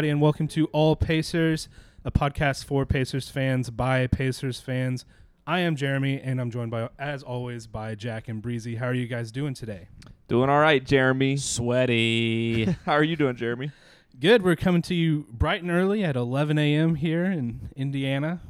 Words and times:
everybody, 0.00 0.12
and 0.12 0.20
welcome 0.22 0.48
to 0.48 0.64
All 0.72 0.96
Pacers, 0.96 1.68
a 2.06 2.10
podcast 2.10 2.64
for 2.64 2.86
Pacers 2.86 3.28
fans 3.28 3.68
by 3.68 4.06
Pacers 4.06 4.58
fans. 4.58 5.04
I 5.46 5.60
am 5.60 5.76
Jeremy, 5.76 6.18
and 6.18 6.40
I'm 6.40 6.50
joined 6.50 6.70
by, 6.70 6.88
as 6.98 7.22
always, 7.22 7.66
by 7.66 7.94
Jack 7.96 8.26
and 8.26 8.40
Breezy. 8.40 8.76
How 8.76 8.86
are 8.86 8.94
you 8.94 9.06
guys 9.06 9.30
doing 9.30 9.52
today? 9.52 9.88
Doing 10.26 10.48
all 10.48 10.58
right, 10.58 10.82
Jeremy. 10.82 11.36
Sweaty. 11.36 12.64
How 12.86 12.92
are 12.92 13.04
you 13.04 13.14
doing, 13.14 13.36
Jeremy? 13.36 13.72
Good. 14.18 14.42
We're 14.42 14.56
coming 14.56 14.80
to 14.80 14.94
you 14.94 15.26
bright 15.30 15.60
and 15.60 15.70
early 15.70 16.02
at 16.02 16.16
11 16.16 16.56
a.m. 16.56 16.94
here 16.94 17.26
in 17.26 17.68
Indiana. 17.76 18.40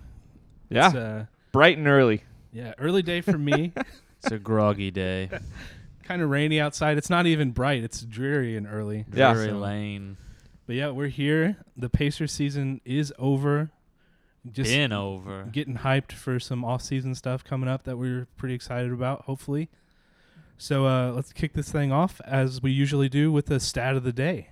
Yeah, 0.69 0.87
uh, 0.87 1.25
bright 1.51 1.79
and 1.79 1.89
early. 1.89 2.23
yeah, 2.53 2.75
early 2.79 3.03
day 3.03 3.23
for 3.23 3.37
me. 3.39 3.73
it's 4.23 4.31
a 4.31 4.39
groggy 4.39 4.93
day. 4.93 5.29
kind 6.05 6.23
of 6.23 6.31
rainy 6.31 6.61
outside. 6.61 6.97
It's 6.97 7.11
not 7.11 7.27
even 7.27 7.51
bright. 7.51 7.83
It's 7.83 8.03
dreary 8.03 8.57
and 8.57 8.69
early. 8.71 9.05
Yeah. 9.13 9.33
Drury 9.33 9.49
So- 9.49 9.59
Lane. 9.59 10.17
But 10.71 10.77
yeah, 10.77 10.91
we're 10.91 11.09
here. 11.09 11.57
The 11.77 11.91
Pacers 11.91 12.31
season 12.31 12.81
is 12.85 13.13
over. 13.19 13.73
Just 14.49 14.71
Been 14.71 14.93
over. 14.93 15.49
getting 15.51 15.79
hyped 15.79 16.13
for 16.13 16.39
some 16.39 16.65
off-season 16.65 17.17
stuff 17.17 17.43
coming 17.43 17.69
up 17.69 17.83
that 17.83 17.99
we're 17.99 18.29
pretty 18.37 18.55
excited 18.55 18.93
about. 18.93 19.23
Hopefully, 19.23 19.69
so 20.59 20.87
uh, 20.87 21.11
let's 21.11 21.33
kick 21.33 21.55
this 21.55 21.73
thing 21.73 21.91
off 21.91 22.21
as 22.25 22.63
we 22.63 22.71
usually 22.71 23.09
do 23.09 23.33
with 23.33 23.47
the 23.47 23.59
stat 23.59 23.97
of 23.97 24.05
the 24.05 24.13
day. 24.13 24.51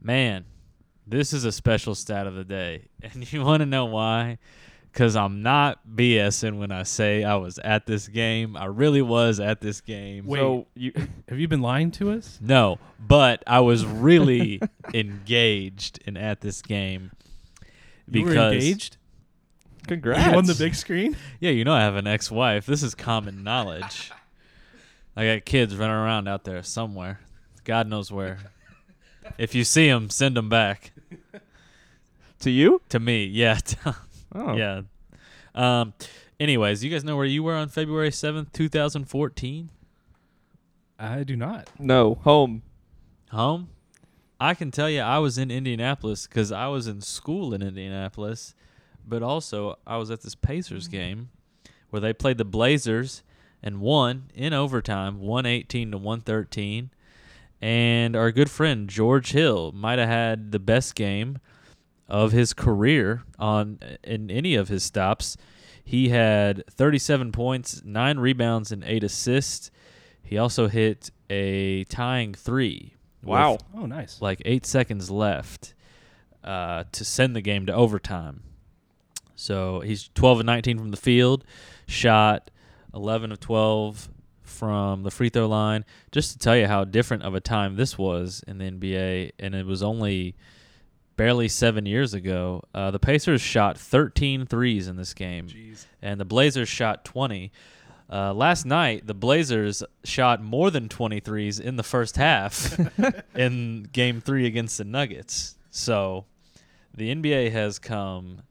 Man, 0.00 0.44
this 1.08 1.32
is 1.32 1.44
a 1.44 1.50
special 1.50 1.96
stat 1.96 2.28
of 2.28 2.36
the 2.36 2.44
day. 2.44 2.86
And 3.02 3.32
you 3.32 3.42
want 3.44 3.62
to 3.62 3.66
know 3.66 3.86
why? 3.86 4.38
Because 4.92 5.16
I'm 5.16 5.42
not 5.42 5.80
BSing 5.94 6.58
when 6.58 6.70
I 6.70 6.82
say 6.82 7.24
I 7.24 7.36
was 7.36 7.58
at 7.58 7.86
this 7.86 8.08
game. 8.08 8.56
I 8.58 8.66
really 8.66 9.00
was 9.00 9.40
at 9.40 9.62
this 9.62 9.80
game. 9.80 10.26
Wait. 10.26 10.38
So 10.38 10.66
you, 10.74 10.92
Have 11.28 11.38
you 11.38 11.48
been 11.48 11.62
lying 11.62 11.90
to 11.92 12.10
us? 12.10 12.38
No, 12.42 12.78
but 13.00 13.42
I 13.46 13.60
was 13.60 13.86
really 13.86 14.60
engaged 14.94 16.00
and 16.06 16.18
at 16.18 16.42
this 16.42 16.60
game. 16.60 17.10
You 18.06 18.26
were 18.26 18.34
engaged. 18.34 18.98
congrats. 19.86 20.30
You 20.30 20.36
on 20.36 20.44
the 20.44 20.54
big 20.54 20.74
screen. 20.74 21.16
Yeah, 21.40 21.52
you 21.52 21.64
know 21.64 21.72
I 21.72 21.80
have 21.80 21.96
an 21.96 22.06
ex-wife. 22.06 22.66
This 22.66 22.82
is 22.82 22.94
common 22.94 23.42
knowledge. 23.42 24.12
I 25.16 25.24
got 25.24 25.44
kids 25.46 25.74
running 25.74 25.96
around 25.96 26.28
out 26.28 26.44
there 26.44 26.62
somewhere. 26.62 27.20
God 27.64 27.86
knows 27.86 28.12
where. 28.12 28.38
If 29.38 29.54
you 29.54 29.64
see 29.64 29.88
them, 29.88 30.10
send 30.10 30.36
them 30.36 30.48
back 30.50 30.92
to 32.40 32.50
you. 32.50 32.82
to 32.90 32.98
me. 32.98 33.24
Yeah, 33.24 33.58
Oh, 34.34 34.56
yeah. 34.56 34.82
Um. 35.54 35.94
Anyways, 36.40 36.82
you 36.82 36.90
guys 36.90 37.04
know 37.04 37.16
where 37.16 37.24
you 37.24 37.42
were 37.42 37.54
on 37.54 37.68
February 37.68 38.10
seventh, 38.10 38.52
two 38.52 38.68
thousand 38.68 39.04
fourteen. 39.04 39.70
I 40.98 41.22
do 41.22 41.36
not. 41.36 41.68
No, 41.78 42.14
home. 42.14 42.62
Home. 43.30 43.68
I 44.40 44.54
can 44.54 44.70
tell 44.70 44.90
you, 44.90 45.00
I 45.00 45.18
was 45.18 45.38
in 45.38 45.50
Indianapolis 45.50 46.26
because 46.26 46.50
I 46.50 46.66
was 46.66 46.88
in 46.88 47.00
school 47.00 47.54
in 47.54 47.62
Indianapolis, 47.62 48.54
but 49.06 49.22
also 49.22 49.78
I 49.86 49.98
was 49.98 50.10
at 50.10 50.22
this 50.22 50.34
Pacers 50.34 50.88
game 50.88 51.30
where 51.90 52.00
they 52.00 52.12
played 52.12 52.38
the 52.38 52.44
Blazers 52.44 53.22
and 53.62 53.80
won 53.80 54.30
in 54.34 54.52
overtime, 54.52 55.20
one 55.20 55.46
eighteen 55.46 55.92
to 55.92 55.98
one 55.98 56.20
thirteen. 56.20 56.90
And 57.60 58.16
our 58.16 58.32
good 58.32 58.50
friend 58.50 58.88
George 58.88 59.30
Hill 59.30 59.70
might 59.72 60.00
have 60.00 60.08
had 60.08 60.50
the 60.50 60.58
best 60.58 60.96
game 60.96 61.38
of 62.08 62.32
his 62.32 62.52
career 62.52 63.22
on 63.38 63.78
in 64.04 64.30
any 64.30 64.54
of 64.54 64.68
his 64.68 64.82
stops. 64.82 65.36
He 65.84 66.10
had 66.10 66.64
37 66.70 67.32
points, 67.32 67.82
9 67.84 68.18
rebounds 68.18 68.70
and 68.72 68.84
8 68.84 69.02
assists. 69.04 69.70
He 70.22 70.38
also 70.38 70.68
hit 70.68 71.10
a 71.28 71.84
tying 71.84 72.34
3 72.34 72.94
Wow. 73.24 73.58
Oh, 73.74 73.86
nice. 73.86 74.20
like 74.20 74.42
eight 74.44 74.66
seconds 74.66 75.10
left 75.10 75.74
uh, 76.42 76.84
to 76.92 77.04
send 77.04 77.36
the 77.36 77.40
game 77.40 77.66
to 77.66 77.72
overtime. 77.74 78.42
So 79.36 79.80
he's 79.80 80.08
12 80.14 80.40
and 80.40 80.46
19 80.46 80.78
from 80.78 80.90
the 80.90 80.96
field, 80.96 81.44
shot 81.86 82.50
11 82.94 83.32
of 83.32 83.40
12 83.40 84.08
from 84.42 85.02
the 85.04 85.10
free 85.10 85.28
throw 85.28 85.46
line. 85.48 85.84
Just 86.10 86.32
to 86.32 86.38
tell 86.38 86.56
you 86.56 86.66
how 86.66 86.84
different 86.84 87.22
of 87.22 87.34
a 87.34 87.40
time 87.40 87.76
this 87.76 87.96
was 87.96 88.42
in 88.46 88.58
the 88.58 88.64
NBA, 88.70 89.32
and 89.38 89.54
it 89.54 89.66
was 89.66 89.82
only 89.82 90.34
barely 91.16 91.48
seven 91.48 91.86
years 91.86 92.14
ago. 92.14 92.62
Uh, 92.74 92.90
the 92.90 92.98
Pacers 92.98 93.40
shot 93.40 93.78
13 93.78 94.46
threes 94.46 94.88
in 94.88 94.96
this 94.96 95.14
game 95.14 95.48
Jeez. 95.48 95.86
and 96.00 96.20
the 96.20 96.24
Blazers 96.24 96.68
shot 96.68 97.04
20. 97.04 97.52
Uh, 98.10 98.34
last 98.34 98.66
night, 98.66 99.06
the 99.06 99.14
Blazers 99.14 99.82
shot 100.04 100.42
more 100.42 100.70
than 100.70 100.88
23s 100.88 101.60
in 101.60 101.76
the 101.76 101.82
first 101.82 102.16
half 102.16 102.78
in 103.34 103.84
game 103.92 104.20
three 104.20 104.46
against 104.46 104.76
the 104.78 104.84
Nuggets. 104.84 105.56
So 105.70 106.26
the 106.94 107.14
NBA 107.14 107.52
has 107.52 107.78
come 107.78 108.42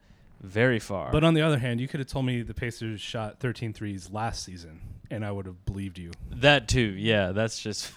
very 0.42 0.80
far. 0.80 1.12
But 1.12 1.24
on 1.24 1.36
the 1.36 1.42
other 1.44 1.60
hand, 1.60 1.80
you 1.80 1.88
could 1.88 2.00
have 2.00 2.08
told 2.08 2.26
me 2.26 2.42
the 2.42 2.56
Pacers 2.56 3.00
shot 3.00 3.40
13 3.40 3.74
threes 3.74 4.10
last 4.12 4.44
season, 4.44 4.82
and 5.12 5.24
I 5.24 5.32
would 5.32 5.46
have 5.46 5.64
believed 5.66 6.00
you. 6.00 6.12
that 6.32 6.68
too, 6.68 6.80
yeah, 6.98 7.32
that's 7.32 7.60
just 7.60 7.92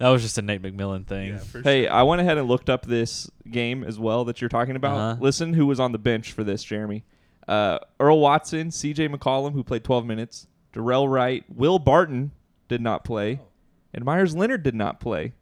that 0.00 0.08
was 0.08 0.22
just 0.22 0.38
a 0.38 0.42
Nate 0.42 0.62
McMillan 0.62 1.06
thing. 1.06 1.38
for 1.38 1.60
Hey, 1.60 1.86
I 1.86 2.02
went 2.04 2.22
ahead 2.22 2.38
and 2.38 2.48
looked 2.48 2.70
up 2.70 2.86
this 2.86 3.30
game 3.50 3.84
as 3.84 3.98
well 3.98 4.24
that 4.24 4.40
you're 4.40 4.48
talking 4.48 4.74
about. 4.74 4.96
Uh-huh. 4.96 5.16
Listen, 5.20 5.52
who 5.52 5.66
was 5.66 5.78
on 5.78 5.92
the 5.92 5.98
bench 5.98 6.32
for 6.32 6.42
this, 6.42 6.64
Jeremy? 6.64 7.04
Uh, 7.46 7.78
Earl 7.98 8.18
Watson, 8.18 8.70
C.J. 8.70 9.08
McCollum, 9.08 9.52
who 9.52 9.62
played 9.62 9.84
12 9.84 10.06
minutes. 10.06 10.46
Dorell 10.72 11.06
Wright, 11.10 11.44
Will 11.54 11.78
Barton 11.78 12.30
did 12.68 12.80
not 12.80 13.04
play, 13.04 13.40
and 13.92 14.02
Meyers 14.02 14.34
Leonard 14.34 14.62
did 14.62 14.74
not 14.74 15.00
play. 15.00 15.34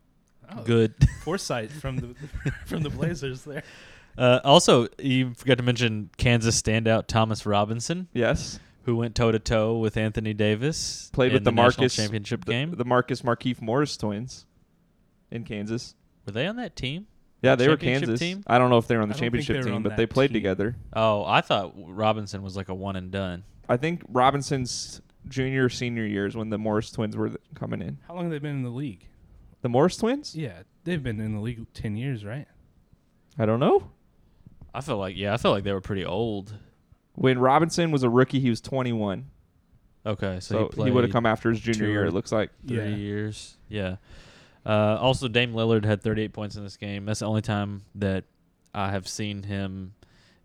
Oh, 0.50 0.62
Good. 0.64 0.94
foresight 1.22 1.70
from 1.70 1.98
the 1.98 2.14
from 2.66 2.82
the 2.82 2.90
Blazers 2.90 3.42
there. 3.44 3.62
Uh, 4.16 4.40
also, 4.42 4.88
you 4.98 5.32
forgot 5.34 5.58
to 5.58 5.62
mention 5.62 6.10
Kansas 6.16 6.60
standout 6.60 7.06
Thomas 7.06 7.46
Robinson, 7.46 8.08
Yes, 8.12 8.58
who 8.82 8.96
went 8.96 9.14
toe 9.14 9.30
to 9.30 9.38
toe 9.38 9.78
with 9.78 9.96
Anthony 9.96 10.34
Davis. 10.34 11.08
played 11.12 11.28
in 11.28 11.34
with 11.34 11.44
the, 11.44 11.52
national 11.52 11.82
Marcus 11.84 11.94
championship 11.94 12.44
the, 12.44 12.50
game. 12.50 12.74
the 12.76 12.84
Marcus 12.84 13.22
Markieff 13.22 13.62
Morris 13.62 13.96
twins 13.96 14.44
in 15.30 15.44
Kansas. 15.44 15.94
Were 16.26 16.32
they 16.32 16.46
on 16.46 16.56
that 16.56 16.76
team? 16.76 17.06
Yeah, 17.42 17.54
they 17.54 17.68
were 17.68 17.76
Championship 17.76 18.08
Kansas. 18.08 18.20
team? 18.20 18.42
I 18.46 18.58
don't 18.58 18.68
know 18.70 18.78
if 18.78 18.88
they 18.88 18.96
were 18.96 19.02
on 19.02 19.08
the 19.08 19.14
I 19.14 19.18
don't 19.20 19.30
think 19.30 19.44
championship 19.44 19.56
were 19.58 19.62
team, 19.70 19.74
on 19.76 19.82
but 19.84 19.96
they 19.96 20.04
that 20.04 20.10
played 20.10 20.28
team. 20.30 20.34
together. 20.34 20.76
Oh, 20.92 21.24
I 21.24 21.40
thought 21.40 21.72
Robinson 21.76 22.42
was 22.42 22.56
like 22.56 22.68
a 22.68 22.74
one 22.74 22.96
and 22.96 23.10
done. 23.10 23.44
I 23.68 23.76
think 23.76 24.02
Robinson's 24.08 25.00
junior 25.28 25.66
or 25.66 25.68
senior 25.68 26.04
years 26.06 26.36
when 26.36 26.50
the 26.50 26.58
Morris 26.58 26.90
twins 26.90 27.16
were 27.16 27.28
th- 27.28 27.40
coming 27.54 27.80
in. 27.80 27.98
How 28.08 28.14
long 28.14 28.24
have 28.24 28.32
they 28.32 28.38
been 28.38 28.56
in 28.56 28.62
the 28.62 28.70
league? 28.70 29.06
The 29.62 29.68
Morris 29.68 29.96
twins? 29.96 30.34
Yeah, 30.34 30.62
they've 30.84 31.02
been 31.02 31.20
in 31.20 31.34
the 31.34 31.40
league 31.40 31.66
10 31.74 31.96
years, 31.96 32.24
right? 32.24 32.46
I 33.38 33.46
don't 33.46 33.60
know. 33.60 33.90
I 34.74 34.80
feel 34.80 34.96
like 34.98 35.16
yeah, 35.16 35.32
I 35.32 35.36
feel 35.36 35.50
like 35.52 35.64
they 35.64 35.72
were 35.72 35.80
pretty 35.80 36.04
old. 36.04 36.54
When 37.14 37.38
Robinson 37.38 37.90
was 37.90 38.02
a 38.02 38.08
rookie, 38.10 38.40
he 38.40 38.50
was 38.50 38.60
21. 38.60 39.26
Okay, 40.06 40.38
so, 40.40 40.70
So, 40.74 40.82
he, 40.82 40.88
he, 40.88 40.90
would 40.92 41.04
have 41.04 41.12
come 41.12 41.26
after 41.26 41.50
his 41.50 41.60
junior 41.60 41.78
two 41.86 41.90
year, 41.90 42.02
or 42.04 42.06
it 42.06 42.12
looks 42.14 42.32
like. 42.32 42.50
three 42.66 42.76
Yeah. 42.78 42.86
years. 42.88 43.56
Yeah. 43.68 43.96
Uh, 44.66 44.98
also, 45.00 45.28
Dame 45.28 45.52
Lillard 45.52 45.84
had 45.84 46.02
38 46.02 46.32
points 46.32 46.56
in 46.56 46.64
this 46.64 46.76
game. 46.76 47.04
That's 47.06 47.20
the 47.20 47.26
only 47.26 47.42
time 47.42 47.82
that 47.94 48.24
I 48.74 48.90
have 48.90 49.08
seen 49.08 49.42
him 49.42 49.94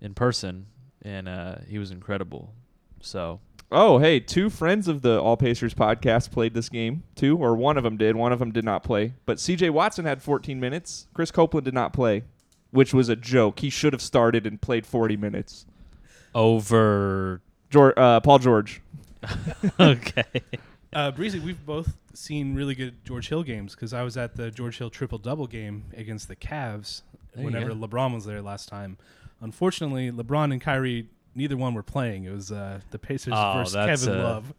in 0.02 0.14
person, 0.14 0.68
and 1.02 1.28
uh, 1.28 1.56
he 1.68 1.78
was 1.78 1.92
incredible. 1.92 2.54
So 3.02 3.40
Oh, 3.76 3.98
hey, 3.98 4.20
two 4.20 4.52
friends 4.52 4.88
of 4.88 5.02
the 5.02 5.20
All 5.20 5.36
Pacers 5.36 5.74
podcast 5.74 6.30
played 6.30 6.54
this 6.54 6.70
game, 6.70 7.02
two, 7.16 7.36
or 7.38 7.56
one 7.56 7.76
of 7.76 7.84
them 7.84 7.98
did. 7.98 8.16
One 8.16 8.32
of 8.32 8.38
them 8.38 8.52
did 8.52 8.64
not 8.64 8.84
play. 8.84 9.16
But 9.26 9.38
CJ 9.38 9.72
Watson 9.72 10.06
had 10.06 10.22
14 10.22 10.60
minutes. 10.60 11.08
Chris 11.16 11.32
Copeland 11.32 11.66
did 11.66 11.74
not 11.74 11.92
play, 11.92 12.22
which 12.70 12.94
was 12.94 13.10
a 13.10 13.16
joke. 13.16 13.62
He 13.62 13.72
should 13.72 13.92
have 13.92 14.02
started 14.02 14.46
and 14.46 14.62
played 14.62 14.86
40 14.86 15.18
minutes. 15.18 15.66
over. 16.36 17.42
George, 17.72 17.96
uh, 17.98 18.20
Paul 18.20 18.38
George. 18.38 18.84
okay. 19.80 20.24
Uh, 20.96 21.12
Breezy, 21.12 21.40
we've 21.40 21.66
both 21.66 21.96
seen 22.14 22.56
really 22.56 22.76
good 22.76 23.04
George 23.04 23.30
Hill 23.30 23.44
games 23.44 23.74
because 23.76 23.94
I 23.94 24.04
was 24.04 24.18
at 24.18 24.36
the 24.36 24.52
George 24.52 24.78
Hill 24.78 24.90
triple 24.90 25.18
double 25.18 25.48
game 25.48 25.86
against 25.98 26.28
the 26.28 26.36
Cavs 26.36 27.02
There 27.36 27.46
whenever. 27.46 27.72
LeBron 27.72 28.14
was 28.14 28.26
there 28.26 28.42
last 28.42 28.70
time. 28.70 28.98
Unfortunately, 29.42 30.12
LeBron 30.12 30.52
and 30.52 30.62
Kyrie, 30.62 31.10
neither 31.36 31.58
one 31.58 31.74
were 31.74 31.84
playing. 31.84 32.26
It 32.26 32.32
was 32.32 32.52
uh, 32.52 32.80
the 32.92 33.00
Pacers 33.00 33.34
Oh, 33.36 33.54
versus 33.58 33.76
Kevin 34.06 34.20
uh, 34.20 34.24
Love. 34.24 34.54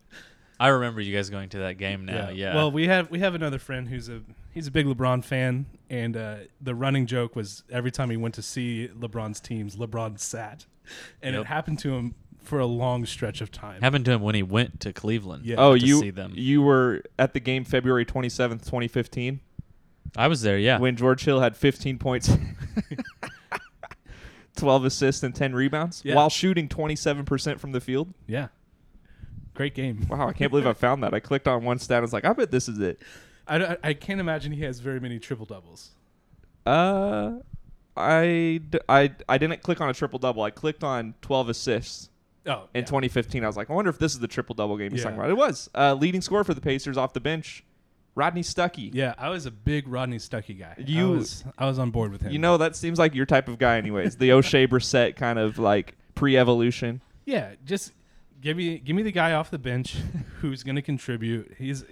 I 0.60 0.68
remember 0.68 1.00
you 1.00 1.14
guys 1.14 1.30
going 1.30 1.48
to 1.50 1.58
that 1.58 1.78
game 1.78 2.04
now. 2.04 2.30
Yeah. 2.30 2.54
Well, 2.54 2.70
we 2.70 2.86
have 2.86 3.10
we 3.10 3.18
have 3.18 3.34
another 3.34 3.58
friend 3.58 3.88
who's 3.88 4.08
a 4.08 4.20
he's 4.52 4.66
a 4.68 4.70
big 4.70 4.86
LeBron 4.86 5.24
fan, 5.24 5.66
and 5.90 6.16
uh, 6.16 6.36
the 6.60 6.74
running 6.74 7.06
joke 7.06 7.34
was 7.34 7.64
every 7.70 7.90
time 7.90 8.08
he 8.10 8.16
went 8.16 8.34
to 8.36 8.42
see 8.42 8.88
LeBron's 8.96 9.40
teams, 9.40 9.74
LeBron 9.76 10.18
sat, 10.20 10.66
and 11.22 11.34
Yep. 11.34 11.42
it 11.42 11.46
happened 11.48 11.78
to 11.80 11.94
him 11.94 12.14
for 12.44 12.58
a 12.58 12.66
long 12.66 13.06
stretch 13.06 13.40
of 13.40 13.50
time. 13.50 13.80
happened 13.82 14.04
to 14.06 14.12
him 14.12 14.22
when 14.22 14.34
he 14.34 14.42
went 14.42 14.80
to 14.80 14.92
Cleveland. 14.92 15.44
Yeah. 15.46 15.56
Oh, 15.58 15.76
to 15.76 15.84
you 15.86 16.00
see 16.00 16.10
them. 16.10 16.32
you 16.34 16.62
were 16.62 17.02
at 17.18 17.32
the 17.32 17.40
game 17.40 17.64
February 17.64 18.04
27th, 18.04 18.64
2015, 18.64 19.40
I 20.16 20.28
was 20.28 20.42
there. 20.42 20.58
Yeah. 20.58 20.78
when 20.78 20.96
George 20.96 21.24
Hill 21.24 21.40
had 21.40 21.56
15 21.56 21.98
points, 21.98 22.30
12 24.56 24.84
assists, 24.84 25.22
and 25.22 25.34
10 25.34 25.54
rebounds 25.54 26.02
Yeah. 26.04 26.14
while 26.14 26.30
shooting 26.30 26.68
27% 26.68 27.58
from 27.58 27.72
the 27.72 27.80
field. 27.80 28.12
yeah, 28.26 28.48
great 29.54 29.74
game. 29.74 30.06
Wow, 30.08 30.28
I 30.28 30.32
can't 30.32 30.50
believe 30.50 30.66
I 30.66 30.72
found 30.72 31.02
that. 31.02 31.12
I 31.14 31.20
clicked 31.20 31.48
on 31.48 31.64
one 31.64 31.78
stat. 31.78 31.98
I 31.98 32.00
was 32.00 32.12
like, 32.12 32.24
I 32.24 32.32
bet 32.32 32.50
this 32.50 32.68
is 32.68 32.78
it. 32.78 33.00
I, 33.48 33.76
I 33.82 33.94
can't 33.94 34.20
imagine 34.20 34.52
he 34.52 34.62
has 34.62 34.78
very 34.80 35.00
many 35.00 35.18
triple 35.18 35.46
doubles. 35.46 35.90
Uh, 36.64 37.32
I, 37.96 38.60
d- 38.70 38.78
I, 38.88 39.12
I 39.28 39.38
didn't 39.38 39.62
click 39.62 39.80
on 39.80 39.90
a 39.90 39.94
triple 39.94 40.18
double. 40.18 40.42
I 40.42 40.50
clicked 40.50 40.82
on 40.84 41.14
12 41.20 41.48
assists 41.50 42.08
Oh, 42.46 42.68
in 42.74 42.80
yeah. 42.80 42.86
2015. 42.86 43.42
I 43.42 43.46
was 43.46 43.56
like, 43.56 43.70
I 43.70 43.72
wonder 43.72 43.88
if 43.90 43.98
this 43.98 44.12
is 44.12 44.18
the 44.20 44.28
triple 44.28 44.54
double 44.54 44.76
game 44.76 44.90
he's 44.92 45.00
Yeah. 45.00 45.04
talking 45.04 45.18
about. 45.18 45.30
It 45.30 45.36
was. 45.36 45.70
Uh, 45.74 45.94
leading 45.94 46.20
scorer 46.20 46.44
for 46.44 46.54
the 46.54 46.60
Pacers 46.60 46.96
off 46.98 47.12
the 47.14 47.20
bench, 47.20 47.64
Rodney 48.14 48.42
Stuckey. 48.42 48.90
Yeah, 48.92 49.14
I 49.18 49.28
was 49.30 49.46
a 49.46 49.50
big 49.50 49.88
Rodney 49.88 50.18
Stuckey 50.18 50.58
guy. 50.58 50.74
You- 50.78 51.14
I 51.14 51.16
was, 51.16 51.44
I 51.58 51.66
was 51.66 51.78
on 51.78 51.90
board 51.90 52.12
with 52.12 52.20
him. 52.22 52.32
You 52.32 52.38
know, 52.38 52.56
that 52.58 52.76
seems 52.76 52.98
like 52.98 53.14
your 53.14 53.26
type 53.26 53.48
of 53.48 53.58
guy, 53.58 53.78
anyways. 53.78 54.16
the 54.16 54.28
Oshae 54.30 54.68
Brissett 54.68 55.16
kind 55.16 55.38
of 55.38 55.58
like 55.58 55.96
pre-evolution. 56.14 57.00
Yeah, 57.24 57.54
just 57.64 57.92
give 58.40 58.56
me 58.56 58.78
give 58.78 58.94
me 58.94 59.02
the 59.02 59.10
guy 59.12 59.32
off 59.32 59.50
the 59.50 59.58
bench 59.58 59.96
who's 60.40 60.62
going 60.62 60.76
to 60.76 60.82
contribute. 60.82 61.54
He's 61.58 61.82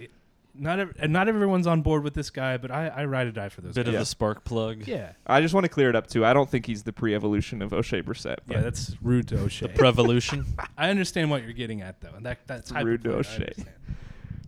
not 0.55 0.79
ev- 0.79 0.95
and 0.99 1.11
not 1.11 1.27
everyone's 1.27 1.65
on 1.67 1.81
board 1.81 2.03
with 2.03 2.13
this 2.13 2.29
guy, 2.29 2.57
but 2.57 2.69
I, 2.71 2.87
I 2.87 3.05
ride 3.05 3.27
or 3.27 3.31
die 3.31 3.49
for 3.49 3.61
those. 3.61 3.73
Bit 3.75 3.85
guys. 3.87 3.95
of 3.95 4.01
a 4.01 4.05
spark 4.05 4.43
plug. 4.43 4.87
yeah, 4.87 5.13
I 5.25 5.41
just 5.41 5.53
want 5.53 5.63
to 5.65 5.69
clear 5.69 5.89
it 5.89 5.95
up 5.95 6.07
too. 6.07 6.23
I 6.25 6.33
don't 6.33 6.49
think 6.49 6.65
he's 6.65 6.83
the 6.83 6.93
pre-evolution 6.93 7.61
of 7.61 7.71
Oshae 7.71 8.03
Brissett. 8.03 8.37
yeah, 8.47 8.55
but 8.57 8.61
that's 8.63 8.95
rude 9.01 9.27
to 9.29 9.35
Oshae. 9.35 9.73
Prevolution. 9.75 10.45
I 10.77 10.89
understand 10.89 11.29
what 11.31 11.43
you're 11.43 11.53
getting 11.53 11.81
at 11.81 12.01
though, 12.01 12.13
and 12.15 12.25
that 12.25 12.39
that's 12.47 12.69
hyper 12.71 12.85
Rude 12.85 13.03
to 13.03 13.09
played, 13.11 13.25
Oshae. 13.25 13.65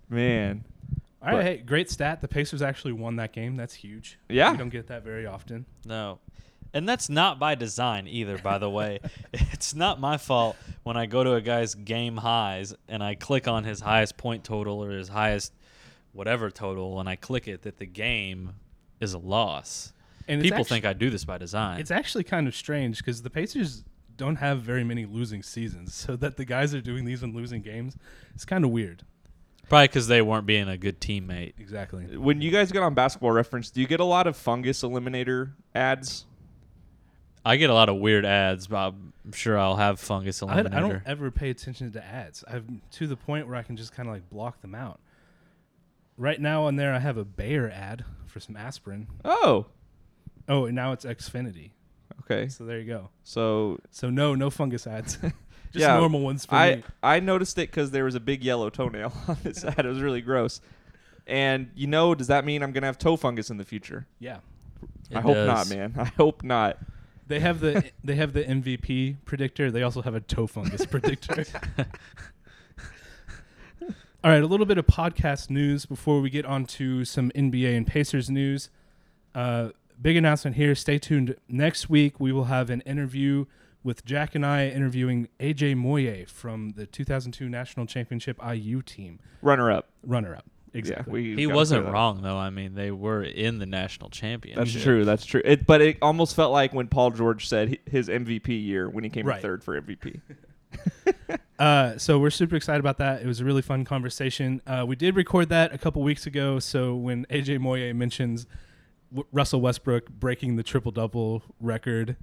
man, 0.09 0.63
All 1.21 1.29
right, 1.29 1.37
But- 1.37 1.43
hey, 1.45 1.57
great 1.57 1.89
stat. 1.89 2.21
The 2.21 2.27
Pacers 2.27 2.61
actually 2.61 2.93
won 2.93 3.15
that 3.17 3.33
game. 3.33 3.55
That's 3.55 3.73
huge. 3.73 4.19
Yeah. 4.29 4.51
you 4.51 4.57
don't 4.57 4.69
get 4.69 4.87
that 4.87 5.03
very 5.03 5.25
often. 5.25 5.65
No. 5.85 6.19
And 6.73 6.89
that's 6.89 7.07
not 7.09 7.39
by 7.39 7.55
design 7.55 8.05
either, 8.07 8.37
by 8.37 8.57
the 8.57 8.69
way. 8.69 8.99
it's 9.33 9.73
not 9.73 9.99
my 9.99 10.17
fault 10.17 10.57
when 10.83 10.97
I 10.97 11.05
go 11.05 11.23
to 11.23 11.33
a 11.35 11.41
guy's 11.41 11.73
game 11.73 12.17
highs 12.17 12.73
and 12.89 13.01
I 13.01 13.15
click 13.15 13.47
on 13.47 13.63
his 13.63 13.79
highest 13.79 14.17
point 14.17 14.43
total 14.43 14.83
or 14.83 14.91
his 14.91 15.07
highest 15.07 15.53
whatever 16.15 16.49
total 16.49 16.99
and 16.99 17.07
I 17.09 17.15
click 17.15 17.47
it 17.47 17.61
that 17.63 17.77
the 17.77 17.85
game 17.85 18.53
is 18.99 19.13
a 19.13 19.17
loss. 19.19 19.91
And 20.27 20.41
People 20.41 20.61
actu- 20.61 20.69
think 20.69 20.85
I 20.85 20.93
do 20.93 21.09
this 21.09 21.25
by 21.25 21.37
design. 21.37 21.79
It's 21.79 21.91
actually 21.91 22.23
kind 22.23 22.47
of 22.47 22.55
strange 22.55 22.97
because 22.97 23.21
the 23.21 23.29
Pacers 23.29 23.83
don't 24.17 24.37
have 24.37 24.61
very 24.61 24.83
many 24.83 25.05
losing 25.05 25.43
seasons, 25.43 25.93
so 26.05 26.15
that 26.15 26.37
the 26.37 26.45
guys 26.45 26.73
are 26.73 26.81
doing 26.81 27.05
these 27.05 27.21
and 27.21 27.35
losing 27.35 27.61
games, 27.61 27.95
it's 28.33 28.45
kind 28.45 28.63
of 28.63 28.71
weird. 28.71 29.03
Probably 29.67 29.87
because 29.87 30.07
they 30.07 30.21
weren't 30.21 30.45
being 30.45 30.69
a 30.69 30.77
good 30.77 31.01
teammate. 31.01 31.53
Exactly. 31.59 32.17
when 32.17 32.39
you 32.39 32.51
guys 32.51 32.71
get 32.71 32.83
on 32.83 32.93
Basketball 32.93 33.31
Reference, 33.31 33.71
do 33.71 33.81
you 33.81 33.87
get 33.87 33.99
a 33.99 34.05
lot 34.05 34.27
of 34.27 34.37
fungus 34.37 34.83
eliminator 34.83 35.51
ads? 35.73 36.25
I 37.43 37.57
get 37.57 37.69
a 37.69 37.73
lot 37.73 37.89
of 37.89 37.97
weird 37.97 38.25
ads, 38.25 38.67
but 38.67 38.77
I'm 38.77 39.31
sure 39.33 39.57
I'll 39.57 39.75
have 39.75 39.99
fungus 39.99 40.41
I, 40.41 40.47
I 40.47 40.61
eliminator. 40.63 40.71
don't 40.71 41.01
ever 41.05 41.29
pay 41.31 41.49
attention 41.49 41.91
to 41.91 42.03
ads. 42.03 42.43
I'm 42.47 42.81
to 42.91 43.05
the 43.07 43.15
point 43.15 43.47
where 43.47 43.55
I 43.55 43.63
can 43.63 43.75
just 43.75 43.91
kind 43.91 44.07
of 44.07 44.13
like 44.15 44.29
block 44.29 44.61
them 44.61 44.73
out. 44.75 44.99
Right 46.17 46.39
now 46.39 46.63
on 46.63 46.75
there, 46.77 46.93
I 46.93 46.99
have 46.99 47.17
a 47.17 47.25
Bayer 47.25 47.69
ad 47.69 48.05
for 48.25 48.39
some 48.39 48.55
aspirin. 48.55 49.07
Oh, 49.23 49.67
Oh, 50.47 50.65
and 50.65 50.75
now 50.75 50.91
it's 50.91 51.05
Xfinity. 51.05 51.71
okay. 52.21 52.47
So 52.47 52.65
there 52.65 52.79
you 52.79 52.85
go. 52.85 53.09
So 53.23 53.79
So 53.91 54.09
no, 54.09 54.35
no 54.35 54.49
fungus 54.49 54.85
ads. 54.87 55.15
just 55.21 55.33
Yeah, 55.73 55.97
normal 55.97 56.21
ones 56.21 56.45
for 56.45 56.55
I 56.55 56.75
me. 56.77 56.83
I 57.01 57.19
noticed 57.19 57.57
it 57.57 57.71
because 57.71 57.91
there 57.91 58.05
was 58.05 58.15
a 58.15 58.19
big 58.19 58.43
yellow 58.43 58.69
toenail 58.69 59.11
on 59.27 59.37
this 59.43 59.63
ad. 59.65 59.79
It 59.85 59.89
was 59.89 60.01
really 60.01 60.21
gross. 60.21 60.61
And 61.27 61.71
you 61.75 61.87
know, 61.87 62.13
does 62.15 62.27
that 62.27 62.45
mean 62.45 62.61
I'm 62.63 62.71
gonna 62.71 62.85
have 62.85 62.97
toe 62.99 63.15
fungus 63.17 63.49
in 63.49 63.57
the 63.57 63.65
future? 63.65 64.05
Yeah. 64.19 64.37
It 65.09 65.17
I 65.17 65.21
hope 65.21 65.33
does. 65.33 65.47
not, 65.69 65.75
man. 65.75 65.93
I 65.97 66.05
hope 66.05 66.43
not. 66.43 66.77
They 67.27 67.39
have 67.39 67.59
the 67.59 67.83
they 68.03 68.15
have 68.15 68.33
the 68.33 68.43
MVP 68.43 69.17
predictor. 69.25 69.71
They 69.71 69.81
also 69.81 70.03
have 70.03 70.13
a 70.13 70.19
toe 70.21 70.45
fungus 70.45 70.85
predictor. 70.85 71.45
All 74.25 74.31
right, 74.31 74.41
a 74.41 74.47
little 74.47 74.65
bit 74.65 74.79
of 74.79 74.87
podcast 74.87 75.51
news 75.51 75.85
before 75.85 76.19
we 76.19 76.31
get 76.31 76.45
on 76.45 76.65
to 76.65 77.05
some 77.05 77.29
NBA 77.35 77.77
and 77.77 77.85
Pacers 77.85 78.27
news. 78.27 78.71
Uh, 79.35 79.69
big 80.01 80.15
announcement 80.17 80.55
here. 80.55 80.73
Stay 80.73 80.97
tuned. 80.97 81.35
Next 81.47 81.91
week 81.91 82.19
we 82.19 82.31
will 82.31 82.45
have 82.45 82.71
an 82.71 82.81
interview 82.81 83.45
with 83.83 84.03
Jack 84.03 84.33
and 84.33 84.43
I 84.43 84.67
interviewing 84.69 85.27
AJ 85.39 85.77
Moye 85.77 86.25
from 86.27 86.71
the 86.71 86.87
2002 86.87 87.47
National 87.47 87.85
Championship 87.85 88.39
IU 88.43 88.81
team, 88.81 89.19
Runner 89.43 89.69
up. 89.71 89.89
runner 90.03 90.35
up. 90.35 90.45
Exactly. 90.73 91.13
we 91.13 91.35
He 91.35 91.45
wasn't 91.45 91.81
clear 91.81 91.83
that 91.83 91.89
up. 91.89 91.93
wrong 91.93 92.21
though. 92.23 92.37
I 92.37 92.49
mean, 92.49 92.73
they 92.73 92.89
were 92.89 93.21
in 93.21 93.59
the 93.59 93.67
national 93.67 94.09
championship. 94.09 94.65
That's 94.65 94.83
true. 94.83 95.05
That's 95.05 95.23
true. 95.23 95.43
It, 95.45 95.67
but 95.67 95.81
it 95.81 95.99
almost 96.01 96.35
felt 96.35 96.51
like 96.51 96.73
when 96.73 96.87
Paul 96.87 97.11
George 97.11 97.47
said 97.47 97.77
his 97.85 98.09
MVP 98.09 98.47
year 98.65 98.89
when 98.89 99.03
he 99.03 99.11
came 99.11 99.27
Right. 99.27 99.39
third 99.41 99.63
for 99.63 99.79
MVP. 99.79 100.19
Uh, 101.57 101.97
so 101.97 102.19
we're 102.19 102.29
super 102.29 102.55
excited 102.57 102.79
about 102.81 102.97
that. 102.97 103.21
It 103.21 103.27
was 103.27 103.39
a 103.39 103.45
really 103.45 103.61
fun 103.61 103.85
conversation. 103.85 104.61
Uh, 104.67 104.83
we 104.85 104.97
did 104.97 105.15
record 105.15 105.47
that 105.49 105.73
a 105.73 105.77
couple 105.77 106.01
weeks 106.03 106.27
ago. 106.27 106.59
So 106.59 106.95
when 106.95 107.25
AJ 107.27 107.59
Moye 107.61 107.93
mentions 107.93 108.45
w- 109.09 109.25
Russell 109.31 109.61
Westbrook 109.61 110.09
breaking 110.09 110.57
the 110.57 110.63
triple 110.63 110.91
double 110.91 111.43
record, 111.61 112.17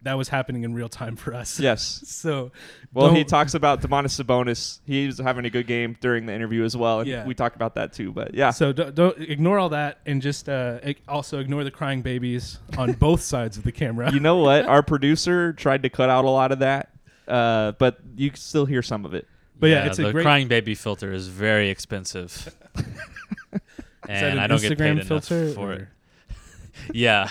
that 0.00 0.14
was 0.16 0.30
happening 0.30 0.62
in 0.64 0.72
real 0.72 0.88
time 0.88 1.14
for 1.14 1.34
us. 1.34 1.60
yes. 1.60 2.02
So 2.06 2.52
Well, 2.94 3.12
he 3.14 3.22
talks 3.22 3.52
about 3.52 3.82
Domantas 3.82 4.18
Sabonis. 4.18 4.80
He 4.86 5.04
was 5.04 5.18
having 5.18 5.44
a 5.44 5.50
good 5.50 5.66
game 5.66 5.98
during 6.00 6.24
the 6.24 6.32
interview 6.32 6.64
as 6.64 6.74
well. 6.74 7.00
And 7.00 7.08
Yeah. 7.10 7.26
we 7.26 7.34
talked 7.34 7.56
about 7.56 7.74
that 7.74 7.92
too. 7.92 8.10
But 8.12 8.32
yeah, 8.32 8.50
So 8.50 8.72
don't, 8.72 8.94
don't 8.94 9.18
ignore 9.20 9.58
all 9.58 9.68
that 9.68 9.98
and 10.06 10.22
just 10.22 10.48
uh, 10.48 10.78
also 11.06 11.38
ignore 11.38 11.64
the 11.64 11.70
crying 11.70 12.00
babies 12.00 12.60
on 12.78 12.92
both 12.94 13.20
sides 13.34 13.58
of 13.58 13.64
the 13.64 13.72
camera. 13.72 14.10
you 14.10 14.20
know 14.20 14.38
what? 14.38 14.64
Our 14.64 14.82
producer 14.82 15.52
tried 15.52 15.82
to 15.82 15.90
cut 15.90 16.08
out 16.08 16.24
a 16.24 16.30
lot 16.30 16.50
of 16.50 16.60
that, 16.60 16.88
uh, 17.30 17.72
but 17.78 17.98
you 18.16 18.30
can 18.30 18.38
still 18.38 18.66
hear 18.66 18.82
some 18.82 19.04
of 19.04 19.14
it. 19.14 19.26
But 19.58 19.68
yeah, 19.70 19.86
it's 19.86 19.98
a 19.98 20.04
the 20.04 20.12
great- 20.12 20.22
crying 20.24 20.48
baby 20.48 20.74
filter 20.74 21.12
is 21.12 21.28
very 21.28 21.68
expensive, 21.70 22.54
Is 22.76 22.84
that 23.52 24.08
and 24.08 24.32
an 24.34 24.38
I 24.38 24.46
don't 24.46 24.60
get 24.60 24.76
paid 24.78 24.78
Instagram 24.78 24.90
enough 24.92 25.06
filter 25.06 25.52
for 25.52 25.70
or- 25.70 25.72
it. 25.74 25.88
Yeah, 26.94 27.30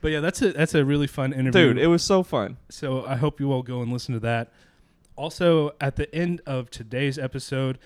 But 0.00 0.10
yeah, 0.12 0.20
that's 0.20 0.40
a 0.42 0.52
that's 0.52 0.74
a 0.74 0.84
really 0.84 1.06
fun 1.06 1.32
interview. 1.32 1.74
Dude, 1.74 1.78
it 1.78 1.86
was 1.86 2.02
so 2.02 2.22
fun. 2.22 2.56
So 2.68 3.04
I 3.04 3.16
hope 3.16 3.38
you 3.38 3.52
all 3.52 3.62
go 3.62 3.82
and 3.82 3.92
listen 3.92 4.14
to 4.14 4.20
that. 4.20 4.50
Also, 5.14 5.72
at 5.80 5.96
the 5.96 6.12
end 6.14 6.40
of 6.46 6.70
today's 6.70 7.18
episode, 7.18 7.78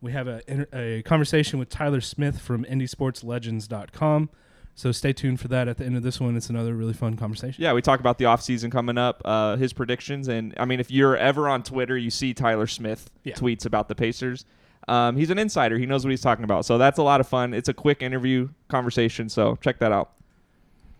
we 0.00 0.10
have 0.12 0.26
a, 0.26 0.42
inter- 0.50 0.66
a 0.72 1.02
conversation 1.02 1.58
with 1.60 1.68
Tyler 1.68 2.00
Smith 2.00 2.40
from 2.40 2.64
IndySportsLegends.com. 2.64 4.28
So 4.80 4.92
stay 4.92 5.12
tuned 5.12 5.40
for 5.40 5.48
that. 5.48 5.68
At 5.68 5.76
the 5.76 5.84
end 5.84 5.94
of 5.94 6.02
this 6.02 6.18
one, 6.18 6.38
it's 6.38 6.48
another 6.48 6.74
really 6.74 6.94
fun 6.94 7.14
conversation. 7.14 7.62
Yeah, 7.62 7.74
we 7.74 7.82
talk 7.82 8.00
about 8.00 8.16
the 8.16 8.24
offseason 8.24 8.72
coming 8.72 8.96
up, 8.96 9.20
uh, 9.26 9.56
his 9.56 9.74
predictions. 9.74 10.26
And 10.26 10.54
I 10.56 10.64
mean, 10.64 10.80
if 10.80 10.90
you're 10.90 11.18
ever 11.18 11.50
on 11.50 11.62
Twitter, 11.62 11.98
you 11.98 12.08
see 12.08 12.32
Tyler 12.32 12.66
Smith 12.66 13.10
Yeah. 13.22 13.34
tweets 13.34 13.66
about 13.66 13.88
the 13.88 13.94
Pacers. 13.94 14.46
Um, 14.88 15.18
he's 15.18 15.28
an 15.28 15.38
insider. 15.38 15.76
He 15.76 15.84
knows 15.84 16.02
what 16.02 16.12
he's 16.12 16.22
talking 16.22 16.44
about. 16.44 16.64
So 16.64 16.78
that's 16.78 16.98
a 16.98 17.02
lot 17.02 17.20
of 17.20 17.28
fun. 17.28 17.52
It's 17.52 17.68
a 17.68 17.74
quick 17.74 18.00
interview 18.00 18.48
conversation. 18.68 19.28
So 19.28 19.56
check 19.56 19.80
that 19.80 19.92
out. 19.92 20.12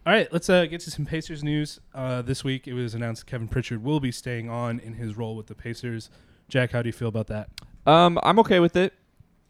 All 0.06 0.12
right, 0.12 0.30
let's 0.30 0.50
uh, 0.50 0.66
get 0.66 0.82
to 0.82 0.90
some 0.90 1.06
Pacers 1.06 1.42
news. 1.42 1.80
Uh, 1.94 2.20
this 2.20 2.44
week, 2.44 2.68
it 2.68 2.74
was 2.74 2.94
announced 2.94 3.24
Kevin 3.26 3.48
Pritchard 3.48 3.82
will 3.82 3.98
be 3.98 4.12
staying 4.12 4.50
on 4.50 4.78
in 4.78 4.92
his 4.92 5.16
role 5.16 5.34
with 5.36 5.46
the 5.46 5.54
Pacers. 5.54 6.10
Jack, 6.50 6.72
how 6.72 6.82
do 6.82 6.90
you 6.90 6.92
feel 6.92 7.08
about 7.08 7.28
that? 7.28 7.48
Um, 7.86 8.18
I'm 8.22 8.38
okay 8.40 8.60
with 8.60 8.76
it. 8.76 8.92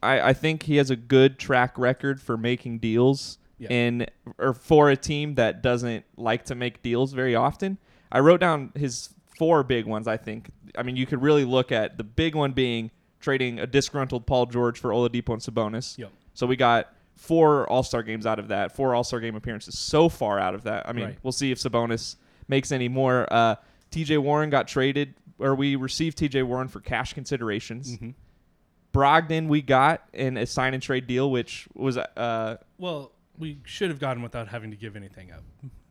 I, 0.04 0.20
I 0.20 0.32
think 0.34 0.62
he 0.62 0.76
has 0.76 0.88
a 0.88 0.96
good 0.96 1.36
track 1.40 1.76
record 1.76 2.20
for 2.20 2.36
making 2.36 2.78
deals 2.78 3.38
Yeah. 3.60 3.68
in 3.70 4.06
or 4.38 4.52
for 4.54 4.90
a 4.90 4.96
team 4.96 5.34
that 5.36 5.62
doesn't 5.62 6.04
like 6.16 6.46
to 6.46 6.54
make 6.54 6.82
deals 6.82 7.12
very 7.12 7.34
often. 7.36 7.78
I 8.10 8.18
wrote 8.20 8.40
down 8.40 8.72
his 8.74 9.10
four 9.38 9.62
big 9.62 9.86
ones. 9.86 10.08
I 10.08 10.16
think. 10.16 10.50
I 10.78 10.82
mean, 10.82 10.96
you 10.96 11.06
could 11.06 11.20
really 11.22 11.44
look 11.44 11.70
at 11.70 11.96
the 11.98 12.04
big 12.04 12.34
one 12.34 12.52
being 12.52 12.90
trading 13.20 13.58
a 13.60 13.66
disgruntled 13.66 14.26
Paul 14.26 14.46
George 14.46 14.78
for 14.80 14.90
Oladipo 14.90 15.34
and 15.34 15.42
Sabonis. 15.42 15.98
Yep. 15.98 16.10
So 16.32 16.46
we 16.46 16.56
got 16.56 16.92
four 17.16 17.68
All 17.68 17.82
Star 17.82 18.02
games 18.02 18.24
out 18.24 18.38
of 18.38 18.48
that, 18.48 18.74
four 18.74 18.94
All 18.94 19.04
Star 19.04 19.20
game 19.20 19.36
appearances 19.36 19.78
so 19.78 20.08
far 20.08 20.38
out 20.38 20.54
of 20.54 20.62
that. 20.62 20.88
I 20.88 20.92
mean, 20.92 21.04
Right. 21.04 21.18
we'll 21.22 21.32
see 21.32 21.50
if 21.52 21.58
Sabonis 21.58 22.16
makes 22.48 22.72
any 22.72 22.88
more. 22.88 23.30
Uh, 23.30 23.56
T.J. 23.90 24.16
Warren 24.18 24.48
got 24.50 24.68
traded, 24.68 25.14
or 25.38 25.54
we 25.54 25.76
received 25.76 26.16
T.J. 26.16 26.44
Warren 26.44 26.68
for 26.68 26.80
cash 26.80 27.12
considerations. 27.12 27.98
Mhm. 27.98 28.14
Brogdon 28.92 29.48
we 29.48 29.62
got 29.62 30.08
in 30.12 30.36
a 30.36 30.46
sign 30.46 30.74
and 30.74 30.82
trade 30.82 31.06
deal, 31.06 31.30
which 31.30 31.68
was 31.74 31.96
uh, 31.96 32.56
Well, 32.78 33.12
we 33.40 33.58
should 33.64 33.90
have 33.90 33.98
gotten 33.98 34.22
without 34.22 34.48
having 34.48 34.70
to 34.70 34.76
give 34.76 34.94
anything 34.96 35.32
up. 35.32 35.42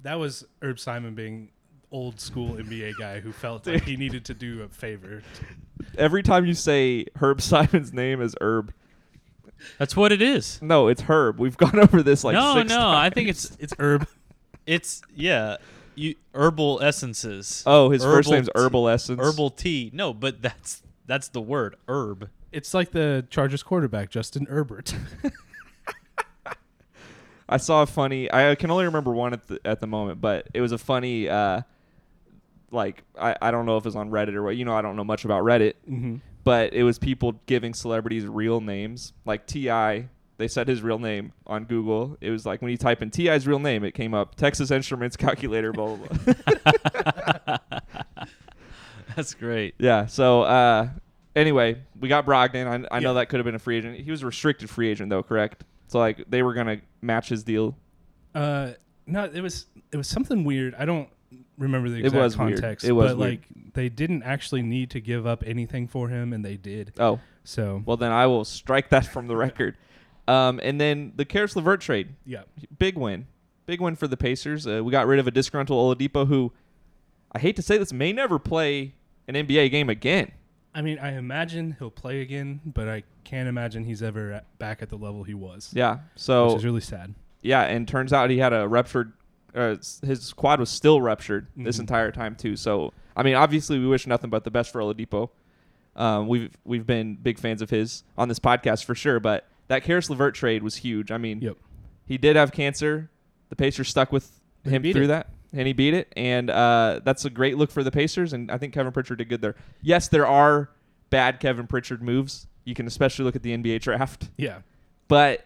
That 0.04 0.20
was 0.20 0.46
Herb 0.62 0.80
Simon 0.80 1.16
being 1.16 1.52
old 1.92 2.20
school 2.20 2.54
NBA 2.54 2.94
guy 3.00 3.20
who 3.20 3.32
felt 3.32 3.66
like 3.68 3.84
he 3.84 3.98
needed 3.98 4.24
to 4.26 4.34
do 4.34 4.62
a 4.62 4.68
favor. 4.70 5.24
every 5.98 6.22
time 6.24 6.46
you 6.46 6.54
say 6.54 7.06
Herb 7.16 7.42
Simon's 7.42 7.92
name 7.92 8.22
is 8.22 8.36
Herb. 8.40 8.72
that's 9.78 9.96
what 9.96 10.12
it 10.12 10.22
is. 10.22 10.62
No, 10.62 10.88
it's 10.88 11.02
Herb. 11.02 11.40
We've 11.40 11.58
gone 11.58 11.80
over 11.84 12.02
this 12.04 12.24
like 12.24 12.36
no, 12.36 12.56
six 12.56 12.70
no, 12.70 12.78
times. 12.78 13.12
I 13.12 13.14
think 13.14 13.30
it's 13.30 13.58
It's 13.60 13.74
Herb. 13.80 14.08
it's 14.68 15.02
yeah, 15.16 15.58
you 15.96 16.16
herbal 16.36 16.80
essences. 16.82 17.64
Oh, 17.66 17.90
his 17.90 18.04
first 18.04 18.28
Herbal 18.30 18.32
name's 18.38 18.48
tea- 18.48 18.52
Herbal 18.56 18.88
Essence. 18.90 19.20
herbal 19.22 19.50
tea. 19.50 19.90
No, 19.94 20.14
but 20.14 20.42
that's 20.42 20.84
that's 21.08 21.28
the 21.30 21.42
word 21.42 21.76
herb. 21.88 22.30
It's 22.52 22.74
like 22.74 22.92
the 22.92 23.26
Chargers 23.30 23.64
quarterback, 23.64 24.10
Justin 24.12 24.46
Herbert. 24.46 24.94
I 27.50 27.58
saw 27.58 27.82
a 27.82 27.86
funny. 27.86 28.32
I 28.32 28.56
can 28.56 28.72
only 28.72 28.86
remember 28.86 29.12
one 29.12 29.34
at 29.34 29.48
the 29.48 29.60
at 29.66 29.80
the 29.80 29.88
moment, 29.88 30.22
but 30.22 30.48
it 30.54 30.62
was 30.62 30.72
a 30.72 30.78
funny. 30.78 31.28
Uh, 31.28 31.62
like 32.72 33.04
I, 33.20 33.36
I 33.42 33.52
don't 33.52 33.66
know 33.66 33.78
if 33.78 33.86
it's 33.86 33.96
on 33.96 34.12
Reddit 34.12 34.36
or 34.36 34.44
what. 34.44 34.56
You 34.56 34.66
know, 34.66 34.76
I 34.76 34.82
don't 34.82 34.96
know 34.96 35.04
much 35.04 35.26
about 35.26 35.44
Reddit, 35.44 35.74
mm-hmm. 35.90 36.18
but 36.44 36.74
it 36.74 36.84
was 36.84 37.00
people 37.00 37.34
giving 37.48 37.74
celebrities 37.74 38.26
real 38.26 38.62
names. 38.62 39.14
Like 39.26 39.48
Ti 39.48 40.08
they 40.40 40.48
said 40.48 40.70
his 40.70 40.82
real 40.82 41.00
name 41.00 41.34
on 41.46 41.66
Google. 41.66 42.18
It 42.22 42.30
was 42.30 42.46
like 42.46 42.62
when 42.62 42.72
you 42.72 42.78
type 42.78 43.02
in 43.02 43.12
Ti's 43.12 43.46
real 43.46 43.60
name, 43.60 43.84
it 43.84 43.92
came 43.92 44.14
up 44.14 44.36
Texas 44.36 44.72
Instruments 44.72 45.18
calculator. 45.18 45.74
Blah 45.74 45.98
blah 45.98 46.36
blah. 46.36 47.58
That's 49.16 49.34
great. 49.34 49.76
yeah. 49.80 50.06
So 50.06 50.44
uh, 50.44 50.90
anyway, 51.36 51.82
we 52.00 52.08
got 52.08 52.26
Brogdon. 52.26 52.88
I, 52.90 52.98
I 52.98 53.00
know 53.02 53.16
that 53.16 53.28
could 53.28 53.40
have 53.40 53.46
been 53.46 53.56
a 53.56 53.60
free 53.60 53.78
agent. 53.78 54.00
He 54.00 54.10
was 54.10 54.24
a 54.24 54.28
restricted 54.28 54.70
free 54.70 54.90
agent 54.90 55.10
though, 55.10 55.24
correct? 55.24 55.66
So 55.90 55.98
like 55.98 56.24
they 56.30 56.44
were 56.44 56.54
gonna 56.54 56.82
match 57.02 57.30
his 57.30 57.44
deal. 57.44 57.76
Uh, 58.36 58.72
no, 59.08 59.26
it 59.26 59.42
was 59.42 59.66
it 59.92 59.98
was 59.98 60.08
something 60.08 60.44
weird. 60.44 60.76
I 60.76 60.86
don't 60.86 61.10
remember 61.58 61.90
the 61.90 61.98
exact 61.98 62.16
was 62.16 62.38
weird. 62.38 62.54
context. 62.54 62.86
It 62.86 62.92
was 62.92 63.12
but 63.12 63.18
weird. 63.18 63.32
like 63.32 63.48
they 63.74 63.90
didn't 63.90 64.22
actually 64.22 64.62
need 64.62 64.92
to 64.92 65.02
give 65.02 65.26
up 65.26 65.44
anything 65.46 65.88
for 65.88 66.08
him, 66.08 66.32
and 66.32 66.46
they 66.46 66.58
did. 66.58 66.94
Oh, 67.00 67.20
So 67.44 67.82
well 67.86 67.98
then 67.98 68.12
I 68.12 68.28
will 68.28 68.46
strike 68.46 68.90
that 68.90 69.08
from 69.08 69.28
the 69.28 69.36
record. 69.36 69.78
Um, 70.28 70.60
and 70.62 70.80
then 70.80 71.14
the 71.16 71.26
Caris 71.26 71.56
LeVert 71.56 71.82
trade, 71.82 72.16
yeah, 72.24 72.44
big 72.78 72.96
win, 72.96 73.26
big 73.66 73.82
win 73.82 73.96
for 73.96 74.08
the 74.08 74.16
Pacers. 74.16 74.68
Uh, 74.68 74.84
we 74.84 74.92
got 74.92 75.08
rid 75.08 75.18
of 75.18 75.26
a 75.26 75.32
disgruntled 75.32 75.98
Oladipo 75.98 76.28
who, 76.28 76.54
I 77.32 77.40
hate 77.40 77.56
to 77.56 77.64
say 77.64 77.80
this, 77.80 77.92
may 77.92 78.14
never 78.14 78.38
play 78.38 78.94
an 79.28 79.34
NBA 79.34 79.72
game 79.72 79.90
again. 79.90 80.32
I 80.80 80.82
mean, 80.82 80.98
I 81.00 81.18
imagine 81.18 81.76
he'll 81.78 81.92
play 81.92 82.22
again, 82.22 82.62
but 82.66 82.88
I 82.88 83.04
can't 83.26 83.50
imagine 83.50 83.84
he's 83.84 84.02
ever 84.02 84.32
at, 84.32 84.58
back 84.60 84.82
at 84.82 84.88
the 84.88 84.96
level 84.96 85.24
he 85.26 85.34
was. 85.34 85.72
Yeah. 85.76 86.00
So 86.16 86.48
which 86.48 86.58
is 86.60 86.66
really 86.66 86.80
sad. 86.80 87.14
yeah, 87.42 87.64
and 87.64 87.86
turns 87.86 88.14
out 88.14 88.30
he 88.30 88.38
had 88.38 88.54
a 88.54 88.66
ruptured. 88.66 89.12
Uh, 89.54 89.76
his 90.02 90.32
quad 90.32 90.60
was 90.60 90.70
still 90.70 91.02
ruptured 91.02 91.48
this 91.58 91.76
Mhm. 91.78 91.82
entire 91.82 92.12
time 92.12 92.36
too. 92.36 92.56
So 92.56 92.94
I 93.18 93.24
mean, 93.24 93.36
obviously, 93.36 93.78
we 93.78 93.88
wish 93.88 94.08
nothing 94.08 94.30
but 94.30 94.46
the 94.46 94.52
best 94.52 94.72
for 94.72 94.80
Oladipo. 94.80 95.30
Um, 95.98 96.28
we've 96.30 96.56
we've 96.64 96.86
been 96.88 97.16
big 97.16 97.40
fans 97.40 97.62
of 97.62 97.70
his 97.70 98.04
on 98.18 98.30
this 98.30 98.40
podcast 98.40 98.86
for 98.86 98.96
sure. 98.96 99.20
But 99.20 99.46
that 99.68 99.84
Caris 99.84 100.10
LeVert 100.10 100.34
trade 100.34 100.64
was 100.64 100.78
huge. 100.78 101.12
I 101.12 101.18
mean, 101.18 101.42
Yep. 101.42 101.58
he 102.06 102.18
did 102.18 102.38
have 102.38 102.54
cancer. 102.54 103.10
The 103.50 103.56
Pacers 103.58 103.90
stuck 103.90 104.14
with 104.14 104.40
he 104.64 104.70
him 104.70 104.82
through 104.84 105.04
it. 105.06 105.08
that, 105.08 105.28
and 105.54 105.68
he 105.68 105.74
beat 105.74 105.94
it. 105.94 106.12
And 106.16 106.50
uh, 106.50 107.02
that's 107.04 107.26
a 107.26 107.30
great 107.30 107.58
look 107.58 107.72
for 107.72 107.84
the 107.84 107.92
Pacers. 107.92 108.34
And 108.34 108.52
I 108.52 108.58
think 108.58 108.74
Kevin 108.74 108.92
Pritchard 108.92 109.18
did 109.18 109.30
good 109.30 109.42
there. 109.42 109.56
Yes, 109.82 110.08
there 110.08 110.28
are 110.28 110.70
bad 111.10 111.40
Kevin 111.40 111.68
Pritchard 111.68 112.02
moves. 112.04 112.48
You 112.66 112.76
can 112.76 112.86
especially 112.88 113.26
look 113.26 113.36
at 113.36 113.44
the 113.44 113.56
NBA 113.58 113.82
draft, 113.82 114.30
Yeah, 114.38 114.60
but 115.08 115.46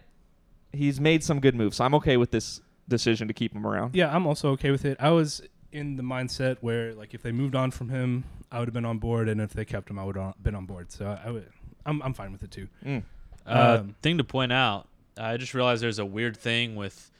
he's 0.72 1.00
made 1.00 1.24
some 1.24 1.40
good 1.40 1.54
moves. 1.54 1.76
So 1.78 1.84
I'm 1.84 1.94
okay 1.94 2.16
with 2.16 2.30
this 2.30 2.60
decision 2.88 3.28
to 3.28 3.34
keep 3.34 3.54
him 3.54 3.66
around. 3.66 3.94
yeah, 3.94 4.14
I'm 4.14 4.26
also 4.26 4.50
okay 4.50 4.70
with 4.70 4.84
it. 4.84 4.98
I 5.00 5.10
was 5.10 5.40
in 5.72 5.96
the 5.96 6.02
mindset 6.02 6.58
where 6.60 6.92
like 6.94 7.14
if 7.14 7.22
they 7.22 7.32
moved 7.32 7.54
on 7.54 7.70
from 7.70 7.88
him, 7.88 8.24
I 8.52 8.58
would 8.58 8.68
have 8.68 8.74
been 8.74 8.84
on 8.84 8.98
board, 8.98 9.28
and 9.28 9.40
if 9.40 9.52
they 9.54 9.64
kept 9.64 9.88
him, 9.90 9.98
I 9.98 10.04
would 10.04 10.16
have 10.16 10.34
been 10.42 10.54
on 10.54 10.66
board. 10.66 10.92
So 10.92 11.18
I 11.24 11.30
would, 11.30 11.48
I'm 11.86 12.02
I'm 12.02 12.12
fine 12.12 12.30
with 12.30 12.42
it 12.42 12.50
too. 12.50 12.68
Mm. 12.84 13.02
Uh, 13.46 13.78
Um, 13.80 13.94
thing 14.02 14.18
to 14.18 14.24
point 14.24 14.52
out, 14.52 14.86
I 15.18 15.36
just 15.38 15.54
realized 15.54 15.82
there's 15.82 15.98
a 15.98 16.04
weird 16.04 16.36
thing 16.36 16.76
with 16.76 17.10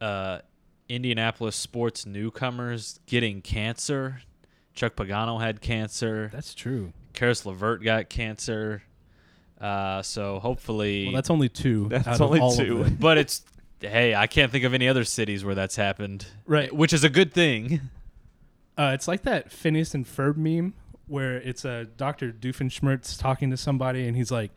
uh, 0.00 0.38
Indianapolis 0.88 1.56
sports 1.56 2.06
newcomers 2.06 3.00
getting 3.06 3.42
cancer. 3.42 4.22
Chuck 4.74 4.94
Pagano 4.96 5.40
had 5.40 5.60
cancer. 5.60 6.30
That's 6.32 6.54
true. 6.54 6.92
Caris 7.12 7.44
LeVert 7.44 7.82
got 7.82 8.08
cancer. 8.08 8.82
Uh, 9.60 10.02
so 10.02 10.38
hopefully, 10.38 11.06
Well, 11.06 11.14
that's 11.14 11.30
only 11.30 11.48
two. 11.48 11.88
That's 11.88 12.20
only 12.20 12.40
two. 12.56 12.84
them. 12.84 12.96
but 13.00 13.18
it's 13.18 13.42
hey, 13.80 14.14
I 14.14 14.26
can't 14.26 14.50
think 14.52 14.64
of 14.64 14.74
any 14.74 14.88
other 14.88 15.04
cities 15.04 15.44
where 15.44 15.54
that's 15.54 15.76
happened. 15.76 16.26
Right. 16.46 16.72
which 16.72 16.92
is 16.92 17.04
a 17.04 17.10
good 17.10 17.32
thing. 17.32 17.80
Uh, 18.78 18.92
it's 18.94 19.08
like 19.08 19.22
that 19.22 19.50
Phineas 19.50 19.92
and 19.92 20.06
Ferb 20.06 20.36
meme 20.36 20.72
where 21.08 21.38
it's 21.38 21.64
a 21.64 21.70
uh, 21.70 21.84
Dr. 21.96 22.30
Doofenshmirtz 22.30 23.18
talking 23.18 23.50
to 23.50 23.56
somebody, 23.56 24.06
and 24.06 24.16
he's 24.16 24.30
like, 24.30 24.52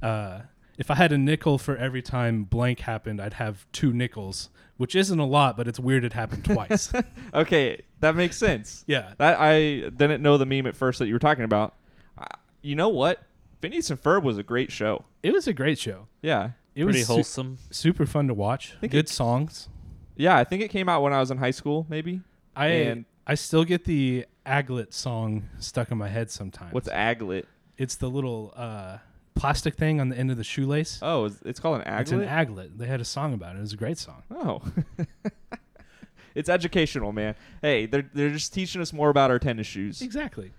uh, 0.00 0.42
"If 0.78 0.88
I 0.88 0.94
had 0.94 1.10
a 1.10 1.18
nickel 1.18 1.58
for 1.58 1.76
every 1.76 2.00
time 2.00 2.44
blank 2.44 2.78
happened, 2.78 3.20
I'd 3.20 3.32
have 3.34 3.66
two 3.72 3.92
nickels." 3.92 4.50
Which 4.78 4.94
isn't 4.94 5.18
a 5.18 5.24
lot, 5.26 5.56
but 5.56 5.66
it's 5.68 5.78
weird 5.80 6.04
it 6.04 6.12
happened 6.12 6.44
twice. 6.44 6.92
Okay, 7.34 7.80
that 8.00 8.14
makes 8.14 8.36
sense. 8.36 8.84
yeah, 8.86 9.12
That 9.18 9.38
I 9.40 9.88
didn't 9.90 10.22
know 10.22 10.36
the 10.38 10.46
meme 10.46 10.66
at 10.66 10.76
first 10.76 10.98
that 10.98 11.06
you 11.06 11.12
were 11.14 11.18
talking 11.18 11.44
about. 11.44 11.74
Uh, 12.18 12.24
you 12.62 12.74
know 12.76 12.88
what? 12.88 13.22
Phineas 13.60 13.90
and 13.90 14.00
Ferb 14.02 14.22
was 14.22 14.36
a 14.38 14.42
great 14.42 14.70
show. 14.70 15.04
it 15.22 15.32
was 15.32 15.46
a 15.48 15.52
great 15.52 15.78
show. 15.78 16.08
Yeah, 16.22 16.50
It 16.74 16.84
Pretty 16.84 16.98
was 17.00 17.06
su- 17.06 17.12
wholesome. 17.14 17.58
super 17.70 18.04
fun 18.06 18.26
to 18.28 18.34
watch. 18.34 18.74
Good 18.80 18.94
it- 18.94 19.08
songs. 19.08 19.68
yeah. 20.14 20.36
I 20.36 20.44
think 20.44 20.62
it 20.62 20.68
came 20.68 20.88
out 20.88 21.02
when 21.02 21.12
I 21.12 21.20
was 21.20 21.30
in 21.30 21.38
high 21.38 21.50
school, 21.52 21.86
maybe. 21.88 22.20
I 22.54 22.66
And- 22.66 23.04
I 23.26 23.34
still 23.34 23.64
get 23.64 23.84
the 23.86 24.24
Aglet 24.46 24.92
song 24.92 25.48
stuck 25.58 25.90
in 25.90 25.98
my 25.98 26.08
head 26.08 26.30
sometimes. 26.30 26.72
What's 26.72 26.88
aglet? 26.88 27.44
It's 27.76 27.96
the 27.96 28.08
little 28.08 28.52
uh, 28.56 28.98
plastic 29.36 29.76
thing 29.76 30.00
on 30.00 30.08
the 30.08 30.18
end 30.18 30.30
of 30.30 30.36
the 30.36 30.44
shoelace. 30.44 30.98
Oh, 31.02 31.26
it's- 31.26 31.60
called 31.60 31.80
an 31.80 31.86
aglet. 31.86 32.00
It's 32.00 32.12
an 32.12 32.20
aglet. 32.22 32.78
They 32.78 32.86
had 32.86 33.00
a 33.00 33.04
song 33.04 33.32
about 33.34 33.54
it. 33.54 33.58
It 33.58 33.62
was 33.62 33.72
a 33.72 33.76
great 33.76 33.98
song. 33.98 34.22
oh, 34.34 34.62
it's 36.34 36.48
educational, 36.48 37.12
man. 37.12 37.36
Hey, 37.62 37.86
they're 37.86 38.08
they're 38.12 38.30
just 38.30 38.52
teaching 38.52 38.80
us 38.80 38.92
more 38.92 39.10
about 39.10 39.30
our 39.30 39.38
tennis 39.38 39.66
shoes. 39.66 40.02
Exactly. 40.02 40.52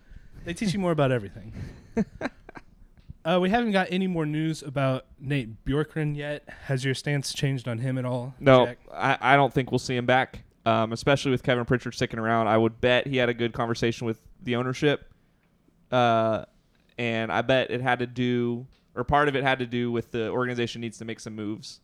They 0.46 0.54
teach 0.54 0.72
you 0.74 0.80
more 0.80 0.92
about 0.92 1.12
everything. 1.12 1.52
uh, 3.26 3.40
we 3.42 3.50
haven't 3.50 3.72
got 3.72 3.88
any 3.92 4.08
more 4.08 4.26
news 4.26 4.64
about 4.64 5.06
Nate 5.20 5.66
Bjorkgren 5.66 6.16
yet. 6.16 6.48
Has 6.66 6.86
your 6.86 6.94
stance 6.94 7.34
changed 7.34 7.68
on 7.68 7.80
him 7.80 7.98
at 7.98 8.06
all? 8.06 8.34
No, 8.40 8.74
I, 8.94 9.18
I 9.20 9.36
don't 9.36 9.54
think 9.54 9.72
we'll 9.72 9.80
see 9.80 9.98
him 9.98 10.06
back. 10.06 10.44
Um, 10.66 10.92
especially 10.92 11.32
with 11.32 11.44
Kevin 11.44 11.64
Pritchard 11.66 11.96
sticking 11.96 12.20
around. 12.20 12.48
I 12.48 12.58
would 12.58 12.82
bet 12.82 13.08
he 13.08 13.18
had 13.18 13.30
a 13.30 13.34
good 13.34 13.54
conversation 13.54 14.06
with 14.06 14.20
the 14.44 14.58
ownership. 14.58 15.12
Uh, 15.92 16.44
and 16.98 17.32
I 17.32 17.42
bet 17.42 17.72
it 17.72 17.82
had 17.82 18.00
to 18.00 18.08
do, 18.08 18.66
or 18.96 19.04
part 19.04 19.28
of 19.28 19.36
it 19.36 19.44
had 19.44 19.60
to 19.60 19.66
do 19.66 19.92
with 19.92 20.12
the 20.12 20.30
organization 20.30 20.82
needs 20.82 20.98
to 21.00 21.06
make 21.06 21.20
some 21.20 21.36
moves. 21.36 21.80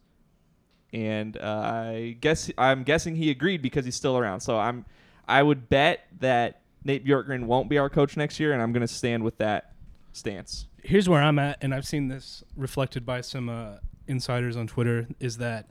And 0.92 1.38
uh, 1.38 1.62
I 1.66 2.18
guess 2.20 2.52
I'm 2.58 2.84
guessing 2.84 3.16
he 3.16 3.32
agreed 3.32 3.62
because 3.62 3.86
he's 3.86 3.96
still 3.96 4.18
around. 4.18 4.42
So 4.42 4.60
I'm, 4.60 4.86
I 5.28 5.42
would 5.42 5.70
bet 5.70 6.08
that 6.20 6.62
Nate 6.84 7.06
Bjorkgren 7.06 7.46
won't 7.46 7.70
be 7.70 7.78
our 7.78 7.90
coach 7.90 8.18
next 8.18 8.40
year, 8.40 8.54
and 8.54 8.62
I'm 8.62 8.74
going 8.74 8.82
to 8.86 8.94
stand 8.94 9.24
with 9.24 9.38
that 9.38 9.74
stance. 10.12 10.68
Here's 10.84 11.08
where 11.08 11.22
I'm 11.22 11.40
at, 11.40 11.58
and 11.62 11.74
I've 11.74 11.88
seen 11.88 12.10
this 12.10 12.44
reflected 12.56 13.06
by 13.06 13.22
some 13.22 13.50
uh, 13.50 13.78
insiders 14.08 14.58
on 14.58 14.68
Twitter. 14.68 15.08
Is 15.20 15.38
that 15.38 15.70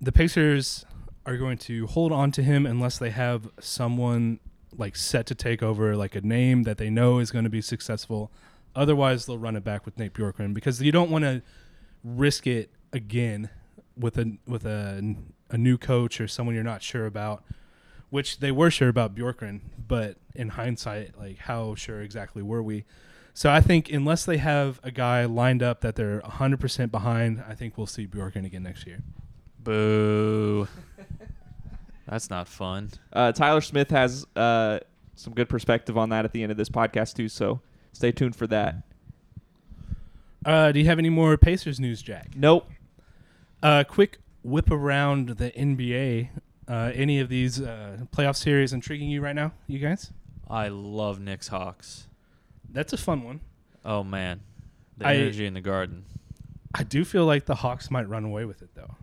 the 0.00 0.12
Pacers 0.12 0.84
are 1.24 1.36
going 1.36 1.58
to 1.58 1.86
hold 1.86 2.12
on 2.12 2.30
to 2.32 2.42
him 2.42 2.66
unless 2.66 2.98
they 2.98 3.10
have 3.10 3.48
someone 3.60 4.40
like 4.76 4.96
set 4.96 5.26
to 5.26 5.34
take 5.34 5.62
over, 5.62 5.96
like 5.96 6.14
a 6.14 6.20
name 6.20 6.64
that 6.64 6.78
they 6.78 6.90
know 6.90 7.18
is 7.18 7.30
going 7.30 7.44
to 7.44 7.50
be 7.50 7.60
successful. 7.60 8.30
Otherwise, 8.74 9.26
they'll 9.26 9.38
run 9.38 9.56
it 9.56 9.64
back 9.64 9.84
with 9.84 9.98
Nate 9.98 10.12
Bjorkgren 10.12 10.52
because 10.52 10.80
you 10.82 10.92
don't 10.92 11.10
want 11.10 11.24
to 11.24 11.42
risk 12.04 12.46
it 12.46 12.70
again 12.92 13.50
with 13.96 14.18
a 14.18 14.36
with 14.46 14.64
a, 14.66 15.16
a 15.50 15.58
new 15.58 15.78
coach 15.78 16.20
or 16.20 16.28
someone 16.28 16.54
you're 16.54 16.64
not 16.64 16.82
sure 16.82 17.06
about. 17.06 17.42
Which 18.08 18.38
they 18.38 18.52
were 18.52 18.70
sure 18.70 18.88
about 18.88 19.16
Bjorkgren, 19.16 19.62
but 19.88 20.16
in 20.34 20.50
hindsight, 20.50 21.18
like 21.18 21.38
how 21.38 21.74
sure 21.74 22.00
exactly 22.02 22.42
were 22.42 22.62
we? 22.62 22.84
So 23.34 23.50
I 23.50 23.60
think 23.60 23.90
unless 23.90 24.24
they 24.24 24.36
have 24.38 24.80
a 24.82 24.90
guy 24.90 25.24
lined 25.24 25.62
up 25.62 25.80
that 25.80 25.96
they're 25.96 26.20
100% 26.20 26.90
behind, 26.90 27.44
I 27.46 27.54
think 27.54 27.76
we'll 27.76 27.86
see 27.86 28.06
Bjorkgren 28.06 28.46
again 28.46 28.62
next 28.62 28.86
year. 28.86 29.00
Boo. 29.58 30.68
That's 32.08 32.30
not 32.30 32.46
fun. 32.48 32.90
Uh, 33.12 33.32
Tyler 33.32 33.60
Smith 33.60 33.90
has 33.90 34.26
uh, 34.36 34.78
some 35.16 35.34
good 35.34 35.48
perspective 35.48 35.98
on 35.98 36.10
that 36.10 36.24
at 36.24 36.32
the 36.32 36.42
end 36.42 36.52
of 36.52 36.58
this 36.58 36.68
podcast 36.68 37.14
too. 37.14 37.28
So 37.28 37.60
stay 37.92 38.12
tuned 38.12 38.36
for 38.36 38.46
that. 38.46 38.76
Uh, 40.44 40.70
do 40.72 40.78
you 40.78 40.86
have 40.86 40.98
any 40.98 41.10
more 41.10 41.36
Pacers 41.36 41.80
news, 41.80 42.02
Jack? 42.02 42.28
Nope. 42.36 42.70
Uh, 43.62 43.82
quick 43.84 44.18
whip 44.44 44.70
around 44.70 45.30
the 45.30 45.50
NBA. 45.50 46.28
Uh, 46.68 46.92
any 46.94 47.18
of 47.20 47.28
these 47.28 47.60
uh, 47.60 47.98
playoff 48.12 48.36
series 48.36 48.72
intriguing 48.72 49.08
you 49.08 49.20
right 49.20 49.34
now, 49.34 49.52
you 49.66 49.78
guys? 49.78 50.12
I 50.48 50.68
love 50.68 51.18
Knicks 51.20 51.48
Hawks. 51.48 52.06
That's 52.70 52.92
a 52.92 52.96
fun 52.96 53.22
one. 53.24 53.40
Oh 53.84 54.02
man, 54.04 54.40
the 54.98 55.06
I- 55.06 55.14
energy 55.16 55.46
in 55.46 55.54
the 55.54 55.60
garden. 55.60 56.04
I 56.74 56.82
do 56.82 57.04
feel 57.04 57.24
like 57.24 57.46
the 57.46 57.54
Hawks 57.54 57.90
might 57.90 58.06
run 58.08 58.24
away 58.24 58.44
with 58.44 58.60
it, 58.60 58.68
though. 58.74 58.96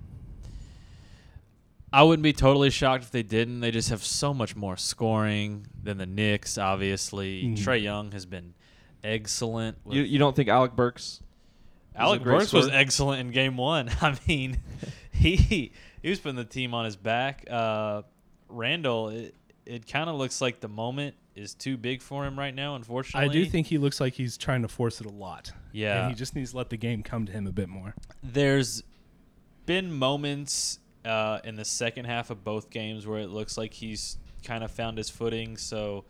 I 1.94 2.02
wouldn't 2.04 2.24
be 2.24 2.34
totally 2.34 2.72
shocked 2.72 3.04
if 3.04 3.12
they 3.12 3.22
didn't. 3.24 3.60
They 3.60 3.70
just 3.72 3.90
have 3.90 4.04
so 4.04 4.34
much 4.34 4.56
more 4.56 4.76
scoring 4.76 5.68
than 5.84 5.98
the 6.00 6.08
Knicks. 6.08 6.58
Obviously, 6.58 7.44
Mhm. 7.44 7.58
Trae 7.58 7.82
Young 7.82 8.12
has 8.14 8.26
been 8.26 8.56
excellent. 9.04 9.78
You, 9.90 10.02
you 10.02 10.18
don't 10.20 10.36
think 10.36 10.50
Alec 10.50 10.76
Burks? 10.76 11.22
Alec 11.96 12.22
a 12.22 12.24
great 12.24 12.40
Burks 12.40 12.54
was 12.54 12.68
excellent 12.70 13.22
in 13.22 13.32
Game 13.32 13.58
One. 13.58 13.90
I 14.02 14.18
mean, 14.28 14.60
he 15.12 15.72
he 16.02 16.10
was 16.10 16.20
putting 16.20 16.36
the 16.36 16.44
team 16.46 16.74
on 16.74 16.86
his 16.86 16.96
back. 16.96 17.46
Uh, 17.50 18.02
Randle, 18.50 19.10
it, 19.10 19.36
it 19.66 19.88
kind 19.88 20.10
of 20.10 20.16
looks 20.16 20.42
like 20.42 20.60
the 20.60 20.68
moment 20.68 21.16
is 21.36 21.54
too 21.54 21.78
big 21.78 22.02
for 22.02 22.26
him 22.26 22.38
right 22.38 22.54
now. 22.54 22.76
Unfortunately, 22.76 23.30
I 23.30 23.32
do 23.32 23.46
think 23.46 23.68
he 23.68 23.78
looks 23.78 24.00
like 24.02 24.14
he's 24.14 24.38
trying 24.38 24.64
to 24.64 24.68
force 24.68 25.00
it 25.00 25.06
a 25.06 25.12
lot. 25.12 25.52
Yeah. 25.72 26.02
And 26.02 26.10
he 26.10 26.16
just 26.16 26.36
needs 26.36 26.52
to 26.52 26.58
let 26.58 26.70
the 26.72 26.78
game 26.78 27.04
come 27.04 27.26
to 27.28 27.32
him 27.32 27.46
a 27.48 27.52
bit 27.52 27.70
more. 27.70 27.94
there's 28.24 28.84
been 29.66 29.92
moments 29.94 30.80
uh, 31.05 31.39
in 31.43 31.55
the 31.55 31.65
second 31.65 32.05
half 32.05 32.29
of 32.29 32.43
both 32.43 32.69
games 32.69 33.05
where 33.05 33.19
it 33.19 33.29
looks 33.29 33.57
like 33.57 33.74
he's 33.74 34.17
kind 34.43 34.63
of 34.63 34.72
found 34.72 34.98
his 34.98 35.10
footing. 35.10 35.57
So 35.57 36.05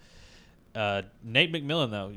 uh, 0.75 1.03
Nate 1.23 1.51
McMillan, 1.51 1.91
though, 1.91 2.13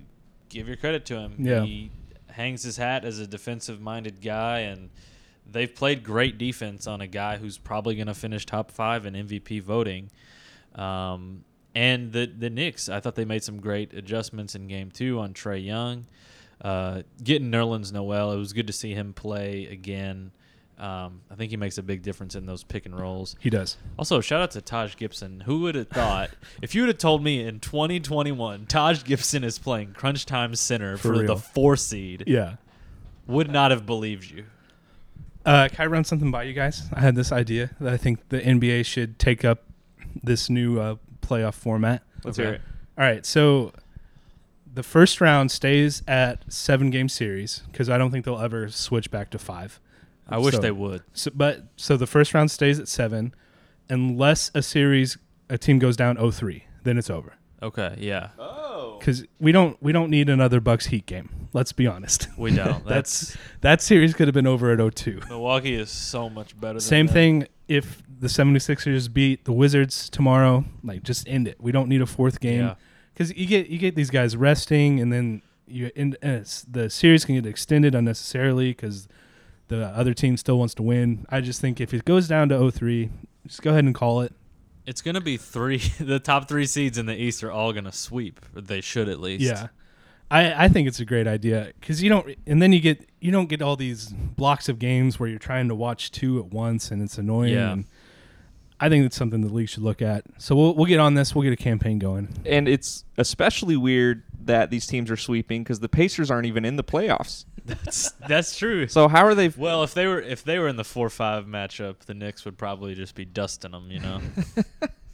give 0.48 0.68
your 0.68 0.76
credit 0.76 1.04
to 1.06 1.18
him. 1.18 1.34
Yeah. 1.38 1.62
He 1.62 1.90
hangs 2.30 2.62
his 2.62 2.76
hat 2.76 3.04
as 3.04 3.18
a 3.18 3.26
defensive-minded 3.26 4.20
guy, 4.20 4.60
and 4.60 4.90
they've 5.50 5.74
played 5.74 6.02
great 6.04 6.38
defense 6.38 6.86
on 6.86 7.00
a 7.00 7.06
guy 7.06 7.36
who's 7.36 7.58
probably 7.58 7.94
going 7.94 8.08
to 8.08 8.14
finish 8.14 8.44
top 8.46 8.70
five 8.70 9.06
in 9.06 9.14
MVP 9.14 9.62
voting. 9.62 10.10
Um, 10.74 11.44
and 11.74 12.12
the 12.12 12.26
the 12.26 12.48
Knicks, 12.48 12.88
I 12.88 13.00
thought 13.00 13.16
they 13.16 13.26
made 13.26 13.44
some 13.44 13.60
great 13.60 13.92
adjustments 13.92 14.54
in 14.54 14.66
game 14.66 14.90
two 14.90 15.18
on 15.18 15.34
Trae 15.34 15.62
Young. 15.62 16.06
Uh, 16.60 17.02
getting 17.22 17.50
Nerlens 17.50 17.92
Noel, 17.92 18.32
it 18.32 18.38
was 18.38 18.54
good 18.54 18.66
to 18.66 18.72
see 18.72 18.94
him 18.94 19.12
play 19.12 19.66
again. 19.66 20.32
Um, 20.78 21.22
I 21.30 21.34
think 21.36 21.50
he 21.50 21.56
makes 21.56 21.78
a 21.78 21.82
big 21.82 22.02
difference 22.02 22.34
in 22.34 22.44
those 22.44 22.62
pick 22.62 22.84
and 22.84 22.98
rolls. 22.98 23.34
He 23.40 23.48
does. 23.48 23.78
Also, 23.98 24.20
shout 24.20 24.42
out 24.42 24.50
to 24.50 24.60
Taj 24.60 24.94
Gibson. 24.96 25.40
Who 25.40 25.60
would 25.60 25.74
have 25.74 25.88
thought 25.88 26.30
if 26.62 26.74
you 26.74 26.82
would 26.82 26.88
have 26.88 26.98
told 26.98 27.24
me 27.24 27.40
in 27.46 27.60
2021 27.60 28.66
Taj 28.66 29.02
Gibson 29.04 29.42
is 29.42 29.58
playing 29.58 29.92
crunch 29.94 30.26
time 30.26 30.54
center 30.54 30.96
For 30.98 31.14
for, 31.14 31.22
the 31.26 31.36
four 31.36 31.76
seed, 31.76 32.24
Yeah. 32.26 32.56
would 33.26 33.50
not 33.50 33.70
have 33.70 33.86
believed 33.86 34.30
you. 34.30 34.44
Uh, 35.46 35.68
can 35.72 35.84
I 35.84 35.86
run 35.86 36.04
something 36.04 36.30
by 36.30 36.42
you 36.42 36.52
guys? 36.52 36.82
I 36.92 37.00
had 37.00 37.14
this 37.14 37.32
idea 37.32 37.70
that 37.80 37.92
I 37.92 37.96
think 37.96 38.28
the 38.28 38.40
NBA 38.40 38.84
should 38.84 39.18
take 39.18 39.44
up 39.44 39.62
this 40.22 40.50
new 40.50 40.78
uh, 40.80 40.96
playoff 41.22 41.54
format. 41.54 42.02
Let's 42.24 42.38
Okay. 42.38 42.46
hear 42.48 42.54
it. 42.56 42.60
All 42.98 43.04
right, 43.04 43.24
so 43.24 43.72
the 44.74 44.82
first 44.82 45.20
round 45.20 45.50
stays 45.50 46.02
at 46.08 46.52
seven 46.52 46.90
game 46.90 47.08
series 47.08 47.62
because 47.72 47.88
I 47.88 47.96
don't 47.96 48.10
think 48.10 48.24
they'll 48.24 48.38
ever 48.40 48.68
switch 48.68 49.10
back 49.10 49.30
to 49.30 49.38
five. 49.38 49.80
I 50.28 50.38
wish 50.38 50.54
So- 50.54 50.60
they 50.60 50.70
would. 50.72 51.02
So, 51.12 51.30
but 51.34 51.64
so 51.76 51.96
the 51.96 52.06
first 52.06 52.34
round 52.34 52.50
stays 52.50 52.78
at 52.80 52.88
seven, 52.88 53.32
unless 53.88 54.50
a 54.54 54.62
series 54.62 55.18
a 55.48 55.56
team 55.58 55.78
goes 55.78 55.96
down 55.96 56.16
0-3, 56.16 56.62
then 56.82 56.98
it's 56.98 57.10
over. 57.10 57.34
Okay, 57.62 57.94
yeah, 57.98 58.30
Oh. 58.38 58.96
Because 58.98 59.24
we 59.40 59.50
don't 59.52 59.80
we 59.82 59.92
don't 59.92 60.10
need 60.10 60.28
another 60.28 60.60
Bucks 60.60 60.86
Heat 60.86 61.06
game. 61.06 61.48
Let's 61.52 61.72
be 61.72 61.86
honest. 61.86 62.28
we 62.38 62.54
don't. 62.54 62.84
That's 62.86 63.20
That's 63.30 63.36
that 63.60 63.82
series 63.82 64.14
could 64.14 64.26
have 64.28 64.34
been 64.34 64.46
over 64.46 64.70
at 64.72 64.78
0-2. 64.78 65.28
Milwaukee 65.28 65.74
is 65.74 65.90
so 65.90 66.28
much 66.28 66.58
better. 66.58 66.74
Than 66.74 66.80
Same 66.80 67.06
them. 67.06 67.14
thing 67.14 67.46
if 67.68 68.02
the 68.18 68.26
76ers 68.28 69.12
beat 69.12 69.44
the 69.44 69.52
Wizards 69.52 70.08
tomorrow, 70.10 70.64
like 70.82 71.02
just 71.02 71.26
end 71.28 71.48
it. 71.48 71.56
We 71.60 71.72
don't 71.72 71.88
need 71.88 72.02
a 72.02 72.06
fourth 72.06 72.40
game 72.40 72.60
Yeah. 72.60 72.74
because 73.14 73.34
you 73.36 73.46
get 73.46 73.68
you 73.68 73.78
get 73.78 73.96
these 73.96 74.10
guys 74.10 74.36
resting, 74.36 75.00
and 75.00 75.12
then 75.12 75.42
you 75.66 75.90
end, 75.96 76.16
uh, 76.22 76.40
the 76.70 76.88
series 76.90 77.24
can 77.24 77.34
get 77.36 77.46
extended 77.46 77.94
unnecessarily 77.94 78.70
because 78.70 79.08
the 79.68 79.86
other 79.86 80.14
team 80.14 80.36
still 80.36 80.58
wants 80.58 80.74
to 80.74 80.82
win. 80.82 81.26
I 81.28 81.40
just 81.40 81.60
think 81.60 81.80
if 81.80 81.92
it 81.92 82.04
goes 82.04 82.28
down 82.28 82.48
to 82.50 82.56
0-3, 82.56 83.10
just 83.46 83.62
go 83.62 83.70
ahead 83.70 83.84
and 83.84 83.94
call 83.94 84.20
it. 84.20 84.32
It's 84.86 85.02
gonna 85.02 85.20
be 85.20 85.36
three. 85.36 85.82
The 85.98 86.20
top 86.20 86.48
three 86.48 86.66
seeds 86.66 86.96
in 86.96 87.06
the 87.06 87.16
East 87.16 87.42
are 87.42 87.50
all 87.50 87.72
gonna 87.72 87.92
sweep. 87.92 88.40
They 88.54 88.80
should 88.80 89.08
at 89.08 89.20
least. 89.20 89.42
Yeah, 89.42 89.68
I 90.30 90.66
I 90.66 90.68
think 90.68 90.86
it's 90.86 91.00
a 91.00 91.04
great 91.04 91.26
idea 91.26 91.72
because 91.80 92.02
you 92.02 92.08
don't, 92.08 92.36
and 92.46 92.62
then 92.62 92.72
you 92.72 92.78
get 92.78 93.08
you 93.20 93.32
don't 93.32 93.48
get 93.48 93.60
all 93.62 93.74
these 93.74 94.06
blocks 94.06 94.68
of 94.68 94.78
games 94.78 95.18
where 95.18 95.28
you're 95.28 95.40
trying 95.40 95.66
to 95.68 95.74
watch 95.74 96.12
two 96.12 96.38
at 96.38 96.46
once, 96.46 96.92
and 96.92 97.02
it's 97.02 97.18
annoying. 97.18 97.54
Yeah. 97.54 97.72
And 97.72 97.84
I 98.78 98.88
think 98.88 99.06
it's 99.06 99.16
something 99.16 99.40
the 99.40 99.48
league 99.48 99.68
should 99.68 99.82
look 99.82 100.02
at. 100.02 100.24
So 100.38 100.54
we'll 100.54 100.74
we'll 100.74 100.86
get 100.86 101.00
on 101.00 101.14
this. 101.14 101.34
We'll 101.34 101.42
get 101.42 101.52
a 101.52 101.56
campaign 101.56 101.98
going. 101.98 102.28
And 102.44 102.68
it's 102.68 103.04
especially 103.18 103.76
weird 103.76 104.22
that 104.44 104.70
these 104.70 104.86
teams 104.86 105.10
are 105.10 105.16
sweeping 105.16 105.64
because 105.64 105.80
the 105.80 105.88
Pacers 105.88 106.30
aren't 106.30 106.46
even 106.46 106.64
in 106.64 106.76
the 106.76 106.84
playoffs. 106.84 107.44
That's 107.66 108.12
that's 108.26 108.56
true. 108.56 108.86
So 108.88 109.08
how 109.08 109.24
are 109.26 109.34
they? 109.34 109.48
Well, 109.48 109.82
if 109.82 109.92
they 109.94 110.06
were 110.06 110.20
if 110.20 110.44
they 110.44 110.58
were 110.58 110.68
in 110.68 110.76
the 110.76 110.84
four 110.84 111.10
five 111.10 111.46
matchup, 111.46 111.98
the 112.00 112.14
Knicks 112.14 112.44
would 112.44 112.56
probably 112.56 112.94
just 112.94 113.14
be 113.14 113.24
dusting 113.24 113.72
them. 113.72 113.90
You 113.90 114.00
know, 114.00 114.20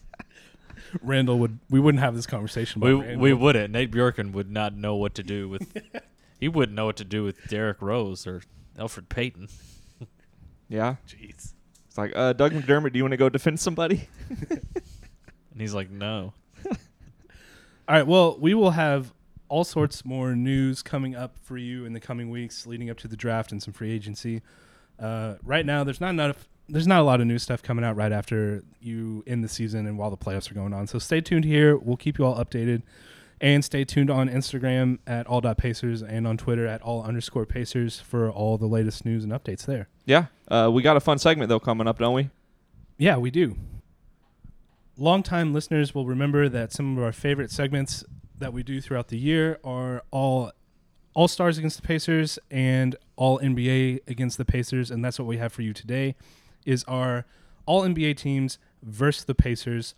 Randle 1.03 1.38
would 1.38 1.59
we 1.71 1.81
wouldn't 1.81 2.03
have 2.03 2.15
this 2.15 2.27
conversation. 2.27 2.81
we 2.81 2.93
Randle. 2.93 3.19
we 3.21 3.33
wouldn't. 3.33 3.73
Nate 3.73 3.91
Bjorkgren 3.91 4.33
would 4.33 4.51
not 4.51 4.75
know 4.77 4.97
what 4.97 5.15
to 5.15 5.23
do 5.23 5.49
with. 5.49 5.73
he 6.41 6.49
wouldn't 6.49 6.77
know 6.77 6.87
what 6.87 6.97
to 6.97 7.05
do 7.05 7.25
with 7.25 7.43
Derrick 7.49 7.81
Rose 7.81 8.27
or 8.27 8.43
Elfrid 8.79 9.09
Payton. 9.09 9.49
Yeah. 10.69 10.95
Jeez. 11.07 11.53
It's 11.87 11.99
like, 11.99 12.12
uh, 12.17 12.33
Doug 12.33 12.53
McDermott, 12.53 12.93
do 12.95 12.99
you 12.99 13.05
want 13.05 13.12
to 13.12 13.19
go 13.19 13.29
defend 13.29 13.61
somebody? 13.61 14.09
And 14.49 15.61
he's 15.61 15.75
like, 15.75 15.91
no. 15.91 16.33
All 16.65 16.75
right. 17.91 18.07
Well, 18.07 18.38
we 18.41 18.55
will 18.55 18.71
have 18.71 19.12
all 19.53 19.65
sorts 19.65 20.03
more 20.03 20.35
news 20.35 20.83
coming 20.83 21.15
up 21.15 21.37
for 21.38 21.59
you 21.59 21.85
in 21.85 21.93
the 21.93 22.01
coming 22.01 22.31
weeks, 22.31 22.67
leading 22.67 22.88
up 22.88 22.97
to 22.97 23.07
the 23.07 23.17
draft 23.17 23.53
and 23.53 23.62
some 23.62 23.75
free 23.75 23.93
agency. 23.93 24.41
Uh, 24.99 25.35
right 25.43 25.67
now, 25.67 25.85
there's 25.85 26.01
not 26.01 26.09
enough. 26.09 26.49
There's 26.71 26.87
not 26.87 27.01
a 27.01 27.03
lot 27.03 27.21
of 27.21 27.27
new 27.27 27.38
stuff 27.38 27.62
coming 27.62 27.85
out 27.85 27.95
right 27.95 28.12
after 28.12 28.62
you 28.81 29.23
end 29.27 29.45
the 29.45 29.49
season 29.49 29.87
and 29.87 29.99
while 29.99 30.09
the 30.09 30.17
playoffs 30.17 30.51
are 30.51 30.55
going 30.55 30.73
on. 30.73 30.87
So 30.87 30.99
stay 30.99 31.21
tuned 31.21 31.45
here. 31.45 31.77
We'll 31.77 31.99
keep 31.99 32.19
you 32.19 32.25
all 32.25 32.43
updated. 32.43 32.83
And 33.43 33.62
stay 33.62 33.85
tuned 33.85 34.09
on 34.09 34.31
Instagram 34.31 35.01
at 35.07 35.27
all.pacers 35.27 36.01
and 36.03 36.27
on 36.27 36.38
Twitter 36.38 36.67
at 36.67 36.81
all 36.81 37.03
underscore 37.03 37.45
pacers 37.45 38.01
for 38.01 38.31
all 38.31 38.57
the 38.57 38.69
latest 38.69 39.05
news 39.05 39.23
and 39.23 39.35
updates 39.35 39.67
there. 39.67 39.88
yeah. 40.07 40.27
Uh, 40.49 40.71
we 40.73 40.83
got 40.83 40.97
a 40.97 41.01
fun 41.01 41.19
segment 41.19 41.51
though 41.51 41.61
coming 41.61 41.87
up, 41.87 41.99
don't 41.99 42.15
we? 42.15 42.31
Yeah, 42.97 43.19
we 43.19 43.31
do. 43.31 43.57
Longtime 44.97 45.53
listeners 45.53 45.95
will 45.95 46.07
remember 46.07 46.49
that 46.49 46.73
some 46.73 46.97
of 46.97 47.05
our 47.05 47.12
favorite 47.12 47.51
segments 47.51 48.05
that 48.42 48.52
we 48.52 48.62
do 48.62 48.81
throughout 48.81 49.09
the 49.09 49.18
year 49.18 49.59
are 49.64 50.02
all 50.11 50.52
All 51.14 51.28
Stars 51.28 51.59
against 51.59 51.81
the 51.81 51.87
Pacers 51.87 52.38
and 52.50 52.96
All 53.16 53.38
NBA 53.38 54.00
against 54.07 54.38
the 54.38 54.44
Pacers, 54.44 54.90
and 54.90 55.05
that's 55.05 55.18
what 55.18 55.26
we 55.26 55.38
have 55.38 55.52
for 55.52 55.62
you 55.62 55.72
today. 55.72 56.14
Is 56.66 56.85
our 56.85 57.24
All 57.66 57.83
NBA 57.83 58.16
teams 58.16 58.59
versus 58.83 59.24
the 59.24 59.35
Pacers. 59.35 59.94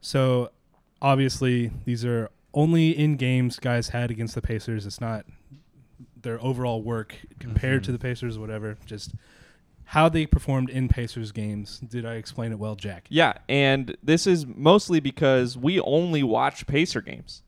So 0.00 0.50
obviously 1.02 1.70
these 1.84 2.04
are 2.04 2.30
only 2.54 2.90
in 2.96 3.16
games 3.16 3.58
guys 3.58 3.90
had 3.90 4.10
against 4.10 4.34
the 4.34 4.42
Pacers. 4.42 4.86
It's 4.86 5.00
not 5.00 5.26
their 6.20 6.42
overall 6.42 6.82
work 6.82 7.16
compared 7.38 7.84
to 7.84 7.90
Mhm. 7.90 7.94
the 7.94 7.98
Pacers, 7.98 8.36
or 8.36 8.40
whatever. 8.40 8.78
Just 8.86 9.14
how 9.86 10.08
they 10.08 10.26
performed 10.26 10.68
in 10.68 10.88
Pacers 10.88 11.32
games. 11.32 11.78
Did 11.78 12.04
I 12.04 12.14
explain 12.14 12.52
it 12.52 12.58
well, 12.58 12.74
Jack? 12.74 13.06
Yeah, 13.08 13.34
and 13.48 13.96
this 14.02 14.26
is 14.26 14.44
mostly 14.46 15.00
because 15.00 15.56
we 15.56 15.80
only 15.80 16.22
watch 16.22 16.66
Pacer 16.66 17.00
games. 17.00 17.42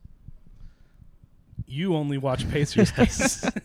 You 1.67 1.95
only 1.95 2.17
watch 2.17 2.49
Pacers 2.49 2.91
games. 2.97 3.45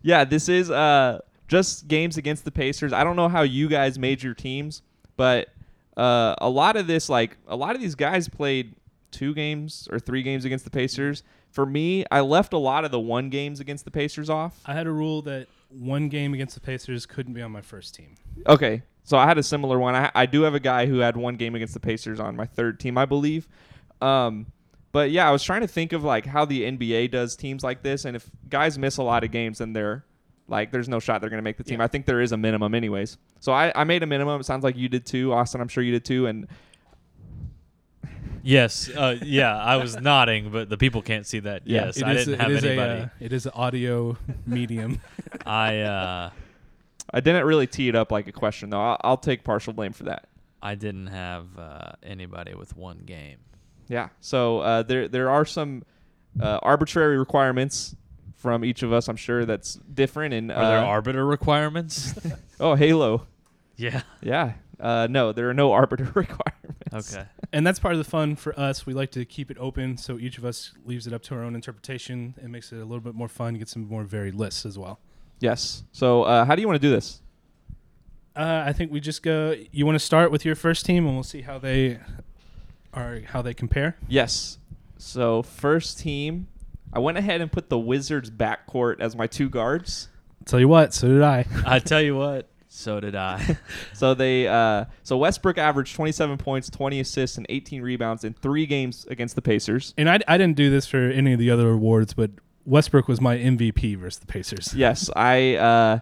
Yeah, 0.00 0.24
this 0.24 0.48
is 0.48 0.70
uh 0.70 1.20
just 1.48 1.88
games 1.88 2.16
against 2.16 2.44
the 2.44 2.50
Pacers. 2.50 2.92
I 2.92 3.04
don't 3.04 3.16
know 3.16 3.28
how 3.28 3.42
you 3.42 3.68
guys 3.68 3.98
made 3.98 4.22
your 4.22 4.34
teams, 4.34 4.82
but 5.16 5.48
uh, 5.96 6.34
a 6.40 6.48
lot 6.48 6.76
of 6.76 6.86
this, 6.86 7.08
like 7.08 7.36
a 7.48 7.56
lot 7.56 7.74
of 7.74 7.80
these 7.80 7.94
guys 7.94 8.28
played 8.28 8.74
two 9.10 9.34
games 9.34 9.88
or 9.90 9.98
three 9.98 10.22
games 10.22 10.44
against 10.44 10.64
the 10.64 10.70
Pacers. 10.70 11.22
For 11.50 11.66
me, 11.66 12.04
I 12.10 12.20
left 12.20 12.52
a 12.52 12.58
lot 12.58 12.84
of 12.84 12.90
the 12.90 13.00
one 13.00 13.30
games 13.30 13.60
against 13.60 13.84
the 13.84 13.90
Pacers 13.90 14.30
off. 14.30 14.60
I 14.66 14.74
had 14.74 14.86
a 14.86 14.90
rule 14.92 15.22
that 15.22 15.48
one 15.68 16.08
game 16.08 16.34
against 16.34 16.54
the 16.54 16.60
Pacers 16.60 17.06
couldn't 17.06 17.34
be 17.34 17.42
on 17.42 17.52
my 17.52 17.60
first 17.60 17.94
team. 17.94 18.14
Okay, 18.46 18.82
so 19.04 19.16
I 19.16 19.26
had 19.26 19.38
a 19.38 19.42
similar 19.42 19.78
one. 19.78 19.94
I, 19.94 20.10
I 20.14 20.26
do 20.26 20.42
have 20.42 20.54
a 20.54 20.60
guy 20.60 20.86
who 20.86 20.98
had 20.98 21.16
one 21.16 21.36
game 21.36 21.54
against 21.54 21.74
the 21.74 21.80
Pacers 21.80 22.20
on 22.20 22.36
my 22.36 22.46
third 22.46 22.80
team, 22.80 22.98
I 22.98 23.04
believe. 23.04 23.48
Um, 24.00 24.46
but 24.92 25.10
yeah, 25.10 25.28
I 25.28 25.32
was 25.32 25.42
trying 25.42 25.60
to 25.60 25.68
think 25.68 25.92
of 25.92 26.04
like 26.04 26.26
how 26.26 26.44
the 26.44 26.62
NBA 26.62 27.10
does 27.10 27.36
teams 27.36 27.62
like 27.62 27.82
this, 27.82 28.04
and 28.04 28.16
if 28.16 28.30
guys 28.48 28.78
miss 28.78 28.96
a 28.96 29.02
lot 29.02 29.24
of 29.24 29.30
games, 29.30 29.58
then 29.58 29.72
they're 29.72 30.04
like, 30.48 30.72
there's 30.72 30.88
no 30.88 30.98
shot 30.98 31.20
they're 31.20 31.30
going 31.30 31.38
to 31.38 31.44
make 31.44 31.58
the 31.58 31.64
team. 31.64 31.80
Yeah. 31.80 31.84
I 31.84 31.88
think 31.88 32.06
there 32.06 32.20
is 32.20 32.32
a 32.32 32.36
minimum, 32.36 32.74
anyways. 32.74 33.18
So 33.40 33.52
I, 33.52 33.70
I 33.74 33.84
made 33.84 34.02
a 34.02 34.06
minimum. 34.06 34.40
It 34.40 34.44
sounds 34.44 34.64
like 34.64 34.76
you 34.76 34.88
did 34.88 35.04
too, 35.04 35.32
Austin. 35.32 35.60
I'm 35.60 35.68
sure 35.68 35.82
you 35.82 35.92
did 35.92 36.04
too. 36.04 36.26
And 36.26 36.48
Yes. 38.48 38.88
Uh, 38.88 39.16
yeah, 39.22 39.54
I 39.56 39.76
was 39.76 40.00
nodding, 40.00 40.50
but 40.50 40.70
the 40.70 40.78
people 40.78 41.02
can't 41.02 41.26
see 41.26 41.40
that. 41.40 41.66
Yeah. 41.66 41.86
yes, 41.86 42.02
I 42.02 42.12
is 42.14 42.24
didn't 42.24 42.40
a- 42.40 42.42
have 42.42 42.52
it 42.52 42.56
is 42.56 42.64
anybody. 42.64 43.00
A, 43.00 43.02
uh, 43.04 43.08
it 43.20 43.32
is 43.34 43.44
an 43.46 43.52
audio 43.54 44.16
medium. 44.46 45.00
I 45.46 45.80
uh, 45.80 46.30
I 47.12 47.20
didn't 47.20 47.44
really 47.44 47.66
tee 47.66 47.88
it 47.88 47.94
up 47.94 48.10
like 48.10 48.26
a 48.26 48.32
question 48.32 48.70
though. 48.70 48.80
I'll, 48.80 48.96
I'll 49.02 49.16
take 49.18 49.44
partial 49.44 49.74
blame 49.74 49.92
for 49.92 50.04
that. 50.04 50.28
I 50.62 50.74
didn't 50.76 51.08
have 51.08 51.46
uh, 51.58 51.92
anybody 52.02 52.54
with 52.54 52.74
one 52.76 52.98
game. 53.04 53.36
Yeah. 53.88 54.08
So 54.20 54.60
uh, 54.60 54.82
there 54.82 55.08
there 55.08 55.28
are 55.28 55.44
some 55.44 55.82
uh, 56.40 56.58
arbitrary 56.62 57.18
requirements 57.18 57.94
from 58.36 58.64
each 58.64 58.82
of 58.82 58.92
us. 58.94 59.08
I'm 59.08 59.16
sure 59.16 59.44
that's 59.44 59.74
different. 59.74 60.32
And 60.32 60.50
Are 60.50 60.66
there 60.68 60.78
arbiter 60.78 61.26
requirements? 61.26 62.14
oh 62.60 62.76
Halo. 62.76 63.26
yeah. 63.76 64.02
Yeah. 64.22 64.54
Uh, 64.80 65.06
no, 65.10 65.32
there 65.32 65.50
are 65.50 65.54
no 65.54 65.72
arbiter 65.72 66.04
requirements. 66.14 66.57
Okay. 66.92 67.24
and 67.52 67.66
that's 67.66 67.78
part 67.78 67.94
of 67.94 67.98
the 67.98 68.08
fun 68.08 68.36
for 68.36 68.58
us. 68.58 68.86
We 68.86 68.94
like 68.94 69.10
to 69.12 69.24
keep 69.24 69.50
it 69.50 69.56
open, 69.58 69.96
so 69.96 70.18
each 70.18 70.38
of 70.38 70.44
us 70.44 70.72
leaves 70.84 71.06
it 71.06 71.12
up 71.12 71.22
to 71.24 71.34
our 71.34 71.42
own 71.42 71.54
interpretation. 71.54 72.34
It 72.42 72.48
makes 72.48 72.72
it 72.72 72.76
a 72.76 72.84
little 72.84 73.00
bit 73.00 73.14
more 73.14 73.28
fun, 73.28 73.54
get 73.54 73.68
some 73.68 73.86
more 73.88 74.04
varied 74.04 74.34
lists 74.34 74.64
as 74.64 74.78
well. 74.78 75.00
Yes. 75.40 75.84
So 75.92 76.22
uh, 76.22 76.44
how 76.44 76.54
do 76.54 76.62
you 76.62 76.68
want 76.68 76.80
to 76.80 76.86
do 76.86 76.90
this? 76.90 77.20
Uh, 78.34 78.62
I 78.66 78.72
think 78.72 78.92
we 78.92 79.00
just 79.00 79.22
go. 79.22 79.54
You 79.72 79.84
want 79.84 79.96
to 79.96 80.04
start 80.04 80.30
with 80.30 80.44
your 80.44 80.54
first 80.54 80.86
team, 80.86 81.06
and 81.06 81.14
we'll 81.14 81.24
see 81.24 81.42
how 81.42 81.58
they 81.58 81.98
are, 82.94 83.20
how 83.26 83.42
they 83.42 83.54
compare. 83.54 83.96
Yes. 84.08 84.58
So 84.96 85.42
first 85.42 85.98
team, 85.98 86.48
I 86.92 87.00
went 87.00 87.18
ahead 87.18 87.40
and 87.40 87.50
put 87.50 87.68
the 87.68 87.78
Wizards 87.78 88.30
backcourt 88.30 89.00
as 89.00 89.16
my 89.16 89.26
two 89.26 89.48
guards. 89.48 90.08
Tell 90.44 90.60
you 90.60 90.68
what, 90.68 90.94
so 90.94 91.08
did 91.08 91.22
I. 91.22 91.46
I 91.66 91.78
tell 91.78 92.00
you 92.00 92.16
what. 92.16 92.48
So 92.78 93.00
did 93.00 93.14
I. 93.16 93.56
So 93.92 94.14
they 94.14 94.46
uh, 94.46 94.84
so 95.02 95.18
Westbrook 95.18 95.58
averaged 95.58 95.96
27 95.96 96.38
points, 96.38 96.70
20 96.70 97.00
assists, 97.00 97.36
and 97.36 97.44
18 97.48 97.82
rebounds 97.82 98.22
in 98.22 98.32
three 98.34 98.64
games 98.66 99.04
against 99.10 99.34
the 99.34 99.42
Pacers. 99.42 99.92
And 99.98 100.08
I, 100.08 100.20
I 100.28 100.38
didn't 100.38 100.56
do 100.56 100.70
this 100.70 100.86
for 100.86 100.98
any 101.10 101.32
of 101.32 101.40
the 101.40 101.50
other 101.50 101.70
awards, 101.70 102.14
but 102.14 102.30
Westbrook 102.64 103.08
was 103.08 103.20
my 103.20 103.36
MVP 103.36 103.96
versus 103.98 104.20
the 104.20 104.26
Pacers. 104.26 104.72
Yes, 104.76 105.10
I 105.16 105.56
uh, 105.56 105.98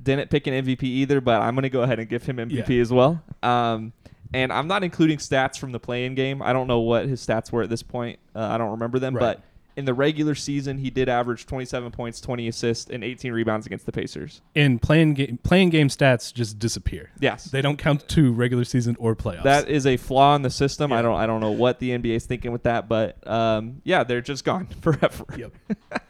didn't 0.00 0.30
pick 0.30 0.46
an 0.46 0.54
MVP 0.64 0.84
either, 0.84 1.20
but 1.20 1.40
I'm 1.42 1.54
going 1.54 1.64
to 1.64 1.68
go 1.70 1.82
ahead 1.82 1.98
and 1.98 2.08
give 2.08 2.22
him 2.24 2.36
MVP 2.36 2.68
Yeah. 2.68 2.80
as 2.82 2.92
well. 2.92 3.22
Um, 3.42 3.92
and 4.32 4.52
I'm 4.52 4.68
not 4.68 4.84
including 4.84 5.18
stats 5.18 5.58
from 5.58 5.72
the 5.72 5.80
play-in 5.80 6.14
game. 6.14 6.40
I 6.42 6.52
don't 6.52 6.68
know 6.68 6.80
what 6.80 7.06
his 7.06 7.24
stats 7.26 7.50
were 7.50 7.62
at 7.62 7.70
this 7.70 7.82
point. 7.82 8.18
Uh, 8.34 8.40
I 8.40 8.58
don't 8.58 8.70
remember 8.72 8.98
them, 9.00 9.16
Right. 9.16 9.36
but 9.38 9.42
in 9.76 9.84
the 9.84 9.92
regular 9.94 10.34
season, 10.34 10.78
he 10.78 10.88
did 10.90 11.08
average 11.08 11.44
27 11.46 11.90
points, 11.90 12.20
20 12.20 12.48
assists, 12.48 12.90
and 12.90 13.04
18 13.04 13.32
rebounds 13.32 13.66
against 13.66 13.84
the 13.86 13.92
Pacers. 13.92 14.40
And 14.54 14.80
playing 14.80 15.14
game 15.14 15.38
playing 15.42 15.70
game 15.70 15.88
stats 15.88 16.32
just 16.32 16.58
disappear. 16.58 17.10
Yes, 17.20 17.44
They 17.44 17.60
don't 17.62 17.76
count 17.76 18.08
to 18.08 18.32
regular 18.32 18.64
season 18.64 18.96
or 18.98 19.14
playoffs. 19.14 19.42
that 19.44 19.68
is 19.68 19.86
a 19.86 19.96
flaw 19.96 20.34
in 20.34 20.42
the 20.42 20.50
system. 20.50 20.92
I 20.92 21.02
don't 21.02 21.16
I 21.16 21.26
don't 21.26 21.40
know 21.40 21.50
what 21.52 21.78
the 21.78 21.90
NBA 21.90 22.16
is 22.16 22.26
thinking 22.26 22.52
with 22.52 22.62
that, 22.64 22.88
but 22.88 23.26
um, 23.28 23.82
yeah, 23.84 24.02
they're 24.02 24.20
just 24.22 24.44
gone 24.44 24.66
forever. 24.80 25.24
Yep. 25.36 25.52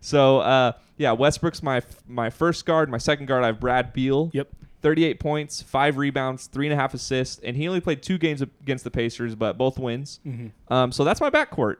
So 0.00 0.40
uh, 0.40 0.72
yeah, 0.98 1.12
Westbrook's 1.12 1.62
my 1.62 1.80
my 2.06 2.28
first 2.30 2.66
guard. 2.66 2.90
My 2.90 2.98
second 2.98 3.26
guard, 3.26 3.42
I 3.42 3.46
have 3.48 3.58
Brad 3.60 3.92
Beal. 3.92 4.30
Yep. 4.34 4.48
38 4.82 5.18
points, 5.18 5.62
five 5.62 5.96
rebounds, 5.96 6.46
three 6.46 6.66
and 6.66 6.74
a 6.74 6.76
half 6.76 6.92
assists, 6.92 7.40
and 7.42 7.56
he 7.56 7.66
only 7.66 7.80
played 7.80 8.02
two 8.02 8.18
games 8.18 8.42
against 8.42 8.84
the 8.84 8.90
Pacers, 8.90 9.34
but 9.34 9.56
both 9.56 9.78
wins. 9.78 10.20
hmm 10.24 10.48
Um, 10.68 10.92
so 10.92 11.04
that's 11.04 11.22
my 11.22 11.30
backcourt, 11.30 11.76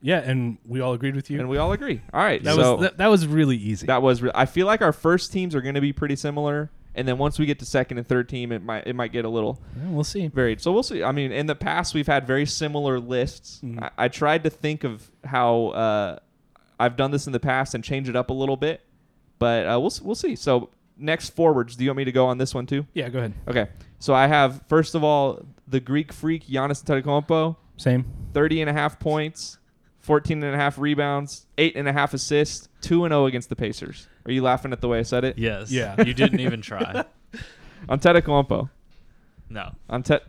Yeah, 0.00 0.18
and 0.18 0.58
we 0.64 0.80
all 0.80 0.92
agreed 0.92 1.16
with 1.16 1.28
you. 1.30 1.40
and 1.40 1.48
we 1.48 1.56
all 1.58 1.72
agree. 1.72 2.00
All 2.12 2.20
right, 2.22 2.42
that 2.44 2.54
so 2.54 2.72
was 2.74 2.82
that, 2.82 2.98
that 2.98 3.06
was 3.08 3.26
really 3.26 3.56
easy. 3.56 3.86
that 3.86 4.00
was. 4.02 4.22
Re- 4.22 4.30
I 4.34 4.46
feel 4.46 4.66
like 4.66 4.80
our 4.82 4.92
first 4.92 5.32
teams 5.32 5.54
are 5.54 5.60
going 5.60 5.74
to 5.74 5.80
be 5.80 5.92
pretty 5.92 6.14
similar, 6.16 6.70
and 6.94 7.06
then 7.08 7.18
once 7.18 7.38
we 7.38 7.46
get 7.46 7.58
to 7.58 7.64
second 7.64 7.98
and 7.98 8.06
third 8.06 8.28
team, 8.28 8.52
it 8.52 8.62
might 8.62 8.86
it 8.86 8.94
might 8.94 9.10
get 9.12 9.24
a 9.24 9.28
little 9.28 9.60
Yeah, 9.76 9.88
we'll 9.90 10.04
see. 10.04 10.28
varied. 10.28 10.60
So 10.60 10.70
we'll 10.72 10.82
see. 10.84 11.02
I 11.02 11.10
mean, 11.12 11.32
in 11.32 11.46
the 11.46 11.54
past, 11.56 11.94
we've 11.94 12.06
had 12.06 12.26
very 12.26 12.46
similar 12.46 13.00
lists. 13.00 13.60
Mhm. 13.64 13.82
I, 13.82 13.90
I 14.04 14.08
tried 14.08 14.44
to 14.44 14.50
think 14.50 14.84
of 14.84 15.10
how 15.24 15.66
uh, 15.68 16.18
I've 16.78 16.96
done 16.96 17.10
this 17.10 17.26
in 17.26 17.32
the 17.32 17.40
past 17.40 17.74
and 17.74 17.82
change 17.82 18.08
it 18.08 18.14
up 18.14 18.30
a 18.30 18.34
little 18.34 18.56
bit, 18.56 18.82
but 19.40 19.66
uh, 19.66 19.78
we'll 19.80 19.86
s- 19.86 20.00
we'll 20.00 20.14
see. 20.14 20.36
So 20.36 20.70
next 20.96 21.30
forwards, 21.30 21.74
do 21.74 21.82
you 21.82 21.90
want 21.90 21.98
me 21.98 22.04
to 22.04 22.12
go 22.12 22.26
on 22.26 22.38
this 22.38 22.54
one 22.54 22.66
too? 22.66 22.86
Yeah, 22.94 23.08
go 23.08 23.18
ahead. 23.18 23.32
Okay. 23.48 23.66
So 23.98 24.14
I 24.14 24.28
have 24.28 24.62
first 24.68 24.94
of 24.94 25.02
all 25.02 25.44
the 25.66 25.80
Greek 25.80 26.12
freak 26.12 26.46
Giannis 26.46 26.84
Antetokounmpo, 26.84 27.56
Same. 27.76 28.04
30 28.32 28.60
and 28.62 28.70
a 28.70 28.72
half 28.72 28.98
points, 29.00 29.57
14 30.08 30.42
and 30.42 30.54
a 30.54 30.56
half 30.56 30.78
rebounds, 30.78 31.44
8 31.58 31.76
and 31.76 31.86
a 31.86 31.92
half 31.92 32.14
assists, 32.14 32.70
2 32.80 33.04
and 33.04 33.12
0 33.12 33.26
against 33.26 33.50
the 33.50 33.56
Pacers. 33.56 34.08
Are 34.24 34.32
you 34.32 34.40
laughing 34.42 34.72
at 34.72 34.80
the 34.80 34.88
way 34.88 35.00
I 35.00 35.02
said 35.02 35.22
it? 35.22 35.36
Yes. 35.36 35.70
Yeah. 35.70 36.02
You 36.02 36.14
didn't 36.14 36.40
even 36.40 36.62
try. 36.62 37.04
Antetokounmpo. 37.90 38.70
No. 39.50 39.70
Ante- 39.90 40.20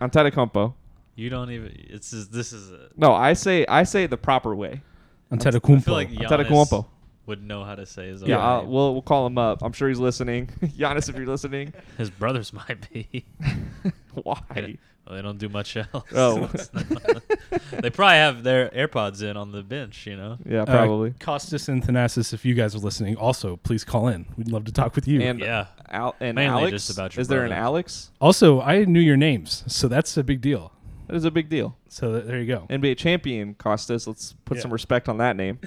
Antetokounmpo. 0.00 0.74
You 1.14 1.30
don't 1.30 1.48
even. 1.52 1.72
It's 1.76 2.10
just, 2.10 2.32
this 2.32 2.52
is 2.52 2.72
a. 2.72 2.88
No, 2.96 3.12
I 3.12 3.34
say 3.34 3.64
I 3.68 3.84
say 3.84 4.02
it 4.02 4.10
the 4.10 4.16
proper 4.16 4.52
way. 4.52 4.82
Antetokounmpo. 5.30 5.76
I 5.76 5.80
feel 5.80 5.94
like 5.94 6.10
Giannis 6.10 6.46
Antetokounmpo. 6.48 6.86
would 7.26 7.44
know 7.44 7.62
how 7.62 7.76
to 7.76 7.86
say 7.86 8.08
his. 8.08 8.22
Yeah, 8.24 8.36
own 8.38 8.42
I'll, 8.42 8.66
we'll 8.66 8.92
we'll 8.94 9.02
call 9.02 9.28
him 9.28 9.38
up. 9.38 9.62
I'm 9.62 9.72
sure 9.72 9.88
he's 9.88 10.00
listening. 10.00 10.48
Giannis, 10.62 11.08
if 11.08 11.14
you're 11.14 11.26
listening, 11.26 11.72
His 11.98 12.10
brothers 12.10 12.52
might 12.52 12.90
be. 12.92 13.26
why? 14.24 14.76
Well, 15.10 15.16
they 15.16 15.22
don't 15.22 15.38
do 15.38 15.48
much 15.48 15.76
else. 15.76 15.88
Oh. 16.14 16.46
they 17.80 17.90
probably 17.90 18.14
have 18.16 18.44
their 18.44 18.68
AirPods 18.68 19.22
in 19.22 19.36
on 19.36 19.50
the 19.50 19.62
bench. 19.62 20.06
You 20.06 20.16
know. 20.16 20.38
Yeah, 20.48 20.62
Uh, 20.62 20.66
probably. 20.66 21.10
Kostas 21.12 21.68
and 21.68 21.82
Thanasis, 21.82 22.32
if 22.32 22.44
you 22.44 22.54
guys 22.54 22.76
are 22.76 22.78
listening, 22.78 23.16
also 23.16 23.56
please 23.56 23.82
call 23.84 24.06
in. 24.06 24.26
We'd 24.36 24.52
love 24.52 24.64
to 24.66 24.72
talk 24.72 24.94
with 24.94 25.08
you. 25.08 25.20
And 25.20 25.40
Yeah. 25.40 25.66
Al- 25.90 26.14
and 26.20 26.36
Mainly 26.36 26.60
Alex. 26.60 26.70
just 26.86 26.90
about 26.90 27.16
your 27.16 27.22
Is 27.22 27.28
there 27.28 27.44
an. 27.44 27.50
Alex? 27.52 28.12
also, 28.20 28.60
I 28.60 28.84
knew 28.84 29.00
your 29.00 29.16
names, 29.16 29.64
so 29.66 29.88
that's 29.88 30.16
a 30.16 30.22
big 30.22 30.40
deal. 30.40 30.72
That 31.08 31.16
is 31.16 31.24
a 31.24 31.30
big 31.32 31.48
deal. 31.48 31.76
So 31.88 32.12
th- 32.12 32.26
there 32.26 32.38
you 32.40 32.46
go. 32.46 32.66
NBA 32.70 32.96
champion 32.96 33.54
Kostas. 33.54 34.06
Let's 34.06 34.34
put 34.44 34.58
Yeah. 34.58 34.62
some 34.62 34.72
respect 34.72 35.08
on 35.08 35.18
that 35.18 35.34
name. 35.36 35.58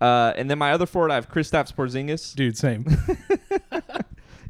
Uh, 0.00 0.32
and 0.36 0.50
then 0.50 0.58
my 0.58 0.72
other 0.72 0.86
forward, 0.86 1.10
I 1.12 1.14
have 1.16 1.28
Kristaps 1.30 1.72
Porzingis. 1.72 2.34
Dude, 2.34 2.56
same. 2.56 2.84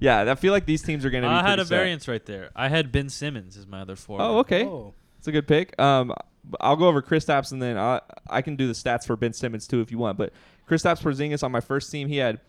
Yeah, 0.01 0.31
I 0.31 0.35
feel 0.37 0.53
like 0.53 0.67
these 0.67 0.83
teams 0.83 1.05
are 1.05 1.11
going 1.11 1.23
to 1.23 1.29
be. 1.29 1.35
I 1.35 1.43
had 1.49 1.59
a 1.59 1.65
set. 1.65 1.75
variance 1.77 2.07
right 2.09 2.25
there. 2.25 2.51
I 2.55 2.69
had 2.69 2.93
Ben 2.93 3.09
Simmons 3.09 3.57
as 3.57 3.67
my 3.67 3.81
other 3.81 3.97
forward. 3.97 4.23
Oh, 4.23 4.39
okay, 4.39 4.65
Oh. 4.65 4.95
it's 5.19 5.27
a 5.29 5.33
good 5.33 5.47
pick. 5.49 5.79
Um, 5.81 6.15
I'll 6.61 6.77
go 6.77 6.87
over 6.89 7.03
Kristaps 7.03 7.53
and 7.53 7.61
then 7.61 7.77
I 7.77 8.01
I 8.31 8.41
can 8.43 8.57
do 8.57 8.67
the 8.67 8.73
stats 8.73 9.07
for 9.07 9.17
Ben 9.17 9.33
Simmons 9.33 9.67
too 9.67 9.81
if 9.81 9.91
you 9.91 9.99
want. 9.99 10.17
But 10.17 10.33
Kristaps 10.69 11.03
Porzingis 11.03 11.43
on 11.43 11.53
my 11.53 11.61
first 11.61 11.91
team, 11.93 12.09
he 12.09 12.17
had 12.17 12.41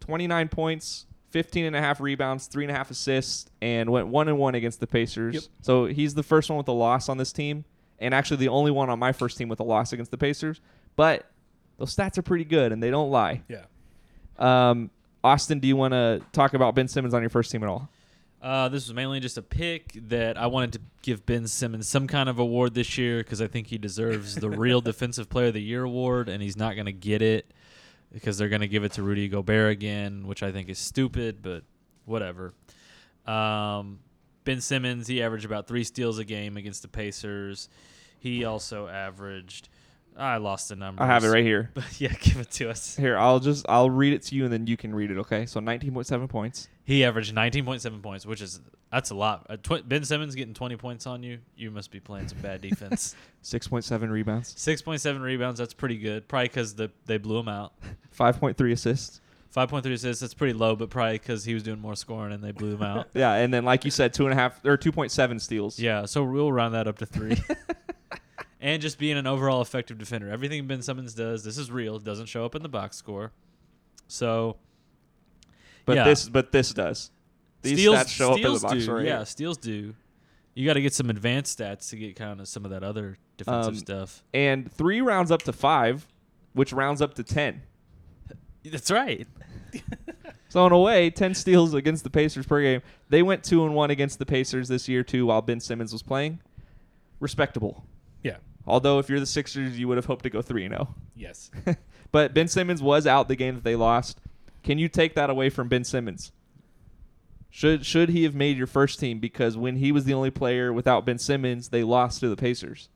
29 0.00 0.48
points, 0.48 1.06
15 1.30 1.64
and 1.64 1.74
a 1.76 1.80
half 1.80 2.00
rebounds, 2.00 2.48
three 2.48 2.64
and 2.64 2.70
a 2.70 2.74
half 2.74 2.90
assists, 2.90 3.46
and 3.62 3.90
went 3.90 4.08
one 4.08 4.28
and 4.28 4.36
one 4.38 4.54
against 4.54 4.80
the 4.80 4.86
Pacers. 4.86 5.34
Yep. 5.34 5.42
So 5.62 5.86
he's 5.86 6.14
the 6.14 6.22
first 6.22 6.50
one 6.50 6.58
with 6.58 6.68
a 6.68 6.72
loss 6.72 7.08
on 7.08 7.16
this 7.18 7.32
team, 7.32 7.64
and 7.98 8.12
actually 8.12 8.38
the 8.38 8.48
only 8.48 8.70
one 8.72 8.90
on 8.90 8.98
my 8.98 9.12
first 9.12 9.38
team 9.38 9.48
with 9.48 9.60
a 9.60 9.64
loss 9.64 9.92
against 9.92 10.10
the 10.10 10.18
Pacers. 10.18 10.60
But 10.96 11.30
those 11.78 11.94
stats 11.94 12.18
are 12.18 12.22
pretty 12.22 12.44
good, 12.44 12.72
and 12.72 12.82
they 12.82 12.90
don't 12.90 13.10
lie. 13.10 13.42
Yeah. 13.48 13.64
Um, 14.38 14.90
Austin, 15.26 15.58
do 15.58 15.66
you 15.66 15.74
want 15.74 15.92
to 15.92 16.22
talk 16.32 16.54
about 16.54 16.76
Ben 16.76 16.86
Simmons 16.86 17.12
on 17.12 17.20
your 17.20 17.30
first 17.30 17.50
team 17.50 17.64
at 17.64 17.68
all? 17.68 17.88
Uh, 18.40 18.68
this 18.68 18.86
was 18.86 18.94
mainly 18.94 19.18
just 19.18 19.36
a 19.36 19.42
pick 19.42 19.92
that 20.08 20.38
I 20.38 20.46
wanted 20.46 20.74
to 20.74 20.80
give 21.02 21.26
Ben 21.26 21.48
Simmons 21.48 21.88
some 21.88 22.06
kind 22.06 22.28
of 22.28 22.38
award 22.38 22.74
this 22.74 22.96
year 22.96 23.18
because 23.18 23.42
I 23.42 23.48
think 23.48 23.66
he 23.66 23.76
deserves 23.76 24.36
the 24.36 24.48
real 24.48 24.80
Defensive 24.92 25.28
Player 25.28 25.48
of 25.48 25.54
the 25.54 25.62
Year 25.62 25.82
award, 25.82 26.28
and 26.28 26.40
he's 26.40 26.56
not 26.56 26.74
going 26.74 26.86
to 26.86 26.92
get 26.92 27.22
it 27.22 27.52
because 28.12 28.38
they're 28.38 28.48
going 28.48 28.60
to 28.60 28.68
give 28.68 28.84
it 28.84 28.92
to 28.92 29.02
Rudy 29.02 29.26
Gobert 29.26 29.72
again, 29.72 30.28
which 30.28 30.44
I 30.44 30.52
think 30.52 30.68
is 30.68 30.78
stupid, 30.78 31.42
but 31.42 31.64
whatever. 32.04 32.54
Um, 33.26 33.98
ben 34.44 34.60
Simmons, 34.60 35.08
he 35.08 35.20
averaged 35.22 35.44
about 35.44 35.66
three 35.66 35.82
steals 35.82 36.20
a 36.20 36.24
game 36.24 36.56
against 36.56 36.82
the 36.82 36.88
Pacers. 36.88 37.68
He 38.20 38.44
also 38.44 38.86
averaged. 38.86 39.68
I 40.18 40.38
lost 40.38 40.68
the 40.70 40.76
number. 40.76 41.02
I 41.02 41.06
have 41.06 41.24
it 41.24 41.28
right 41.28 41.44
here. 41.44 41.70
But 41.74 42.00
yeah, 42.00 42.12
give 42.20 42.38
it 42.38 42.50
to 42.52 42.70
us. 42.70 42.96
Here, 42.96 43.18
I'll 43.18 43.38
just 43.40 43.66
I'll 43.68 43.90
read 43.90 44.12
it 44.12 44.22
to 44.22 44.34
you 44.34 44.44
and 44.44 44.52
then 44.52 44.66
you 44.66 44.76
can 44.76 44.94
read 44.94 45.10
it. 45.10 45.18
Okay, 45.18 45.46
so 45.46 45.60
19.7 45.60 46.28
points. 46.28 46.68
He 46.84 47.04
averaged 47.04 47.34
19.7 47.34 48.02
points, 48.02 48.24
which 48.24 48.40
is 48.40 48.60
that's 48.90 49.10
a 49.10 49.14
lot. 49.14 49.46
Uh, 49.50 49.56
tw- 49.56 49.86
ben 49.86 50.04
Simmons 50.04 50.34
getting 50.34 50.54
20 50.54 50.76
points 50.76 51.06
on 51.06 51.22
you, 51.22 51.38
you 51.56 51.70
must 51.70 51.90
be 51.90 52.00
playing 52.00 52.28
some 52.28 52.38
bad 52.38 52.60
defense. 52.60 53.14
6.7 53.44 54.10
rebounds, 54.10 54.54
6.7 54.54 55.20
rebounds, 55.20 55.58
that's 55.58 55.74
pretty 55.74 55.98
good. 55.98 56.28
Probably 56.28 56.48
because 56.48 56.74
the 56.74 56.90
they 57.06 57.18
blew 57.18 57.38
him 57.38 57.48
out. 57.48 57.72
5.3 58.18 58.72
assists. 58.72 59.20
5.3 59.54 59.90
assists, 59.92 60.20
that's 60.20 60.34
pretty 60.34 60.52
low, 60.52 60.76
but 60.76 60.90
probably 60.90 61.14
because 61.18 61.44
he 61.44 61.54
was 61.54 61.62
doing 61.62 61.80
more 61.80 61.96
scoring 61.96 62.32
and 62.32 62.44
they 62.44 62.52
blew 62.52 62.74
him 62.74 62.82
out. 62.82 63.08
Yeah, 63.14 63.32
and 63.34 63.52
then 63.54 63.64
like 63.64 63.84
you 63.86 63.90
said, 63.90 64.12
two 64.12 64.24
and 64.24 64.32
a 64.32 64.36
half 64.36 64.62
or 64.64 64.76
2.7 64.76 65.40
steals. 65.40 65.78
yeah, 65.78 66.04
so 66.04 66.22
we'll 66.24 66.52
round 66.52 66.74
that 66.74 66.86
up 66.86 66.98
to 66.98 67.06
three. 67.06 67.36
And 68.66 68.82
just 68.82 68.98
being 68.98 69.16
an 69.16 69.26
overall 69.26 69.62
effective 69.62 69.96
defender. 69.96 70.28
Everything 70.28 70.66
Ben 70.66 70.82
Simmons 70.82 71.14
does, 71.14 71.44
this 71.44 71.56
is 71.56 71.70
real. 71.70 71.96
It 71.96 72.04
doesn't 72.04 72.26
show 72.26 72.44
up 72.44 72.56
in 72.56 72.62
the 72.62 72.68
box 72.68 72.96
score. 72.96 73.32
So 74.08 74.56
but 75.84 75.96
yeah. 75.96 76.04
this 76.04 76.28
but 76.28 76.50
this 76.52 76.74
does. 76.74 77.10
These 77.62 77.78
steals, 77.78 77.96
stats 77.96 78.08
show 78.08 78.32
up 78.32 78.38
in 78.38 78.52
the 78.52 78.58
box 78.58 78.74
do. 78.74 78.80
score. 78.80 79.02
Yeah, 79.02 79.24
steals 79.24 79.56
do. 79.56 79.94
You 80.54 80.66
got 80.66 80.74
to 80.74 80.82
get 80.82 80.94
some 80.94 81.10
advanced 81.10 81.58
stats 81.58 81.90
to 81.90 81.96
get 81.96 82.16
kind 82.16 82.40
of 82.40 82.48
some 82.48 82.64
of 82.64 82.70
that 82.72 82.82
other 82.82 83.18
defensive 83.36 83.74
Um, 83.74 83.78
stuff. 83.78 84.24
and 84.32 84.70
three 84.70 85.00
rounds 85.00 85.30
up 85.30 85.42
to 85.42 85.52
five, 85.52 86.06
which 86.54 86.72
rounds 86.72 87.02
up 87.02 87.14
to 87.14 87.22
10. 87.22 87.62
That's 88.64 88.90
right. 88.90 89.26
So 90.48 90.64
in 90.64 90.72
a 90.72 90.78
way, 90.78 91.10
10 91.10 91.34
steals 91.34 91.74
against 91.74 92.02
the 92.02 92.08
Pacers 92.08 92.46
per 92.46 92.62
game. 92.62 92.80
They 93.10 93.22
went 93.22 93.44
two 93.44 93.66
and 93.66 93.74
one 93.74 93.90
against 93.90 94.18
the 94.18 94.24
Pacers 94.24 94.68
this 94.68 94.88
year 94.88 95.02
too, 95.02 95.26
while 95.26 95.42
Ben 95.42 95.60
Simmons 95.60 95.92
was 95.92 96.02
playing. 96.02 96.40
Respectable. 97.20 97.84
Yeah. 98.66 98.72
Although 98.72 98.98
if 98.98 99.08
you're 99.08 99.20
the 99.20 99.26
Sixers, 99.26 99.78
you 99.78 99.88
would 99.88 99.96
have 99.96 100.06
hoped 100.06 100.24
to 100.24 100.30
go 100.30 100.42
three 100.42 100.64
and 100.64 100.74
oh. 100.74 100.76
zero. 100.76 100.94
Yes. 101.14 101.50
But 102.12 102.34
Ben 102.34 102.48
Simmons 102.48 102.82
was 102.82 103.06
out 103.06 103.28
the 103.28 103.36
game 103.36 103.56
that 103.56 103.64
they 103.64 103.76
lost. 103.76 104.20
Can 104.62 104.78
you 104.78 104.88
take 104.88 105.14
that 105.16 105.28
away 105.28 105.50
from 105.50 105.68
Ben 105.68 105.84
Simmons? 105.84 106.32
Should 107.50 107.86
should 107.86 108.10
he 108.10 108.24
have 108.24 108.34
made 108.34 108.56
your 108.56 108.66
first 108.66 109.00
team 109.00 109.18
because 109.18 109.56
when 109.56 109.76
he 109.76 109.92
was 109.92 110.04
the 110.04 110.14
only 110.14 110.30
player 110.30 110.72
without 110.72 111.06
Ben 111.06 111.18
Simmons, 111.18 111.68
they 111.68 111.84
lost 111.84 112.20
to 112.20 112.28
the 112.28 112.36
Pacers. 112.36 112.88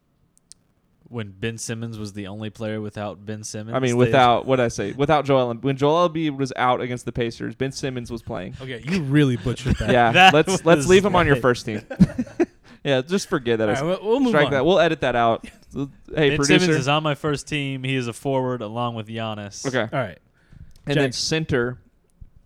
When 1.05 1.33
Ben 1.33 1.59
Simmons 1.59 1.99
was 1.99 2.13
the 2.13 2.29
only 2.29 2.51
player 2.51 2.81
without 2.81 3.25
Ben 3.25 3.43
Simmons. 3.43 3.75
I 3.75 3.81
mean, 3.81 3.97
without 3.97 4.47
what 4.47 4.57
did 4.57 4.65
I 4.65 4.69
say, 4.69 4.93
without 4.93 5.25
Joel 5.25 5.55
when 5.55 5.77
Joel 5.77 6.09
Embiid 6.09 6.37
was 6.37 6.53
out 6.57 6.81
against 6.81 7.05
the 7.05 7.13
Pacers, 7.13 7.55
Ben 7.55 7.73
Simmons 7.73 8.11
was 8.11 8.23
playing. 8.23 8.55
Okay, 8.61 8.83
you 8.85 9.03
really 9.03 9.37
butchered 9.37 9.77
that. 9.77 9.91
Yeah, 9.91 10.13
That 10.31 10.35
let's 10.35 10.65
let's 10.65 10.87
leave 10.87 11.05
him 11.05 11.17
on 11.17 11.27
your 11.27 11.37
first 11.37 11.67
team. 11.67 11.83
yeah, 12.85 13.03
just 13.03 13.29
forget 13.29 13.59
that. 13.59 13.69
All 13.69 13.75
right, 13.75 13.85
we'll, 13.85 14.11
we'll 14.11 14.21
move 14.21 14.31
strike 14.31 14.47
on. 14.47 14.51
that. 14.53 14.65
We'll 14.67 14.81
edit 14.81 15.01
that 15.03 15.17
out. 15.17 15.47
Hey, 15.73 16.31
Ben 16.31 16.37
producer. 16.39 16.59
Simmons 16.59 16.81
is 16.81 16.89
on 16.89 17.05
my 17.05 17.15
first 17.15 17.47
team. 17.47 17.85
He 17.85 17.95
is 17.95 18.09
a 18.09 18.13
forward 18.13 18.61
along 18.61 18.97
with 18.97 19.07
Giannis. 19.07 19.65
okay, 19.65 19.83
All 19.97 20.03
right. 20.05 20.19
and 20.85 20.97
then 20.99 21.13
Jack. 21.13 21.15
center, 21.15 21.79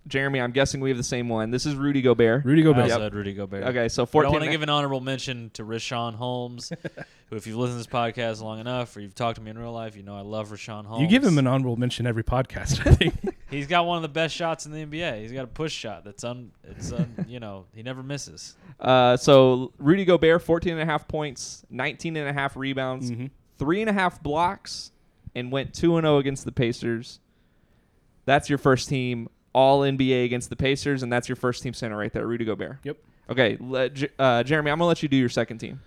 Jeremy. 0.06 0.40
I'm 0.40 0.52
guessing 0.52 0.80
we 0.80 0.90
have 0.90 0.96
the 0.98 1.02
same 1.02 1.28
one. 1.28 1.50
This 1.50 1.64
is 1.66 1.74
Rudy 1.76 2.02
Gobert. 2.02 2.44
Rudy 2.44 2.62
I 2.62 2.64
Gobert. 2.64 2.82
also 2.84 2.94
Yep. 2.96 3.02
had 3.02 3.14
Rudy 3.14 3.32
Gobert. 3.34 3.64
Okay, 3.64 3.88
so 3.88 4.04
But 4.06 4.26
I 4.26 4.28
want 4.28 4.44
to 4.44 4.50
give 4.50 4.62
an 4.62 4.68
honorable 4.68 5.00
mention 5.00 5.50
to 5.54 5.64
Richaun 5.64 6.14
Holmes, 6.14 6.70
who, 7.30 7.36
if 7.36 7.46
you've 7.46 7.56
listened 7.56 7.82
to 7.82 7.88
this 7.88 7.94
podcast 7.94 8.42
long 8.42 8.60
enough 8.60 8.94
or 8.96 9.00
you've 9.00 9.14
talked 9.14 9.36
to 9.36 9.42
me 9.42 9.50
in 9.50 9.58
real 9.58 9.72
life, 9.72 9.96
you 9.96 10.02
know 10.02 10.16
I 10.16 10.20
love 10.20 10.50
Richaun 10.50 10.84
Holmes. 10.84 11.02
You 11.02 11.08
give 11.08 11.24
him 11.24 11.38
an 11.38 11.46
honorable 11.46 11.76
mention 11.76 12.06
every 12.06 12.24
podcast, 12.24 12.86
I 12.86 12.94
think. 12.94 13.14
He's 13.50 13.66
got 13.66 13.86
one 13.86 13.96
of 13.96 14.02
the 14.02 14.08
best 14.08 14.34
shots 14.34 14.66
in 14.66 14.72
the 14.72 14.84
NBA. 14.84 15.20
He's 15.22 15.32
got 15.32 15.44
a 15.44 15.48
push 15.48 15.72
shot 15.72 16.04
that's 16.04 16.24
un. 16.24 16.50
It's 16.64 16.92
un. 16.92 17.24
you 17.28 17.40
know 17.40 17.66
he 17.74 17.82
never 17.82 18.02
misses. 18.02 18.56
Uh, 18.80 19.16
so 19.16 19.72
Rudy 19.78 20.04
Gobert, 20.04 20.42
14 20.42 20.72
and 20.72 20.82
a 20.82 20.84
half 20.86 21.06
points, 21.08 21.64
19 21.70 22.16
and 22.16 22.28
a 22.28 22.32
half 22.32 22.56
rebounds, 22.56 23.10
Mhm. 23.10 23.30
three 23.58 23.80
and 23.80 23.88
a 23.88 23.92
half 23.92 24.20
blocks, 24.22 24.90
and 25.36 25.52
went 25.52 25.72
2 25.72 25.96
and 25.96 26.04
0 26.04 26.18
against 26.18 26.44
the 26.44 26.52
Pacers. 26.52 27.20
That's 28.26 28.48
your 28.48 28.58
first 28.58 28.88
team 28.88 29.28
All 29.54 29.80
NBA 29.80 30.24
against 30.24 30.50
the 30.50 30.56
Pacers, 30.56 31.02
and 31.02 31.12
that's 31.12 31.28
your 31.28 31.36
first 31.36 31.62
team 31.62 31.72
center 31.74 31.96
right 31.96 32.12
there, 32.12 32.26
Rudy 32.26 32.44
Gobert. 32.44 32.78
Yep. 32.82 32.98
Okay, 33.30 33.56
let, 33.60 34.02
uh, 34.18 34.42
Jeremy, 34.42 34.70
I'm 34.70 34.78
gonna 34.78 34.88
let 34.88 35.02
you 35.02 35.08
do 35.08 35.16
your 35.16 35.28
second 35.28 35.58
team. 35.58 35.80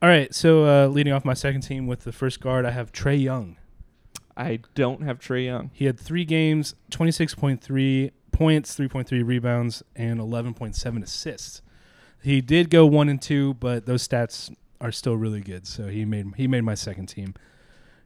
All 0.00 0.08
right, 0.08 0.34
so 0.34 0.64
uh, 0.64 0.88
leading 0.88 1.12
off 1.12 1.24
my 1.24 1.34
second 1.34 1.62
team 1.62 1.86
with 1.86 2.04
the 2.04 2.12
first 2.12 2.40
guard, 2.40 2.64
I 2.64 2.70
have 2.70 2.92
Trae 2.92 3.20
Young. 3.20 3.56
I 4.36 4.60
don't 4.74 5.02
have 5.02 5.18
Trae 5.18 5.44
Young. 5.44 5.70
He 5.72 5.84
had 5.84 5.98
three 5.98 6.24
games, 6.24 6.74
26.3 6.90 8.10
points, 8.32 8.76
3.3 8.76 9.26
rebounds, 9.26 9.82
and 9.94 10.20
11.7 10.20 11.02
assists. 11.02 11.62
He 12.22 12.40
did 12.40 12.70
go 12.70 12.86
one 12.86 13.08
and 13.08 13.20
two, 13.20 13.54
but 13.54 13.86
those 13.86 14.06
stats 14.06 14.54
are 14.80 14.90
still 14.90 15.16
really 15.16 15.40
good. 15.40 15.66
So 15.66 15.88
he 15.88 16.04
made 16.04 16.26
he 16.36 16.48
made 16.48 16.62
my 16.62 16.74
second 16.74 17.06
team. 17.06 17.34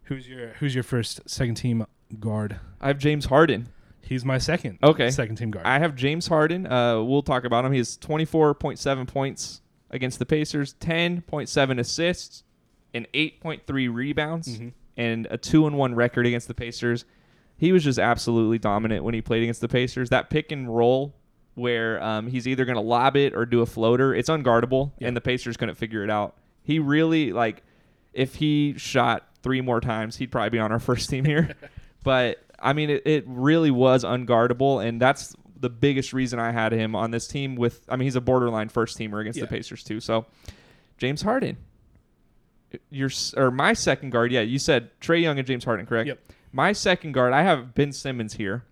Who's 0.05 0.29
your 0.29 0.49
Who's 0.55 0.75
your 0.75 0.85
first 0.85 1.21
second 1.29 1.55
team 1.55 1.87
guard? 2.19 2.59
I 2.81 2.89
have 2.89 2.99
James 2.99 3.27
Harden. 3.27 3.69
He's 4.09 4.25
my 4.25 4.39
second. 4.39 4.79
Okay. 4.83 5.11
second 5.11 5.37
team 5.37 5.51
guard. 5.51 5.67
I 5.67 5.79
have 5.79 5.95
James 5.95 6.27
Harden. 6.27 6.67
Uh, 6.67 7.03
we'll 7.03 7.23
talk 7.23 7.45
about 7.45 7.65
him. 7.65 7.73
He 7.73 7.79
has 7.79 7.97
24.7 7.99 9.07
points 9.07 9.61
against 9.91 10.19
the 10.19 10.27
Pacers, 10.27 10.75
10.7 10.81 11.79
assists, 11.79 12.43
and 12.95 13.07
8.3 13.15 13.89
rebounds, 13.89 14.59
Mhm. 14.59 14.73
and 14.97 15.27
a 15.31 15.37
two 15.39 15.67
and 15.67 15.77
one 15.77 15.95
record 15.95 16.27
against 16.27 16.49
the 16.49 16.55
Pacers. 16.55 17.05
He 17.57 17.73
was 17.73 17.85
just 17.85 17.99
absolutely 17.99 18.59
dominant 18.59 19.05
when 19.05 19.15
he 19.15 19.21
played 19.21 19.43
against 19.43 19.61
the 19.61 19.69
Pacers. 19.69 20.11
That 20.11 20.31
pick 20.31 20.53
and 20.53 20.75
roll 20.75 21.15
where 21.55 22.01
um, 22.03 22.29
he's 22.29 22.47
either 22.47 22.65
going 22.65 22.77
to 22.77 22.81
lob 22.83 23.17
it 23.17 23.35
or 23.35 23.45
do 23.45 23.61
a 23.63 23.67
floater, 23.67 24.15
it's 24.15 24.29
unguardable, 24.29 24.93
Yeah. 25.01 25.09
and 25.09 25.17
the 25.17 25.21
Pacers 25.21 25.57
couldn't 25.57 25.75
figure 25.75 26.05
it 26.05 26.11
out. 26.11 26.37
He 26.63 26.79
really 26.79 27.33
like 27.33 27.63
if 28.15 28.37
he 28.37 28.75
shot 28.79 29.27
three 29.43 29.61
more 29.61 29.81
times, 29.81 30.17
he'd 30.17 30.31
probably 30.31 30.51
be 30.51 30.59
on 30.59 30.71
our 30.73 30.79
first 30.79 31.11
team 31.11 31.25
here. 31.25 31.51
but 32.05 32.39
I 32.61 32.73
mean, 32.73 32.91
it, 32.91 33.03
it 33.07 33.25
really 33.27 33.71
was 33.71 34.05
unguardable, 34.05 34.85
and 34.85 35.01
that's 35.01 35.35
the 35.61 35.69
biggest 35.71 36.13
reason 36.13 36.39
I 36.39 36.53
had 36.53 36.73
him 36.73 36.95
on 36.95 37.11
this 37.11 37.27
team. 37.29 37.57
With 37.57 37.85
I 37.89 37.97
mean, 37.97 38.05
he's 38.07 38.17
a 38.17 38.21
borderline 38.21 38.69
first 38.69 38.99
teamer 38.99 39.21
against 39.21 39.39
Yeah. 39.39 39.45
the 39.45 39.49
Pacers 39.51 39.83
too. 39.85 40.01
So 40.01 40.27
James 40.99 41.23
Harden, 41.23 41.57
your 42.91 43.11
or 43.37 43.51
my 43.51 43.73
second 43.73 44.11
guard. 44.11 44.33
Yeah, 44.33 44.41
you 44.43 44.59
said 44.59 44.91
Trae 45.01 45.23
Young 45.23 45.39
and 45.39 45.47
James 45.47 45.65
Harden, 45.65 45.87
correct? 45.87 46.09
Yep. 46.09 46.19
My 46.53 46.73
second 46.73 47.13
guard, 47.13 47.33
I 47.33 47.43
have 47.43 47.75
Ben 47.75 47.93
Simmons 47.93 48.35
here. 48.35 48.65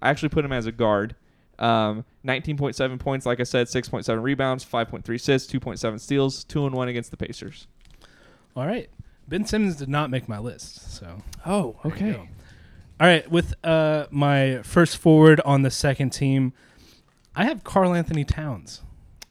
I 0.00 0.10
actually 0.10 0.28
put 0.30 0.44
him 0.44 0.52
as 0.52 0.66
a 0.66 0.72
guard. 0.72 1.14
Um, 1.58 2.04
19.7 2.26 2.98
points, 2.98 3.24
like 3.24 3.38
I 3.40 3.44
said, 3.44 3.68
6.7 3.68 4.20
rebounds, 4.22 4.64
5.3 4.64 5.14
assists, 5.14 5.52
2.7 5.52 6.00
steals, 6.00 6.44
two 6.44 6.66
and 6.66 6.74
one 6.74 6.88
against 6.88 7.10
the 7.10 7.16
Pacers. 7.16 7.66
All 8.56 8.66
right. 8.66 8.90
Ben 9.28 9.44
Simmons 9.46 9.76
did 9.76 9.88
not 9.88 10.10
make 10.10 10.28
my 10.28 10.38
list. 10.38 10.92
So 10.92 11.18
Oh, 11.46 11.76
There 11.84 11.96
you 11.96 12.12
go. 12.14 12.28
All 13.02 13.08
right, 13.08 13.28
with 13.28 13.54
uh, 13.64 14.06
my 14.12 14.60
first 14.62 14.96
forward 14.96 15.40
on 15.44 15.62
the 15.62 15.72
second 15.72 16.10
team, 16.10 16.52
I 17.34 17.46
have 17.46 17.64
Karl-Anthony 17.64 18.24
Towns. 18.24 18.82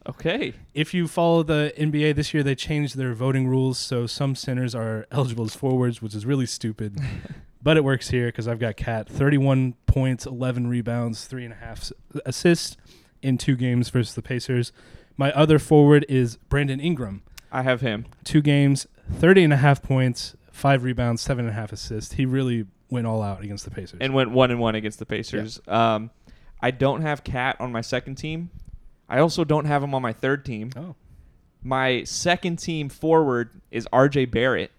Okay. 0.06 0.52
If 0.74 0.92
you 0.92 1.08
follow 1.08 1.42
the 1.42 1.72
NBA 1.78 2.14
this 2.14 2.34
year, 2.34 2.42
they 2.42 2.54
changed 2.54 2.98
their 2.98 3.14
voting 3.14 3.48
rules, 3.48 3.78
so 3.78 4.06
some 4.06 4.34
centers 4.34 4.74
are 4.74 5.06
eligible 5.10 5.46
as 5.46 5.54
forwards, 5.54 6.02
which 6.02 6.14
is 6.14 6.26
really 6.26 6.44
stupid. 6.44 7.00
but 7.62 7.78
it 7.78 7.82
works 7.82 8.10
here 8.10 8.26
because 8.26 8.46
I've 8.46 8.58
got 8.58 8.76
Cat, 8.76 9.08
31 9.08 9.72
points, 9.86 10.26
11 10.26 10.66
rebounds, 10.66 11.24
three 11.24 11.46
and 11.46 11.54
a 11.54 11.56
half 11.56 11.90
assists 12.26 12.76
in 13.22 13.38
two 13.38 13.56
games 13.56 13.88
versus 13.88 14.14
the 14.14 14.20
Pacers. 14.20 14.70
My 15.16 15.32
other 15.32 15.58
forward 15.58 16.04
is 16.10 16.36
Brandon 16.50 16.78
Ingram, 16.78 17.22
I 17.50 17.62
have 17.62 17.80
him. 17.80 18.04
two 18.22 18.42
games, 18.42 18.86
30 19.10 19.44
and 19.44 19.52
a 19.54 19.56
half 19.56 19.82
points, 19.82 20.36
five 20.50 20.84
rebounds, 20.84 21.22
seven 21.22 21.46
and 21.46 21.54
a 21.54 21.58
half 21.58 21.72
assists. 21.72 22.12
He 22.12 22.26
really 22.26 22.66
went 22.92 23.06
all 23.06 23.22
out 23.22 23.42
against 23.42 23.64
the 23.64 23.70
Pacers. 23.70 23.98
and 24.00 24.12
went 24.14 24.30
one 24.30 24.50
and 24.50 24.60
one 24.60 24.74
against 24.74 24.98
the 24.98 25.06
Pacers. 25.06 25.60
Um, 25.66 26.10
I 26.60 26.70
don't 26.70 27.00
have 27.02 27.24
Cat 27.24 27.56
on 27.58 27.72
my 27.72 27.80
second 27.80 28.16
team. 28.16 28.50
I 29.08 29.18
also 29.18 29.42
don't 29.44 29.64
have 29.64 29.82
him 29.82 29.94
on 29.94 30.02
my 30.02 30.12
third 30.12 30.44
team. 30.44 30.70
oh, 30.76 30.94
My 31.62 32.04
second 32.04 32.58
team 32.58 32.88
forward 32.88 33.50
is 33.70 33.88
R.J. 33.92 34.26
Barrett, 34.26 34.70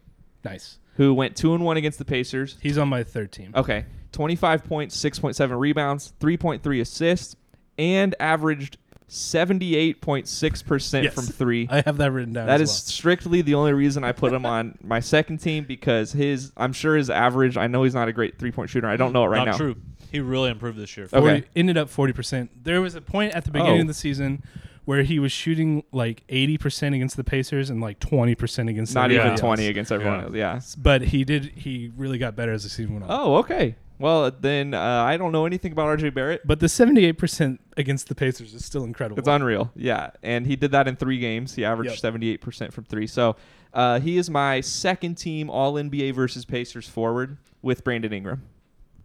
nice. 0.46 0.78
who 0.96 1.14
went 1.14 1.36
two 1.36 1.54
and 1.56 1.66
one 1.66 1.76
against 1.78 1.98
the 2.00 2.06
Pacers. 2.06 2.58
He's 2.62 2.78
on 2.78 2.88
my 2.88 3.04
third 3.04 3.32
team. 3.32 3.52
Okay, 3.56 3.86
twenty-five 4.12 4.64
points, 4.64 4.96
six 4.98 5.20
point 5.20 5.36
seven 5.36 5.58
rebounds, 5.58 6.14
three 6.20 6.38
point 6.38 6.62
three 6.64 6.80
assists, 6.82 7.36
and 7.78 8.16
averaged 8.20 8.78
seventy-eight 9.08 10.02
point 10.02 10.28
six 10.28 10.62
percent 10.62 11.06
Yes. 11.06 11.14
from 11.14 11.26
three. 11.26 11.68
I 11.70 11.82
have 11.86 11.98
that 11.98 12.12
written 12.12 12.34
down. 12.34 12.48
That 12.48 12.62
as 12.62 12.70
is 12.70 12.76
strictly 12.76 13.42
the 13.42 13.56
only 13.56 13.74
reason 13.74 14.04
I 14.04 14.12
put 14.12 14.34
him 14.34 14.46
on 14.46 14.78
my 14.84 15.00
second 15.00 15.38
team 15.40 15.64
because 15.66 16.12
his, 16.12 16.52
I'm 16.58 16.74
sure 16.74 16.96
his 16.96 17.10
average. 17.10 17.58
I 17.58 17.68
know 17.68 17.84
he's 17.84 17.96
not 17.96 18.08
a 18.08 18.14
great 18.14 18.38
three-point 18.40 18.70
shooter. 18.70 18.88
I 18.88 18.98
don't 18.98 19.14
know 19.14 19.24
it 19.24 19.28
right 19.28 19.38
Not 19.40 19.48
now. 19.48 19.58
true. 19.58 19.76
He 20.12 20.20
really 20.20 20.52
improved 20.52 20.78
this 20.78 20.96
year. 20.96 21.08
well. 21.12 21.22
40, 21.24 21.36
Okay. 21.38 21.48
ended 21.56 21.78
up 21.78 21.90
forty 21.90 22.14
percent. 22.14 22.64
There 22.64 22.82
was 22.82 22.96
a 22.96 23.02
point 23.02 23.34
at 23.34 23.46
the 23.46 23.50
oh. 23.52 23.54
beginning 23.54 23.78
Oh. 23.80 23.82
of 23.82 23.88
the 23.88 23.94
season 23.94 24.44
where 24.86 25.04
he 25.04 25.18
was 25.18 25.32
shooting 25.32 25.84
like 25.92 26.24
eighty 26.30 26.58
percent 26.58 26.94
against 26.94 27.16
the 27.18 27.24
Pacers 27.24 27.70
and 27.70 27.82
like 27.82 28.00
twenty 28.00 28.36
percent 28.36 28.70
against 28.70 28.94
Not 28.94 29.06
everybody 29.06 29.20
even 29.22 29.32
else. 29.32 29.40
twenty 29.40 29.68
against 29.68 29.92
everyone. 29.92 30.36
Yeah. 30.36 30.54
else. 30.56 30.76
Yeah. 30.78 30.82
But 30.84 31.02
he 31.04 31.24
did. 31.24 31.46
He 31.56 31.92
really 31.98 32.18
got 32.20 32.36
better 32.36 32.52
as 32.52 32.64
the 32.64 32.70
season 32.70 32.94
went 32.94 33.06
on. 33.06 33.12
Oh, 33.12 33.36
okay. 33.38 33.76
Well, 34.00 34.32
then 34.32 34.74
uh, 34.74 34.80
I 34.82 35.18
don't 35.18 35.32
know 35.32 35.46
anything 35.46 35.72
about 35.72 35.98
RJ 36.00 36.14
Barrett. 36.14 36.42
But 36.46 36.60
the 36.60 36.68
seventy-eight 36.70 37.18
percent 37.18 37.62
against 37.78 38.08
the 38.10 38.16
Pacers 38.16 38.54
is 38.54 38.66
still 38.66 38.84
incredible. 38.84 39.20
It's 39.20 39.28
unreal. 39.28 39.72
Yeah, 39.76 40.10
and 40.24 40.46
he 40.48 40.56
did 40.56 40.72
that 40.72 40.88
in 40.88 40.96
three 40.96 41.20
games. 41.20 41.56
He 41.56 41.64
averaged 41.64 41.92
Yep. 41.92 42.00
seventy-eight 42.00 42.42
percent 42.42 42.74
from 42.74 42.84
three. 42.86 43.08
So 43.08 43.36
uh, 43.74 44.00
he 44.00 44.18
is 44.18 44.30
my 44.30 44.62
second 44.62 45.16
team 45.16 45.50
All 45.50 45.74
NBA 45.76 46.14
versus 46.16 46.44
Pacers 46.46 46.88
forward 46.90 47.38
with 47.62 47.84
Brandon 47.84 48.12
Ingram. 48.12 48.44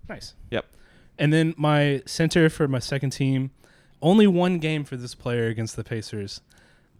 nice. 0.09 0.35
Yep. 0.51 0.65
And 1.19 1.33
then 1.33 1.55
my 1.57 2.03
center 2.07 2.49
for 2.49 2.67
my 2.69 2.79
second 2.79 3.11
team, 3.11 3.51
only 4.01 4.27
one 4.27 4.59
game 4.59 4.85
for 4.85 4.97
this 4.97 5.15
player 5.15 5.47
against 5.49 5.75
the 5.77 5.83
Pacers, 5.85 6.41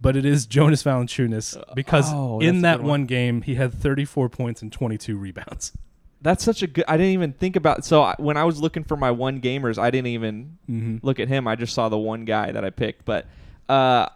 but 0.01 0.15
it 0.17 0.25
is 0.25 0.45
Jonas 0.45 0.83
Valanciunas 0.83 1.61
because 1.73 2.05
oh, 2.13 2.39
in 2.39 2.61
that 2.61 2.79
one. 2.79 2.87
one 2.89 3.05
game 3.05 3.41
he 3.41 3.55
had 3.55 3.73
34 3.73 4.29
points 4.29 4.61
and 4.61 4.71
22 4.71 5.17
rebounds. 5.17 5.71
That's 6.21 6.43
such 6.43 6.61
a 6.63 6.67
good. 6.67 6.83
I 6.87 6.97
didn't 6.97 7.13
even 7.13 7.33
think 7.33 7.55
about. 7.55 7.85
So 7.85 8.01
I, 8.03 8.15
when 8.17 8.35
I 8.35 8.43
was 8.43 8.59
looking 8.59 8.83
for 8.83 8.97
my 8.97 9.09
one 9.11 9.39
gamers, 9.39 9.77
I 9.77 9.89
didn't 9.89 10.07
even 10.07 10.57
Mm-hmm. 10.69 10.97
look 11.01 11.19
at 11.19 11.27
him. 11.29 11.47
I 11.47 11.55
just 11.55 11.73
saw 11.73 11.87
the 11.89 11.97
one 11.97 12.25
guy 12.25 12.51
that 12.51 12.63
I 12.65 12.69
picked. 12.71 13.05
But 13.05 13.25
uh, 13.69 14.07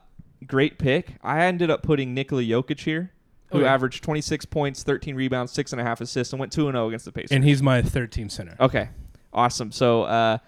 great 0.45 0.77
pick. 0.77 1.15
I 1.23 1.43
ended 1.45 1.69
up 1.71 1.81
putting 1.81 2.13
Nikola 2.13 2.41
Jokic 2.43 2.81
here, 2.81 3.11
who 3.51 3.63
Oh, 3.63 3.65
averaged 3.65 4.03
twenty-six 4.03 4.43
points, 4.45 4.83
thirteen 4.83 5.15
rebounds, 5.15 5.51
six 5.53 5.71
and 5.71 5.79
a 5.79 5.83
half 5.85 6.01
assists, 6.01 6.33
and 6.33 6.39
went 6.39 6.51
two 6.51 6.67
and 6.67 6.75
zero 6.75 6.87
against 6.89 7.05
the 7.05 7.11
Pacers. 7.13 7.31
And 7.31 7.43
he's 7.45 7.61
my 7.63 7.81
third 7.81 8.11
team 8.11 8.27
center. 8.29 8.55
Okay, 8.59 8.89
awesome. 9.31 9.71
So, 9.71 10.03
uh, 10.03 10.39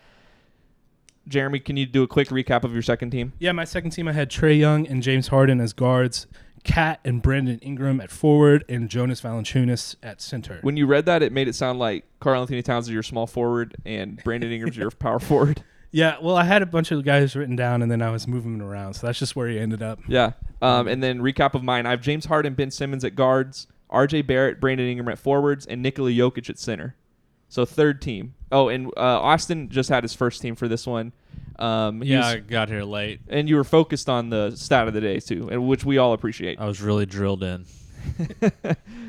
Jeremy, 1.27 1.59
can 1.59 1.75
you 1.77 1.85
do 1.85 2.03
a 2.03 2.07
quick 2.07 2.27
recap 2.29 2.63
of 2.63 2.73
your 2.73 2.81
second 2.83 3.11
team? 3.11 3.33
Yeah, 3.39 3.51
my 3.51 3.63
second 3.65 3.91
team 3.91 4.07
I 4.07 4.11
had 4.13 4.29
Trae 4.29 4.59
Young 4.59 4.85
and 4.87 5.01
James 5.01 5.29
Harden 5.29 5.59
as 5.59 5.73
guards, 5.73 6.27
Kat 6.65 6.99
and 7.05 7.21
Brandon 7.21 7.57
Ingram 7.59 8.01
at 8.01 8.11
forward, 8.11 8.65
and 8.67 8.89
Jonas 8.89 9.21
Valanciunas 9.21 9.95
at 10.03 10.21
center. 10.21 10.59
When 10.61 10.75
you 10.75 10.85
read 10.87 11.05
that, 11.05 11.23
it 11.23 11.31
made 11.31 11.47
it 11.47 11.55
sound 11.55 11.79
like 11.79 12.03
Karl-Anthony 12.19 12.61
Towns 12.61 12.87
is 12.87 12.93
your 12.93 13.03
small 13.03 13.27
forward 13.27 13.75
and 13.85 14.21
Brandon 14.23 14.51
Ingram's 14.51 14.75
your 14.75 14.91
power 14.99 15.19
forward. 15.19 15.63
yeah, 15.91 16.17
well, 16.21 16.35
I 16.35 16.43
had 16.43 16.61
a 16.61 16.65
bunch 16.65 16.91
of 16.91 17.03
guys 17.05 17.35
written 17.35 17.55
down, 17.55 17.81
and 17.81 17.89
then 17.89 18.01
I 18.01 18.09
was 18.09 18.27
moving 18.27 18.57
them 18.57 18.67
around, 18.67 18.95
so 18.95 19.07
that's 19.07 19.19
just 19.19 19.35
where 19.35 19.47
he 19.47 19.57
ended 19.57 19.81
up. 19.81 19.99
Yeah. 20.07 20.31
Um, 20.61 20.87
and 20.87 21.01
then 21.01 21.19
recap 21.19 21.53
of 21.53 21.63
mine: 21.63 21.85
I 21.85 21.91
have 21.91 22.01
James 22.01 22.25
Harden, 22.25 22.53
Ben 22.55 22.71
Simmons 22.71 23.05
at 23.05 23.15
guards, 23.15 23.67
R.J. 23.89 24.23
Barrett, 24.23 24.59
Brandon 24.59 24.87
Ingram 24.87 25.07
at 25.09 25.19
forwards, 25.19 25.65
and 25.65 25.81
Nikola 25.81 26.09
Jokic 26.11 26.49
at 26.49 26.57
center. 26.57 26.95
So 27.47 27.63
third 27.63 28.01
team. 28.01 28.33
Oh, 28.51 28.69
and 28.69 28.87
uh, 28.97 29.21
Austin 29.21 29.69
just 29.69 29.89
had 29.89 30.03
his 30.03 30.13
first 30.13 30.41
team 30.41 30.55
for 30.55 30.67
this 30.67 30.87
one. 30.87 31.13
Um, 31.57 32.03
Yeah, 32.03 32.17
was- 32.17 32.25
I 32.27 32.39
got 32.39 32.69
here 32.69 32.83
late. 32.83 33.21
and 33.29 33.47
you 33.49 33.55
were 33.55 33.63
focused 33.63 34.09
on 34.09 34.29
the 34.29 34.51
stat 34.55 34.87
of 34.87 34.93
the 34.93 35.01
day 35.01 35.19
too, 35.19 35.49
and 35.51 35.67
which 35.67 35.85
we 35.85 35.97
all 35.97 36.13
appreciate. 36.13 36.59
I 36.59 36.65
was 36.65 36.81
really 36.81 37.05
drilled 37.05 37.43
in. 37.43 37.65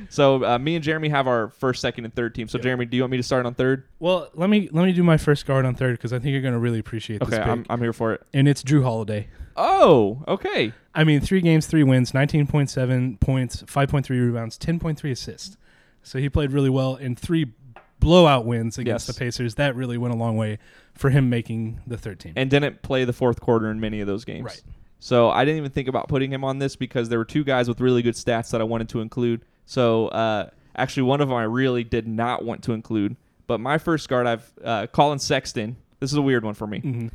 So 0.09 0.45
uh, 0.45 0.57
me 0.61 0.77
and 0.77 0.85
Jeremy 0.85 1.09
have 1.09 1.27
our 1.27 1.49
first, 1.49 1.81
second, 1.81 2.05
and 2.05 2.15
third 2.15 2.33
team. 2.33 2.47
So 2.47 2.59
Yep. 2.59 2.63
Jeremy, 2.63 2.87
do 2.87 2.97
you 2.97 3.03
want 3.03 3.11
me 3.11 3.17
to 3.17 3.25
start 3.25 3.45
on 3.45 3.55
third? 3.55 3.83
Well, 3.99 4.31
let 4.35 4.49
me 4.49 4.69
let 4.71 4.85
me 4.85 4.93
do 4.93 5.03
my 5.03 5.17
first 5.17 5.47
guard 5.47 5.67
on 5.67 5.75
third 5.75 5.97
because 5.99 6.13
I 6.13 6.21
think 6.21 6.33
you're 6.33 6.43
gonna 6.43 6.61
really 6.61 6.79
appreciate 6.79 7.19
this 7.21 7.35
Okay. 7.35 7.43
I'm, 7.43 7.67
I'm 7.69 7.81
here 7.81 7.93
for 7.93 8.13
it. 8.13 8.23
and 8.33 8.47
it's 8.47 8.63
Jrue 8.63 8.85
Holiday. 8.85 9.27
Oh, 9.57 10.23
okay. 10.29 10.73
I 10.95 11.03
mean, 11.03 11.21
three 11.21 11.41
games, 11.41 11.67
three 11.67 11.83
wins, 11.83 12.13
19.7 12.13 13.19
points, 13.19 13.63
5.3 13.65 14.09
rebounds, 14.11 14.57
10.3 14.59 15.11
assists. 15.11 15.57
So 16.05 16.21
he 16.21 16.29
played 16.29 16.53
really 16.53 16.71
well 16.71 16.95
in 16.95 17.17
three 17.17 17.53
blowout 18.01 18.45
wins 18.45 18.79
against 18.79 19.09
Yes. 19.09 19.15
the 19.17 19.19
Pacers. 19.19 19.55
That 19.57 19.75
really 19.77 19.99
went 19.99 20.15
a 20.15 20.17
long 20.17 20.37
way 20.37 20.59
for 20.95 21.11
him 21.11 21.29
making 21.31 21.81
the 21.87 21.97
third 21.99 22.21
team. 22.21 22.33
And 22.37 22.51
didn't 22.51 22.83
play 22.83 23.05
the 23.05 23.13
fourth 23.13 23.41
quarter 23.41 23.71
in 23.71 23.81
many 23.81 24.01
of 24.01 24.07
those 24.07 24.25
games. 24.25 24.45
Right. 24.45 24.63
So 24.99 25.31
I 25.31 25.45
didn't 25.45 25.59
even 25.59 25.71
think 25.73 25.89
about 25.89 26.09
putting 26.09 26.33
him 26.33 26.43
on 26.45 26.59
this 26.59 26.75
because 26.77 27.09
there 27.09 27.19
were 27.19 27.25
two 27.25 27.45
guys 27.45 27.69
with 27.69 27.81
really 27.81 28.03
good 28.03 28.15
stats 28.15 28.51
that 28.51 28.61
I 28.61 28.65
wanted 28.65 28.89
to 28.91 29.01
include. 29.01 29.43
So 29.67 30.09
uh, 30.09 30.49
actually, 30.75 31.05
one 31.05 31.21
of 31.21 31.29
them 31.29 31.37
I 31.37 31.43
really 31.45 31.85
did 31.85 32.09
not 32.09 32.45
want 32.45 32.63
to 32.65 32.73
include. 32.73 33.17
But 33.47 33.61
my 33.61 33.79
first 33.79 34.09
guard, 34.09 34.27
I've 34.27 34.53
uh, 34.65 34.87
Collin 34.89 35.19
Sexton. 35.19 35.77
This 36.01 36.11
is 36.11 36.17
a 36.17 36.23
weird 36.23 36.45
one 36.45 36.55
for 36.55 36.67
me 36.67 37.11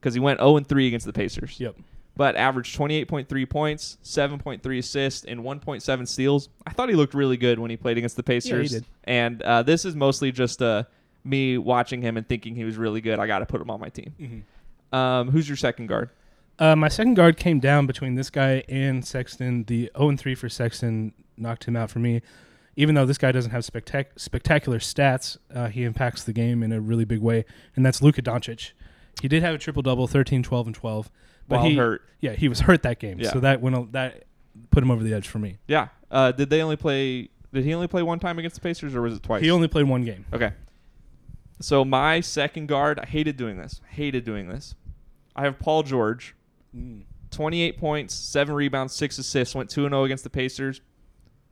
because 0.00 0.14
he 0.14 0.20
went 0.20 0.40
0 0.40 0.56
and 0.56 0.66
3 0.66 0.86
against 0.88 1.06
the 1.06 1.12
Pacers. 1.12 1.60
Yep. 1.60 1.76
But 2.16 2.36
averaged 2.36 2.76
28.3 2.76 3.48
points, 3.48 3.98
7.3 4.04 4.78
assists, 4.78 5.24
and 5.24 5.40
1.7 5.40 6.08
steals. 6.08 6.48
I 6.66 6.70
thought 6.72 6.88
he 6.88 6.94
looked 6.94 7.14
really 7.14 7.36
good 7.36 7.58
when 7.58 7.70
he 7.70 7.76
played 7.76 7.96
against 7.98 8.16
the 8.16 8.22
Pacers. 8.22 8.70
did. 8.70 8.84
And 9.04 9.42
uh, 9.42 9.62
this 9.62 9.84
is 9.84 9.94
mostly 9.96 10.32
just 10.32 10.60
uh, 10.60 10.84
me 11.24 11.58
watching 11.58 12.02
him 12.02 12.16
and 12.16 12.28
thinking 12.28 12.54
he 12.54 12.64
was 12.64 12.76
really 12.76 13.00
good. 13.00 13.18
I 13.18 13.26
got 13.26 13.38
to 13.40 13.46
put 13.46 13.60
him 13.60 13.70
on 13.70 13.80
my 13.80 13.88
team. 13.88 14.44
Um, 14.92 15.30
who's 15.30 15.48
your 15.48 15.56
second 15.56 15.86
guard? 15.86 16.10
Uh, 16.58 16.76
my 16.76 16.88
second 16.88 17.14
guard 17.14 17.38
came 17.38 17.58
down 17.58 17.86
between 17.86 18.16
this 18.16 18.28
guy 18.28 18.62
and 18.68 19.04
Sexton. 19.04 19.64
The 19.64 19.90
0 19.96 20.16
3 20.16 20.34
for 20.34 20.48
Sexton 20.48 21.12
knocked 21.38 21.64
him 21.64 21.74
out 21.76 21.90
for 21.90 22.00
me. 22.00 22.20
Even 22.76 22.94
though 22.94 23.06
this 23.06 23.18
guy 23.18 23.32
doesn't 23.32 23.50
have 23.50 23.62
spectac- 23.62 24.18
spectacular 24.18 24.78
stats, 24.78 25.38
uh, 25.54 25.68
he 25.68 25.84
impacts 25.84 26.22
the 26.24 26.32
game 26.32 26.62
in 26.62 26.72
a 26.72 26.80
really 26.80 27.04
big 27.04 27.20
way, 27.20 27.44
and 27.76 27.84
that's 27.84 28.00
Luka 28.02 28.22
Doncic. 28.22 28.72
He 29.20 29.28
did 29.28 29.42
have 29.42 29.54
a 29.54 29.58
triple 29.58 29.82
double, 29.82 30.06
13, 30.06 30.42
12, 30.42 30.66
and 30.68 30.74
12. 30.76 31.10
But 31.50 31.58
While 31.58 31.68
he, 31.68 31.76
hurt. 31.76 32.02
Yeah, 32.20 32.32
he 32.32 32.48
was 32.48 32.60
hurt 32.60 32.84
that 32.84 33.00
game. 33.00 33.18
Yeah. 33.18 33.32
So 33.32 33.40
that 33.40 33.60
went, 33.60 33.92
that 33.92 34.22
put 34.70 34.84
him 34.84 34.90
over 34.90 35.02
the 35.02 35.12
edge 35.12 35.26
for 35.26 35.40
me. 35.40 35.58
Yeah. 35.66 35.88
Uh, 36.10 36.30
did 36.30 36.48
they 36.48 36.62
only 36.62 36.76
play? 36.76 37.28
Did 37.52 37.64
he 37.64 37.74
only 37.74 37.88
play 37.88 38.04
one 38.04 38.20
time 38.20 38.38
against 38.38 38.54
the 38.54 38.60
Pacers, 38.62 38.94
or 38.94 39.02
was 39.02 39.16
it 39.16 39.22
twice? 39.24 39.42
He 39.42 39.50
only 39.50 39.66
played 39.66 39.88
one 39.88 40.04
game. 40.04 40.24
Okay. 40.32 40.52
So 41.60 41.84
my 41.84 42.20
second 42.20 42.68
guard, 42.68 43.00
I 43.00 43.06
hated 43.06 43.36
doing 43.36 43.58
this. 43.58 43.80
Hated 43.88 44.24
doing 44.24 44.48
this. 44.48 44.76
I 45.34 45.42
have 45.42 45.58
Paul 45.58 45.82
George, 45.82 46.36
28 47.32 47.78
points, 47.78 48.14
seven 48.14 48.54
rebounds, 48.54 48.94
six 48.94 49.18
assists. 49.18 49.54
Went 49.56 49.68
two 49.68 49.86
and 49.86 49.92
zero 49.92 50.04
against 50.04 50.22
the 50.22 50.30
Pacers. 50.30 50.80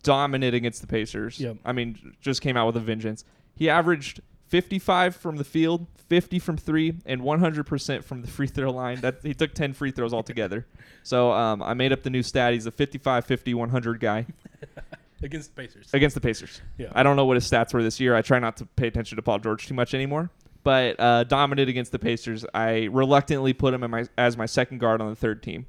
Dominant 0.05 0.55
against 0.55 0.81
the 0.81 0.87
Pacers. 0.87 1.41
Yep. 1.41 1.57
I 1.65 1.73
mean, 1.73 2.15
just 2.21 2.41
came 2.41 2.57
out 2.57 2.67
with 2.67 2.77
a 2.77 2.81
vengeance. 2.81 3.25
He 3.57 3.69
averaged 3.69 4.21
55 4.49 5.15
from 5.17 5.37
the 5.37 5.45
field, 5.45 5.87
50 6.09 6.39
from 6.39 6.57
three, 6.57 6.95
and 7.07 7.21
100% 7.21 8.05
from 8.05 8.23
the 8.23 8.29
free 8.31 8.47
throw 8.47 8.71
line. 8.71 9.01
That 9.01 9.19
he 9.23 9.35
took 9.35 9.55
10 9.55 9.75
free 9.75 9.91
throws 9.91 10.13
altogether. 10.15 10.67
So 11.03 11.33
um, 11.33 11.63
I 11.63 11.75
made 11.75 11.93
up 11.93 12.03
the 12.03 12.11
new 12.11 12.23
stat. 12.23 12.53
He's 12.55 12.67
a 12.67 12.71
55, 12.71 13.25
50, 13.25 13.55
100 13.55 14.01
guy 14.01 14.27
Against 15.23 15.55
the 15.55 15.63
Pacers. 15.63 15.91
against 15.93 16.15
the 16.15 16.21
Pacers. 16.21 16.61
Yeah. 16.77 16.93
I 16.93 17.03
don't 17.03 17.17
know 17.17 17.25
what 17.25 17.37
his 17.37 17.51
stats 17.51 17.75
were 17.75 17.83
this 17.83 17.99
year. 17.99 18.15
I 18.15 18.23
try 18.23 18.39
not 18.39 18.57
to 18.59 18.67
pay 18.67 18.87
attention 18.87 19.17
to 19.17 19.23
Paul 19.23 19.41
George 19.41 19.67
too 19.67 19.75
much 19.75 19.93
anymore. 19.93 20.31
But 20.63 21.01
uh, 21.01 21.25
dominant 21.25 21.69
against 21.69 21.91
the 21.93 21.99
Pacers. 21.99 22.45
I 22.55 22.85
reluctantly 22.93 23.53
put 23.53 23.75
him 23.75 23.83
in 23.83 23.91
my, 23.91 24.05
as 24.17 24.37
my 24.37 24.47
second 24.47 24.79
guard 24.79 25.01
on 25.01 25.09
the 25.09 25.17
third 25.17 25.43
team. 25.43 25.67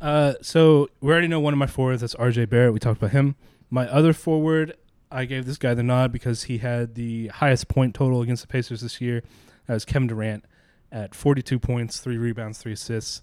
Uh, 0.00 0.34
so 0.42 0.88
we 1.00 1.10
already 1.10 1.28
know 1.28 1.40
one 1.40 1.54
of 1.54 1.58
my 1.58 1.66
forwards. 1.66 2.02
That's 2.02 2.14
RJ 2.16 2.50
Barrett. 2.50 2.74
We 2.74 2.78
talked 2.78 2.98
about 2.98 3.12
him. 3.12 3.36
My 3.70 3.88
other 3.88 4.12
forward, 4.12 4.74
I 5.14 5.24
gave 5.26 5.46
this 5.46 5.58
guy 5.58 5.74
the 5.74 5.82
nod 5.82 6.12
because 6.12 6.44
he 6.44 6.58
had 6.58 6.96
the 6.96 7.28
highest 7.28 7.68
point 7.68 7.94
total 7.94 8.20
against 8.20 8.42
the 8.42 8.48
Pacers 8.48 8.80
this 8.80 9.00
year. 9.00 9.22
That 9.66 9.74
was 9.74 9.84
Kevin 9.84 10.08
Durant 10.08 10.44
at 10.90 11.14
42 11.14 11.58
points, 11.58 12.00
three 12.00 12.18
rebounds, 12.18 12.58
three 12.58 12.72
assists, 12.72 13.22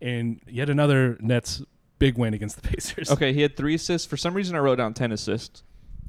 and 0.00 0.40
yet 0.46 0.68
another 0.68 1.16
Nets 1.20 1.62
big 1.98 2.18
win 2.18 2.34
against 2.34 2.60
the 2.60 2.68
Pacers. 2.68 3.10
Okay, 3.10 3.32
he 3.32 3.40
had 3.40 3.56
three 3.56 3.74
assists. 3.74 4.06
For 4.06 4.16
some 4.16 4.34
reason, 4.34 4.54
I 4.54 4.58
wrote 4.58 4.76
down 4.76 4.92
10 4.92 5.12
assists. 5.12 5.62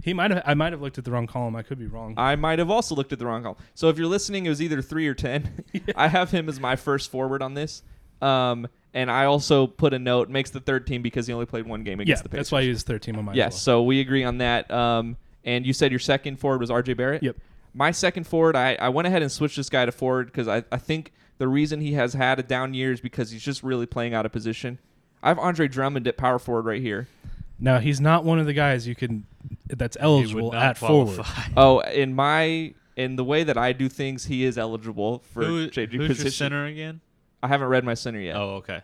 He 0.03 0.13
might 0.13 0.31
have. 0.31 0.43
I 0.45 0.55
might 0.55 0.73
have 0.73 0.81
looked 0.81 0.97
at 0.97 1.05
the 1.05 1.11
wrong 1.11 1.27
column. 1.27 1.55
I 1.55 1.61
could 1.61 1.77
be 1.77 1.85
wrong. 1.85 2.15
I 2.17 2.35
might 2.35 2.57
have 2.57 2.71
also 2.71 2.95
looked 2.95 3.13
at 3.13 3.19
the 3.19 3.25
wrong 3.25 3.43
column. 3.43 3.57
So 3.75 3.89
if 3.89 3.99
you're 3.99 4.07
listening, 4.07 4.47
it 4.47 4.49
was 4.49 4.61
either 4.61 4.81
three 4.81 5.07
or 5.07 5.13
10. 5.13 5.63
I 5.95 6.07
have 6.07 6.31
him 6.31 6.49
as 6.49 6.59
my 6.59 6.75
first 6.75 7.11
forward 7.11 7.41
on 7.41 7.53
this. 7.53 7.83
Um, 8.21 8.67
and 8.93 9.09
I 9.09 9.25
also 9.25 9.67
put 9.67 9.93
a 9.93 9.99
note, 9.99 10.29
makes 10.29 10.49
the 10.49 10.59
third 10.59 10.85
team 10.85 11.01
because 11.01 11.27
he 11.27 11.33
only 11.33 11.45
played 11.45 11.65
one 11.65 11.83
game 11.83 11.99
yeah, 11.99 12.03
against 12.03 12.23
the 12.23 12.29
Pacers. 12.29 12.39
that's 12.39 12.51
why 12.51 12.63
he 12.63 12.69
was 12.69 12.83
third 12.83 13.01
team 13.01 13.17
on 13.17 13.25
my. 13.25 13.33
Yes, 13.33 13.61
so 13.61 13.83
we 13.83 14.01
agree 14.01 14.23
on 14.23 14.39
that. 14.39 14.69
Um, 14.69 15.17
and 15.43 15.65
you 15.65 15.73
said 15.73 15.91
your 15.91 15.99
second 15.99 16.39
forward 16.39 16.59
was 16.59 16.69
RJ 16.69 16.97
Barrett? 16.97 17.23
Yep. 17.23 17.37
My 17.73 17.91
second 17.91 18.25
forward, 18.27 18.55
I, 18.55 18.75
I 18.75 18.89
went 18.89 19.07
ahead 19.07 19.21
and 19.21 19.31
switched 19.31 19.55
this 19.55 19.69
guy 19.69 19.85
to 19.85 19.91
forward 19.91 20.27
because 20.27 20.47
I, 20.47 20.63
I 20.71 20.77
think 20.77 21.13
the 21.37 21.47
reason 21.47 21.81
he 21.81 21.93
has 21.93 22.13
had 22.13 22.37
a 22.39 22.43
down 22.43 22.73
year 22.73 22.91
is 22.91 22.99
because 23.01 23.31
he's 23.31 23.41
just 23.41 23.63
really 23.63 23.85
playing 23.85 24.13
out 24.13 24.25
of 24.25 24.31
position. 24.31 24.77
I 25.23 25.29
have 25.29 25.39
Andre 25.39 25.67
Drummond 25.67 26.07
at 26.07 26.17
power 26.17 26.37
forward 26.39 26.65
right 26.65 26.81
here. 26.81 27.07
Now 27.59 27.79
he's 27.79 28.01
not 28.01 28.25
one 28.25 28.39
of 28.39 28.45
the 28.45 28.53
guys 28.53 28.87
you 28.87 28.95
can 28.95 29.25
that's 29.67 29.95
He 29.95 30.01
would 30.05 30.05
eligible 30.05 30.51
not 30.51 30.63
at 30.63 30.77
forward. 30.77 31.25
Oh, 31.57 31.79
in 31.79 32.13
my 32.13 32.73
in 32.95 33.15
the 33.15 33.23
way 33.23 33.43
that 33.43 33.57
I 33.57 33.71
do 33.71 33.87
things, 33.87 34.25
he 34.25 34.43
is 34.43 34.57
eligible 34.57 35.19
for 35.31 35.43
Who, 35.43 35.69
changing 35.69 36.01
who's 36.01 36.09
position. 36.09 36.25
your 36.25 36.31
center 36.31 36.65
again? 36.65 37.01
I 37.41 37.47
haven't 37.47 37.67
read 37.69 37.83
my 37.83 37.93
center 37.93 38.19
yet. 38.19 38.35
Oh, 38.35 38.55
okay. 38.55 38.81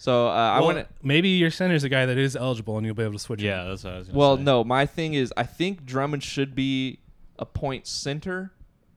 So 0.00 0.28
uh, 0.28 0.30
I 0.30 0.58
Well, 0.60 0.64
want 0.74 0.78
to. 0.78 0.86
maybe 1.02 1.28
your 1.30 1.50
center's 1.50 1.82
a 1.84 1.88
guy 1.88 2.06
that 2.06 2.16
is 2.16 2.36
eligible, 2.36 2.76
and 2.78 2.86
you'll 2.86 2.94
be 2.94 3.02
able 3.02 3.12
to 3.14 3.18
switch. 3.18 3.40
him. 3.40 3.46
Yeah, 3.48 3.64
that's 3.64 3.82
what 3.84 3.92
I 3.94 3.98
was 3.98 4.06
gonna 4.08 4.18
Well, 4.18 4.36
say. 4.36 4.42
no, 4.44 4.62
my 4.64 4.86
thing 4.86 5.14
is 5.14 5.32
I 5.36 5.42
think 5.42 5.84
Drummond 5.84 6.22
should 6.22 6.54
be 6.54 7.00
a 7.38 7.44
point 7.44 7.86
center 7.86 8.52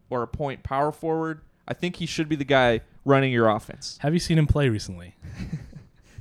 or 0.09 0.21
a 0.21 0.27
point 0.27 0.61
power 0.63 0.91
forward. 0.91 1.41
I 1.67 1.73
think 1.73 1.95
he 1.97 2.05
should 2.05 2.29
be 2.29 2.35
the 2.35 2.45
guy 2.45 2.81
running 3.03 3.31
your 3.31 3.49
offense. 3.49 3.97
Have 4.01 4.13
you 4.13 4.19
seen 4.19 4.37
him 4.37 4.47
play 4.47 4.69
recently? 4.69 5.15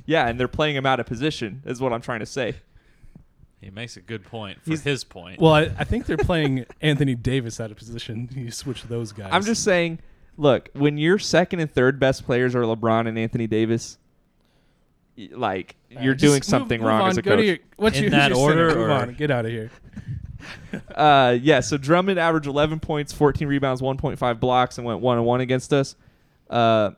Yeah, 0.05 0.27
and 0.27 0.39
they're 0.39 0.47
playing 0.47 0.75
him 0.75 0.85
out 0.85 0.99
of 0.99 1.05
position, 1.05 1.61
is 1.63 1.79
what 1.79 1.93
I'm 1.93 2.01
trying 2.01 2.19
to 2.21 2.25
say. 2.25 2.55
He 3.61 3.69
makes 3.69 3.95
a 3.95 4.01
good 4.01 4.23
point 4.25 4.61
for 4.61 4.71
He's- 4.71 4.81
his 4.83 5.03
point. 5.03 5.39
Well, 5.39 5.53
I, 5.53 5.61
I 5.77 5.83
think 5.83 6.07
they're 6.07 6.17
playing 6.17 6.65
Anthony 6.81 7.13
Davis 7.15 7.59
out 7.61 7.69
of 7.71 7.77
position. 7.77 8.27
You 8.35 8.49
switch 8.51 8.83
those 8.83 9.11
guys. 9.11 9.29
I'm 9.31 9.43
just 9.43 9.63
saying, 9.63 9.99
look, 10.37 10.69
when 10.73 10.97
your 10.97 11.19
second 11.19 11.59
and 11.59 11.71
third 11.71 11.99
best 11.99 12.25
players 12.25 12.55
are 12.55 12.63
LeBron 12.63 13.07
and 13.07 13.17
Anthony 13.17 13.45
Davis, 13.45 13.99
y- 13.99 14.00
like 15.29 15.75
you're 15.89 16.13
just 16.13 16.23
doing 16.31 16.41
something 16.41 16.79
move 16.81 16.87
wrong 16.89 17.01
on. 17.01 17.09
as 17.09 17.17
a 17.17 17.21
Go 17.21 17.31
to 17.35 17.37
coach. 17.37 17.45
your- 17.47 17.57
what's 17.77 17.97
In 17.97 18.03
your, 18.03 18.11
that 18.11 18.31
who's 18.31 18.39
your 18.39 18.49
center? 18.49 18.63
order, 18.67 18.79
Move 18.79 18.89
or- 18.89 18.91
on. 18.93 19.13
Get 19.13 19.31
out 19.31 19.45
of 19.45 19.51
here. 19.51 19.69
Uh, 20.95 21.37
yeah, 21.39 21.59
so 21.59 21.77
Drummond 21.77 22.17
averaged 22.19 22.47
11 22.47 22.79
points, 22.79 23.13
14 23.13 23.47
rebounds, 23.47 23.79
1.5 23.79 24.39
blocks, 24.39 24.77
and 24.79 24.87
went 24.87 24.99
one 24.99 25.19
on 25.19 25.23
one 25.23 25.39
against 25.39 25.71
us. 25.71 25.95
Uh, 26.49 26.91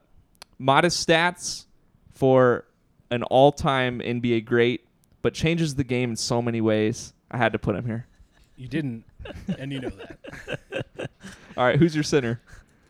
modest 0.58 1.06
stats 1.06 1.66
for 2.14 2.64
an 3.12 3.24
all-time 3.24 4.00
NBA 4.00 4.46
great, 4.46 4.88
but 5.22 5.34
changes 5.34 5.76
the 5.76 5.84
game 5.84 6.12
in 6.12 6.16
so 6.16 6.42
many 6.42 6.62
ways. 6.62 7.14
I 7.30 7.38
had 7.38 7.52
to 7.52 7.60
put 7.60 7.76
him 7.76 7.86
here. 7.86 8.08
You 8.56 8.70
didn't, 8.70 9.04
and 9.58 9.74
you 9.74 9.82
know 9.82 9.90
that. 9.90 11.10
All 11.58 11.66
right, 11.66 11.78
who's 11.78 11.94
your 11.94 12.04
center? 12.06 12.40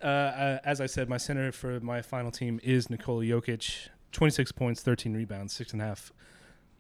Uh, 0.04 0.06
uh, 0.06 0.60
as 0.64 0.80
I 0.82 0.86
said, 0.86 1.10
my 1.10 1.18
center 1.18 1.52
for 1.52 1.80
my 1.80 2.04
final 2.04 2.30
team 2.30 2.60
is 2.64 2.90
Nikola 2.92 3.24
Jokic. 3.24 3.88
26 4.14 4.52
points, 4.54 4.82
13 4.82 5.14
rebounds, 5.14 5.54
six 5.54 5.74
and 5.74 5.82
a 5.82 5.86
half 5.86 6.12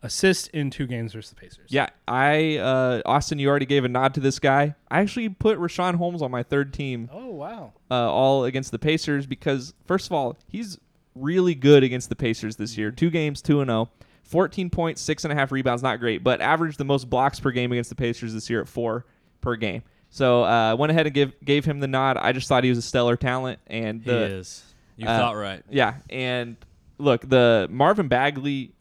assists 0.01 0.47
in 0.47 0.69
two 0.69 0.85
games 0.85 1.13
versus 1.13 1.29
the 1.29 1.35
Pacers. 1.35 1.67
Yeah, 1.69 1.87
I 2.07 2.57
uh, 2.57 3.01
Austin, 3.05 3.39
you 3.39 3.49
already 3.49 3.65
gave 3.65 3.85
a 3.85 3.89
nod 3.89 4.13
to 4.15 4.19
this 4.19 4.39
guy. 4.39 4.75
I 4.91 4.99
actually 4.99 5.29
put 5.29 5.57
Richaun 5.59 5.95
Holmes 5.95 6.21
on 6.21 6.29
my 6.31 6.43
third 6.43 6.73
team, 6.73 7.09
Oh 7.11 7.29
wow. 7.29 7.73
uh, 7.89 8.11
all 8.11 8.45
against 8.45 8.71
the 8.71 8.79
Pacers 8.79 9.25
because 9.25 9.73
first 9.85 10.07
of 10.07 10.13
all, 10.13 10.37
he's 10.47 10.77
really 11.15 11.55
good 11.55 11.83
against 11.83 12.09
the 12.09 12.15
Pacers 12.15 12.55
this 12.57 12.77
year. 12.77 12.91
Two 12.91 13.09
games, 13.09 13.41
two 13.41 13.61
and 13.61 13.69
zero. 13.69 13.89
14 14.23 14.69
points, 14.69 15.01
six 15.01 15.25
and 15.25 15.33
a 15.33 15.35
half 15.35 15.51
rebounds, 15.51 15.83
not 15.83 15.99
great, 15.99 16.23
but 16.23 16.39
averaged 16.41 16.77
the 16.77 16.85
most 16.85 17.09
blocks 17.09 17.39
per 17.41 17.51
game 17.51 17.71
against 17.73 17.89
the 17.89 17.95
Pacers 17.95 18.33
this 18.33 18.49
year 18.49 18.61
at 18.61 18.67
four 18.69 19.05
per 19.41 19.55
game. 19.57 19.83
So 20.09 20.43
uh, 20.43 20.75
went 20.75 20.91
ahead 20.91 21.07
and 21.07 21.13
give 21.13 21.33
gave 21.43 21.65
him 21.65 21.79
the 21.79 21.87
nod. 21.87 22.17
I 22.17 22.31
just 22.31 22.47
thought 22.47 22.63
he 22.63 22.69
was 22.69 22.77
a 22.77 22.83
stellar 22.83 23.17
talent, 23.17 23.59
and 23.67 24.01
he 24.03 24.09
is. 24.11 24.63
You 24.95 25.07
uh, 25.07 25.17
thought 25.17 25.35
right. 25.35 25.61
yeah, 25.69 25.95
and 26.09 26.55
look, 27.03 27.27
the 27.29 27.67
Marvin 27.69 28.07
Bagley, 28.07 28.73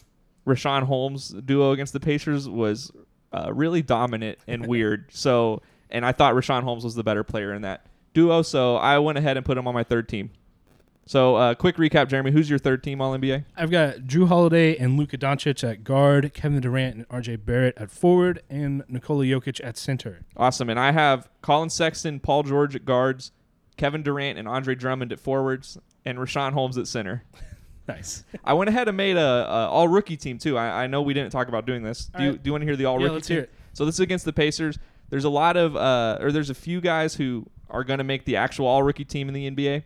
Richaun 0.47 0.85
Holmes 0.85 1.29
duo 1.29 1.73
against 1.73 1.93
the 1.93 2.01
Pacers 2.01 2.49
was 2.49 2.91
uh, 3.33 3.53
really 3.53 3.83
dominant 3.83 4.39
and 4.47 4.67
weird. 4.69 5.07
So, 5.11 5.63
and 5.91 6.05
I 6.07 6.13
thought 6.13 6.35
Richaun 6.35 6.63
Holmes 6.63 6.85
was 6.85 6.95
the 6.95 7.05
better 7.05 7.25
player 7.25 7.53
in 7.53 7.63
that 7.63 7.87
duo. 8.15 8.43
So 8.43 8.77
I 8.77 8.99
went 8.99 9.19
ahead 9.19 9.37
and 9.37 9.45
put 9.45 9.59
him 9.59 9.67
on 9.67 9.75
my 9.75 9.85
third 9.85 10.09
team. 10.09 10.31
So, 11.05 11.35
uh, 11.35 11.55
quick 11.55 11.77
recap, 11.77 12.09
Jeremy. 12.09 12.31
Who's 12.31 12.49
your 12.49 12.61
third 12.61 12.85
team 12.85 13.01
All 13.01 13.13
NBA? 13.13 13.45
I've 13.57 13.73
got 13.73 13.97
Jrue 14.03 14.29
Holiday 14.29 14.77
and 14.77 14.97
Luka 14.97 15.19
Doncic 15.19 15.69
at 15.69 15.83
guard, 15.83 16.33
Kevin 16.33 16.61
Durant 16.61 16.95
and 16.95 17.09
RJ 17.09 17.45
Barrett 17.45 17.77
at 17.77 17.91
forward, 17.91 18.41
and 18.49 18.85
Nikola 18.89 19.25
Jokic 19.25 19.61
at 19.65 19.77
center. 19.77 20.21
Awesome. 20.37 20.71
And 20.71 20.79
I 20.79 20.93
have 20.93 21.29
Collin 21.43 21.71
Sexton, 21.71 22.21
Paul 22.21 22.45
George 22.45 22.77
at 22.77 22.85
guards, 22.85 23.33
Kevin 23.77 24.05
Durant 24.05 24.39
and 24.39 24.47
Andre 24.47 24.77
Drummond 24.77 25.13
at 25.13 25.19
forwards, 25.19 25.77
and 26.05 26.19
Richaun 26.19 26.53
Holmes 26.53 26.79
at 26.79 26.87
center. 26.87 27.25
Nice. 27.89 28.25
I 28.45 28.55
went 28.55 28.69
ahead 28.69 28.89
and 28.89 28.97
made 28.97 29.17
a, 29.17 29.21
a 29.21 29.69
all 29.69 29.89
rookie 29.89 30.17
team 30.17 30.39
too. 30.39 30.57
I, 30.57 30.85
I 30.85 30.87
know 30.87 31.03
we 31.03 31.15
didn't 31.15 31.31
talk 31.33 31.49
about 31.49 31.67
doing 31.67 31.83
this. 31.83 32.07
Do 32.07 32.19
All 32.19 32.25
you 32.25 32.31
right. 32.31 32.43
do 32.43 32.49
you 32.49 32.53
want 32.53 32.63
to 32.63 32.67
hear 32.67 32.77
the 32.77 32.85
all 32.85 32.99
yeah, 32.99 33.05
rookie 33.05 33.15
let's 33.15 33.27
team? 33.29 33.35
hear 33.37 33.45
it. 33.45 33.51
So 33.73 33.85
this 33.85 33.97
is 33.97 34.01
against 34.01 34.25
the 34.25 34.33
Pacers. 34.33 34.79
There's 35.11 35.25
a 35.25 35.31
lot 35.31 35.57
of 35.57 35.77
uh, 35.77 36.19
or 36.21 36.33
there's 36.33 36.51
a 36.51 36.55
few 36.55 36.81
guys 36.81 37.15
who 37.15 37.47
are 37.71 37.85
going 37.85 37.99
to 37.99 38.05
make 38.05 38.25
the 38.25 38.37
actual 38.37 38.67
all 38.67 38.83
rookie 38.83 39.05
team 39.05 39.29
in 39.29 39.35
the 39.35 39.51
NBA. 39.51 39.85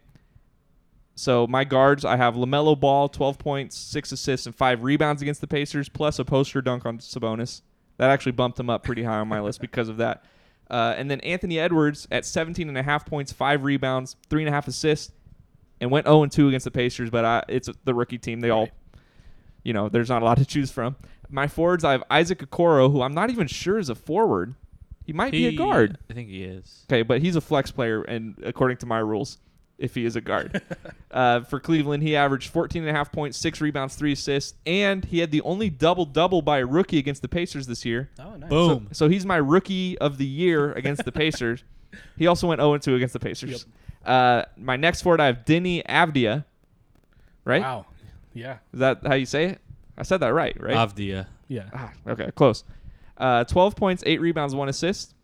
So 1.15 1.47
my 1.47 1.65
guards, 1.65 2.05
I 2.05 2.17
have 2.17 2.35
LaMelo 2.35 2.79
Ball, 2.79 3.09
12 3.09 3.39
points, 3.39 3.77
six 3.77 4.13
assists, 4.13 4.45
and 4.45 4.55
five 4.55 4.83
rebounds 4.83 5.23
against 5.23 5.41
the 5.41 5.47
Pacers, 5.47 5.89
plus 5.89 6.19
a 6.19 6.25
poster 6.27 6.61
dunk 6.61 6.85
on 6.85 6.99
Sabonis. 6.99 7.63
That 7.97 8.11
actually 8.11 8.33
bumped 8.33 8.61
him 8.61 8.69
up 8.69 8.85
pretty 8.85 9.03
high 9.03 9.19
on 9.21 9.29
my 9.29 9.41
list 9.41 9.63
because 9.63 9.89
of 9.89 9.97
that. 9.97 10.25
Uh, 10.71 10.95
and 10.97 11.11
then 11.11 11.21
Anthony 11.21 11.59
Edwards 11.59 12.07
at 12.11 12.27
17 12.27 12.69
and 12.69 12.77
a 12.77 12.83
half 12.83 13.07
points, 13.07 13.33
five 13.33 13.65
rebounds, 13.65 14.17
three 14.29 14.43
and 14.43 14.49
a 14.51 14.53
half 14.53 14.69
assists, 14.69 15.13
and 15.81 15.91
went 15.91 16.07
0 16.07 16.23
and 16.23 16.33
2 16.33 16.49
against 16.49 16.65
the 16.65 16.71
Pacers. 16.71 17.11
But 17.11 17.25
I, 17.25 17.45
it's 17.49 17.69
the 17.85 17.95
rookie 17.95 18.19
team. 18.19 18.41
They 18.41 18.51
all, 18.51 18.63
Right. 18.65 18.73
you 19.63 19.73
know, 19.73 19.89
there's 19.89 20.09
not 20.09 20.23
a 20.23 20.25
lot 20.25 20.39
to 20.39 20.45
choose 20.45 20.71
from. 20.71 20.97
My 21.29 21.49
forwards, 21.49 21.85
I 21.85 21.93
have 21.93 22.05
Isaac 22.11 22.39
Okoro, 22.39 22.91
who 22.91 23.03
I'm 23.03 23.15
not 23.15 23.31
even 23.31 23.47
sure 23.47 23.79
is 23.79 23.89
a 23.89 23.95
forward. 23.95 24.55
He 25.05 25.13
might 25.13 25.33
be 25.33 25.47
a 25.47 25.53
guard. 25.53 25.99
I 26.11 26.15
think 26.15 26.29
he 26.29 26.43
is. 26.45 26.85
Okay, 26.91 27.03
but 27.03 27.21
he's 27.21 27.37
a 27.37 27.41
flex 27.41 27.71
player, 27.71 28.03
and 28.03 28.37
according 28.45 28.79
to 28.79 28.87
my 28.87 28.99
rules, 28.99 29.39
if 29.79 29.95
he 29.95 30.05
is 30.05 30.17
a 30.17 30.21
guard. 30.21 30.61
uh, 31.11 31.41
for 31.43 31.61
Cleveland, 31.61 32.03
he 32.03 32.17
averaged 32.17 32.51
14 32.51 32.83
and 32.83 32.91
a 32.91 32.93
half 32.93 33.13
points, 33.13 33.37
six 33.39 33.61
rebounds, 33.61 33.95
three 33.95 34.13
assists, 34.13 34.55
and 34.67 35.05
he 35.05 35.19
had 35.21 35.31
the 35.31 35.43
only 35.43 35.69
double 35.71 36.05
double 36.07 36.43
by 36.43 36.59
a 36.59 36.67
rookie 36.67 36.99
against 36.99 37.23
the 37.23 37.29
Pacers 37.29 37.67
this 37.67 37.85
year. 37.85 38.11
Oh, 38.19 38.37
nice. 38.37 38.49
Boom. 38.51 38.89
So 38.93 39.09
he's 39.09 39.25
my 39.27 39.37
rookie 39.37 39.97
of 39.99 40.19
the 40.19 40.27
year 40.27 40.73
against 40.73 41.05
the 41.05 41.13
Pacers. 41.13 41.63
He 42.17 42.27
also 42.27 42.49
went 42.49 42.61
0 42.61 42.77
2 42.79 42.95
against 42.97 43.13
the 43.13 43.21
Pacers. 43.21 43.67
Uh, 44.07 44.45
my 44.57 44.77
next 44.77 45.03
forward, 45.03 45.21
I 45.21 45.27
have 45.27 45.45
Deni 45.45 45.85
Avdija. 45.87 46.45
Right? 47.45 47.63
Wow. 47.63 47.87
Yeah. 48.33 48.59
Is 48.73 48.81
that 48.81 49.07
how 49.07 49.15
you 49.15 49.27
say 49.27 49.47
it? 49.47 49.61
I 49.99 50.03
said 50.03 50.19
that 50.19 50.33
right, 50.35 50.57
right? 50.61 50.75
Avdija. 50.77 51.27
Yeah. 51.49 51.65
Ah, 51.73 51.93
okay, 52.09 52.31
close. 52.35 52.65
Uh, 53.17 53.45
12 53.45 53.77
points, 53.77 54.03
8 54.07 54.21
rebounds, 54.21 54.55
1 54.55 54.69
assist. 54.69 55.15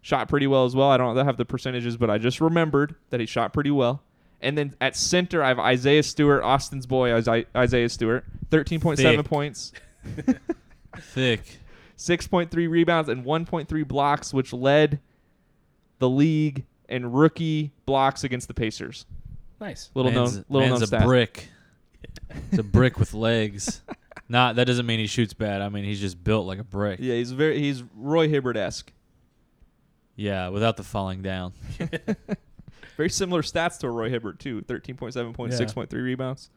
Shot 0.00 0.28
pretty 0.28 0.46
well 0.46 0.64
as 0.64 0.74
well. 0.74 0.88
I 0.88 0.96
don't 0.96 1.16
have 1.16 1.36
the 1.36 1.44
percentages, 1.44 1.96
but 1.96 2.08
I 2.08 2.18
just 2.18 2.40
remembered 2.40 2.94
that 3.10 3.20
he 3.20 3.26
shot 3.26 3.52
pretty 3.52 3.70
well. 3.70 4.02
And 4.40 4.56
then 4.56 4.74
at 4.80 4.96
center, 4.96 5.42
I 5.42 5.48
have 5.48 5.58
Isaiah 5.58 6.02
Stewart, 6.02 6.42
Austin's 6.42 6.86
boy, 6.86 7.12
Isaiah 7.12 7.44
Isaiah 7.56 7.88
Stewart. 7.88 8.24
13.7 8.50 9.24
points, 9.24 9.72
Thick. 10.96 11.58
6.3 11.98 12.70
rebounds, 12.70 13.08
and 13.08 13.24
1.3 13.24 13.86
blocks, 13.88 14.32
which 14.32 14.52
led 14.52 15.00
the 15.98 16.08
league 16.08 16.64
in 16.88 17.10
rookie 17.12 17.72
blocks 17.86 18.24
against 18.24 18.48
the 18.48 18.54
Pacers. 18.54 19.06
Nice. 19.60 19.90
Little 19.94 20.12
man's, 20.12 20.36
known, 20.36 20.44
little 20.48 20.68
man's 20.68 20.80
known 20.80 20.84
a 20.84 20.86
stat. 20.86 21.04
brick. 21.04 21.48
it's 22.50 22.58
a 22.58 22.62
brick 22.62 22.98
with 22.98 23.14
legs. 23.14 23.82
Not 24.28 24.56
that 24.56 24.66
doesn't 24.66 24.86
mean 24.86 24.98
he 24.98 25.06
shoots 25.06 25.34
bad. 25.34 25.62
I 25.62 25.68
mean 25.68 25.84
he's 25.84 26.00
just 26.00 26.22
built 26.22 26.46
like 26.46 26.58
a 26.58 26.64
brick. 26.64 27.00
Yeah, 27.00 27.14
he's 27.14 27.32
very 27.32 27.58
he's 27.58 27.82
Roy 27.96 28.28
Hibbert 28.28 28.56
esque. 28.56 28.92
Yeah, 30.16 30.48
without 30.48 30.76
the 30.76 30.82
falling 30.82 31.22
down. 31.22 31.52
Very 32.96 33.08
similar 33.10 33.42
stats 33.42 33.78
to 33.78 33.88
Roy 33.90 34.10
Hibbert 34.10 34.40
too. 34.40 34.62
Thirteen 34.62 34.96
point 34.96 35.14
seven 35.14 35.32
points, 35.32 35.54
Yeah. 35.54 35.58
six 35.58 35.72
point 35.72 35.88
three 35.88 36.00
rebounds. 36.02 36.50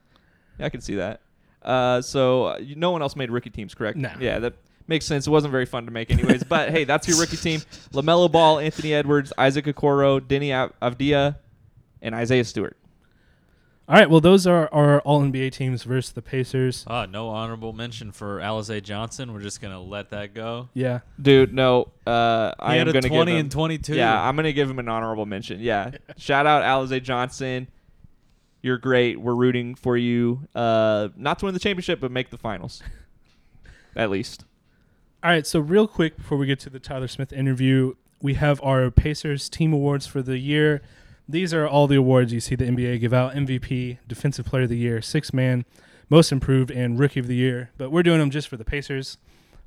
Yeah, 0.58 0.66
I 0.66 0.70
can 0.70 0.82
see 0.82 0.96
that. 0.96 1.22
Uh, 1.62 2.02
so 2.02 2.46
uh, 2.46 2.60
no 2.76 2.90
one 2.90 3.04
else 3.04 3.16
made 3.16 3.30
rookie 3.30 3.52
teams, 3.52 3.76
correct? 3.76 3.98
No. 4.00 4.12
Yeah, 4.20 4.40
that 4.40 4.54
makes 4.92 5.06
sense. 5.06 5.26
It 5.26 5.32
wasn't 5.32 5.52
very 5.52 5.66
fun 5.66 5.86
to 5.86 5.92
make, 5.92 6.12
anyways. 6.12 6.44
but 6.44 6.70
hey, 6.70 6.84
that's 6.84 7.08
your 7.08 7.18
rookie 7.20 7.38
team: 7.38 7.62
LaMelo 7.94 8.32
Ball, 8.32 8.60
Anthony 8.60 8.94
Edwards, 8.94 9.34
Isaac 9.38 9.66
Okoro, 9.66 10.20
Deni 10.20 10.54
Av- 10.54 10.74
Avdija, 10.82 11.38
and 12.04 12.14
Isaiah 12.14 12.44
Stewart. 12.46 12.78
All 13.90 13.96
right. 13.98 14.10
Well, 14.10 14.22
those 14.22 14.46
are 14.48 14.70
our 14.74 15.02
All 15.02 15.22
NBA 15.22 15.52
teams 15.52 15.84
versus 15.84 16.14
the 16.14 16.22
Pacers. 16.22 16.86
Ah, 16.88 17.06
no 17.08 17.28
honorable 17.30 17.74
mention 17.74 18.12
for 18.12 18.40
Alize 18.40 18.82
Johnson. 18.84 19.34
We're 19.34 19.42
just 19.42 19.60
gonna 19.62 19.82
let 19.82 20.12
that 20.12 20.34
go. 20.34 20.70
Yeah. 20.74 21.00
Dude, 21.22 21.54
no, 21.54 21.90
uh, 22.08 22.54
I 22.60 22.76
am 22.76 22.80
had 22.80 22.88
a 22.90 22.94
gonna 22.94 23.08
twenty 23.10 23.32
give 23.32 23.40
him, 23.40 23.46
and 23.46 23.52
twenty-two. 23.52 23.96
Yeah, 23.96 24.22
I'm 24.22 24.36
gonna 24.36 24.54
give 24.54 24.70
him 24.70 24.80
an 24.80 24.88
honorable 24.88 25.26
mention. 25.26 25.60
Yeah, 25.60 25.92
shout 26.18 26.46
out 26.46 26.64
Alize 26.64 27.02
Johnson. 27.04 27.68
You're 28.62 28.78
great. 28.78 29.20
We're 29.20 29.36
rooting 29.36 29.74
for 29.76 29.98
you. 29.98 30.48
Uh, 30.54 31.10
not 31.18 31.40
to 31.40 31.46
win 31.46 31.54
the 31.56 31.60
championship, 31.60 32.00
but 32.00 32.12
make 32.12 32.30
the 32.30 32.38
finals. 32.38 32.84
At 33.96 34.10
least. 34.10 34.46
All 35.24 35.30
right. 35.30 35.46
So 35.46 35.60
real 35.60 35.88
quick 35.88 36.18
before 36.18 36.38
we 36.38 36.48
get 36.48 36.60
to 36.62 36.70
the 36.70 36.80
Tyler 36.80 37.08
Smith 37.08 37.32
interview, 37.32 37.94
we 38.22 38.34
have 38.36 38.60
our 38.64 38.90
Pacers 38.90 39.50
team 39.50 39.72
awards 39.72 40.08
for 40.08 40.22
the 40.22 40.38
year. 40.38 40.82
These 41.30 41.54
are 41.54 41.68
all 41.68 41.86
the 41.88 41.96
awards 41.96 42.34
you 42.34 42.40
see 42.40 42.56
the 42.56 42.66
NBA 42.66 43.00
give 43.00 43.14
out: 43.14 43.34
MVP, 43.34 44.00
Defensive 44.08 44.46
Player 44.46 44.64
of 44.64 44.70
the 44.70 44.78
Year, 44.78 45.00
Six 45.02 45.32
Man, 45.32 45.64
Most 46.10 46.32
Improved, 46.32 46.72
and 46.72 46.98
Rookie 46.98 47.20
of 47.20 47.28
the 47.28 47.36
Year. 47.36 47.70
But 47.78 47.92
we're 47.92 48.02
doing 48.02 48.20
them 48.20 48.32
just 48.32 48.48
for 48.48 48.58
the 48.58 48.66
Pacers. 48.66 49.18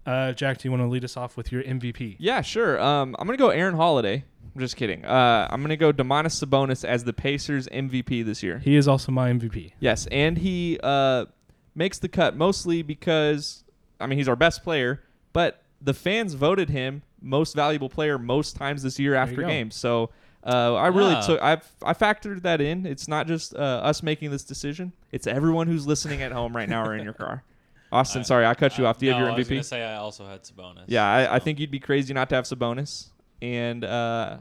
Uh, 0.05 0.33
Jack, 0.33 0.59
do 0.59 0.67
you 0.69 0.73
want 0.73 0.83
to 0.83 0.89
lead 0.89 1.05
us 1.05 1.17
off 1.17 1.37
with 1.37 1.51
your 1.51 1.63
MVP? 1.63 2.17
Yeah, 2.19 2.43
sure. 2.43 2.81
Um, 2.81 3.15
I'm 3.19 3.27
gonna 3.27 3.39
go 3.39 3.51
Aaron 3.51 3.77
Holiday. 3.77 4.25
I'm 4.55 4.61
just 4.61 4.77
kidding. 4.77 5.05
Uh, 5.05 5.49
I'm 5.51 5.63
gonna 5.63 5.77
go 5.77 5.93
Domantas 5.93 6.45
Sabonis 6.45 6.85
as 6.85 7.05
the 7.05 7.13
Pacers 7.13 7.69
MVP 7.69 8.25
this 8.25 8.43
year. 8.43 8.59
He 8.59 8.77
is 8.77 8.87
also 8.87 9.13
my 9.13 9.31
MVP. 9.31 9.73
Yes, 9.81 10.07
and 10.11 10.37
he 10.39 10.79
uh, 10.83 11.27
makes 11.75 11.99
the 11.99 12.09
cut 12.09 12.37
mostly 12.37 12.83
because 12.83 13.65
I 14.01 14.07
mean 14.07 14.19
he's 14.19 14.29
our 14.29 14.37
best 14.37 14.63
player, 14.63 15.01
but 15.35 15.61
the 15.83 15.93
fans 15.93 16.33
voted 16.33 16.71
him 16.71 17.03
most 17.21 17.55
valuable 17.55 17.91
player 17.91 18.19
most 18.19 18.57
times 18.57 18.83
this 18.83 18.99
year 18.99 19.15
after 19.15 19.43
games. 19.43 19.75
So 19.75 20.09
uh, 20.47 20.75
I 20.75 20.87
really 20.89 21.15
Ah. 21.15 21.21
took 21.21 21.43
I've 21.43 21.67
I 21.83 21.93
factored 21.93 22.41
that 22.43 22.61
in. 22.63 22.87
It's 22.87 23.07
not 23.09 23.27
just 23.27 23.55
uh, 23.55 23.59
us 23.59 24.03
making 24.03 24.31
this 24.31 24.45
decision; 24.45 24.93
it's 25.13 25.27
everyone 25.27 25.67
who's 25.67 25.87
listening 25.87 26.23
at 26.23 26.33
home 26.33 26.55
right 26.57 26.69
now 26.69 26.85
or 26.87 26.95
in 26.95 27.05
your 27.05 27.13
car. 27.15 27.43
Austin, 27.93 28.21
I- 28.21 28.25
sorry, 28.25 28.47
I 28.47 28.55
cut 28.55 28.77
you 28.79 28.87
off. 28.87 28.99
Do 28.99 29.07
you 29.07 29.13
no, 29.13 29.19
have 29.19 29.27
I 29.27 29.31
your 29.31 29.37
was 29.39 29.49
gonna 29.49 29.63
say 29.63 29.83
I 29.85 29.97
also 29.97 30.27
had 30.27 30.43
Sabonis. 30.45 30.85
Yeah, 30.87 31.05
I, 31.07 31.37
I 31.37 31.39
think 31.39 31.61
you'd 31.61 31.71
be 31.71 31.79
crazy 31.81 32.13
not 32.15 32.29
to 32.31 32.35
have 32.35 32.45
Sabonis, 32.45 33.09
and 33.41 33.85
uh, 33.85 34.39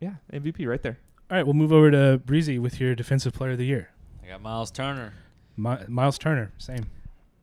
yeah, 0.00 0.14
MVP 0.32 0.66
right 0.66 0.82
there. 0.82 0.98
All 1.30 1.36
right, 1.36 1.44
we'll 1.46 1.54
move 1.54 1.72
over 1.72 1.90
to 1.90 2.20
Breezy 2.24 2.58
with 2.58 2.80
your 2.80 2.94
Defensive 2.94 3.32
Player 3.32 3.52
of 3.52 3.58
the 3.58 3.64
Year. 3.66 3.90
I 4.24 4.28
got 4.28 4.42
Miles 4.42 4.70
Turner. 4.70 5.14
My, 5.56 5.84
Miles 5.86 6.18
Turner, 6.18 6.50
same. 6.58 6.86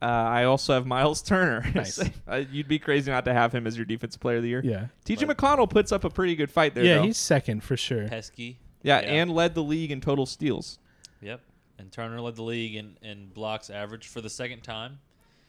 Uh, 0.01 0.05
I 0.05 0.43
also 0.45 0.73
have 0.73 0.85
Miles 0.85 1.21
Turner. 1.21 1.69
Nice. 1.75 1.99
uh, 2.27 2.43
you'd 2.51 2.67
be 2.69 2.79
crazy 2.79 3.11
not 3.11 3.25
to 3.25 3.33
have 3.33 3.53
him 3.53 3.67
as 3.67 3.75
your 3.75 3.85
defensive 3.85 4.21
player 4.21 4.37
of 4.37 4.43
the 4.43 4.49
year. 4.49 4.61
Yeah. 4.63 4.87
TJ 5.05 5.27
Like- 5.27 5.37
McConnell 5.37 5.69
puts 5.69 5.91
up 5.91 6.03
a 6.05 6.09
pretty 6.09 6.35
good 6.35 6.49
fight 6.49 6.73
there. 6.73 6.83
yeah, 6.85 6.95
though. 6.97 7.03
he's 7.03 7.17
second 7.17 7.63
for 7.63 7.75
sure. 7.75 8.07
Pesky. 8.07 8.59
yeah, 8.81 9.01
yeah. 9.01 9.07
and 9.07 9.31
led 9.31 9.55
the 9.55 9.63
league 9.63 9.91
in 9.91 9.99
total 10.01 10.25
steals. 10.25 10.79
Yep. 11.21 11.41
And 11.77 11.91
Turner 11.91 12.19
led 12.21 12.35
the 12.37 12.43
league 12.43 12.75
in, 12.75 12.97
in 13.01 13.27
blocks 13.29 13.69
average 13.69 14.07
for 14.07 14.21
the 14.21 14.29
second 14.29 14.61
time 14.63 14.99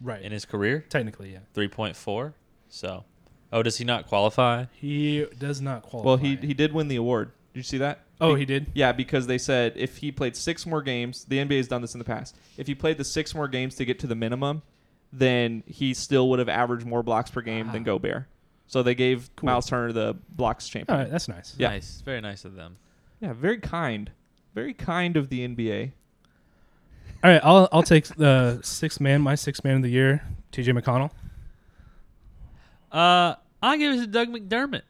Right. 0.01 0.22
in 0.22 0.32
his 0.32 0.44
career, 0.44 0.84
Technically, 0.88 1.32
yeah. 1.32 1.40
3.4. 1.55 2.32
So, 2.68 3.05
oh, 3.53 3.62
does 3.62 3.76
he 3.78 3.84
not 3.84 4.07
qualify? 4.09 4.64
He 4.72 5.26
does 5.38 5.61
not 5.61 5.82
qualify. 5.82 6.07
Well, 6.07 6.16
he 6.16 6.36
he 6.36 6.55
did 6.55 6.72
win 6.72 6.88
the 6.88 6.96
award. 6.96 7.32
Did 7.53 7.59
you 7.61 7.62
see 7.64 7.78
that? 7.78 8.01
Oh, 8.20 8.34
Be- 8.34 8.40
he 8.40 8.46
did. 8.46 8.66
Yeah, 8.74 8.92
because 8.92 9.26
they 9.26 9.38
said 9.38 9.72
if 9.76 9.96
he 9.98 10.12
played 10.12 10.36
six 10.36 10.66
more 10.66 10.82
games, 10.82 11.24
the 11.24 11.38
NBA 11.38 11.57
has 11.57 11.68
done 11.68 11.80
this 11.82 11.94
in 11.94 11.98
the 11.98 12.05
past. 12.05 12.36
If 12.57 12.66
he 12.66 12.74
played 12.74 12.96
the 12.98 13.05
six 13.05 13.34
more 13.34 13.48
games 13.48 13.74
to 13.76 13.84
get 13.84 13.98
to 14.01 14.07
the 14.07 14.14
minimum, 14.14 14.62
then 15.12 15.62
he 15.66 15.92
still 15.94 16.28
would 16.30 16.38
have 16.38 16.48
averaged 16.48 16.86
more 16.86 17.03
blocks 17.03 17.30
per 17.30 17.40
game 17.40 17.66
than 17.72 17.82
Ah. 17.82 17.86
Gobert. 17.86 18.26
So 18.68 18.84
they 18.84 18.94
gave 18.94 19.30
Cool. 19.34 19.46
Miles 19.48 19.66
Turner 19.68 19.92
the 19.92 20.16
blocks 20.30 20.66
All 20.68 20.70
champion. 20.70 20.98
right, 20.98 21.11
that's 21.11 21.26
nice. 21.26 21.57
Yeah. 21.59 21.70
Nice. 21.70 22.03
Very 22.05 22.20
nice 22.20 22.44
of 22.44 22.55
them. 22.55 22.76
Yeah, 23.20 23.32
very 23.32 23.59
kind, 23.59 24.11
very 24.55 24.72
kind 24.72 25.16
of 25.16 25.28
the 25.28 25.40
NBA. 25.40 25.90
All 27.24 27.30
right, 27.30 27.40
I'll 27.42 27.68
I'll 27.72 27.82
take 27.82 28.05
the 28.07 28.61
sixth 28.62 29.01
man, 29.01 29.20
my 29.22 29.34
sixth 29.34 29.64
man 29.64 29.76
of 29.76 29.82
the 29.82 29.90
year, 29.90 30.22
T.J. 30.53 30.72
McConnell. 30.72 31.11
Uh, 32.92 33.34
I 33.62 33.76
give 33.76 33.94
it 33.94 33.98
to 34.01 34.07
Doug 34.07 34.28
McDermott. 34.28 34.82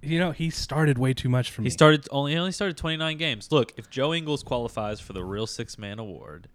You 0.00 0.18
know, 0.20 0.30
he 0.30 0.50
started 0.50 0.96
way 0.96 1.12
too 1.12 1.28
much 1.28 1.50
for 1.50 1.62
me. 1.62 1.66
He 1.66 1.70
started 1.70 2.06
only 2.10 2.32
he 2.32 2.38
only 2.38 2.52
started 2.52 2.76
29 2.76 3.16
games. 3.16 3.50
Look, 3.50 3.72
if 3.76 3.90
Joe 3.90 4.14
Ingles 4.14 4.42
qualifies 4.42 5.00
for 5.00 5.12
the 5.12 5.24
real 5.24 5.46
six 5.46 5.76
man 5.76 5.98
award, 5.98 6.48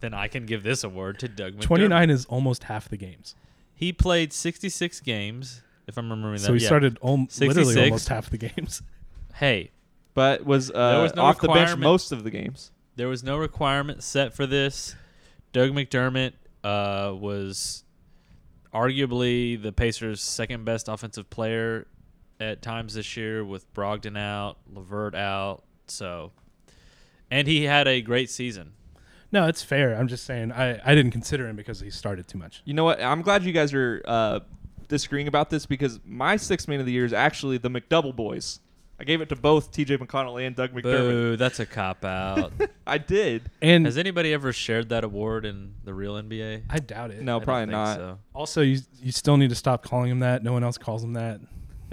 then 0.00 0.12
I 0.12 0.28
can 0.28 0.44
give 0.44 0.62
this 0.62 0.84
award 0.84 1.18
to 1.20 1.28
Doug 1.28 1.54
McDermott. 1.54 1.62
29 1.62 2.10
is 2.10 2.24
almost 2.26 2.64
half 2.64 2.88
the 2.88 2.98
games. 2.98 3.34
He 3.74 3.92
played 3.92 4.32
66 4.32 5.00
games, 5.00 5.62
if 5.86 5.96
I'm 5.96 6.10
remembering 6.10 6.34
that. 6.34 6.46
So 6.46 6.52
he 6.52 6.60
yeah. 6.60 6.66
started 6.66 6.98
om- 7.02 7.28
literally 7.40 7.82
almost 7.82 8.08
half 8.08 8.30
the 8.30 8.38
games. 8.38 8.82
Hey, 9.34 9.70
But 10.12 10.44
was, 10.44 10.70
uh, 10.70 11.00
was 11.02 11.14
no 11.14 11.22
off 11.22 11.40
the 11.40 11.48
bench 11.48 11.74
most 11.78 12.12
of 12.12 12.22
the 12.22 12.28
games. 12.30 12.70
there 12.96 13.08
was 13.08 13.24
no 13.24 13.38
requirement 13.38 14.02
set 14.02 14.34
for 14.34 14.46
this. 14.46 14.94
Doug 15.54 15.70
McDermott 15.70 16.34
uh, 16.62 17.14
was 17.14 17.84
arguably 18.74 19.60
the 19.60 19.72
Pacers' 19.72 20.20
second 20.20 20.66
best 20.66 20.86
offensive 20.88 21.30
player 21.30 21.86
at 22.50 22.62
times 22.62 22.94
this 22.94 23.16
year, 23.16 23.44
with 23.44 23.72
Brogdon 23.74 24.18
out, 24.18 24.58
LeVert 24.72 25.14
out. 25.14 25.62
So, 25.86 26.32
and 27.30 27.46
he 27.48 27.64
had 27.64 27.88
a 27.88 28.00
great 28.00 28.30
season. 28.30 28.72
No, 29.30 29.46
it's 29.46 29.62
fair. 29.62 29.94
I'm 29.94 30.08
just 30.08 30.24
saying 30.24 30.52
I, 30.52 30.78
I 30.84 30.94
didn't 30.94 31.12
consider 31.12 31.48
him 31.48 31.56
because 31.56 31.80
he 31.80 31.90
started 31.90 32.28
too 32.28 32.38
much. 32.38 32.60
You 32.66 32.74
know 32.74 32.84
what? 32.84 33.00
I'm 33.02 33.22
glad 33.22 33.44
you 33.44 33.52
guys 33.52 33.72
are 33.72 34.02
uh, 34.04 34.40
disagreeing 34.88 35.26
about 35.28 35.48
this 35.48 35.64
because 35.64 36.00
my 36.04 36.36
sixth 36.36 36.68
man 36.68 36.80
of 36.80 36.86
the 36.86 36.92
year 36.92 37.06
is 37.06 37.14
actually 37.14 37.56
the 37.56 37.70
McDouble 37.70 38.14
boys. 38.14 38.60
I 39.00 39.04
gave 39.04 39.20
it 39.20 39.30
to 39.30 39.36
both 39.36 39.72
T.J. 39.72 39.96
McConnell 39.96 40.46
and 40.46 40.54
Doug 40.54 40.70
McDermott. 40.70 40.82
Boo, 40.82 41.36
that's 41.36 41.58
a 41.58 41.66
cop 41.66 42.04
out. 42.04 42.52
I 42.86 42.98
did. 42.98 43.50
And 43.60 43.84
Has 43.86 43.98
anybody 43.98 44.32
ever 44.32 44.52
shared 44.52 44.90
that 44.90 45.02
award 45.02 45.44
in 45.44 45.74
the 45.82 45.92
real 45.92 46.14
NBA? 46.14 46.64
I 46.70 46.78
doubt 46.78 47.10
it. 47.10 47.20
No, 47.22 47.40
I 47.40 47.44
probably 47.44 47.72
not. 47.72 47.96
So. 47.96 48.18
Also, 48.32 48.60
you 48.60 48.80
you 49.00 49.10
still 49.10 49.36
need 49.36 49.48
to 49.48 49.56
stop 49.56 49.82
calling 49.82 50.10
him 50.10 50.20
that. 50.20 50.44
No 50.44 50.52
one 50.52 50.62
else 50.62 50.78
calls 50.78 51.02
him 51.02 51.14
that. 51.14 51.40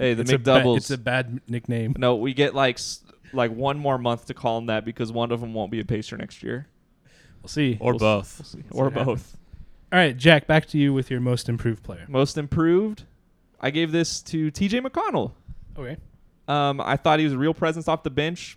Hey, 0.00 0.14
the 0.14 0.22
it's 0.22 0.32
A 0.32 0.38
ba- 0.38 0.50
McDoubles. 0.50 0.76
it's 0.78 0.90
a 0.90 0.98
bad 0.98 1.40
nickname. 1.48 1.94
no, 1.98 2.16
we 2.16 2.34
get 2.34 2.54
like 2.54 2.76
s- 2.76 3.02
like 3.32 3.52
one 3.52 3.78
more 3.78 3.98
month 3.98 4.26
to 4.26 4.34
call 4.34 4.58
them 4.58 4.66
that 4.66 4.84
because 4.84 5.12
one 5.12 5.30
of 5.30 5.40
them 5.40 5.54
won't 5.54 5.70
be 5.70 5.78
a 5.80 5.84
Pacer 5.84 6.16
next 6.16 6.42
year. 6.42 6.66
We'll 7.42 7.48
see. 7.48 7.78
Or 7.80 7.92
We'll 7.92 7.96
s- 7.96 8.00
both. 8.00 8.38
We'll 8.38 8.44
see. 8.46 8.58
see 8.62 8.64
Or 8.78 8.84
what 8.86 8.94
both. 8.94 9.06
happens. 9.06 9.36
All 9.92 9.98
right, 9.98 10.16
Jack, 10.16 10.46
back 10.46 10.66
to 10.66 10.78
you 10.78 10.92
with 10.92 11.10
your 11.10 11.20
most 11.20 11.48
improved 11.48 11.82
player. 11.82 12.04
Most 12.08 12.38
improved. 12.38 13.04
I 13.60 13.70
gave 13.70 13.92
this 13.92 14.22
to 14.22 14.50
T.J. 14.50 14.80
McConnell. 14.80 15.32
Okay. 15.78 15.96
Um, 16.48 16.80
I 16.80 16.96
thought 16.96 17.18
he 17.18 17.24
was 17.24 17.34
a 17.34 17.38
real 17.38 17.54
presence 17.54 17.86
off 17.88 18.02
the 18.02 18.10
bench, 18.10 18.56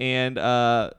and 0.00 0.38
uh, 0.38 0.90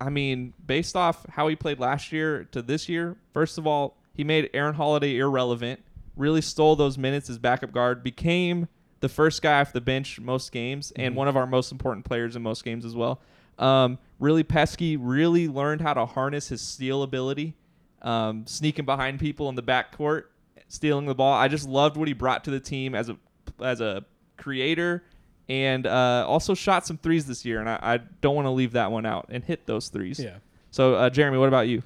I 0.00 0.10
mean, 0.10 0.52
based 0.66 0.94
off 0.96 1.24
how 1.28 1.48
he 1.48 1.56
played 1.56 1.78
last 1.80 2.12
year 2.12 2.44
to 2.52 2.62
this 2.62 2.88
year, 2.88 3.16
first 3.32 3.58
of 3.58 3.66
all, 3.66 3.96
he 4.14 4.24
made 4.24 4.48
Aaron 4.54 4.74
Holiday 4.74 5.16
irrelevant. 5.18 5.80
Really 6.16 6.40
stole 6.40 6.76
those 6.76 6.96
minutes 6.96 7.28
as 7.28 7.38
backup 7.38 7.72
guard. 7.72 8.02
Became 8.02 8.68
the 9.04 9.08
first 9.10 9.42
guy 9.42 9.60
off 9.60 9.72
the 9.72 9.80
bench 9.82 10.18
most 10.18 10.50
games, 10.50 10.90
and 10.96 11.12
Mhm. 11.14 11.18
one 11.18 11.28
of 11.28 11.36
our 11.36 11.46
most 11.46 11.70
important 11.72 12.04
players 12.06 12.34
in 12.36 12.42
most 12.42 12.64
games 12.64 12.84
as 12.86 12.94
well. 12.96 13.20
Um, 13.58 13.98
really 14.18 14.42
pesky. 14.42 14.96
Really 14.96 15.46
learned 15.46 15.82
how 15.82 15.92
to 15.94 16.06
harness 16.06 16.48
his 16.48 16.60
steal 16.62 17.02
ability, 17.02 17.54
um, 18.02 18.46
sneaking 18.46 18.84
behind 18.86 19.20
people 19.20 19.48
in 19.50 19.54
the 19.54 19.62
backcourt, 19.62 20.24
stealing 20.68 21.06
the 21.06 21.14
ball. 21.14 21.34
I 21.34 21.48
just 21.48 21.68
loved 21.68 21.96
what 21.96 22.08
he 22.08 22.14
brought 22.14 22.42
to 22.44 22.50
the 22.50 22.60
team 22.60 22.94
as 22.94 23.08
a 23.10 23.16
as 23.60 23.80
a 23.80 24.04
creator, 24.38 25.04
and 25.48 25.86
uh, 25.86 26.24
also 26.26 26.54
shot 26.54 26.86
some 26.86 26.96
threes 26.96 27.26
this 27.26 27.44
year. 27.44 27.60
And 27.60 27.68
I, 27.68 27.78
I 27.82 27.96
don't 28.22 28.34
want 28.34 28.46
to 28.46 28.50
leave 28.50 28.72
that 28.72 28.90
one 28.90 29.04
out 29.06 29.26
and 29.28 29.44
hit 29.44 29.66
those 29.66 29.88
threes. 29.88 30.18
Yeah. 30.18 30.38
So, 30.70 30.94
uh, 30.94 31.10
Jeremy, 31.10 31.38
what 31.38 31.46
about 31.48 31.68
you? 31.68 31.82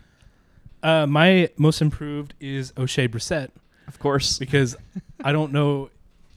Uh, 0.83 1.07
my 1.07 1.51
most 1.59 1.83
improved 1.83 2.35
is 2.41 2.73
Oshae 2.73 3.09
Brissett 3.09 3.51
Of 3.89 3.99
course. 3.99 4.39
because 4.39 4.77
I 5.25 5.33
don't 5.33 5.53
know, 5.53 5.91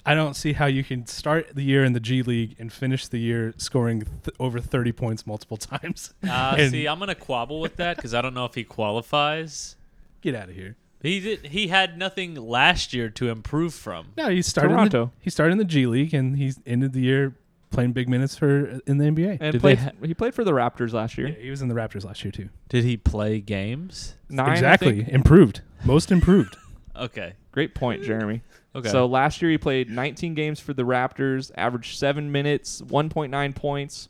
I 0.05 0.15
don't 0.15 0.33
see 0.35 0.53
how 0.53 0.65
you 0.65 0.83
can 0.83 1.05
start 1.05 1.53
the 1.53 1.63
year 1.63 1.83
in 1.83 1.93
the 1.93 1.99
G 1.99 2.21
League 2.23 2.55
and 2.59 2.71
finish 2.73 3.07
the 3.07 3.19
year 3.19 3.53
scoring 3.57 4.01
th- 4.23 4.35
over 4.39 4.59
30 4.59 4.91
points 4.93 5.27
multiple 5.27 5.57
times. 5.57 6.13
Uh, 6.27 6.55
And- 6.57 6.71
see, 6.71 6.87
I'm 6.87 6.99
gonna 6.99 7.15
quabble 7.15 7.61
with 7.61 7.75
that 7.77 7.95
because 7.97 8.13
I 8.13 8.21
don't 8.21 8.33
know 8.33 8.45
if 8.45 8.55
he 8.55 8.63
qualifies. 8.63 9.75
Get 10.21 10.35
out 10.35 10.49
of 10.49 10.55
here. 10.55 10.75
He 11.01 11.19
did. 11.19 11.47
He 11.47 11.67
had 11.69 11.97
nothing 11.97 12.35
last 12.35 12.93
year 12.93 13.09
to 13.09 13.29
improve 13.29 13.73
from. 13.73 14.09
No, 14.17 14.29
he 14.29 14.41
started. 14.43 14.69
In 14.71 14.75
the, 14.83 14.89
Toronto. 14.89 15.11
he 15.19 15.29
started 15.31 15.53
in 15.53 15.57
the 15.57 15.65
G 15.65 15.87
League 15.87 16.13
and 16.13 16.37
he's 16.37 16.59
ended 16.65 16.93
the 16.93 17.01
year 17.01 17.35
playing 17.71 17.93
big 17.93 18.07
minutes 18.09 18.35
for 18.37 18.79
in 18.85 18.97
the 18.99 19.05
NBA. 19.05 19.37
And 19.41 19.51
Did 19.53 19.61
played, 19.61 19.77
they 19.79 19.81
ha- 19.83 19.91
he 20.03 20.13
played 20.13 20.35
for 20.35 20.43
the 20.43 20.51
Raptors 20.51 20.93
last 20.93 21.17
year. 21.17 21.29
Yeah, 21.29 21.35
he 21.35 21.49
was 21.49 21.61
in 21.63 21.69
the 21.69 21.73
Raptors 21.73 22.05
last 22.05 22.23
year 22.23 22.31
too. 22.31 22.49
Did 22.69 22.83
he 22.83 22.97
play 22.97 23.39
games? 23.39 24.13
Nine, 24.29 24.49
I 24.49 24.51
exactly, 24.53 25.05
improved, 25.11 25.61
most 25.85 26.11
improved. 26.11 26.55
Okay. 26.93 27.33
Great 27.53 27.73
point, 27.73 28.03
Jeremy. 28.03 28.41
Okay. 28.73 28.89
So 28.89 29.05
last 29.05 29.41
year 29.41 29.51
he 29.51 29.57
played 29.57 29.89
19 29.89 30.33
games 30.33 30.59
for 30.59 30.73
the 30.73 30.83
Raptors, 30.83 31.51
averaged 31.55 31.97
seven 31.97 32.31
minutes, 32.31 32.81
1.9 32.81 33.55
points. 33.55 34.09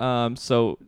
Um, 0.00 0.36
so 0.36 0.78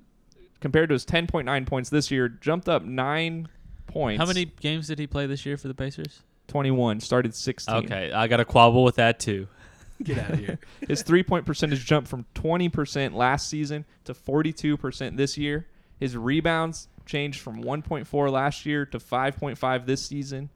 compared 0.60 0.88
to 0.88 0.94
his 0.94 1.06
10.9 1.06 1.66
points 1.66 1.90
this 1.90 2.10
year, 2.10 2.28
jumped 2.28 2.68
up 2.68 2.84
nine 2.84 3.48
points. 3.86 4.20
how 4.20 4.26
many 4.26 4.46
games 4.46 4.88
did 4.88 4.98
he 4.98 5.06
play 5.06 5.26
this 5.26 5.46
year 5.46 5.56
for 5.56 5.68
the 5.68 5.74
Pacers? 5.74 6.22
21. 6.48 7.00
Started 7.00 7.34
16. 7.34 7.74
Okay, 7.84 8.12
I 8.12 8.26
got 8.26 8.38
to 8.38 8.44
quabble 8.44 8.84
with 8.84 8.96
that 8.96 9.20
too. 9.20 9.46
Get 10.02 10.18
out 10.18 10.30
of 10.30 10.38
here. 10.40 10.58
His 10.88 11.02
three 11.02 11.22
point 11.22 11.46
percentage 11.46 11.84
jumped 11.84 12.08
from 12.08 12.26
20% 12.34 13.14
last 13.14 13.48
season 13.48 13.84
to 14.04 14.14
42% 14.14 15.16
this 15.16 15.38
year. 15.38 15.66
His 16.00 16.16
rebounds 16.16 16.88
changed 17.06 17.40
from 17.40 17.62
1.4 17.62 18.30
last 18.30 18.66
year 18.66 18.84
to 18.86 18.98
5.5 18.98 19.86
this 19.86 20.04
season. 20.04 20.50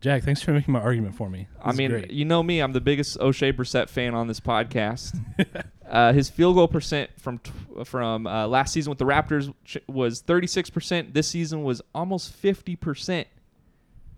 Jack, 0.00 0.22
thanks 0.24 0.42
for 0.42 0.52
making 0.52 0.72
my 0.72 0.80
argument 0.80 1.14
for 1.16 1.28
me. 1.30 1.48
I 1.60 1.66
This 1.66 1.74
is 1.74 1.78
mean, 1.78 1.90
great. 1.90 2.10
you 2.10 2.24
know 2.24 2.42
me. 2.42 2.60
I'm 2.60 2.72
the 2.72 2.80
biggest 2.80 3.18
Oshae 3.18 3.52
Brissett 3.52 3.88
fan 3.88 4.14
on 4.14 4.28
this 4.28 4.40
podcast. 4.40 5.18
uh, 5.88 6.12
his 6.12 6.28
field 6.28 6.54
goal 6.54 6.68
percent 6.68 7.10
from 7.18 7.38
t- 7.38 7.50
from 7.84 8.26
uh, 8.26 8.46
last 8.46 8.72
season 8.72 8.90
with 8.90 8.98
the 8.98 9.04
Raptors 9.06 9.52
was 9.88 10.20
36 10.20 10.70
percent. 10.70 11.14
This 11.14 11.26
season 11.28 11.62
was 11.64 11.82
almost 11.94 12.32
50 12.34 12.76
percent. 12.76 13.26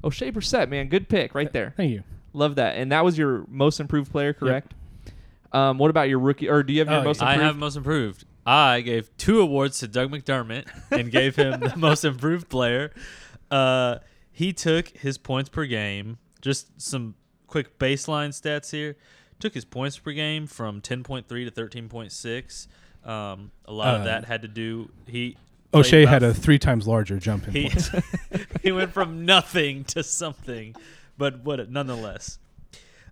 Oshae 0.05 0.33
Brissett, 0.33 0.69
man, 0.69 0.89
good 0.89 1.09
pick 1.09 1.35
right 1.35 1.53
there. 1.53 1.75
thank 1.77 1.91
you. 1.93 2.03
Love 2.33 2.57
that. 2.57 2.77
And 2.77 2.93
that 2.93 3.05
was 3.05 3.17
your 3.17 3.45
most 3.49 3.81
improved 3.81 4.13
player, 4.13 4.33
correct? 4.33 4.75
Um, 5.53 5.79
what 5.79 5.91
about 5.91 6.09
your 6.09 6.19
rookie? 6.19 6.49
Or 6.49 6.63
do 6.63 6.73
you 6.73 6.81
have 6.81 6.89
your 6.89 6.99
Oh, 7.01 7.05
most 7.05 7.23
I 7.23 7.33
improved? 7.33 7.47
have 7.47 7.57
most 7.57 7.77
improved. 7.77 8.25
I 8.47 8.81
gave 8.83 9.15
two 9.17 9.41
awards 9.41 9.79
to 9.81 9.89
Doug 9.89 10.11
McDermott 10.11 10.67
and 10.91 11.11
gave 11.11 11.37
him 11.37 11.59
the 11.61 11.73
most 11.77 12.05
improved 12.05 12.49
player. 12.49 12.93
Uh, 13.51 13.99
he 14.39 14.53
took 14.53 14.87
his 14.97 15.19
points 15.19 15.49
per 15.49 15.67
game. 15.67 16.17
Just 16.41 16.81
some 16.81 17.17
quick 17.49 17.77
baseline 17.81 18.29
stats 18.29 18.71
here. 18.71 18.95
Took 19.41 19.53
his 19.53 19.65
points 19.65 19.99
per 19.99 20.13
game 20.13 20.47
from 20.47 20.81
10.3 20.81 21.27
to 21.27 21.51
13.6. 21.51 22.69
Um, 23.05 23.51
a 23.65 23.73
lot 23.73 23.95
Uh, 23.95 23.99
of 23.99 24.05
that 24.05 24.27
had 24.27 24.43
to 24.43 24.49
do. 24.49 24.91
He 25.09 25.37
Oshae 25.73 26.07
had 26.07 26.23
a 26.23 26.33
three 26.33 26.61
times 26.61 26.87
larger 26.87 27.19
jump 27.19 27.49
in 27.49 27.53
he 27.55 27.63
points. 27.69 27.91
he 28.63 28.71
went 28.71 28.93
from 28.93 29.25
nothing 29.27 29.83
to 29.87 30.05
something, 30.05 30.77
but 31.17 31.41
what 31.41 31.69
nonetheless. 31.69 32.39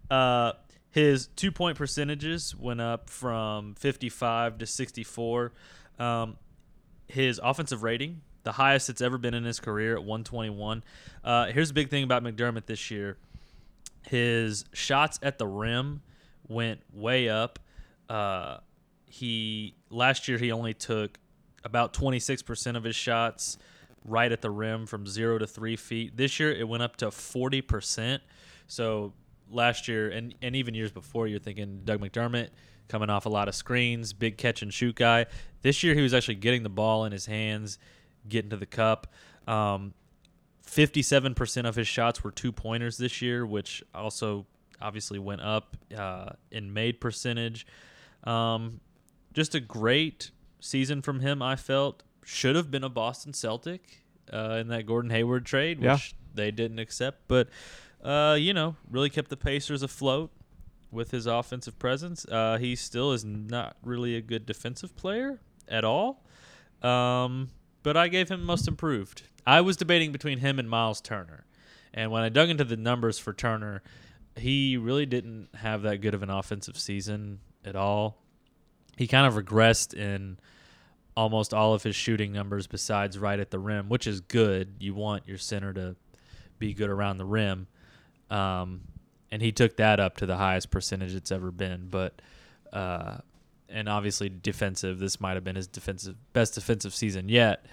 Uh, 0.09 0.53
his 0.93 1.27
two 1.35 1.51
point 1.51 1.77
percentages 1.77 2.55
went 2.55 2.81
up 2.81 3.11
from 3.11 3.75
55 3.75 4.59
to 4.59 4.67
64. 4.67 5.53
Um, 5.99 6.37
his 7.09 7.41
offensive 7.43 7.83
rating, 7.83 8.21
the 8.47 8.53
highest 8.53 8.89
it's 8.89 9.01
ever 9.01 9.19
been 9.19 9.35
in 9.35 9.43
his 9.43 9.59
career 9.59 9.95
at 9.95 10.05
121. 10.05 10.85
Uh, 11.25 11.47
here's 11.47 11.71
a 11.71 11.75
big 11.75 11.91
thing 11.91 12.05
about 12.05 12.23
McDermott 12.23 12.67
this 12.67 12.91
year 12.93 13.19
his 14.03 14.65
shots 14.73 15.19
at 15.21 15.37
the 15.37 15.47
rim 15.49 16.01
went 16.47 16.81
way 16.95 17.29
up. 17.29 17.59
Uh, 18.09 18.59
he 19.07 19.75
last 19.91 20.29
year 20.29 20.39
he 20.39 20.53
only 20.53 20.73
took 20.73 21.19
about 21.65 21.93
26% 21.93 22.77
of 22.77 22.85
his 22.85 22.95
shots 22.95 23.59
right 24.05 24.31
at 24.31 24.43
the 24.43 24.51
rim 24.51 24.87
from 24.87 25.09
zero 25.09 25.39
to 25.39 25.47
three 25.49 25.75
feet. 25.75 26.17
This 26.17 26.39
year 26.39 26.53
it 26.53 26.69
went 26.69 26.85
up 26.85 26.95
to 26.99 27.07
40%. 27.07 28.21
So 28.69 29.13
last 29.51 29.89
year 29.89 30.09
and, 30.09 30.37
and 30.41 30.55
even 30.55 30.73
years 30.73 30.93
before, 30.93 31.27
you're 31.27 31.41
thinking 31.41 31.81
Doug 31.85 32.01
McDermott 32.01 32.51
coming 32.89 33.11
off 33.11 33.27
a 33.27 33.29
lot 33.29 33.49
of 33.49 33.57
screens, 33.57 34.13
big 34.13 34.39
catch 34.39 34.63
and 34.63 34.73
shoot 34.73 34.95
guy. 34.95 35.27
This 35.63 35.83
year 35.83 35.97
he 35.97 36.03
was 36.03 36.15
actually 36.15 36.37
getting 36.37 36.63
the 36.63 36.69
ball 36.69 37.05
in 37.05 37.11
his 37.11 37.27
hands, 37.27 37.79
getting 38.29 38.51
to 38.51 38.57
the 38.57 38.67
cup. 38.67 39.07
Um, 39.47 39.95
57% 40.67 41.67
of 41.67 41.75
his 41.77 41.87
shots 41.89 42.25
were 42.25 42.31
two 42.31 42.53
pointers 42.53 42.99
this 42.99 43.23
year, 43.23 43.47
which 43.47 43.83
also 43.95 44.47
obviously 44.81 45.19
went 45.19 45.41
up 45.41 45.77
uh, 45.97 46.31
in 46.51 46.73
made 46.73 47.01
percentage. 47.01 47.67
Um, 48.25 48.81
just 49.33 49.55
a 49.55 49.61
great 49.61 50.31
season 50.61 51.03
from 51.03 51.21
him, 51.21 51.41
I 51.43 51.57
felt. 51.57 52.03
Should 52.25 52.57
have 52.57 52.71
been 52.71 52.83
a 52.83 52.89
Boston 52.89 53.33
Celtic 53.33 54.03
uh, 54.33 54.59
in 54.61 54.69
that 54.69 54.87
Gordon 54.87 55.11
Hayward 55.13 55.47
trade, 55.47 55.79
which 55.79 55.87
Yeah. 55.87 55.99
they 56.35 56.51
didn't 56.51 56.81
accept. 56.81 57.29
But, 57.29 57.49
uh, 58.03 58.37
you 58.39 58.53
know, 58.53 58.75
really 58.91 59.11
kept 59.11 59.31
the 59.31 59.37
Pacers 59.37 59.83
afloat 59.83 60.33
with 60.91 61.13
his 61.13 61.27
offensive 61.27 61.79
presence. 61.79 62.27
Uh, 62.27 62.59
he 62.59 62.75
still 62.75 63.13
is 63.13 63.25
not 63.25 63.77
really 63.83 64.17
a 64.17 64.21
good 64.21 64.45
defensive 64.47 64.97
player 64.97 65.41
at 65.69 65.85
all. 65.85 66.25
Um, 66.83 67.51
but 67.87 67.97
I 67.97 68.09
gave 68.09 68.29
him 68.29 68.43
most 68.43 68.67
improved. 68.67 69.23
I 69.47 69.61
was 69.61 69.77
debating 69.77 70.11
between 70.11 70.39
him 70.39 70.59
and 70.59 70.69
Miles 70.69 71.01
Turner. 71.01 71.45
And 71.95 72.11
when 72.11 72.25
I 72.25 72.29
dug 72.31 72.49
into 72.49 72.65
the 72.65 72.77
numbers 72.77 73.17
for 73.17 73.33
Turner, 73.33 73.81
he 74.35 74.77
really 74.77 75.07
didn't 75.07 75.51
have 75.55 75.83
that 75.83 76.01
good 76.01 76.13
of 76.13 76.25
an 76.25 76.29
offensive 76.29 76.77
season 76.77 77.39
at 77.65 77.77
all. 77.77 78.19
He 78.97 79.07
kind 79.07 79.25
of 79.25 79.35
regressed 79.35 79.95
in 79.95 80.41
almost 81.17 81.55
all 81.55 81.75
of 81.75 81.85
his 81.85 81.95
shooting 81.95 82.33
numbers 82.33 82.67
besides 82.67 83.21
right 83.21 83.39
at 83.39 83.53
the 83.53 83.61
rim, 83.61 83.89
which 83.89 84.09
is 84.09 84.21
good. 84.21 84.75
You 84.81 84.93
want 84.97 85.29
your 85.29 85.39
center 85.39 85.73
to 85.75 85.95
be 86.59 86.75
good 86.75 86.91
around 86.91 87.19
the 87.19 87.25
rim. 87.25 87.69
Um, 88.31 88.81
and 89.31 89.41
he 89.41 89.53
took 89.53 89.77
that 89.77 90.01
up 90.01 90.17
to 90.17 90.27
the 90.27 90.37
highest 90.37 90.73
percentage 90.73 91.15
it's 91.15 91.31
ever 91.31 91.53
been. 91.53 91.87
But 91.89 92.21
uh, 92.73 93.19
and 93.69 93.89
obviously 93.89 94.29
defensive. 94.29 94.99
This 94.99 95.21
might 95.21 95.35
have 95.35 95.45
been 95.45 95.57
his 95.57 95.67
defensive 95.67 96.17
best 96.33 96.55
defensive 96.55 96.95
season 96.95 97.29
yet. 97.29 97.67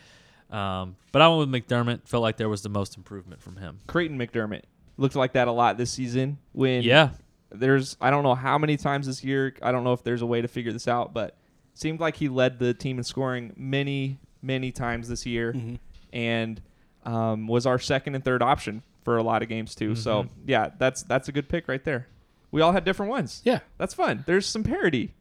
Um, 0.49 0.95
but 1.11 1.21
I 1.21 1.27
went 1.29 1.51
with 1.51 1.63
McDermott. 1.67 2.07
Felt 2.07 2.21
like 2.21 2.37
there 2.37 2.49
was 2.49 2.61
the 2.61 2.69
most 2.69 2.95
improvement 2.97 3.41
from 3.41 3.57
him. 3.57 3.79
Creighton 3.87 4.17
McDermott 4.17 4.61
looked 4.97 5.15
like 5.15 5.33
that 5.33 5.47
a 5.47 5.51
lot 5.51 5.77
this 5.77 5.91
season. 5.91 6.37
When 6.51 6.83
Yeah, 6.83 7.09
there's 7.49 7.97
I 8.01 8.11
don't 8.11 8.23
know 8.23 8.35
how 8.35 8.57
many 8.57 8.77
times 8.77 9.07
this 9.07 9.23
year. 9.23 9.55
I 9.61 9.71
don't 9.71 9.83
know 9.83 9.93
if 9.93 10.03
there's 10.03 10.21
a 10.21 10.25
way 10.27 10.41
to 10.41 10.47
figure 10.47 10.71
this 10.71 10.87
out, 10.87 11.13
but 11.13 11.35
seemed 11.73 11.99
like 11.99 12.15
he 12.15 12.29
led 12.29 12.59
the 12.59 12.73
team 12.73 12.97
in 12.97 13.03
scoring 13.03 13.53
many 13.57 14.19
many 14.41 14.71
times 14.71 15.07
this 15.07 15.25
year, 15.25 15.53
Mhm. 15.53 15.79
and 16.11 16.61
um, 17.05 17.47
was 17.47 17.65
our 17.65 17.79
second 17.79 18.15
and 18.15 18.23
third 18.23 18.41
option 18.43 18.81
for 19.03 19.17
a 19.17 19.23
lot 19.23 19.41
of 19.41 19.49
games 19.49 19.73
too. 19.75 19.95
So 19.95 20.23
Mhm. 20.23 20.29
yeah, 20.45 20.69
that's 20.77 21.03
that's 21.03 21.27
a 21.29 21.31
good 21.31 21.49
pick 21.49 21.67
right 21.67 21.83
there. 21.83 22.07
We 22.51 22.61
all 22.61 22.71
had 22.73 22.83
different 22.85 23.09
ones. 23.09 23.41
Yeah. 23.43 23.59
That's 23.77 23.93
fun. 23.95 24.23
There's 24.27 24.45
some 24.45 24.63
parody. 24.63 25.13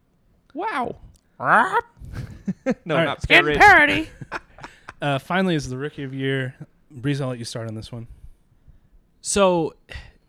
Wow. 0.53 0.95
no, 1.39 1.45
All 1.45 1.45
right. 1.47 3.05
not 3.05 3.27
parody. 3.27 4.07
Uh, 5.01 5.19
finally, 5.19 5.53
is 5.53 5.67
the 5.67 5.75
rookie 5.77 6.03
of 6.03 6.11
the 6.11 6.17
year. 6.17 6.55
Breeze, 6.89 7.19
I'll 7.19 7.27
let 7.27 7.37
you 7.37 7.43
start 7.43 7.67
on 7.67 7.75
this 7.75 7.91
one. 7.91 8.07
So, 9.19 9.73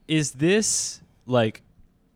is 0.09 0.33
this 0.33 1.01
like 1.27 1.62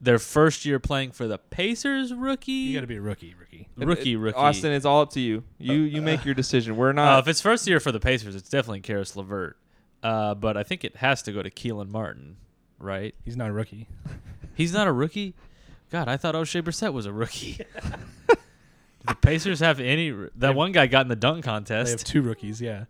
their 0.00 0.18
first 0.18 0.64
year 0.64 0.80
playing 0.80 1.12
for 1.12 1.28
the 1.28 1.38
Pacers 1.38 2.12
rookie? 2.12 2.50
You 2.50 2.74
got 2.74 2.80
to 2.80 2.86
be 2.88 2.96
a 2.96 3.00
rookie, 3.00 3.34
rookie. 3.38 3.68
rookie, 3.76 4.16
rookie. 4.16 4.36
Austin, 4.36 4.72
it's 4.72 4.84
all 4.84 5.02
up 5.02 5.11
to 5.12 5.20
you. 5.20 5.44
You 5.59 5.74
you 5.74 6.02
make 6.02 6.24
your 6.24 6.34
decision. 6.34 6.76
We're 6.76 6.90
Uh, 6.90 6.94
not. 6.94 7.18
if 7.20 7.28
it's 7.28 7.40
first 7.40 7.64
year 7.68 7.78
for 7.78 7.92
the 7.92 8.00
Pacers, 8.00 8.34
it's 8.34 8.48
definitely 8.48 8.80
Caris 8.80 9.14
LeVert. 9.14 9.56
Uh, 10.02 10.34
but 10.34 10.56
I 10.56 10.64
think 10.64 10.82
it 10.84 10.96
has 10.96 11.22
to 11.22 11.32
go 11.32 11.42
to 11.42 11.50
Kelan 11.50 11.90
Martin, 11.90 12.38
right? 12.80 13.14
He's 13.24 13.36
not 13.36 13.50
a 13.50 13.52
rookie. 13.52 13.86
He's 14.54 14.72
not 14.72 14.88
a 14.88 14.92
rookie. 14.92 15.34
God, 15.91 16.09
I 16.09 16.16
thought 16.16 16.34
Oshae 16.34 16.62
Brissett 16.62 16.93
was 16.93 17.07
a 17.07 17.12
rookie. 17.12 17.59
The 19.07 19.14
Pacers 19.14 19.61
have 19.61 19.80
any? 19.80 20.11
That 20.36 20.55
one 20.55 20.72
guy 20.72 20.86
got 20.86 21.03
in 21.03 21.09
the 21.09 21.16
dunk 21.16 21.43
contest. 21.43 21.86
They 21.86 21.93
have 21.93 22.05
two 22.05 22.20
rookies. 22.20 22.61
Yeah. 22.61 22.84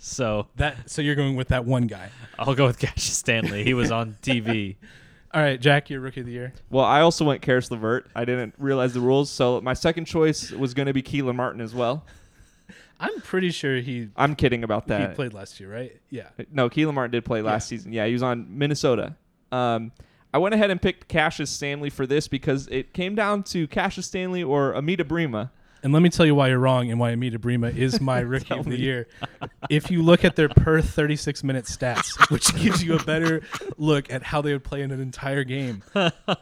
so 0.00 0.46
That. 0.56 0.88
So 0.88 1.02
you're 1.02 1.14
going 1.16 1.36
with 1.36 1.48
that 1.48 1.66
one 1.66 1.86
guy. 1.88 2.08
I'll 2.38 2.54
go 2.54 2.64
with 2.66 2.78
Cassius 2.78 3.18
Stanley. 3.18 3.62
He 3.62 3.74
was 3.74 3.90
on 3.90 4.16
TV. 4.22 4.76
All 5.34 5.42
right, 5.42 5.60
Jack, 5.60 5.90
you're 5.90 6.00
rookie 6.00 6.20
of 6.20 6.26
the 6.26 6.32
year. 6.32 6.54
Well, 6.70 6.84
I 6.86 7.00
also 7.02 7.26
went 7.26 7.42
Caris 7.42 7.70
LeVert. 7.70 8.06
I 8.14 8.24
didn't 8.24 8.54
realize 8.56 8.94
the 8.94 9.00
rules, 9.00 9.28
so 9.30 9.60
my 9.60 9.74
second 9.74 10.06
choice 10.06 10.50
was 10.52 10.72
going 10.72 10.86
to 10.86 10.92
be 10.94 11.02
Kelan 11.02 11.34
Martin 11.36 11.60
as 11.60 11.74
well. 11.74 12.04
I'm 13.00 13.20
pretty 13.20 13.50
sure 13.50 13.76
he 13.78 14.08
I'm 14.16 14.34
kidding 14.36 14.64
about 14.64 14.86
that. 14.86 15.10
he 15.10 15.14
played 15.16 15.34
last 15.34 15.58
year, 15.60 15.70
right? 15.70 16.00
Yeah. 16.08 16.28
No, 16.50 16.70
Kelan 16.70 16.94
Martin 16.94 17.10
did 17.10 17.24
play 17.26 17.42
last 17.42 17.70
Yeah. 17.70 17.76
season. 17.76 17.92
Yeah, 17.92 18.06
he 18.06 18.12
was 18.14 18.22
on 18.22 18.46
Minnesota. 18.56 19.16
Um, 19.50 19.92
I 20.32 20.38
went 20.38 20.54
ahead 20.54 20.70
and 20.70 20.80
picked 20.80 21.08
Cassius 21.08 21.50
Stanley 21.50 21.90
for 21.90 22.06
this 22.06 22.26
because 22.28 22.66
it 22.68 22.94
came 22.94 23.14
down 23.14 23.42
to 23.44 23.66
Cassius 23.68 24.06
Stanley 24.06 24.42
or 24.42 24.74
Amida 24.74 25.04
Brimah. 25.04 25.50
And 25.84 25.92
let 25.92 26.00
me 26.00 26.10
tell 26.10 26.24
you 26.24 26.34
why 26.36 26.48
you're 26.48 26.60
wrong 26.60 26.90
and 26.92 27.00
why 27.00 27.10
Amida 27.10 27.38
Brimah 27.38 27.76
is 27.76 28.00
my 28.00 28.20
rookie 28.20 28.54
of 28.54 28.64
the 28.64 28.70
me. 28.70 28.76
year. 28.76 29.08
If 29.68 29.90
you 29.90 30.02
look 30.02 30.24
at 30.24 30.36
their 30.36 30.48
per 30.48 30.80
36 30.80 31.42
minute 31.42 31.64
stats, 31.64 32.30
which 32.30 32.54
gives 32.54 32.84
you 32.84 32.94
a 32.94 33.02
better 33.02 33.42
look 33.76 34.10
at 34.10 34.22
how 34.22 34.40
they 34.42 34.52
would 34.52 34.62
play 34.64 34.82
in 34.82 34.92
an 34.92 35.00
entire 35.00 35.42
game, 35.42 35.82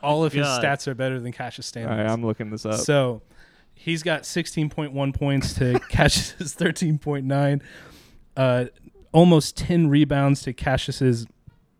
all 0.02 0.24
of 0.24 0.34
his 0.34 0.44
God. 0.44 0.62
stats 0.62 0.86
are 0.86 0.94
better 0.94 1.18
than 1.18 1.32
Cassius 1.32 1.66
Stanley. 1.66 1.96
right, 1.96 2.06
I'm 2.06 2.24
looking 2.24 2.50
this 2.50 2.66
up. 2.66 2.80
So 2.80 3.22
he's 3.74 4.02
got 4.02 4.22
16.1 4.22 5.14
points 5.14 5.54
to 5.54 5.80
Cassius's 5.88 6.54
13.9, 6.54 7.62
uh, 8.36 8.64
almost 9.12 9.56
10 9.56 9.88
rebounds 9.88 10.42
to 10.42 10.52
Cassius's 10.52 11.26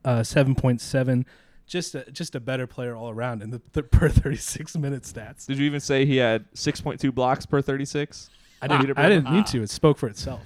uh, 0.05 0.21
7.7. 0.21 1.27
Just 1.71 1.95
a, 1.95 2.11
just 2.11 2.35
a 2.35 2.41
better 2.41 2.67
player 2.67 2.97
all 2.97 3.11
around 3.11 3.43
in 3.43 3.51
the, 3.51 3.63
the 3.75 3.85
per 3.85 4.09
36 4.11 4.77
minute 4.77 5.05
stats. 5.05 5.47
Did 5.47 5.57
you 5.59 5.67
even 5.67 5.79
say 5.79 6.05
he 6.05 6.17
had 6.17 6.51
6.2 6.53 7.15
blocks 7.15 7.47
per 7.47 7.63
36? 7.63 8.29
I 8.61 8.67
didn't, 8.67 8.99
I 8.99 9.09
didn't 9.09 9.33
need 9.33 9.47
to. 9.47 9.63
It 9.63 9.71
spoke 9.71 9.97
for 9.97 10.09
itself. 10.09 10.43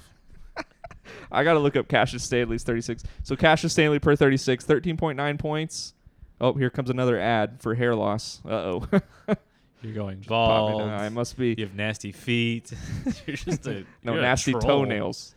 I 1.33 1.43
got 1.43 1.55
to 1.55 1.61
look 1.61 1.77
up 1.77 1.89
Cassius 1.89 2.23
Stanley's 2.23 2.63
36. 2.63 3.05
So 3.23 3.37
Cassius 3.37 3.73
Stanley 3.73 3.99
per 3.99 4.15
36, 4.15 4.67
13.9 4.67 5.39
points. 5.39 5.95
Oh, 6.43 6.53
here 6.53 6.69
comes 6.69 6.91
another 6.91 7.19
ad 7.19 7.57
for 7.63 7.75
hair 7.75 7.95
loss. 7.95 8.43
Uh 8.45 8.51
oh. 8.51 8.89
You're 9.83 9.95
going 9.95 10.23
Popping 10.23 10.29
bald. 10.79 10.83
eye. 10.91 11.09
must 11.09 11.39
be 11.39 11.55
You 11.57 11.65
have 11.65 11.75
nasty 11.75 12.13
feet. 12.13 12.71
you're 13.27 13.37
just 13.37 13.67
a 13.67 13.85
no 14.03 14.13
you're 14.13 14.19
a 14.19 14.23
nasty 14.23 14.53
troll. 14.53 14.63
toenails. 14.85 15.35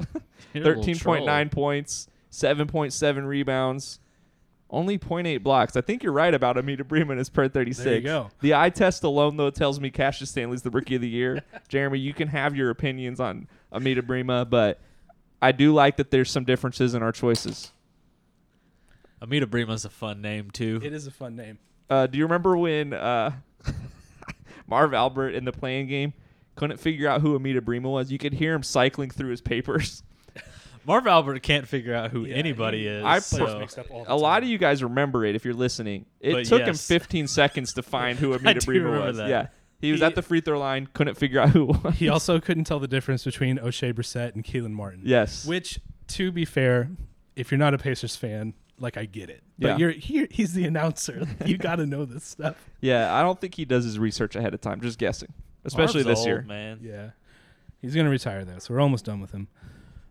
You're 0.53 0.63
a 0.63 0.67
little 0.77 0.83
13.9 0.83 1.51
points, 1.51 2.07
7.7 2.31 3.25
rebounds, 3.27 3.99
only 4.69 4.97
0.8 4.97 5.41
blocks. 5.43 5.75
I 5.75 5.81
think 5.81 6.03
you're 6.03 6.13
right 6.13 6.33
about 6.33 6.57
Amida 6.57 6.83
Brimah 6.83 7.17
is 7.17 7.29
per 7.29 7.47
36. 7.47 7.83
There 7.83 7.95
you 7.95 8.01
go. 8.01 8.29
The 8.41 8.53
eye 8.55 8.69
test 8.69 9.03
alone, 9.03 9.37
though, 9.37 9.49
tells 9.49 9.79
me 9.79 9.89
Cassius 9.89 10.29
Stanley's 10.29 10.61
the 10.61 10.69
rookie 10.69 10.95
of 10.95 11.01
the 11.01 11.09
year. 11.09 11.41
Jeremy, 11.67 11.99
you 11.99 12.13
can 12.13 12.27
have 12.27 12.55
your 12.55 12.69
opinions 12.69 13.19
on 13.19 13.47
Amida 13.71 14.01
Brimah, 14.01 14.49
but 14.49 14.79
I 15.41 15.51
do 15.51 15.73
like 15.73 15.97
that 15.97 16.11
there's 16.11 16.29
some 16.29 16.43
differences 16.43 16.93
in 16.93 17.01
our 17.03 17.11
choices. 17.11 17.71
Amida 19.21 19.45
Brimah's 19.45 19.85
a 19.85 19.89
fun 19.89 20.21
name 20.21 20.51
too. 20.51 20.79
It 20.83 20.93
is 20.93 21.07
a 21.07 21.11
fun 21.11 21.35
name. 21.35 21.59
Uh, 21.89 22.07
do 22.07 22.17
you 22.17 22.25
remember 22.25 22.57
when 22.57 22.93
uh, 22.93 23.31
Marv 24.67 24.93
Albert 24.93 25.29
in 25.29 25.45
the 25.45 25.51
playing 25.51 25.87
game 25.87 26.13
couldn't 26.55 26.77
figure 26.77 27.07
out 27.07 27.21
who 27.21 27.35
Amida 27.35 27.61
Brimah 27.61 27.91
was? 27.91 28.11
You 28.11 28.17
could 28.17 28.33
hear 28.33 28.53
him 28.53 28.63
cycling 28.63 29.09
through 29.09 29.29
his 29.29 29.41
papers. 29.41 30.03
Marv 30.87 31.05
Albert 31.05 31.43
can't 31.43 31.67
figure 31.67 31.93
out 31.93 32.11
who 32.11 32.25
Yeah, 32.25 32.35
anybody 32.35 32.79
he- 32.79 32.87
is. 32.87 33.03
I 33.03 33.19
Players 33.19 33.51
So- 33.51 33.59
mixed 33.59 33.77
up 33.77 33.91
all 33.91 34.05
the 34.05 34.13
A 34.13 34.15
lot 34.15 34.41
of 34.41 34.49
you 34.49 34.57
guys 34.57 34.81
remember 34.81 35.25
it 35.25 35.35
if 35.35 35.43
you're 35.45 35.53
listening. 35.53 36.05
It 36.21 36.33
But 36.33 36.45
took 36.45 36.61
him 36.61 36.67
yes. 36.67 36.87
15 36.87 37.27
seconds 37.27 37.73
to 37.73 37.83
find 37.83 38.17
who 38.17 38.33
Amida 38.33 38.59
do 38.61 38.65
Brimah 38.71 38.73
remember 38.85 39.05
was. 39.07 39.17
that. 39.17 39.29
Yeah. 39.29 39.47
He 39.79 39.91
was 39.91 39.99
He- 39.99 40.05
at 40.05 40.15
the 40.15 40.21
free 40.23 40.41
throw 40.41 40.57
line, 40.57 40.87
couldn't 40.93 41.15
figure 41.15 41.39
out 41.41 41.49
who 41.49 41.69
it 41.71 41.83
was. 41.83 41.95
He 41.95 42.09
also 42.09 42.39
couldn't 42.39 42.63
tell 42.63 42.79
the 42.79 42.87
difference 42.87 43.23
between 43.25 43.57
Oshae 43.59 43.93
Brissett 43.93 44.33
and 44.33 44.43
Kelan 44.43 44.71
Martin. 44.71 45.01
yes. 45.03 45.45
Which, 45.45 45.79
to 46.07 46.31
be 46.31 46.45
fair, 46.45 46.89
if 47.35 47.51
you're 47.51 47.59
not 47.59 47.73
a 47.73 47.77
Pacers 47.77 48.15
fan, 48.15 48.53
like 48.79 48.95
I 48.97 49.05
get 49.05 49.29
it. 49.29 49.43
But 49.59 49.67
Yeah. 49.67 49.77
you're 49.77 49.91
here. 49.91 50.27
He's 50.31 50.53
the 50.53 50.65
announcer. 50.65 51.27
you 51.45 51.57
got 51.57 51.75
to 51.75 51.85
know 51.85 52.05
this 52.05 52.23
stuff. 52.23 52.55
yeah, 52.79 53.13
I 53.13 53.21
don't 53.23 53.39
think 53.41 53.55
he 53.55 53.65
does 53.65 53.83
his 53.83 53.99
research 53.99 54.35
ahead 54.37 54.53
of 54.53 54.61
time, 54.61 54.79
just 54.81 54.97
guessing. 54.97 55.33
Especially 55.65 56.03
Marv's 56.05 56.19
this 56.19 56.19
old, 56.19 56.27
year. 56.27 56.41
man. 56.47 56.79
Yeah, 56.81 57.09
he's 57.81 57.93
gonna 57.93 58.09
retire 58.09 58.45
though, 58.45 58.59
so 58.59 58.73
we're 58.73 58.79
almost 58.79 59.03
done 59.03 59.19
with 59.19 59.31
him. 59.31 59.47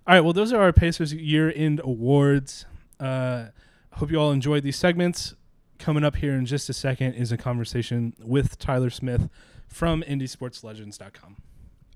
All 0.06 0.14
right. 0.14 0.20
Well, 0.20 0.32
those 0.32 0.52
are 0.52 0.60
our 0.60 0.72
Pacers 0.72 1.12
year-end 1.12 1.80
awards. 1.82 2.64
Uh, 3.00 3.46
hope 3.94 4.10
you 4.10 4.20
all 4.20 4.30
enjoyed 4.30 4.62
these 4.62 4.76
segments. 4.76 5.34
Coming 5.78 6.04
up 6.04 6.16
here 6.16 6.32
in 6.32 6.46
just 6.46 6.70
a 6.70 6.72
second 6.72 7.14
is 7.14 7.32
a 7.32 7.36
conversation 7.36 8.14
with 8.22 8.58
Tyler 8.58 8.88
Smith 8.88 9.28
from 9.68 10.02
IndySportsLegends.com. 10.02 11.36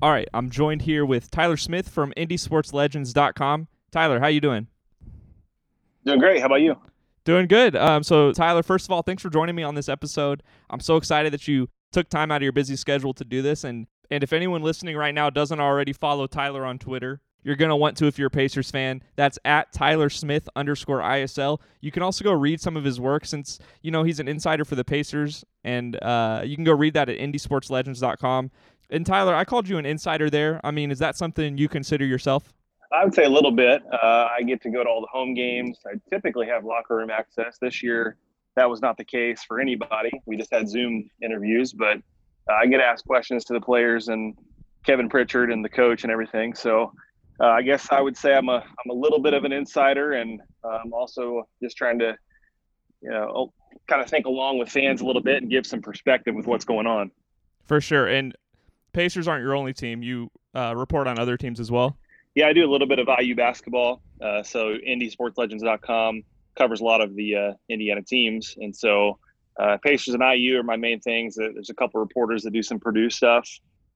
All 0.03 0.11
right, 0.11 0.29
I'm 0.35 0.51
joined 0.51 0.83
here 0.83 1.05
with 1.05 1.31
Tyler 1.31 1.57
Smith 1.57 1.89
from 1.89 2.13
IndySportsLegends.com. 2.17 3.69
Tyler, 3.91 4.21
how 4.21 4.27
you 4.27 4.41
doing? 4.41 4.67
Doing 6.05 6.19
great. 6.19 6.41
How 6.41 6.47
about 6.47 6.63
you? 6.63 6.77
Doing 7.25 7.47
good. 7.47 7.77
Um, 7.77 8.03
so 8.03 8.33
Tyler, 8.33 8.63
first 8.63 8.87
of 8.87 8.93
all, 8.93 9.03
thanks 9.03 9.23
for 9.23 9.31
joining 9.31 9.55
me 9.55 9.63
on 9.63 9.75
this 9.75 9.89
episode. 9.89 10.43
I'm 10.69 10.81
so 10.81 10.97
excited 10.97 11.33
that 11.33 11.47
you 11.47 11.69
took 11.93 12.09
time 12.09 12.31
out 12.31 12.37
of 12.37 12.43
your 12.43 12.53
busy 12.53 12.77
schedule 12.77 13.13
to 13.15 13.25
do 13.25 13.43
this. 13.43 13.63
And 13.65 13.87
and 14.11 14.25
if 14.25 14.33
anyone 14.33 14.63
listening 14.63 14.97
right 14.97 15.15
now 15.15 15.31
doesn't 15.31 15.61
already 15.61 15.93
follow 15.93 16.27
Tyler 16.27 16.65
on 16.65 16.79
Twitter, 16.79 17.21
you're 17.43 17.57
gonna 17.57 17.77
want 17.77 17.97
to 17.99 18.07
if 18.07 18.19
you're 18.19 18.29
a 18.29 18.31
Pacers 18.31 18.71
fan. 18.71 19.03
That's 19.17 19.39
at 19.45 19.73
Tyler 19.73 20.11
Smith 20.11 20.49
underscore 20.57 21.01
ISL. 21.01 21.61
You 21.81 21.91
can 21.91 22.03
also 22.03 22.25
go 22.25 22.33
read 22.33 22.61
some 22.61 22.77
of 22.77 22.85
his 22.85 23.01
work 23.01 23.25
since 23.25 23.59
you 23.83 23.91
know 23.91 24.03
he's 24.03 24.21
an 24.21 24.29
insider 24.29 24.65
for 24.65 24.75
the 24.75 24.85
Pacers, 24.85 25.45
and 25.65 26.03
uh, 26.03 26.43
you 26.45 26.57
can 26.57 26.65
go 26.65 26.75
read 26.75 26.95
that 26.95 27.09
at 27.09 27.19
IndySportsLegends.com. 27.19 28.51
And 28.91 29.07
Tyler, 29.07 29.35
I 29.35 29.45
called 29.45 29.69
you 29.69 29.79
an 29.79 29.87
insider 29.87 30.31
there. 30.31 30.61
I 30.65 30.71
mean, 30.71 30.91
is 30.91 30.99
that 30.99 31.17
something 31.17 31.57
you 31.57 31.69
consider 31.69 32.05
yourself? 32.05 32.53
I 32.93 33.05
would 33.05 33.15
say 33.15 33.25
a 33.25 33.31
little 33.31 33.53
bit. 33.53 33.83
Uh, 33.93 34.29
I 34.37 34.43
get 34.43 34.61
to 34.63 34.71
go 34.71 34.83
to 34.83 34.91
all 34.91 35.01
the 35.01 35.07
home 35.07 35.33
games. 35.33 35.79
I 35.87 35.95
typically 36.11 36.47
have 36.49 36.65
locker 36.65 36.97
room 36.97 37.11
access. 37.11 37.57
This 37.61 37.83
year, 37.83 38.17
that 38.57 38.69
was 38.69 38.83
not 38.83 38.97
the 38.97 39.05
case 39.05 39.45
for 39.45 39.61
anybody. 39.61 40.11
We 40.27 40.37
just 40.37 40.53
had 40.53 40.69
Zoom 40.69 41.09
interviews, 41.23 41.73
but 41.73 41.99
uh, 42.49 42.55
I 42.61 42.67
get 42.67 42.79
to 42.79 42.85
ask 42.85 43.05
questions 43.05 43.45
to 43.45 43.53
the 43.53 43.61
players 43.61 44.09
and 44.09 44.37
Kevin 44.85 45.09
Pritchard 45.09 45.53
and 45.53 45.65
the 45.65 45.69
coach 45.69 46.03
and 46.03 46.11
everything. 46.11 46.55
So 46.55 46.93
uh, 47.41 47.47
I 47.47 47.63
guess 47.63 47.89
I 47.91 48.01
would 48.01 48.17
say 48.17 48.35
I'm 48.35 48.49
a 48.49 48.63
I'm 48.63 48.91
a 48.91 48.95
little 48.95 49.21
bit 49.21 49.35
of 49.35 49.45
an 49.45 49.53
insider, 49.53 50.13
and 50.13 50.41
I'm 50.65 50.93
also 50.93 51.49
just 51.63 51.77
trying 51.77 51.99
to, 52.01 52.17
you 53.01 53.11
know, 53.11 53.53
kind 53.87 54.03
of 54.03 54.09
think 54.09 54.27
along 54.27 54.59
with 54.59 54.69
fans 54.69 55.01
a 55.01 55.07
little 55.07 55.23
bit 55.23 55.43
and 55.43 55.51
give 55.51 55.67
some 55.67 55.83
perspective 55.83 56.35
with 56.35 56.47
what's 56.47 56.65
going 56.65 56.87
on. 56.87 57.11
For 57.67 57.81
sure. 57.81 58.07
And 58.07 58.35
Pacers 58.93 59.29
aren't 59.29 59.43
your 59.43 59.55
only 59.55 59.73
team. 59.73 60.03
You 60.03 60.31
uh, 60.55 60.75
report 60.77 61.07
on 61.07 61.19
other 61.19 61.37
teams 61.37 61.61
as 61.61 61.71
well. 61.71 61.97
Yeah, 62.35 62.47
I 62.47 62.53
do 62.53 62.69
a 62.69 62.71
little 62.71 62.87
bit 62.87 62.99
of 62.99 63.09
IU 63.21 63.35
basketball. 63.35 64.03
Uh, 64.21 64.43
so 64.43 64.77
IndySportsLegends.com 64.77 66.23
covers 66.57 66.81
a 66.81 66.85
lot 66.85 67.01
of 67.01 67.15
the 67.15 67.37
uh, 67.37 67.53
Indiana 67.69 68.03
teams, 68.03 68.55
and 68.59 68.75
so 68.75 69.19
uh, 69.59 69.79
Pacers 69.83 70.15
and 70.15 70.23
IU 70.23 70.59
are 70.59 70.63
my 70.63 70.77
main 70.77 71.01
things. 71.01 71.39
Uh, 71.39 71.49
There's 71.53 71.71
a 71.71 71.75
couple 71.75 72.01
reporters 72.01 72.43
that 72.43 72.53
do 72.53 72.63
some 72.63 72.79
Purdue 72.79 73.11
stuff 73.11 73.49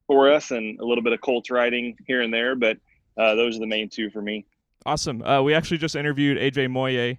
for 0.06 0.32
us, 0.32 0.50
and 0.50 0.78
a 0.80 0.84
little 0.84 1.02
bit 1.02 1.12
of 1.12 1.20
Colts 1.20 1.50
writing 1.50 1.96
here 2.06 2.22
and 2.22 2.32
there, 2.32 2.56
but 2.56 2.76
uh, 3.16 3.34
those 3.34 3.56
are 3.56 3.60
the 3.60 3.66
main 3.66 3.88
two 3.88 4.10
for 4.10 4.22
me. 4.22 4.46
Awesome. 4.86 5.22
Uh, 5.22 5.42
we 5.42 5.54
actually 5.54 5.78
just 5.78 5.96
interviewed 5.96 6.36
AJ 6.38 6.70
Moye 6.70 7.18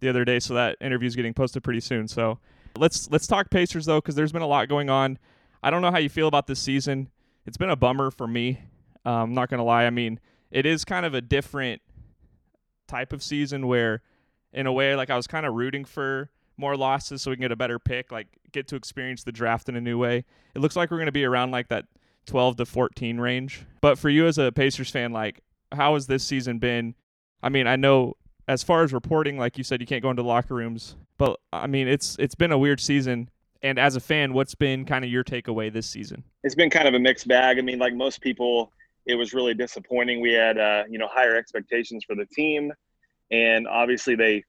the 0.00 0.08
other 0.08 0.24
day, 0.24 0.38
so 0.38 0.54
that 0.54 0.76
interview 0.80 1.06
is 1.06 1.16
getting 1.16 1.32
posted 1.34 1.64
pretty 1.64 1.80
soon. 1.80 2.08
So 2.08 2.38
let's 2.76 3.10
let's 3.10 3.26
talk 3.26 3.50
Pacers 3.50 3.86
though, 3.86 3.98
because 3.98 4.14
there's 4.14 4.32
been 4.32 4.42
a 4.42 4.46
lot 4.46 4.68
going 4.68 4.90
on. 4.90 5.18
I 5.62 5.70
don't 5.70 5.82
know 5.82 5.90
how 5.90 5.98
you 5.98 6.08
feel 6.08 6.28
about 6.28 6.46
this 6.46 6.60
season. 6.60 7.08
It's 7.46 7.56
been 7.56 7.70
a 7.70 7.76
bummer 7.76 8.10
for 8.10 8.26
me. 8.26 8.60
Um, 9.04 9.14
I'm 9.14 9.34
not 9.34 9.48
gonna 9.48 9.64
lie. 9.64 9.86
I 9.86 9.90
mean, 9.90 10.20
it 10.50 10.66
is 10.66 10.84
kind 10.84 11.06
of 11.06 11.14
a 11.14 11.20
different 11.20 11.80
type 12.86 13.12
of 13.12 13.22
season 13.22 13.66
where, 13.66 14.02
in 14.52 14.66
a 14.66 14.72
way, 14.72 14.94
like 14.94 15.10
I 15.10 15.16
was 15.16 15.26
kind 15.26 15.46
of 15.46 15.54
rooting 15.54 15.84
for 15.84 16.30
more 16.56 16.76
losses 16.76 17.22
so 17.22 17.30
we 17.30 17.36
can 17.36 17.42
get 17.42 17.52
a 17.52 17.56
better 17.56 17.78
pick, 17.78 18.12
like 18.12 18.28
get 18.52 18.68
to 18.68 18.76
experience 18.76 19.24
the 19.24 19.32
draft 19.32 19.68
in 19.68 19.76
a 19.76 19.80
new 19.80 19.98
way. 19.98 20.24
It 20.54 20.58
looks 20.58 20.76
like 20.76 20.90
we're 20.90 20.98
gonna 20.98 21.12
be 21.12 21.24
around 21.24 21.50
like 21.50 21.68
that 21.68 21.86
12 22.26 22.56
to 22.56 22.66
14 22.66 23.18
range. 23.18 23.64
But 23.80 23.98
for 23.98 24.08
you 24.08 24.26
as 24.26 24.38
a 24.38 24.52
Pacers 24.52 24.90
fan, 24.90 25.12
like 25.12 25.40
how 25.72 25.94
has 25.94 26.06
this 26.06 26.24
season 26.24 26.58
been? 26.58 26.94
I 27.42 27.48
mean, 27.48 27.66
I 27.66 27.76
know 27.76 28.14
as 28.48 28.62
far 28.62 28.82
as 28.82 28.92
reporting, 28.92 29.38
like 29.38 29.58
you 29.58 29.64
said, 29.64 29.80
you 29.80 29.86
can't 29.86 30.02
go 30.02 30.10
into 30.10 30.22
locker 30.22 30.54
rooms, 30.54 30.96
but 31.18 31.38
I 31.52 31.66
mean, 31.66 31.88
it's 31.88 32.16
it's 32.18 32.34
been 32.34 32.52
a 32.52 32.58
weird 32.58 32.80
season. 32.80 33.30
And 33.62 33.78
as 33.78 33.96
a 33.96 34.00
fan, 34.00 34.32
what's 34.32 34.54
been 34.54 34.84
kind 34.84 35.04
of 35.04 35.10
your 35.10 35.24
takeaway 35.24 35.72
this 35.72 35.86
season? 35.86 36.22
It's 36.44 36.54
been 36.54 36.70
kind 36.70 36.86
of 36.86 36.94
a 36.94 36.98
mixed 36.98 37.26
bag. 37.26 37.58
I 37.58 37.62
mean, 37.62 37.78
like 37.78 37.94
most 37.94 38.20
people, 38.20 38.72
it 39.06 39.14
was 39.14 39.32
really 39.32 39.54
disappointing. 39.54 40.20
We 40.20 40.32
had 40.32 40.58
uh, 40.58 40.84
you 40.88 40.98
know 40.98 41.08
higher 41.10 41.36
expectations 41.36 42.04
for 42.04 42.14
the 42.14 42.26
team, 42.26 42.72
and 43.30 43.66
obviously 43.66 44.14
they 44.14 44.44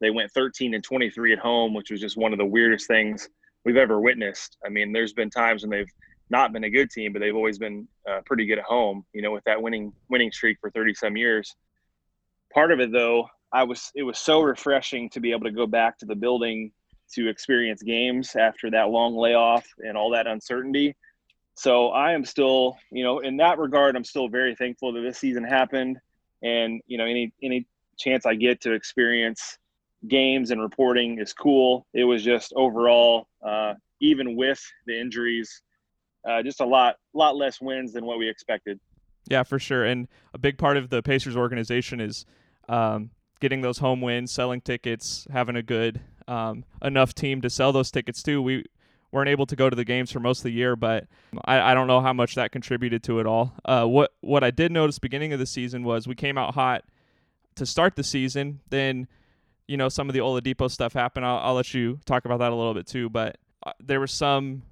they 0.00 0.10
went 0.10 0.30
13 0.32 0.74
and 0.74 0.84
23 0.84 1.32
at 1.32 1.38
home, 1.38 1.74
which 1.74 1.90
was 1.90 2.00
just 2.00 2.16
one 2.16 2.32
of 2.32 2.38
the 2.38 2.46
weirdest 2.46 2.86
things 2.86 3.28
we've 3.64 3.76
ever 3.76 4.00
witnessed. 4.00 4.56
I 4.64 4.68
mean, 4.68 4.92
there's 4.92 5.12
been 5.12 5.30
times 5.30 5.62
when 5.62 5.70
they've 5.70 5.92
not 6.30 6.52
been 6.52 6.64
a 6.64 6.70
good 6.70 6.90
team, 6.90 7.12
but 7.12 7.20
they've 7.20 7.34
always 7.34 7.58
been 7.58 7.88
uh, 8.08 8.20
pretty 8.26 8.46
good 8.46 8.58
at 8.58 8.64
home. 8.64 9.04
You 9.12 9.22
know, 9.22 9.32
with 9.32 9.44
that 9.44 9.60
winning 9.60 9.92
winning 10.08 10.32
streak 10.32 10.58
for 10.60 10.70
30 10.70 10.94
some 10.94 11.16
years. 11.16 11.54
Part 12.52 12.72
of 12.72 12.80
it, 12.80 12.92
though, 12.92 13.28
I 13.52 13.64
was 13.64 13.90
it 13.94 14.02
was 14.02 14.18
so 14.18 14.40
refreshing 14.40 15.10
to 15.10 15.20
be 15.20 15.32
able 15.32 15.44
to 15.44 15.52
go 15.52 15.66
back 15.66 15.98
to 15.98 16.06
the 16.06 16.16
building 16.16 16.72
to 17.14 17.28
experience 17.28 17.82
games 17.82 18.36
after 18.36 18.70
that 18.70 18.90
long 18.90 19.16
layoff 19.16 19.66
and 19.78 19.96
all 19.96 20.10
that 20.10 20.26
uncertainty. 20.26 20.94
So 21.54 21.88
I 21.88 22.12
am 22.12 22.24
still, 22.24 22.76
you 22.92 23.02
know, 23.02 23.18
in 23.20 23.36
that 23.38 23.58
regard, 23.58 23.96
I'm 23.96 24.04
still 24.04 24.28
very 24.28 24.54
thankful 24.54 24.92
that 24.92 25.00
this 25.00 25.18
season 25.18 25.42
happened, 25.42 25.98
and 26.42 26.80
you 26.86 26.98
know, 26.98 27.04
any 27.04 27.32
any 27.42 27.66
chance 27.98 28.26
I 28.26 28.34
get 28.34 28.60
to 28.62 28.72
experience 28.72 29.58
games 30.06 30.52
and 30.52 30.60
reporting 30.60 31.18
is 31.18 31.32
cool. 31.32 31.86
It 31.92 32.04
was 32.04 32.22
just 32.22 32.52
overall, 32.54 33.26
uh, 33.44 33.74
even 34.00 34.36
with 34.36 34.62
the 34.86 34.98
injuries, 34.98 35.62
uh, 36.26 36.42
just 36.42 36.60
a 36.60 36.66
lot 36.66 36.96
lot 37.12 37.36
less 37.36 37.60
wins 37.60 37.92
than 37.92 38.04
what 38.04 38.18
we 38.18 38.28
expected. 38.28 38.80
Yeah, 39.28 39.42
for 39.42 39.58
sure. 39.58 39.84
And 39.84 40.08
a 40.32 40.38
big 40.38 40.56
part 40.56 40.76
of 40.76 40.88
the 40.88 41.02
Pacers 41.02 41.36
organization 41.36 42.00
is 42.00 42.24
um, 42.68 43.10
getting 43.40 43.60
those 43.60 43.78
home 43.78 44.00
wins, 44.00 44.32
selling 44.32 44.60
tickets, 44.60 45.26
having 45.30 45.56
a 45.56 45.62
good 45.62 46.00
um, 46.26 46.64
enough 46.82 47.14
team 47.14 47.40
to 47.42 47.50
sell 47.50 47.72
those 47.72 47.90
tickets 47.90 48.22
too. 48.22 48.40
We 48.40 48.64
weren't 49.10 49.28
able 49.28 49.46
to 49.46 49.56
go 49.56 49.70
to 49.70 49.76
the 49.76 49.84
games 49.84 50.12
for 50.12 50.20
most 50.20 50.40
of 50.40 50.44
the 50.44 50.52
year, 50.52 50.76
but 50.76 51.06
I, 51.44 51.72
I 51.72 51.74
don't 51.74 51.86
know 51.86 52.00
how 52.00 52.12
much 52.12 52.34
that 52.34 52.52
contributed 52.52 53.02
to 53.04 53.20
it 53.20 53.26
all. 53.26 53.54
Uh, 53.64 53.84
what 53.84 54.12
what 54.20 54.44
I 54.44 54.50
did 54.50 54.72
notice 54.72 54.98
beginning 54.98 55.32
of 55.32 55.38
the 55.38 55.46
season 55.46 55.82
was 55.84 56.06
we 56.06 56.14
came 56.14 56.38
out 56.38 56.54
hot 56.54 56.84
to 57.56 57.66
start 57.66 57.96
the 57.96 58.04
season. 58.04 58.60
Then, 58.70 59.08
you 59.66 59.76
know, 59.76 59.88
some 59.88 60.08
of 60.08 60.14
the 60.14 60.20
Oladipo 60.20 60.70
stuff 60.70 60.92
happened. 60.92 61.26
I'll, 61.26 61.38
I'll 61.38 61.54
let 61.54 61.74
you 61.74 62.00
talk 62.06 62.24
about 62.24 62.38
that 62.38 62.52
a 62.52 62.54
little 62.54 62.74
bit 62.74 62.86
too. 62.86 63.08
But 63.10 63.36
uh, 63.66 63.72
there 63.80 64.00
was 64.00 64.12
some, 64.12 64.62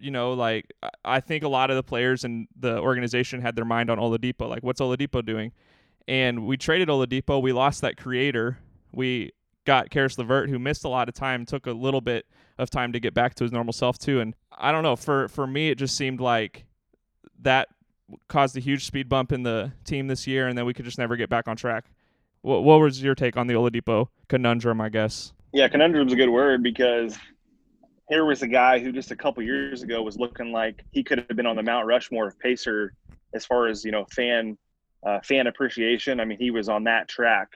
you 0.00 0.10
know, 0.10 0.32
like 0.32 0.72
I 1.04 1.20
think 1.20 1.44
a 1.44 1.48
lot 1.48 1.70
of 1.70 1.76
the 1.76 1.82
players 1.82 2.24
and 2.24 2.48
the 2.58 2.78
organization 2.78 3.40
had 3.40 3.56
their 3.56 3.64
mind 3.64 3.90
on 3.90 3.98
Oladipo. 3.98 4.48
Like, 4.48 4.62
what's 4.62 4.80
Oladipo 4.80 5.24
doing? 5.24 5.52
And 6.06 6.46
we 6.46 6.56
traded 6.56 6.88
Oladipo. 6.88 7.40
We 7.42 7.52
lost 7.52 7.82
that 7.82 7.96
creator. 7.96 8.58
We 8.92 9.32
got 9.64 9.90
Caris 9.90 10.16
LeVert, 10.16 10.48
who 10.48 10.58
missed 10.58 10.84
a 10.84 10.88
lot 10.88 11.08
of 11.08 11.14
time, 11.14 11.44
took 11.44 11.66
a 11.66 11.72
little 11.72 12.00
bit 12.00 12.26
of 12.58 12.70
time 12.70 12.92
to 12.92 13.00
get 13.00 13.12
back 13.12 13.34
to 13.34 13.44
his 13.44 13.52
normal 13.52 13.72
self 13.72 13.98
too. 13.98 14.20
And 14.20 14.34
I 14.56 14.72
don't 14.72 14.82
know, 14.82 14.96
for 14.96 15.28
for 15.28 15.46
me, 15.46 15.70
it 15.70 15.76
just 15.76 15.96
seemed 15.96 16.20
like 16.20 16.64
that 17.40 17.68
caused 18.28 18.56
a 18.56 18.60
huge 18.60 18.86
speed 18.86 19.08
bump 19.08 19.32
in 19.32 19.42
the 19.42 19.72
team 19.84 20.06
this 20.06 20.26
year, 20.26 20.48
and 20.48 20.56
then 20.56 20.64
we 20.64 20.74
could 20.74 20.84
just 20.84 20.98
never 20.98 21.16
get 21.16 21.28
back 21.28 21.46
on 21.46 21.56
track. 21.56 21.90
What, 22.40 22.64
what 22.64 22.80
was 22.80 23.02
your 23.02 23.14
take 23.14 23.36
on 23.36 23.46
the 23.46 23.54
Oladipo 23.54 24.08
conundrum? 24.28 24.80
I 24.80 24.88
guess. 24.88 25.32
Yeah, 25.52 25.68
conundrum's 25.68 26.12
a 26.12 26.16
good 26.16 26.30
word 26.30 26.62
because 26.62 27.18
here 28.08 28.24
was 28.24 28.42
a 28.42 28.48
guy 28.48 28.78
who 28.78 28.92
just 28.92 29.10
a 29.10 29.16
couple 29.16 29.42
years 29.42 29.82
ago 29.82 30.02
was 30.02 30.16
looking 30.16 30.52
like 30.52 30.82
he 30.92 31.02
could 31.02 31.18
have 31.18 31.36
been 31.36 31.46
on 31.46 31.56
the 31.56 31.62
Mount 31.62 31.86
Rushmore 31.86 32.28
of 32.28 32.38
Pacer 32.38 32.94
as 33.34 33.44
far 33.44 33.66
as 33.66 33.84
you 33.84 33.92
know 33.92 34.06
fan 34.10 34.56
uh, 35.06 35.20
fan 35.22 35.46
appreciation. 35.46 36.20
I 36.20 36.24
mean, 36.24 36.38
he 36.38 36.50
was 36.50 36.68
on 36.68 36.84
that 36.84 37.08
track 37.08 37.50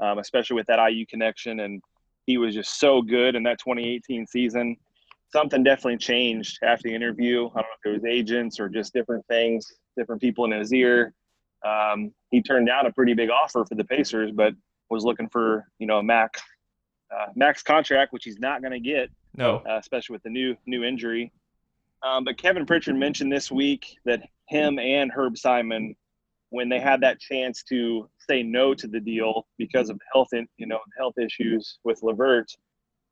um, 0.00 0.18
especially 0.18 0.54
with 0.54 0.66
that 0.66 0.78
IU 0.78 1.06
connection. 1.06 1.60
And 1.60 1.82
he 2.26 2.38
was 2.38 2.54
just 2.54 2.78
so 2.78 3.02
good 3.02 3.34
in 3.34 3.42
that 3.44 3.58
2018 3.58 4.26
season. 4.26 4.76
Something 5.30 5.62
definitely 5.62 5.98
changed 5.98 6.58
after 6.62 6.88
the 6.88 6.94
interview. 6.94 7.48
I 7.48 7.54
don't 7.54 7.54
know 7.54 7.62
if 7.84 7.90
it 7.90 7.92
was 7.92 8.04
agents 8.04 8.58
or 8.58 8.68
just 8.68 8.94
different 8.94 9.26
things, 9.26 9.72
different 9.96 10.20
people 10.20 10.44
in 10.44 10.52
his 10.52 10.72
ear. 10.72 11.12
Um, 11.66 12.12
he 12.30 12.40
turned 12.40 12.66
down 12.66 12.86
a 12.86 12.92
pretty 12.92 13.14
big 13.14 13.30
offer 13.30 13.64
for 13.64 13.74
the 13.74 13.84
Pacers, 13.84 14.30
but 14.32 14.54
was 14.90 15.04
looking 15.04 15.28
for 15.28 15.66
you 15.78 15.86
know 15.86 15.98
a 15.98 16.02
max 16.02 16.40
uh, 17.14 17.26
max 17.34 17.62
contract, 17.62 18.12
which 18.12 18.24
he's 18.24 18.38
not 18.38 18.62
going 18.62 18.72
to 18.72 18.80
get. 18.80 19.10
No, 19.36 19.62
uh, 19.68 19.78
especially 19.78 20.14
with 20.14 20.22
the 20.22 20.30
new 20.30 20.56
new 20.66 20.84
injury. 20.84 21.32
Um, 22.02 22.24
but 22.24 22.38
Kevin 22.38 22.64
Pritchard 22.64 22.96
mentioned 22.96 23.32
this 23.32 23.50
week 23.50 23.96
that 24.04 24.22
him 24.46 24.78
and 24.78 25.10
Herb 25.12 25.36
Simon, 25.36 25.94
when 26.50 26.68
they 26.68 26.78
had 26.78 27.00
that 27.00 27.18
chance 27.20 27.62
to 27.64 28.08
say 28.28 28.42
no 28.42 28.74
to 28.74 28.86
the 28.86 29.00
deal 29.00 29.46
because 29.58 29.90
of 29.90 30.00
health, 30.12 30.28
in, 30.32 30.46
you 30.56 30.66
know, 30.66 30.78
health 30.96 31.14
issues 31.18 31.78
with 31.84 32.02
LeVert, 32.02 32.50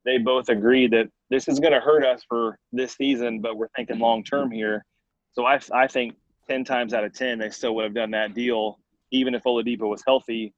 they 0.05 0.19
both 0.19 0.49
agreed 0.49 0.93
that 0.93 1.09
this 1.31 1.49
is 1.49 1.59
going 1.59 1.73
to 1.73 1.81
hurt 1.81 2.05
us 2.05 2.23
for 2.29 2.59
this 2.73 2.95
season, 2.95 3.41
but 3.41 3.57
we're 3.57 3.69
thinking 3.77 3.99
long 3.99 4.23
term 4.23 4.51
here. 4.51 4.85
So 5.33 5.45
I, 5.45 5.59
I 5.75 5.89
think 5.89 6.15
10 6.49 6.65
times 6.65 6.95
out 6.95 7.05
of 7.05 7.13
10, 7.13 7.39
they 7.39 7.51
still 7.51 7.75
would 7.75 7.85
have 7.85 7.95
done 7.95 8.13
that 8.13 8.35
deal, 8.35 8.79
even 9.11 9.35
if 9.35 9.43
Oladipo 9.43 9.89
was 9.89 10.03
healthy. 10.07 10.55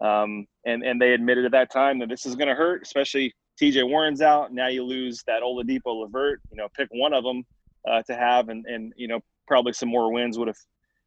Um, 0.00 0.46
and, 0.64 0.82
and 0.84 1.00
they 1.00 1.12
admitted 1.12 1.44
at 1.44 1.52
that 1.52 1.70
time 1.70 1.98
that 1.98 2.08
this 2.08 2.26
is 2.26 2.36
going 2.36 2.48
to 2.48 2.54
hurt, 2.54 2.82
especially 2.82 3.34
TJ 3.60 3.88
Warren's 3.88 4.22
out. 4.22 4.52
Now 4.52 4.68
you 4.68 4.84
lose 4.84 5.22
that 5.26 5.42
Oladipo 5.42 6.02
LeVert, 6.02 6.40
you 6.50 6.56
know, 6.56 6.68
pick 6.76 6.88
one 6.90 7.12
of 7.12 7.24
them 7.24 7.44
uh, 7.88 8.02
to 8.02 8.14
have, 8.14 8.48
and, 8.48 8.66
and, 8.66 8.92
you 8.96 9.08
know, 9.08 9.20
probably 9.46 9.72
some 9.72 9.88
more 9.88 10.12
wins 10.12 10.38
would 10.38 10.48
have 10.48 10.56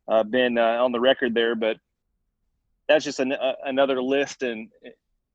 uh, 0.07 0.23
been 0.23 0.57
uh, 0.57 0.83
on 0.83 0.91
the 0.91 0.99
record 0.99 1.33
there. 1.33 1.55
But 1.55 1.77
that's 2.87 3.03
just 3.03 3.19
an, 3.19 3.33
uh, 3.33 3.53
another 3.63 4.01
list 4.01 4.43
and 4.43 4.69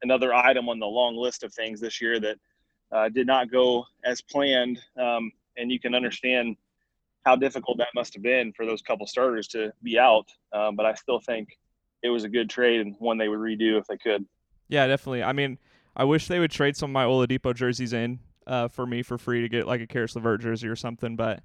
another 0.03 0.33
item 0.33 0.69
on 0.69 0.79
the 0.79 0.87
long 0.87 1.17
list 1.17 1.43
of 1.43 1.53
things 1.53 1.81
this 1.81 2.01
year 2.01 2.21
that 2.21 2.37
uh, 2.93 3.09
did 3.09 3.27
not 3.27 3.51
go 3.51 3.85
as 4.05 4.21
planned. 4.23 4.79
Um, 4.99 5.33
and 5.57 5.71
you 5.71 5.81
can 5.81 5.95
understand 5.95 6.57
how 7.25 7.37
difficult 7.37 7.79
that 7.79 7.89
must 7.95 8.15
have 8.15 8.23
been 8.23 8.53
for 8.53 8.65
those 8.65 8.83
couple 8.83 9.07
starters 9.07 9.47
to 9.49 9.73
be 9.83 9.99
out. 9.99 10.27
Um, 10.53 10.77
but 10.77 10.87
I 10.87 10.95
still 10.95 11.21
think 11.21 11.49
it 12.03 12.09
was 12.09 12.25
a 12.25 12.29
good 12.29 12.49
trade 12.49 12.81
and 12.81 12.95
one 12.99 13.19
they 13.19 13.29
would 13.29 13.39
redo 13.39 13.79
if 13.79 13.87
they 13.87 13.99
could. 13.99 14.25
Yeah, 14.69 14.87
definitely. 14.87 15.23
I 15.23 15.33
mean, 15.33 15.59
I 15.97 16.05
wish 16.05 16.29
they 16.29 16.39
would 16.39 16.51
trade 16.51 16.77
some 16.77 16.91
of 16.91 16.95
my 16.95 17.05
Oladipo 17.05 17.55
jerseys 17.55 17.93
in 17.93 18.21
uh, 18.47 18.69
for 18.69 18.87
me 18.87 19.03
for 19.03 19.19
free 19.19 19.43
to 19.43 19.49
get 19.49 19.67
like 19.67 19.81
a 19.81 19.87
Caris 19.87 20.15
LeVert 20.15 20.41
jersey 20.41 20.69
or 20.69 20.77
something. 20.77 21.17
But 21.17 21.43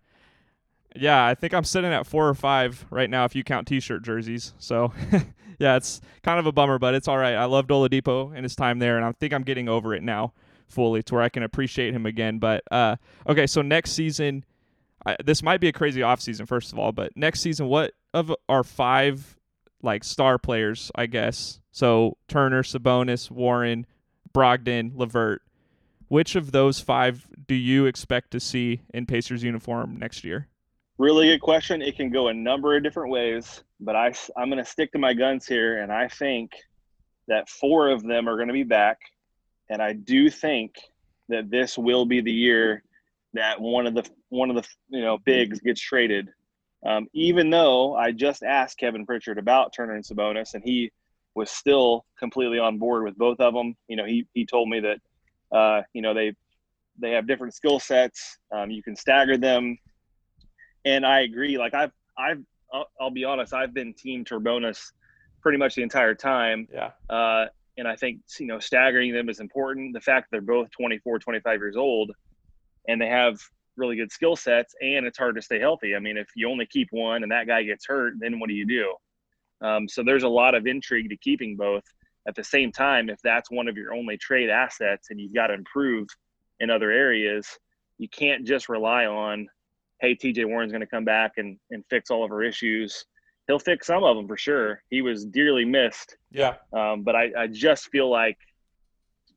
yeah, 0.96 1.26
I 1.26 1.36
think 1.36 1.54
I'm 1.54 1.64
sitting 1.64 1.92
at 1.92 2.08
four 2.08 2.28
or 2.28 2.34
five 2.34 2.86
right 2.90 3.10
now 3.10 3.26
if 3.26 3.36
you 3.36 3.44
count 3.44 3.68
T-shirt 3.68 4.04
jerseys. 4.04 4.54
So 4.60 4.94
yeah, 5.60 5.76
it's 5.76 6.02
kind 6.24 6.40
of 6.40 6.46
a 6.46 6.52
bummer, 6.52 6.80
but 6.80 6.94
it's 6.94 7.08
all 7.08 7.18
right. 7.18 7.36
I 7.36 7.46
loved 7.46 7.70
Oladipo 7.70 8.34
and 8.34 8.44
his 8.44 8.56
time 8.56 8.80
there, 8.80 8.98
and 8.98 9.06
I 9.06 9.12
think 9.14 9.34
I'm 9.34 9.44
getting 9.44 9.68
over 9.68 9.94
it 9.94 10.04
now 10.04 10.34
fully 10.68 11.04
to 11.04 11.14
where 11.14 11.24
I 11.24 11.30
can 11.30 11.44
appreciate 11.44 11.94
him 11.94 12.06
again. 12.06 12.40
But 12.40 12.64
uh, 12.72 12.96
okay, 13.28 13.48
so 13.48 13.62
next 13.62 13.92
season, 13.92 14.46
I, 15.06 15.16
this 15.24 15.44
might 15.44 15.60
be 15.60 15.68
a 15.68 15.74
crazy 15.74 16.02
off 16.02 16.22
season 16.22 16.46
first 16.46 16.72
of 16.74 16.80
all, 16.80 16.92
but 16.92 17.16
next 17.16 17.42
season, 17.42 17.68
what 17.68 17.94
of 18.14 18.34
our 18.50 18.64
five 18.64 19.38
like 19.82 20.04
star 20.04 20.38
players, 20.38 20.92
I 20.96 21.06
guess? 21.06 21.60
So 21.72 22.18
Turner, 22.28 22.64
Sabonis, 22.64 23.30
Warren, 23.30 23.86
Brogdon, 24.36 24.92
LeVert. 24.96 25.42
Which 26.08 26.36
of 26.36 26.52
those 26.52 26.80
five 26.80 27.28
do 27.48 27.56
you 27.56 27.86
expect 27.86 28.32
to 28.32 28.40
see 28.40 28.82
in 28.94 29.06
Pacers 29.06 29.44
uniform 29.44 29.98
next 29.98 30.24
year? 30.24 30.48
Really 30.98 31.28
good 31.28 31.42
question. 31.42 31.82
It 31.82 31.96
can 31.96 32.12
go 32.12 32.28
a 32.28 32.34
number 32.34 32.76
of 32.76 32.84
different 32.84 33.12
ways, 33.12 33.64
but 33.80 33.96
I, 33.96 34.14
I'm 34.38 34.50
going 34.50 34.64
to 34.64 34.70
stick 34.70 34.92
to 34.92 35.00
my 35.00 35.14
guns 35.14 35.48
here. 35.48 35.82
And 35.82 35.92
I 35.92 36.08
think 36.10 36.52
that 37.28 37.50
four 37.50 37.90
of 37.90 38.04
them 38.04 38.30
are 38.30 38.36
going 38.36 38.50
to 38.50 38.54
be 38.54 38.64
back. 38.64 39.00
And 39.70 39.82
I 39.82 39.94
do 39.94 40.30
think 40.30 40.76
that 41.30 41.50
this 41.50 41.78
will 41.78 42.06
be 42.06 42.22
the 42.22 42.32
year 42.32 42.84
that 43.34 43.60
one 43.60 43.88
of 43.88 43.96
the 43.96 44.08
one 44.30 44.50
of 44.50 44.56
the 44.56 44.68
you 44.90 45.02
know 45.02 45.18
bigs 45.18 45.60
gets 45.60 45.82
traded. 45.82 46.30
Um, 46.86 47.08
even 47.14 47.50
though 47.50 47.96
I 47.96 48.12
just 48.12 48.44
asked 48.44 48.78
Kevin 48.78 49.06
Pritchard 49.06 49.40
about 49.40 49.74
Turner 49.74 49.96
and 49.96 50.06
Sabonis, 50.06 50.54
and 50.54 50.64
he 50.64 50.92
was 51.36 51.52
still 51.52 52.06
completely 52.18 52.60
on 52.60 52.78
board 52.78 53.04
with 53.04 53.18
both 53.18 53.40
of 53.40 53.54
them. 53.54 53.76
You 53.88 53.98
know, 53.98 54.06
he 54.06 54.28
he 54.34 54.46
told 54.46 54.70
me 54.70 54.80
that 54.82 55.56
uh, 55.56 55.82
you 55.94 56.02
know 56.02 56.14
they 56.14 56.34
they 57.00 57.12
have 57.12 57.28
different 57.28 57.54
skill 57.54 57.80
sets. 57.80 58.40
Um, 58.52 58.72
you 58.72 58.82
can 58.82 58.96
stagger 58.96 59.38
them 59.38 59.78
and 60.86 61.06
I 61.06 61.22
agree. 61.22 61.58
Like 61.58 61.74
I've, 61.74 61.92
I've, 62.18 62.44
I'll, 62.72 62.86
I'll, 63.02 63.12
be 63.12 63.26
honest, 63.26 63.54
I've 63.54 63.74
been 63.74 63.94
Team 63.94 64.24
Turbonis 64.24 64.92
pretty 65.42 65.58
much 65.58 65.76
the 65.76 65.82
entire 65.82 66.16
time. 66.16 66.68
Yeah. 66.72 66.92
Uh, 67.10 67.48
and 67.78 67.88
I 67.88 67.96
think 67.96 68.22
you 68.40 68.48
know 68.48 68.60
staggering 68.60 69.14
them 69.14 69.28
is 69.28 69.42
important. 69.42 69.94
The 69.94 70.00
fact 70.00 70.28
that 70.32 70.38
they're 70.38 70.42
both 70.42 70.70
24, 70.72 71.20
25 71.20 71.60
years 71.60 71.76
old, 71.76 72.12
and 72.88 73.02
they 73.02 73.08
have 73.08 73.38
really 73.76 73.98
good 73.98 74.12
skill 74.12 74.38
sets, 74.38 74.74
and 74.80 75.06
it's 75.06 75.18
hard 75.18 75.36
to 75.36 75.42
stay 75.42 75.60
healthy. 75.60 75.94
I 75.94 76.00
mean, 76.00 76.16
if 76.16 76.30
you 76.36 76.50
only 76.50 76.66
keep 76.66 76.88
one 76.92 77.24
and 77.24 77.32
that 77.34 77.48
guy 77.48 77.64
gets 77.64 77.86
hurt, 77.86 78.14
then 78.20 78.40
what 78.40 78.48
do 78.48 78.56
you 78.56 78.66
do? 78.66 78.94
Um, 79.66 79.88
so 79.90 80.04
there's 80.04 80.24
a 80.24 80.30
lot 80.30 80.54
of 80.54 80.68
intrigue 80.68 81.10
to 81.10 81.18
keeping 81.18 81.56
both. 81.56 81.84
At 82.28 82.36
the 82.36 82.44
same 82.44 82.72
time, 82.72 83.10
if 83.10 83.20
that's 83.24 83.52
one 83.52 83.68
of 83.68 83.78
your 83.78 83.94
only 83.94 84.18
trade 84.18 84.50
assets 84.50 85.08
and 85.10 85.20
you've 85.20 85.34
got 85.34 85.48
to 85.48 85.54
improve 85.54 86.08
in 86.60 86.70
other 86.70 86.92
areas, 86.92 87.48
you 87.98 88.10
can't 88.10 88.46
just 88.46 88.70
rely 88.70 89.06
on 89.06 89.48
hey, 90.02 90.14
TJ 90.14 90.46
Warren's 90.46 90.72
going 90.72 90.82
to 90.82 90.88
come 90.88 91.06
back 91.06 91.34
and, 91.38 91.58
and 91.72 91.84
fix 91.90 92.12
all 92.12 92.24
of 92.26 92.32
our 92.32 92.44
issues. 92.44 93.06
He'll 93.48 93.60
fix 93.60 93.88
some 93.88 94.04
of 94.04 94.18
them 94.18 94.28
for 94.28 94.38
sure. 94.38 94.84
He 94.90 95.02
was 95.02 95.26
dearly 95.26 95.64
missed. 95.66 96.18
Yeah. 96.32 96.56
Um, 96.74 97.04
but 97.04 97.16
I, 97.16 97.32
I 97.38 97.48
just 97.48 97.90
feel 97.90 98.10
like 98.10 98.38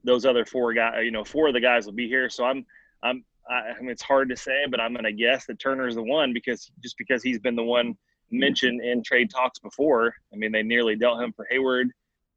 those 0.02 0.26
other 0.26 0.44
four 0.44 0.72
guys, 0.74 1.04
you 1.04 1.10
know, 1.10 1.24
four 1.24 1.48
of 1.48 1.54
the 1.54 1.60
guys 1.60 1.86
will 1.86 1.92
be 1.92 2.08
here. 2.08 2.28
So 2.28 2.44
I'm, 2.44 2.66
I'm, 3.02 3.24
I, 3.48 3.76
I 3.76 3.80
mean, 3.80 3.90
it's 3.90 4.02
hard 4.02 4.28
to 4.30 4.36
say, 4.36 4.64
but 4.68 4.80
I'm 4.80 4.92
going 4.92 5.04
to 5.04 5.12
guess 5.12 5.46
that 5.46 5.58
Turner's 5.60 5.94
the 5.94 6.02
one 6.02 6.32
because 6.32 6.70
just 6.82 6.98
because 6.98 7.22
he's 7.22 7.38
been 7.38 7.56
the 7.56 7.62
one 7.62 7.96
mentioned 8.30 8.82
in 8.82 9.02
trade 9.02 9.30
talks 9.30 9.58
before. 9.58 10.14
I 10.32 10.36
mean, 10.36 10.52
they 10.52 10.62
nearly 10.62 10.96
dealt 10.96 11.20
him 11.20 11.32
for 11.32 11.46
Hayward. 11.50 11.90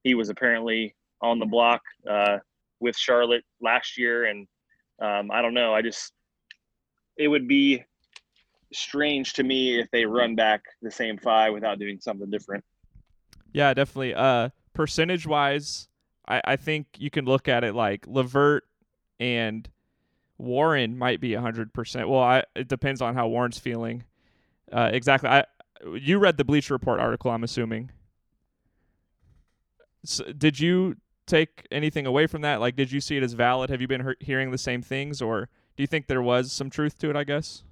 He 0.04 0.16
was 0.16 0.30
apparently 0.30 0.96
on 1.22 1.40
the 1.40 1.46
block 1.46 1.82
uh, 2.10 2.38
with 2.80 2.98
Charlotte 2.98 3.44
last 3.62 3.98
year, 3.98 4.26
and 4.26 4.48
um, 5.02 5.32
I 5.32 5.42
don't 5.42 5.54
know. 5.54 5.74
I 5.74 5.82
just 5.82 6.14
it 7.18 7.28
would 7.28 7.48
be 7.48 7.84
strange 8.74 9.34
to 9.34 9.44
me 9.44 9.80
if 9.80 9.90
they 9.92 10.06
run 10.06 10.36
back 10.36 10.64
the 10.82 10.92
same 10.92 11.18
five 11.18 11.54
without 11.54 11.78
doing 11.78 12.00
something 12.00 12.30
different. 12.30 12.64
Yeah, 13.54 13.74
definitely. 13.74 14.16
Uh, 14.16 14.50
percentage 14.74 15.28
wise, 15.28 15.90
I, 16.28 16.42
I 16.46 16.56
think 16.56 16.88
you 16.98 17.10
can 17.10 17.26
look 17.26 17.48
at 17.48 17.64
it 17.64 17.76
like 17.76 18.08
LeVert 18.08 18.64
and 19.20 19.70
Warren 20.38 20.98
might 20.98 21.20
be 21.22 21.34
hundred 21.34 21.74
percent. 21.74 22.10
Well, 22.10 22.22
I, 22.22 22.44
it 22.56 22.68
depends 22.68 23.02
on 23.02 23.14
how 23.14 23.28
Warren's 23.28 23.60
feeling. 23.60 24.04
Uh, 24.72 24.90
exactly. 24.92 25.30
I 25.30 25.46
you 25.86 26.20
read 26.20 26.38
the 26.38 26.44
Bleacher 26.44 26.74
Report 26.74 27.00
article, 27.00 27.32
I'm 27.32 27.44
assuming. 27.44 27.92
So, 30.04 30.32
did 30.32 30.60
you 30.60 30.98
take 31.28 31.68
anything 31.72 32.06
away 32.06 32.28
from 32.28 32.42
that? 32.42 32.60
Like, 32.60 32.76
did 32.76 32.92
you 32.92 33.00
see 33.00 33.18
it 33.18 33.24
as 33.24 33.34
valid? 33.34 33.70
Have 33.70 33.82
you 33.82 33.88
been 33.88 34.06
he- 34.06 34.26
hearing 34.26 34.52
the 34.52 34.58
same 34.58 34.82
things, 34.82 35.22
or 35.22 35.50
do 35.76 35.84
you 35.84 35.88
think 35.88 36.08
there 36.08 36.22
was 36.22 36.52
some 36.52 36.70
truth 36.70 36.98
to 37.00 37.10
it? 37.10 37.16
I 37.16 37.24
guess. 37.24 37.64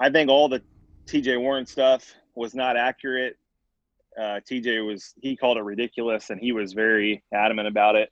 I 0.00 0.10
think 0.10 0.28
all 0.28 0.48
the 0.48 0.62
TJ 1.06 1.40
Warren 1.40 1.66
stuff 1.66 2.12
was 2.34 2.54
not 2.54 2.76
accurate. 2.76 3.36
Uh, 4.18 4.40
TJ 4.48 4.84
was 4.86 5.14
he 5.20 5.36
called 5.36 5.56
it 5.56 5.62
ridiculous, 5.62 6.30
and 6.30 6.40
he 6.40 6.52
was 6.52 6.72
very 6.72 7.22
adamant 7.32 7.68
about 7.68 7.96
it. 7.96 8.10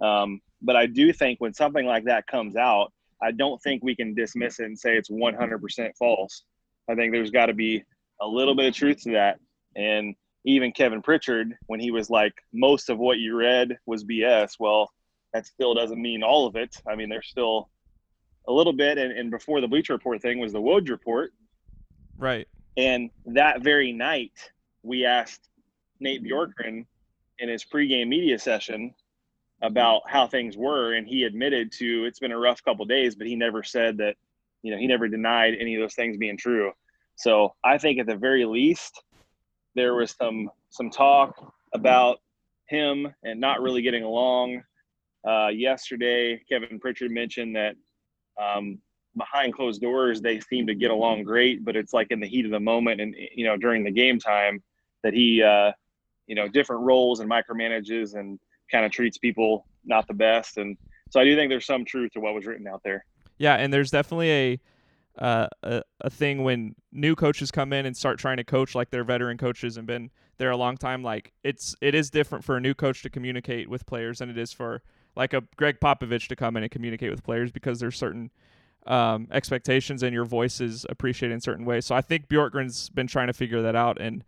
Um, 0.00 0.40
but 0.62 0.76
I 0.76 0.86
do 0.86 1.12
think 1.12 1.40
when 1.40 1.52
something 1.52 1.86
like 1.86 2.04
that 2.04 2.26
comes 2.26 2.56
out, 2.56 2.92
I 3.22 3.30
don't 3.32 3.60
think 3.62 3.82
we 3.82 3.94
can 3.94 4.14
dismiss 4.14 4.60
it 4.60 4.64
and 4.66 4.78
say 4.78 4.96
it's 4.96 5.10
100% 5.10 5.96
false. 5.98 6.44
I 6.88 6.94
think 6.94 7.12
there's 7.12 7.30
got 7.30 7.46
to 7.46 7.54
be 7.54 7.82
a 8.20 8.26
little 8.26 8.54
bit 8.54 8.66
of 8.66 8.74
truth 8.74 9.02
to 9.02 9.12
that. 9.12 9.38
And 9.76 10.14
even 10.44 10.72
Kevin 10.72 11.02
Pritchard, 11.02 11.56
when 11.66 11.80
he 11.80 11.90
was 11.90 12.10
like, 12.10 12.34
most 12.52 12.90
of 12.90 12.98
what 12.98 13.18
you 13.18 13.36
read 13.36 13.76
was 13.86 14.04
BS, 14.04 14.52
well, 14.58 14.90
that 15.32 15.46
still 15.46 15.74
doesn't 15.74 16.00
mean 16.00 16.22
all 16.22 16.46
of 16.46 16.56
it. 16.56 16.76
I 16.86 16.94
mean, 16.94 17.08
there's 17.08 17.28
still 17.28 17.70
a 18.46 18.52
little 18.52 18.72
bit. 18.72 18.98
And, 18.98 19.12
and 19.12 19.30
before 19.30 19.60
the 19.60 19.68
Bleacher 19.68 19.94
Report 19.94 20.20
thing 20.20 20.38
was 20.38 20.52
the 20.52 20.60
Woj 20.60 20.90
Report. 20.90 21.32
Right. 22.16 22.46
And 22.76 23.10
that 23.26 23.62
very 23.62 23.92
night, 23.92 24.32
we 24.82 25.06
asked 25.06 25.48
Nate 26.00 26.22
Bjorkgren 26.22 26.84
in 27.38 27.48
his 27.48 27.64
pregame 27.64 28.08
media 28.08 28.38
session 28.38 28.94
about 29.62 30.02
how 30.06 30.26
things 30.26 30.56
were, 30.56 30.94
and 30.94 31.06
he 31.06 31.24
admitted 31.24 31.72
to 31.72 32.04
it's 32.04 32.18
been 32.18 32.32
a 32.32 32.38
rough 32.38 32.62
couple 32.62 32.84
days, 32.84 33.14
but 33.14 33.26
he 33.26 33.34
never 33.34 33.62
said 33.62 33.96
that, 33.98 34.16
you 34.64 34.70
know, 34.70 34.78
he 34.78 34.86
never 34.86 35.06
denied 35.06 35.54
any 35.60 35.74
of 35.74 35.82
those 35.82 35.94
things 35.94 36.16
being 36.16 36.38
true. 36.38 36.72
So 37.16 37.54
I 37.62 37.76
think 37.76 38.00
at 38.00 38.06
the 38.06 38.16
very 38.16 38.46
least, 38.46 39.02
there 39.74 39.94
was 39.94 40.16
some 40.18 40.50
some 40.70 40.90
talk 40.90 41.54
about 41.74 42.18
him 42.66 43.14
and 43.22 43.38
not 43.38 43.60
really 43.60 43.82
getting 43.82 44.02
along. 44.02 44.62
Uh, 45.28 45.48
yesterday, 45.48 46.40
Kevin 46.48 46.80
Pritchard 46.80 47.10
mentioned 47.10 47.54
that 47.56 47.76
um, 48.40 48.78
behind 49.18 49.52
closed 49.52 49.82
doors 49.82 50.22
they 50.22 50.40
seem 50.40 50.66
to 50.66 50.74
get 50.74 50.90
along 50.90 51.24
great, 51.24 51.62
but 51.62 51.76
it's 51.76 51.92
like 51.92 52.10
in 52.10 52.18
the 52.18 52.26
heat 52.26 52.46
of 52.46 52.50
the 52.50 52.58
moment 52.58 53.02
and 53.02 53.14
you 53.34 53.44
know 53.44 53.58
during 53.58 53.84
the 53.84 53.90
game 53.90 54.18
time 54.18 54.62
that 55.02 55.12
he 55.12 55.42
uh, 55.42 55.72
you 56.26 56.34
know 56.34 56.48
different 56.48 56.82
roles 56.82 57.20
and 57.20 57.30
micromanages 57.30 58.14
and 58.18 58.40
kind 58.72 58.86
of 58.86 58.90
treats 58.90 59.18
people 59.18 59.66
not 59.84 60.06
the 60.08 60.14
best. 60.14 60.56
And 60.56 60.78
so 61.10 61.20
I 61.20 61.24
do 61.24 61.36
think 61.36 61.50
there's 61.50 61.66
some 61.66 61.84
truth 61.84 62.12
to 62.12 62.20
what 62.20 62.32
was 62.32 62.46
written 62.46 62.66
out 62.66 62.80
there. 62.82 63.04
Yeah, 63.38 63.54
and 63.54 63.72
there's 63.72 63.90
definitely 63.90 64.30
a 64.30 64.60
uh, 65.18 65.46
a, 65.62 65.82
a 66.00 66.10
thing 66.10 66.42
when 66.42 66.74
new 66.92 67.14
coaches 67.14 67.50
come 67.50 67.72
in 67.72 67.86
and 67.86 67.96
start 67.96 68.18
trying 68.18 68.36
to 68.36 68.44
coach 68.44 68.74
like 68.74 68.90
they're 68.90 69.04
veteran 69.04 69.38
coaches 69.38 69.76
and 69.76 69.86
been 69.86 70.10
there 70.38 70.50
a 70.50 70.56
long 70.56 70.76
time. 70.76 71.02
Like 71.02 71.32
it's 71.42 71.74
it 71.80 71.94
is 71.94 72.10
different 72.10 72.44
for 72.44 72.56
a 72.56 72.60
new 72.60 72.74
coach 72.74 73.02
to 73.02 73.10
communicate 73.10 73.68
with 73.68 73.86
players 73.86 74.18
than 74.18 74.30
it 74.30 74.38
is 74.38 74.52
for 74.52 74.82
like 75.16 75.32
a 75.32 75.42
Gregg 75.56 75.78
Popovich 75.80 76.28
to 76.28 76.36
come 76.36 76.56
in 76.56 76.64
and 76.64 76.72
communicate 76.72 77.10
with 77.10 77.22
players 77.22 77.52
because 77.52 77.78
there's 77.78 77.96
certain 77.96 78.30
um, 78.86 79.28
expectations 79.30 80.02
and 80.02 80.12
your 80.12 80.24
voice 80.24 80.60
is 80.60 80.84
appreciated 80.88 81.32
in 81.32 81.40
certain 81.40 81.64
ways. 81.64 81.86
So 81.86 81.94
I 81.94 82.00
think 82.00 82.28
Bjorkgren's 82.28 82.88
been 82.88 83.06
trying 83.06 83.28
to 83.28 83.32
figure 83.32 83.62
that 83.62 83.76
out. 83.76 84.00
And 84.00 84.24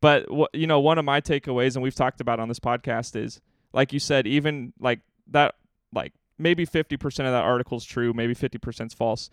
but 0.00 0.26
you 0.52 0.66
know 0.66 0.80
one 0.80 0.98
of 0.98 1.04
my 1.04 1.20
takeaways 1.20 1.74
and 1.74 1.82
we've 1.82 1.94
talked 1.94 2.20
about 2.20 2.40
on 2.40 2.48
this 2.48 2.58
podcast 2.60 3.14
is 3.14 3.40
like 3.72 3.92
you 3.92 4.00
said, 4.00 4.26
even 4.26 4.72
like 4.80 5.00
that, 5.28 5.54
like 5.92 6.12
maybe 6.38 6.66
50% 6.66 7.04
of 7.04 7.14
that 7.16 7.44
article 7.44 7.78
is 7.78 7.84
true, 7.84 8.12
maybe 8.12 8.34
50% 8.34 8.86
is 8.86 8.94
false. 8.94 9.30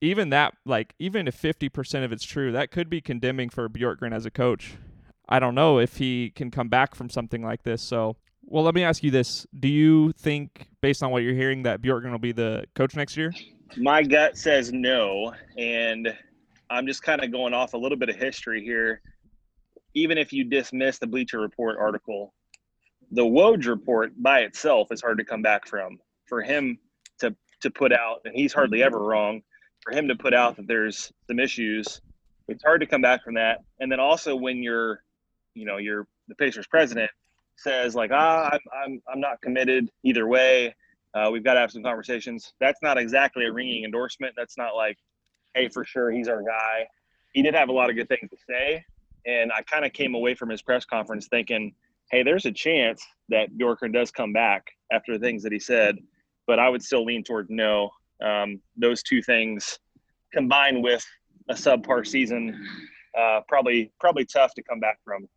Even 0.00 0.30
that, 0.30 0.54
like, 0.64 0.94
even 0.98 1.26
if 1.26 1.40
50% 1.40 2.04
of 2.04 2.12
it's 2.12 2.24
true, 2.24 2.52
that 2.52 2.70
could 2.70 2.88
be 2.88 3.00
condemning 3.00 3.48
for 3.48 3.68
Bjorkgren 3.68 4.14
as 4.14 4.26
a 4.26 4.30
coach. 4.30 4.74
I 5.28 5.40
don't 5.40 5.54
know 5.54 5.78
if 5.78 5.96
he 5.96 6.30
can 6.30 6.50
come 6.50 6.68
back 6.68 6.94
from 6.94 7.10
something 7.10 7.42
like 7.42 7.62
this. 7.64 7.82
So, 7.82 8.16
well, 8.44 8.62
let 8.64 8.74
me 8.74 8.82
ask 8.82 9.02
you 9.02 9.10
this. 9.10 9.46
Do 9.58 9.68
you 9.68 10.12
think, 10.12 10.68
based 10.80 11.02
on 11.02 11.10
what 11.10 11.22
you're 11.22 11.34
hearing, 11.34 11.64
that 11.64 11.82
Bjorkgren 11.82 12.12
will 12.12 12.18
be 12.18 12.32
the 12.32 12.64
coach 12.74 12.94
next 12.96 13.16
year? 13.16 13.32
My 13.76 14.02
gut 14.02 14.38
says 14.38 14.72
no. 14.72 15.34
And 15.58 16.16
I'm 16.70 16.86
just 16.86 17.02
kind 17.02 17.22
of 17.22 17.32
going 17.32 17.52
off 17.52 17.74
a 17.74 17.76
little 17.76 17.98
bit 17.98 18.08
of 18.08 18.16
history 18.16 18.62
here. 18.64 19.02
Even 19.94 20.16
if 20.16 20.32
you 20.32 20.44
dismiss 20.44 20.98
the 20.98 21.06
Bleacher 21.06 21.40
Report 21.40 21.76
article, 21.78 22.32
the 23.10 23.24
Woj 23.24 23.66
report 23.66 24.12
by 24.16 24.40
itself 24.40 24.92
is 24.92 25.02
hard 25.02 25.18
to 25.18 25.24
come 25.24 25.42
back 25.42 25.66
from. 25.66 25.98
For 26.28 26.42
him 26.42 26.78
to 27.20 27.34
to 27.60 27.70
put 27.70 27.92
out, 27.92 28.20
and 28.24 28.34
he's 28.34 28.52
hardly 28.52 28.82
ever 28.82 28.98
wrong, 28.98 29.42
for 29.82 29.92
him 29.92 30.08
to 30.08 30.14
put 30.14 30.34
out 30.34 30.56
that 30.56 30.66
there's 30.66 31.12
some 31.26 31.38
issues, 31.38 32.00
it's 32.48 32.62
hard 32.62 32.80
to 32.80 32.86
come 32.86 33.02
back 33.02 33.24
from 33.24 33.34
that. 33.34 33.64
And 33.80 33.90
then 33.90 34.00
also 34.00 34.36
when 34.36 34.62
you're, 34.62 35.02
you 35.54 35.64
know, 35.64 35.76
you're 35.78 36.06
the 36.28 36.34
Pacers 36.34 36.66
president 36.66 37.10
says 37.56 37.94
like, 37.94 38.10
ah, 38.12 38.50
I'm 38.52 38.60
I'm 38.72 39.02
I'm 39.12 39.20
not 39.20 39.40
committed 39.40 39.90
either 40.04 40.26
way. 40.26 40.74
Uh, 41.14 41.30
we've 41.32 41.42
got 41.42 41.54
to 41.54 41.60
have 41.60 41.72
some 41.72 41.82
conversations. 41.82 42.52
That's 42.60 42.80
not 42.82 42.98
exactly 42.98 43.46
a 43.46 43.52
ringing 43.52 43.84
endorsement. 43.84 44.34
That's 44.36 44.58
not 44.58 44.76
like, 44.76 44.98
hey, 45.54 45.68
for 45.68 45.84
sure 45.84 46.10
he's 46.10 46.28
our 46.28 46.42
guy. 46.42 46.86
He 47.32 47.42
did 47.42 47.54
have 47.54 47.68
a 47.68 47.72
lot 47.72 47.90
of 47.90 47.96
good 47.96 48.08
things 48.08 48.30
to 48.30 48.36
say, 48.48 48.84
and 49.26 49.50
I 49.52 49.62
kind 49.62 49.84
of 49.84 49.92
came 49.92 50.14
away 50.14 50.34
from 50.34 50.50
his 50.50 50.62
press 50.62 50.84
conference 50.84 51.28
thinking 51.28 51.74
hey, 52.10 52.22
there's 52.22 52.46
a 52.46 52.52
chance 52.52 53.04
that 53.28 53.50
Bjorkgren 53.58 53.92
does 53.92 54.10
come 54.10 54.32
back 54.32 54.66
after 54.90 55.12
the 55.12 55.18
things 55.18 55.42
that 55.42 55.52
he 55.52 55.58
said, 55.58 55.98
but 56.48 56.58
I 56.58 56.68
would 56.68 56.82
still 56.82 57.04
lean 57.04 57.22
toward 57.22 57.48
no. 57.50 57.90
Um, 58.24 58.60
those 58.76 59.04
two 59.04 59.22
things 59.22 59.78
combined 60.32 60.82
with 60.82 61.06
a 61.48 61.54
subpar 61.54 62.04
season, 62.04 62.60
uh, 63.16 63.42
probably 63.46 63.92
probably 64.00 64.24
tough 64.24 64.54
to 64.54 64.62
come 64.62 64.80
back 64.80 64.98
from. 65.04 65.28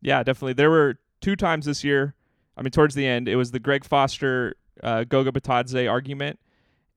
Yeah, 0.00 0.24
definitely. 0.24 0.54
There 0.54 0.70
were 0.70 0.98
two 1.20 1.36
times 1.36 1.66
this 1.66 1.84
year. 1.84 2.14
I 2.56 2.62
mean, 2.62 2.72
towards 2.72 2.96
the 2.96 3.06
end, 3.06 3.28
it 3.28 3.36
was 3.36 3.52
the 3.52 3.60
Greg 3.60 3.84
Foster, 3.84 4.56
uh, 4.82 5.04
Goga 5.04 5.30
Bitadze 5.30 5.88
argument, 5.88 6.40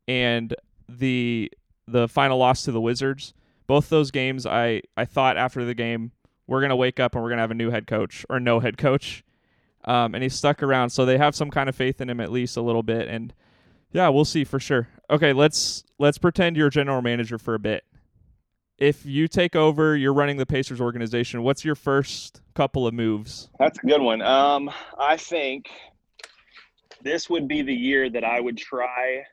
and 0.08 0.56
the 0.90 1.52
the 1.88 2.08
final 2.08 2.40
loss 2.40 2.64
to 2.64 2.72
the 2.72 2.82
Wizards. 2.82 3.34
Both 3.68 3.90
those 3.90 4.10
games, 4.10 4.46
I 4.46 4.82
I 4.96 5.06
thought 5.06 5.38
after 5.38 5.66
the 5.66 5.76
game 5.76 6.12
we're 6.48 6.62
gonna 6.62 6.78
wake 6.78 7.00
up 7.00 7.14
and 7.14 7.24
we're 7.24 7.30
gonna 7.30 7.42
have 7.42 7.52
a 7.52 7.56
new 7.56 7.72
head 7.72 7.88
coach 7.88 8.26
or 8.30 8.40
no 8.40 8.62
head 8.62 8.78
coach. 8.78 9.24
Um, 9.88 10.14
and 10.14 10.22
he's 10.22 10.36
stuck 10.36 10.62
around, 10.62 10.90
so 10.90 11.06
they 11.06 11.18
have 11.18 11.34
some 11.34 11.50
kind 11.50 11.70
of 11.70 11.76
faith 11.76 12.02
in 12.02 12.10
him 12.10 12.20
at 12.20 12.30
least 12.30 12.58
a 12.58 12.62
little 12.62 12.84
bit. 12.84 13.08
And 13.08 13.34
yeah, 13.94 14.10
we'll 14.10 14.26
see 14.26 14.44
for 14.44 14.60
sure. 14.60 14.90
Okay, 15.10 15.32
let's 15.32 15.86
let's 15.98 16.18
pretend 16.18 16.58
you're 16.58 16.70
general 16.70 17.02
manager 17.02 17.38
for 17.38 17.56
a 17.56 17.60
bit. 17.60 17.86
If 18.78 19.06
you 19.06 19.30
take 19.30 19.56
over, 19.56 19.96
you're 19.96 20.14
running 20.14 20.38
the 20.38 20.46
Pacers 20.46 20.82
organization. 20.82 21.42
What's 21.42 21.64
your 21.64 21.74
first 21.74 22.42
couple 22.54 22.86
of 22.86 22.94
moves? 22.94 23.50
That's 23.60 23.80
a 23.82 23.88
good 23.88 24.02
one. 24.02 24.22
Um, 24.22 24.70
I 25.00 25.16
think 25.16 25.70
this 27.02 27.30
would 27.30 27.48
be 27.48 27.62
the 27.62 27.74
year 27.74 28.10
that 28.10 28.26
I 28.26 28.42
would 28.42 28.58
try 28.58 29.24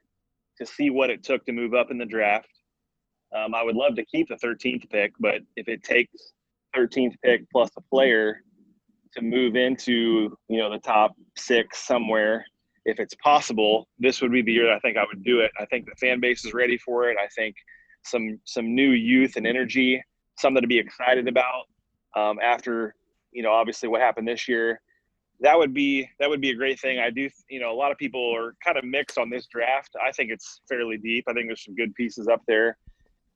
to 0.59 0.65
see 0.65 0.89
what 0.89 1.11
it 1.11 1.25
took 1.25 1.45
to 1.47 1.53
move 1.53 1.75
up 1.75 1.91
in 1.91 1.99
the 1.99 2.07
draft. 2.07 2.49
Um, 3.35 3.55
I 3.55 3.65
would 3.65 3.75
love 3.75 3.97
to 3.97 4.05
keep 4.05 4.29
the 4.29 4.37
13th 4.37 4.89
pick, 4.89 5.13
but 5.19 5.41
if 5.57 5.69
it 5.69 5.83
takes 5.83 6.33
13th 6.77 7.17
pick 7.23 7.51
plus 7.51 7.71
a 7.77 7.81
player 7.81 8.41
to 9.15 9.23
move 9.23 9.57
into 9.57 10.37
you 10.49 10.59
know 10.59 10.71
the 10.71 10.79
top 10.79 11.13
six 11.37 11.87
somewhere 11.87 12.45
if 12.85 13.01
it's 13.01 13.15
possible 13.17 13.89
this 13.99 14.21
would 14.21 14.33
be 14.33 14.43
the 14.43 14.53
year 14.53 14.67
that 14.67 14.75
i 14.75 14.79
think 14.81 14.97
i 14.97 15.05
would 15.09 15.25
do 15.25 15.41
it. 15.41 15.51
I 15.59 15.65
think 15.67 15.87
the 15.87 15.95
fan 15.97 16.21
base 16.21 16.45
is 16.45 16.53
ready 16.53 16.79
for 16.79 17.09
it. 17.09 17.17
I 17.19 17.29
think 17.29 17.57
some 18.03 18.39
some 18.45 18.75
new 18.75 18.91
youth 18.91 19.37
and 19.37 19.47
energy 19.47 20.03
something 20.39 20.63
to 20.63 20.69
be 20.69 20.79
excited 20.79 21.29
about 21.29 21.65
um, 22.17 22.39
after 22.43 22.95
you 23.33 23.43
know 23.43 23.53
obviously 23.53 23.89
what 23.89 24.01
happened 24.01 24.29
this 24.29 24.49
year. 24.49 24.81
That 25.41 25.59
would 25.59 25.75
be 25.75 26.09
that 26.21 26.31
would 26.31 26.41
be 26.41 26.51
a 26.51 26.55
great 26.55 26.81
thing. 26.81 26.99
I 26.99 27.11
do 27.11 27.29
you 27.49 27.61
know 27.61 27.73
a 27.73 27.75
lot 27.77 27.93
of 27.93 27.99
people 27.99 28.35
are 28.35 28.55
kind 28.65 28.79
of 28.79 28.85
mixed 28.85 29.19
on 29.19 29.31
this 29.31 29.47
draft. 29.47 29.91
I 30.05 30.13
think 30.13 30.31
it's 30.31 30.61
fairly 30.69 30.97
deep. 30.97 31.25
I 31.29 31.33
think 31.33 31.47
there's 31.47 31.65
some 31.65 31.75
good 31.75 31.95
pieces 31.95 32.29
up 32.29 32.43
there. 32.47 32.77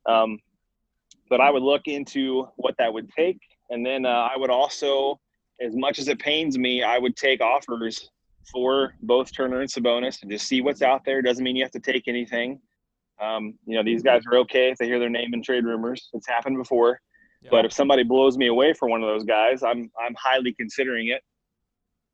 Um, 0.05 0.39
but 1.29 1.41
I 1.41 1.51
would 1.51 1.61
look 1.61 1.83
into 1.85 2.47
what 2.55 2.75
that 2.79 2.91
would 2.91 3.09
take. 3.11 3.39
And 3.69 3.85
then 3.85 4.05
uh, 4.05 4.29
I 4.33 4.35
would 4.35 4.49
also, 4.49 5.19
as 5.61 5.75
much 5.75 5.99
as 5.99 6.07
it 6.07 6.19
pains 6.19 6.57
me, 6.57 6.83
I 6.83 6.97
would 6.97 7.15
take 7.15 7.41
offers 7.41 8.09
for 8.51 8.93
both 9.01 9.33
Turner 9.33 9.61
and 9.61 9.69
Sabonis 9.69 10.21
and 10.21 10.31
just 10.31 10.47
see 10.47 10.61
what's 10.61 10.81
out 10.81 11.03
there. 11.05 11.21
Doesn't 11.21 11.43
mean 11.43 11.55
you 11.55 11.63
have 11.63 11.71
to 11.71 11.79
take 11.79 12.07
anything. 12.07 12.59
Um, 13.21 13.55
you 13.65 13.75
know, 13.75 13.83
these 13.83 14.01
guys 14.01 14.23
are 14.31 14.37
okay 14.39 14.71
if 14.71 14.77
they 14.77 14.85
hear 14.85 14.99
their 14.99 15.09
name 15.09 15.33
in 15.33 15.43
trade 15.43 15.65
rumors. 15.65 16.09
It's 16.13 16.27
happened 16.27 16.57
before. 16.57 16.99
Yeah. 17.41 17.49
But 17.51 17.65
if 17.65 17.73
somebody 17.73 18.03
blows 18.03 18.37
me 18.37 18.47
away 18.47 18.73
for 18.73 18.89
one 18.89 19.01
of 19.01 19.07
those 19.07 19.23
guys, 19.23 19.63
I'm 19.63 19.91
I'm 19.99 20.15
highly 20.17 20.53
considering 20.53 21.09
it. 21.09 21.21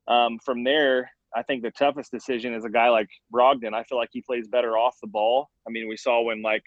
Um, 0.08 0.38
from 0.44 0.62
there, 0.62 1.10
I 1.34 1.42
think 1.42 1.62
the 1.62 1.70
toughest 1.72 2.12
decision 2.12 2.54
is 2.54 2.64
a 2.64 2.70
guy 2.70 2.88
like 2.88 3.08
Brogdon. 3.32 3.74
I 3.74 3.82
feel 3.84 3.98
like 3.98 4.10
he 4.12 4.22
plays 4.22 4.46
better 4.48 4.76
off 4.78 4.96
the 5.00 5.08
ball. 5.08 5.50
I 5.66 5.70
mean, 5.70 5.88
we 5.88 5.96
saw 5.96 6.22
when 6.22 6.42
like 6.42 6.62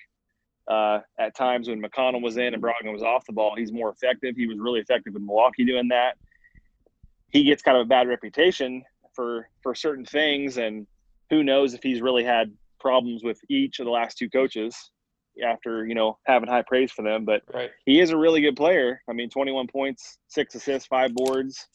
uh, 0.70 1.00
at 1.20 1.36
times 1.36 1.70
when 1.70 1.82
McConnell 1.82 2.22
was 2.22 2.38
in 2.38 2.54
and 2.54 2.62
Brogdon 2.62 2.94
was 2.94 3.04
off 3.04 3.26
the 3.26 3.34
ball, 3.34 3.56
he's 3.58 3.72
more 3.72 3.90
effective. 3.90 4.36
He 4.36 4.48
was 4.48 4.58
really 4.60 4.80
effective 4.80 5.16
in 5.16 5.26
Milwaukee 5.26 5.66
doing 5.66 5.88
that. 5.90 6.18
He 7.32 7.44
gets 7.44 7.62
kind 7.62 7.78
of 7.78 7.82
a 7.82 7.86
bad 7.88 8.08
reputation 8.08 8.84
for 9.14 9.48
for 9.62 9.76
certain 9.76 10.06
things, 10.06 10.58
and 10.58 10.88
who 11.30 11.44
knows 11.44 11.74
if 11.74 11.84
he's 11.84 12.02
really 12.02 12.24
had 12.24 12.52
problems 12.80 13.24
with 13.24 13.40
each 13.50 13.80
of 13.80 13.86
the 13.86 13.92
last 13.92 14.18
two 14.18 14.30
coaches 14.30 14.92
after 15.46 15.86
you 15.86 15.96
know 15.96 16.18
having 16.26 16.50
high 16.50 16.64
praise 16.64 16.92
for 16.92 17.04
them. 17.04 17.26
But 17.26 17.44
right. 17.54 17.70
he 17.86 18.00
is 18.00 18.10
a 18.12 18.18
really 18.18 18.42
good 18.42 18.56
player. 18.56 19.02
I 19.10 19.14
mean, 19.14 19.30
21 19.30 19.68
points, 19.68 20.18
six 20.28 20.56
assists, 20.56 20.88
five 20.88 21.14
boards. 21.14 21.68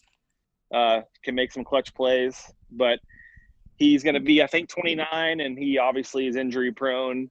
uh, 0.75 1.03
can 1.23 1.35
make 1.35 1.53
some 1.53 1.65
clutch 1.65 1.95
plays, 1.95 2.37
but 2.71 2.99
he's 3.77 4.03
going 4.03 4.15
to 4.15 4.21
be, 4.21 4.43
I 4.43 4.47
think, 4.47 4.69
29, 4.69 5.41
and 5.41 5.59
he 5.59 5.79
obviously 5.79 6.27
is 6.27 6.37
injury 6.37 6.73
prone, 6.73 7.31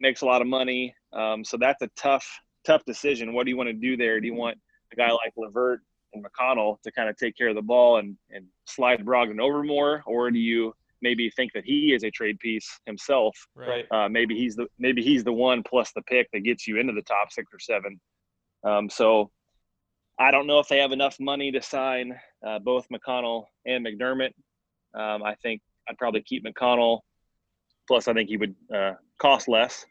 makes 0.00 0.22
a 0.22 0.26
lot 0.26 0.42
of 0.42 0.48
money. 0.48 0.94
Um, 1.12 1.44
so 1.44 1.56
that's 1.56 1.82
a 1.82 1.88
tough, 1.96 2.26
tough 2.66 2.84
decision. 2.84 3.32
What 3.32 3.44
do 3.44 3.50
you 3.50 3.56
want 3.56 3.68
to 3.68 3.74
do 3.74 3.96
there? 3.96 4.20
Do 4.20 4.26
you 4.26 4.34
want 4.34 4.58
a 4.92 4.96
guy 4.96 5.10
like 5.10 5.32
LeVert 5.36 5.80
and 6.14 6.24
McConnell 6.24 6.80
to 6.82 6.92
kind 6.92 7.08
of 7.08 7.16
take 7.16 7.36
care 7.36 7.48
of 7.48 7.54
the 7.54 7.62
ball 7.62 7.98
and, 7.98 8.16
and 8.30 8.46
slide 8.66 9.04
Brogdon 9.04 9.40
over 9.40 9.62
more, 9.62 10.02
or 10.06 10.30
do 10.30 10.38
you 10.38 10.74
maybe 11.00 11.30
think 11.30 11.52
that 11.52 11.64
he 11.64 11.92
is 11.92 12.04
a 12.04 12.10
trade 12.10 12.38
piece 12.38 12.80
himself? 12.86 13.36
Right. 13.54 13.86
Uh, 13.90 14.08
maybe 14.08 14.36
he's 14.36 14.56
the 14.56 14.66
maybe 14.78 15.02
he's 15.02 15.24
the 15.24 15.32
one 15.32 15.62
plus 15.62 15.92
the 15.92 16.02
pick 16.02 16.28
that 16.32 16.40
gets 16.44 16.66
you 16.66 16.78
into 16.78 16.92
the 16.92 17.02
top 17.02 17.32
six 17.32 17.52
or 17.52 17.58
seven. 17.58 18.00
Um, 18.64 18.88
so 18.88 19.30
I 20.18 20.30
don't 20.30 20.46
know 20.46 20.60
if 20.60 20.68
they 20.68 20.78
have 20.78 20.92
enough 20.92 21.18
money 21.18 21.50
to 21.52 21.60
sign 21.60 22.14
uh, 22.46 22.58
both 22.60 22.86
McConnell 22.88 23.46
and 23.66 23.84
McDermott. 23.84 24.32
Um, 24.94 25.22
I 25.22 25.34
think 25.42 25.60
I'd 25.88 25.98
probably 25.98 26.22
keep 26.22 26.44
McConnell. 26.44 27.00
Plus, 27.88 28.06
I 28.06 28.12
think 28.12 28.28
he 28.28 28.36
would 28.36 28.54
uh, 28.72 28.92
cost 29.18 29.48
less. 29.48 29.84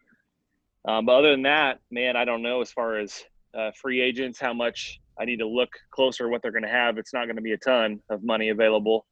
Um, 0.88 1.06
but 1.06 1.14
other 1.14 1.32
than 1.32 1.42
that, 1.44 1.80
man, 1.92 2.16
I 2.16 2.24
don't 2.24 2.42
know 2.42 2.62
as 2.62 2.72
far 2.72 2.98
as 2.98 3.22
uh, 3.54 3.72
free 3.76 4.00
agents 4.00 4.40
how 4.40 4.54
much 4.54 5.01
I 5.20 5.26
need 5.26 5.38
to 5.38 5.48
look 5.48 5.70
closer 5.92 6.30
what 6.30 6.42
they're 6.42 6.52
going 6.52 6.64
to 6.64 6.70
have. 6.70 6.98
It's 6.98 7.14
not 7.14 7.26
going 7.26 7.36
to 7.36 7.42
be 7.42 7.54
a 7.54 7.58
ton 7.58 8.00
of 8.10 8.24
money 8.24 8.50
available, 8.50 9.06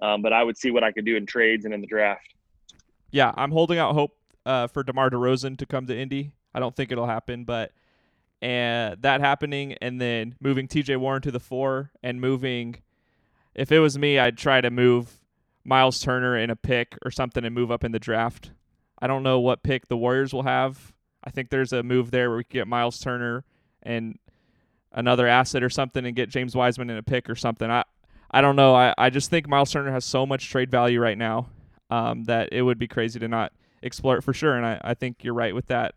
um, 0.00 0.22
but 0.22 0.32
I 0.32 0.42
would 0.42 0.56
see 0.56 0.70
what 0.70 0.84
I 0.84 0.92
could 0.92 1.04
do 1.04 1.16
in 1.16 1.26
trades 1.26 1.64
and 1.64 1.74
in 1.74 1.80
the 1.80 1.86
draft. 1.86 2.34
Yeah, 3.10 3.32
I'm 3.36 3.50
holding 3.50 3.78
out 3.78 3.94
hope 3.94 4.16
uh, 4.44 4.66
for 4.66 4.82
DeMar 4.82 5.10
DeRozan 5.10 5.58
to 5.58 5.66
come 5.66 5.86
to 5.86 5.98
Indy. 5.98 6.32
I 6.54 6.60
don't 6.60 6.76
think 6.76 6.92
it'll 6.92 7.06
happen, 7.06 7.44
but 7.44 7.72
and 8.40 9.02
that 9.02 9.20
happening, 9.20 9.74
and 9.80 10.00
then 10.00 10.36
moving 10.40 10.68
T.J. 10.68 10.96
Warren 10.96 11.22
to 11.22 11.30
the 11.30 11.40
four, 11.40 11.90
and 12.02 12.20
moving. 12.20 12.76
If 13.54 13.72
it 13.72 13.80
was 13.80 13.98
me, 13.98 14.18
I'd 14.18 14.38
try 14.38 14.60
to 14.60 14.70
move 14.70 15.18
Miles 15.64 16.00
Turner 16.00 16.36
in 16.38 16.48
a 16.48 16.56
pick 16.56 16.96
or 17.04 17.10
something 17.10 17.44
and 17.44 17.54
move 17.54 17.70
up 17.72 17.82
in 17.82 17.92
the 17.92 17.98
draft. 17.98 18.52
I 19.00 19.06
don't 19.06 19.22
know 19.22 19.40
what 19.40 19.62
pick 19.62 19.88
the 19.88 19.96
Warriors 19.96 20.32
will 20.32 20.44
have. 20.44 20.92
I 21.24 21.30
think 21.30 21.50
there's 21.50 21.72
a 21.72 21.82
move 21.82 22.10
there 22.10 22.30
where 22.30 22.38
we 22.38 22.44
could 22.44 22.52
get 22.52 22.68
Miles 22.68 23.00
Turner 23.00 23.44
and 23.82 24.18
another 24.92 25.26
asset 25.26 25.62
or 25.62 25.70
something 25.70 26.04
and 26.04 26.16
get 26.16 26.28
James 26.28 26.54
Wiseman 26.54 26.90
in 26.90 26.96
a 26.96 27.02
pick 27.02 27.28
or 27.28 27.34
something. 27.34 27.70
I 27.70 27.84
I 28.30 28.40
don't 28.40 28.56
know. 28.56 28.74
I, 28.74 28.94
I 28.98 29.10
just 29.10 29.30
think 29.30 29.48
Miles 29.48 29.70
Turner 29.70 29.90
has 29.90 30.04
so 30.04 30.26
much 30.26 30.50
trade 30.50 30.70
value 30.70 31.00
right 31.00 31.16
now 31.16 31.48
um, 31.90 32.24
that 32.24 32.50
it 32.52 32.62
would 32.62 32.78
be 32.78 32.86
crazy 32.86 33.18
to 33.18 33.28
not 33.28 33.52
explore 33.82 34.18
it 34.18 34.22
for 34.22 34.34
sure. 34.34 34.54
And 34.54 34.66
I, 34.66 34.80
I 34.84 34.94
think 34.94 35.24
you're 35.24 35.34
right 35.34 35.54
with 35.54 35.68
that. 35.68 35.94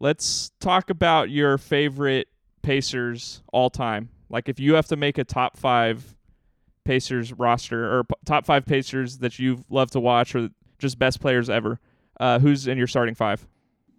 Let's 0.00 0.50
talk 0.60 0.90
about 0.90 1.30
your 1.30 1.58
favorite 1.58 2.28
Pacers 2.62 3.42
all 3.52 3.68
time. 3.68 4.08
Like 4.30 4.48
if 4.48 4.58
you 4.58 4.74
have 4.74 4.86
to 4.86 4.96
make 4.96 5.18
a 5.18 5.24
top 5.24 5.56
five 5.58 6.16
Pacers 6.84 7.32
roster 7.32 7.98
or 7.98 8.04
p- 8.04 8.14
top 8.24 8.46
five 8.46 8.64
Pacers 8.64 9.18
that 9.18 9.38
you 9.38 9.62
love 9.68 9.90
to 9.90 10.00
watch 10.00 10.34
or 10.34 10.48
just 10.78 10.98
best 10.98 11.20
players 11.20 11.50
ever, 11.50 11.78
uh, 12.18 12.38
who's 12.38 12.66
in 12.66 12.78
your 12.78 12.86
starting 12.86 13.14
five? 13.14 13.46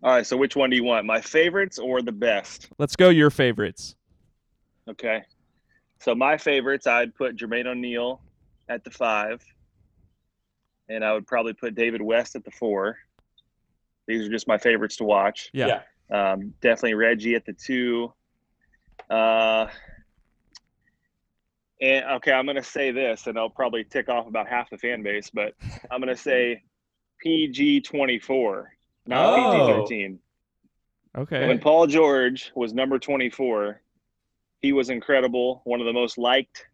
All 0.02 0.12
right, 0.12 0.26
so 0.26 0.38
which 0.38 0.56
one 0.56 0.70
do 0.70 0.76
you 0.76 0.84
want? 0.84 1.06
My 1.06 1.22
favorites 1.22 1.80
or 1.80 2.02
the 2.02 2.12
best? 2.12 2.70
Let's 2.78 2.96
go 2.96 3.10
your 3.10 3.30
favorites. 3.30 3.96
Okay. 4.90 5.24
So 6.00 6.14
my 6.14 6.38
favorites, 6.38 6.88
I'd 6.88 7.16
put 7.16 7.36
Jermaine 7.38 7.66
O'Neal 7.68 8.22
at 8.70 8.84
the 8.84 8.92
five, 8.92 9.44
and 10.90 11.04
I 11.04 11.14
would 11.14 11.26
probably 11.26 11.54
put 11.54 11.76
David 11.76 12.02
West 12.02 12.36
at 12.36 12.44
the 12.44 12.52
four. 12.52 12.98
These 14.08 14.26
are 14.28 14.30
just 14.30 14.48
my 14.48 14.58
favorites 14.58 14.98
to 14.98 15.04
watch. 15.04 15.50
Yeah. 15.54 15.82
Um, 16.12 16.54
definitely 16.62 16.94
Reggie 16.94 17.36
at 17.36 17.46
the 17.46 17.54
two. 17.54 18.14
Uh, 19.10 19.68
and 21.82 22.06
okay, 22.06 22.32
I'm 22.32 22.46
going 22.46 22.56
to 22.58 22.64
say 22.64 22.92
this, 22.92 23.28
and 23.28 23.38
I'll 23.38 23.50
probably 23.50 23.84
tick 23.84 24.10
off 24.10 24.28
about 24.28 24.48
half 24.48 24.70
the 24.70 24.78
fan 24.78 25.04
base, 25.04 25.30
but 25.34 25.54
I'm 25.92 26.00
going 26.02 26.16
to 26.16 26.22
say 26.22 26.62
PG 27.20 27.82
24, 27.82 28.72
not 29.08 29.40
Oh. 29.40 29.68
PG 29.68 29.96
13. 29.98 30.20
Okay. 31.18 31.48
When 31.48 31.60
Paul 31.60 31.88
George 31.88 32.52
was 32.56 32.74
number 32.74 33.00
24, 33.00 33.82
he 34.62 34.74
was 34.74 34.90
incredible. 34.90 35.62
One 35.66 35.80
of 35.80 35.86
the 35.86 35.94
most 35.94 36.18
liked 36.18 36.66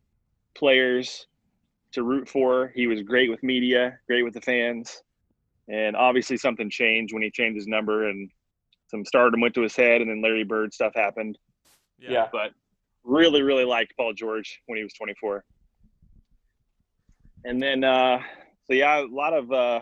players 0.56 1.28
to 1.92 2.04
root 2.04 2.28
for. 2.28 2.72
He 2.76 2.88
was 2.88 3.02
great 3.02 3.30
with 3.30 3.44
media, 3.44 4.00
great 4.08 4.24
with 4.24 4.34
the 4.34 4.42
fans. 4.42 5.04
And 5.68 5.96
obviously, 5.96 6.38
something 6.38 6.70
changed 6.70 7.14
when 7.14 7.24
he 7.24 7.32
changed 7.32 7.58
his 7.58 7.68
number 7.68 8.10
and 8.10 8.30
some 8.92 9.06
stardom 9.06 9.40
went 9.40 9.56
to 9.56 9.62
his 9.62 9.76
head, 9.76 10.02
and 10.02 10.10
then 10.10 10.22
Larry 10.22 10.44
Bird 10.44 10.74
stuff 10.74 10.92
happened. 10.94 11.38
Yeah. 11.98 12.28
But 12.32 12.52
really, 13.04 13.42
really 13.42 13.64
liked 13.64 13.94
Paul 13.96 14.14
George 14.14 14.62
when 14.66 14.78
he 14.78 14.84
was 14.84 14.94
24. 14.94 15.46
And 17.46 17.62
then, 17.62 17.84
uh, 17.84 18.20
so 18.66 18.74
yeah, 18.74 19.02
a 19.02 19.08
lot 19.08 19.34
of, 19.34 19.52
uh, 19.52 19.80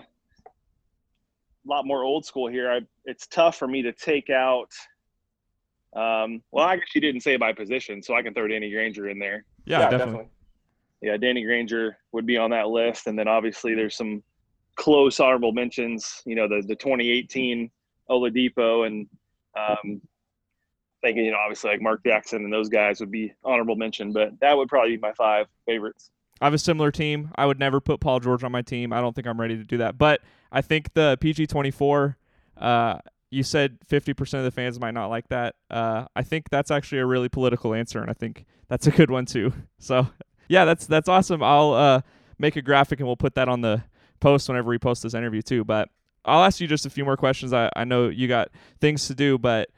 a 1.66 1.68
lot 1.68 1.86
more 1.86 2.04
old 2.04 2.24
school 2.24 2.48
here. 2.48 2.72
I, 2.72 2.82
it's 3.06 3.28
tough 3.28 3.58
for 3.58 3.68
me 3.68 3.82
to 3.82 3.92
take 3.92 4.30
out. 4.30 4.72
Um, 5.94 6.44
well, 6.52 6.66
I 6.66 6.78
guess 6.78 6.88
you 6.94 7.02
didn't 7.02 7.22
say 7.22 7.38
by 7.38 7.54
position, 7.54 8.04
so 8.04 8.16
I 8.16 8.22
can 8.22 8.34
throw 8.34 8.48
Danny 8.48 8.72
Granger 8.72 9.10
in 9.10 9.20
there. 9.20 9.46
Yeah, 9.66 9.90
definitely. 9.90 10.28
Yeah, 11.02 11.18
Danny 11.18 11.44
Granger 11.44 11.98
would 12.12 12.26
be 12.26 12.38
on 12.38 12.52
that 12.52 12.68
list, 12.68 13.08
and 13.08 13.18
then 13.18 13.28
obviously 13.28 13.74
there's 13.74 13.96
some 13.96 14.22
close 14.76 15.20
honorable 15.20 15.52
mentions. 15.52 16.22
You 16.26 16.36
know, 16.36 16.48
the 16.48 16.62
the 16.68 16.76
2018 16.76 17.72
Oladipo 18.10 18.86
and 18.86 19.08
um, 19.56 20.02
thinking, 21.02 21.26
you 21.26 21.32
know, 21.32 21.38
obviously 21.38 21.72
like 21.72 21.82
Mark 21.82 22.04
Jackson 22.04 22.44
and 22.44 22.52
those 22.52 22.70
guys 22.70 23.00
would 23.00 23.12
be 23.12 23.34
honorable 23.44 23.76
mention, 23.76 24.12
but 24.12 24.40
that 24.42 24.58
would 24.58 24.68
probably 24.68 24.96
be 24.96 25.02
my 25.02 25.14
five 25.14 25.48
favorites. 25.66 26.12
I 26.42 26.46
have 26.46 26.54
a 26.54 26.60
similar 26.60 26.92
team. 26.92 27.32
I 27.36 27.46
would 27.46 27.60
never 27.60 27.82
put 27.82 28.00
Paul 28.00 28.20
George 28.20 28.44
on 28.44 28.52
my 28.52 28.62
team. 28.62 28.94
I 28.94 29.02
don't 29.02 29.14
think 29.14 29.28
I'm 29.28 29.40
ready 29.40 29.58
to 29.58 29.64
do 29.64 29.78
that. 29.78 29.98
But 29.98 30.22
I 30.52 30.62
think 30.62 30.94
the 30.94 31.18
PG 31.20 31.48
24, 31.48 32.18
uh, 32.58 33.00
you 33.32 33.44
said 33.44 33.78
50% 33.88 34.34
of 34.36 34.44
the 34.44 34.52
fans 34.52 34.80
might 34.80 34.94
not 34.94 35.08
like 35.08 35.28
that. 35.30 35.56
Uh, 35.70 36.06
I 36.16 36.24
think 36.24 36.50
that's 36.50 36.72
actually 36.72 37.00
a 37.00 37.06
really 37.06 37.30
political 37.30 37.74
answer, 37.74 38.00
and 38.00 38.10
I 38.10 38.14
think 38.14 38.46
that's 38.68 38.88
a 38.88 38.92
good 38.92 39.12
one 39.12 39.26
too. 39.26 39.54
So, 39.82 40.08
yeah, 40.50 40.66
that's 40.66 40.86
that's 40.88 41.08
awesome. 41.08 41.42
I'll 41.42 41.72
uh, 41.74 42.02
make 42.38 42.58
a 42.58 42.62
graphic 42.62 43.00
and 43.00 43.08
we'll 43.08 43.16
put 43.16 43.36
that 43.36 43.48
on 43.48 43.62
the 43.62 43.84
post 44.20 44.50
whenever 44.50 44.70
we 44.70 44.78
post 44.78 45.04
this 45.04 45.14
interview 45.14 45.42
too. 45.42 45.64
But 45.64 45.90
I'll 46.26 46.44
ask 46.44 46.60
you 46.60 46.68
just 46.68 46.86
a 46.86 46.90
few 46.90 47.06
more 47.06 47.16
questions. 47.16 47.54
I, 47.54 47.70
I 47.76 47.86
know 47.86 48.10
you 48.10 48.28
got 48.28 48.50
things 48.82 49.08
to 49.08 49.16
do, 49.16 49.38
but 49.38 49.70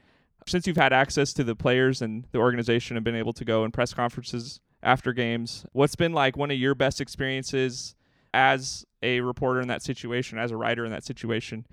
since 0.46 0.66
you've 0.66 0.76
had 0.76 0.92
access 0.92 1.32
to 1.34 1.44
the 1.44 1.54
players 1.54 2.02
and 2.02 2.26
the 2.32 2.38
organization 2.38 2.96
and 2.96 3.04
been 3.04 3.14
able 3.14 3.32
to 3.34 3.44
go 3.44 3.64
in 3.64 3.70
press 3.70 3.94
conferences 3.94 4.60
after 4.82 5.12
games, 5.12 5.64
what's 5.72 5.94
been 5.94 6.12
like 6.12 6.36
one 6.36 6.50
of 6.50 6.56
your 6.56 6.74
best 6.74 7.00
experiences 7.00 7.94
as 8.34 8.84
a 9.02 9.20
reporter 9.20 9.60
in 9.60 9.68
that 9.68 9.82
situation, 9.82 10.38
as 10.38 10.50
a 10.50 10.56
writer 10.56 10.84
in 10.84 10.90
that 10.90 11.04
situation, 11.04 11.66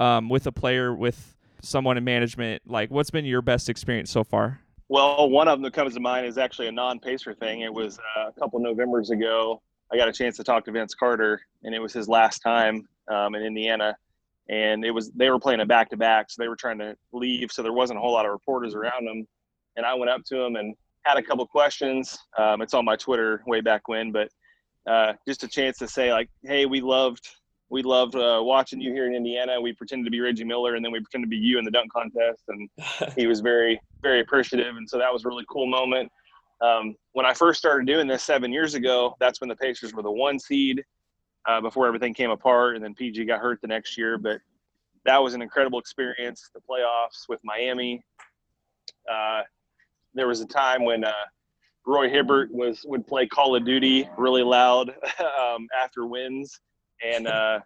um, 0.00 0.28
with 0.28 0.46
a 0.46 0.52
player, 0.52 0.92
with 0.92 1.36
someone 1.62 1.96
in 1.96 2.02
management? 2.02 2.62
Like, 2.66 2.90
what's 2.90 3.10
been 3.10 3.24
your 3.24 3.42
best 3.42 3.68
experience 3.68 4.10
so 4.10 4.24
far? 4.24 4.60
Well, 4.88 5.30
one 5.30 5.46
of 5.46 5.58
them 5.58 5.62
that 5.62 5.72
comes 5.72 5.94
to 5.94 6.00
mind 6.00 6.26
is 6.26 6.36
actually 6.36 6.66
a 6.66 6.72
non-Pacer 6.72 7.34
thing. 7.34 7.60
It 7.60 7.72
was 7.72 8.00
uh, 8.16 8.30
a 8.30 8.40
couple 8.40 8.58
of 8.58 8.64
Novembers 8.64 9.10
ago. 9.10 9.62
I 9.92 9.96
got 9.96 10.08
a 10.08 10.12
chance 10.12 10.36
to 10.38 10.44
talk 10.44 10.64
to 10.64 10.72
Vince 10.72 10.94
Carter, 10.94 11.40
and 11.62 11.74
it 11.74 11.78
was 11.78 11.92
his 11.92 12.08
last 12.08 12.40
time 12.40 12.88
um, 13.08 13.36
in 13.36 13.42
Indiana. 13.42 13.96
And 14.48 14.84
it 14.84 14.90
was 14.90 15.12
they 15.12 15.30
were 15.30 15.38
playing 15.38 15.60
a 15.60 15.66
back-to-back, 15.66 16.30
so 16.30 16.42
they 16.42 16.48
were 16.48 16.56
trying 16.56 16.78
to 16.78 16.96
leave, 17.12 17.52
so 17.52 17.62
there 17.62 17.72
wasn't 17.72 17.98
a 17.98 18.02
whole 18.02 18.12
lot 18.12 18.26
of 18.26 18.32
reporters 18.32 18.74
around 18.74 19.06
them. 19.06 19.24
And 19.76 19.86
I 19.86 19.94
went 19.94 20.10
up 20.10 20.24
to 20.24 20.40
him 20.40 20.56
and 20.56 20.74
had 21.04 21.18
a 21.18 21.22
couple 21.22 21.46
questions. 21.46 22.18
Um, 22.36 22.60
it's 22.60 22.74
on 22.74 22.84
my 22.84 22.96
Twitter 22.96 23.42
way 23.46 23.60
back 23.60 23.86
when, 23.86 24.10
but 24.10 24.28
uh, 24.88 25.12
just 25.26 25.44
a 25.44 25.48
chance 25.48 25.78
to 25.78 25.86
say 25.86 26.12
like, 26.12 26.28
"Hey, 26.42 26.66
we 26.66 26.80
loved 26.80 27.28
we 27.70 27.82
loved 27.82 28.16
uh, 28.16 28.40
watching 28.42 28.80
you 28.80 28.92
here 28.92 29.06
in 29.06 29.14
Indiana. 29.14 29.60
We 29.60 29.72
pretended 29.72 30.04
to 30.04 30.10
be 30.10 30.20
Reggie 30.20 30.44
Miller, 30.44 30.74
and 30.74 30.84
then 30.84 30.92
we 30.92 31.00
pretended 31.00 31.26
to 31.26 31.30
be 31.30 31.36
you 31.36 31.58
in 31.58 31.64
the 31.64 31.70
dunk 31.70 31.92
contest." 31.92 32.42
And 32.48 32.68
he 33.16 33.26
was 33.26 33.40
very 33.40 33.80
very 34.02 34.20
appreciative, 34.20 34.76
and 34.76 34.88
so 34.88 34.98
that 34.98 35.12
was 35.12 35.24
a 35.24 35.28
really 35.28 35.44
cool 35.48 35.66
moment. 35.66 36.10
Um, 36.60 36.94
when 37.12 37.24
I 37.24 37.32
first 37.32 37.58
started 37.58 37.86
doing 37.86 38.06
this 38.06 38.22
seven 38.22 38.52
years 38.52 38.74
ago, 38.74 39.16
that's 39.18 39.40
when 39.40 39.48
the 39.48 39.56
Pacers 39.56 39.94
were 39.94 40.02
the 40.02 40.10
one 40.10 40.38
seed 40.38 40.84
uh, 41.48 41.60
before 41.60 41.86
everything 41.86 42.12
came 42.12 42.30
apart, 42.30 42.76
and 42.76 42.84
then 42.84 42.94
PG 42.94 43.24
got 43.24 43.40
hurt 43.40 43.60
the 43.62 43.68
next 43.68 43.96
year. 43.96 44.18
But 44.18 44.40
that 45.04 45.18
was 45.18 45.34
an 45.34 45.40
incredible 45.40 45.78
experience. 45.78 46.50
The 46.54 46.60
playoffs 46.60 47.28
with 47.28 47.40
Miami. 47.44 48.02
Uh, 49.10 49.42
there 50.12 50.28
was 50.28 50.40
a 50.40 50.46
time 50.46 50.84
when 50.84 51.04
uh, 51.04 51.12
Roy 51.86 52.10
Hibbert 52.10 52.52
was 52.52 52.84
would 52.84 53.06
play 53.06 53.26
Call 53.26 53.54
of 53.54 53.64
Duty 53.64 54.08
really 54.18 54.42
loud 54.42 54.90
um, 55.20 55.68
after 55.80 56.04
wins, 56.04 56.60
and 57.04 57.26
uh, 57.26 57.60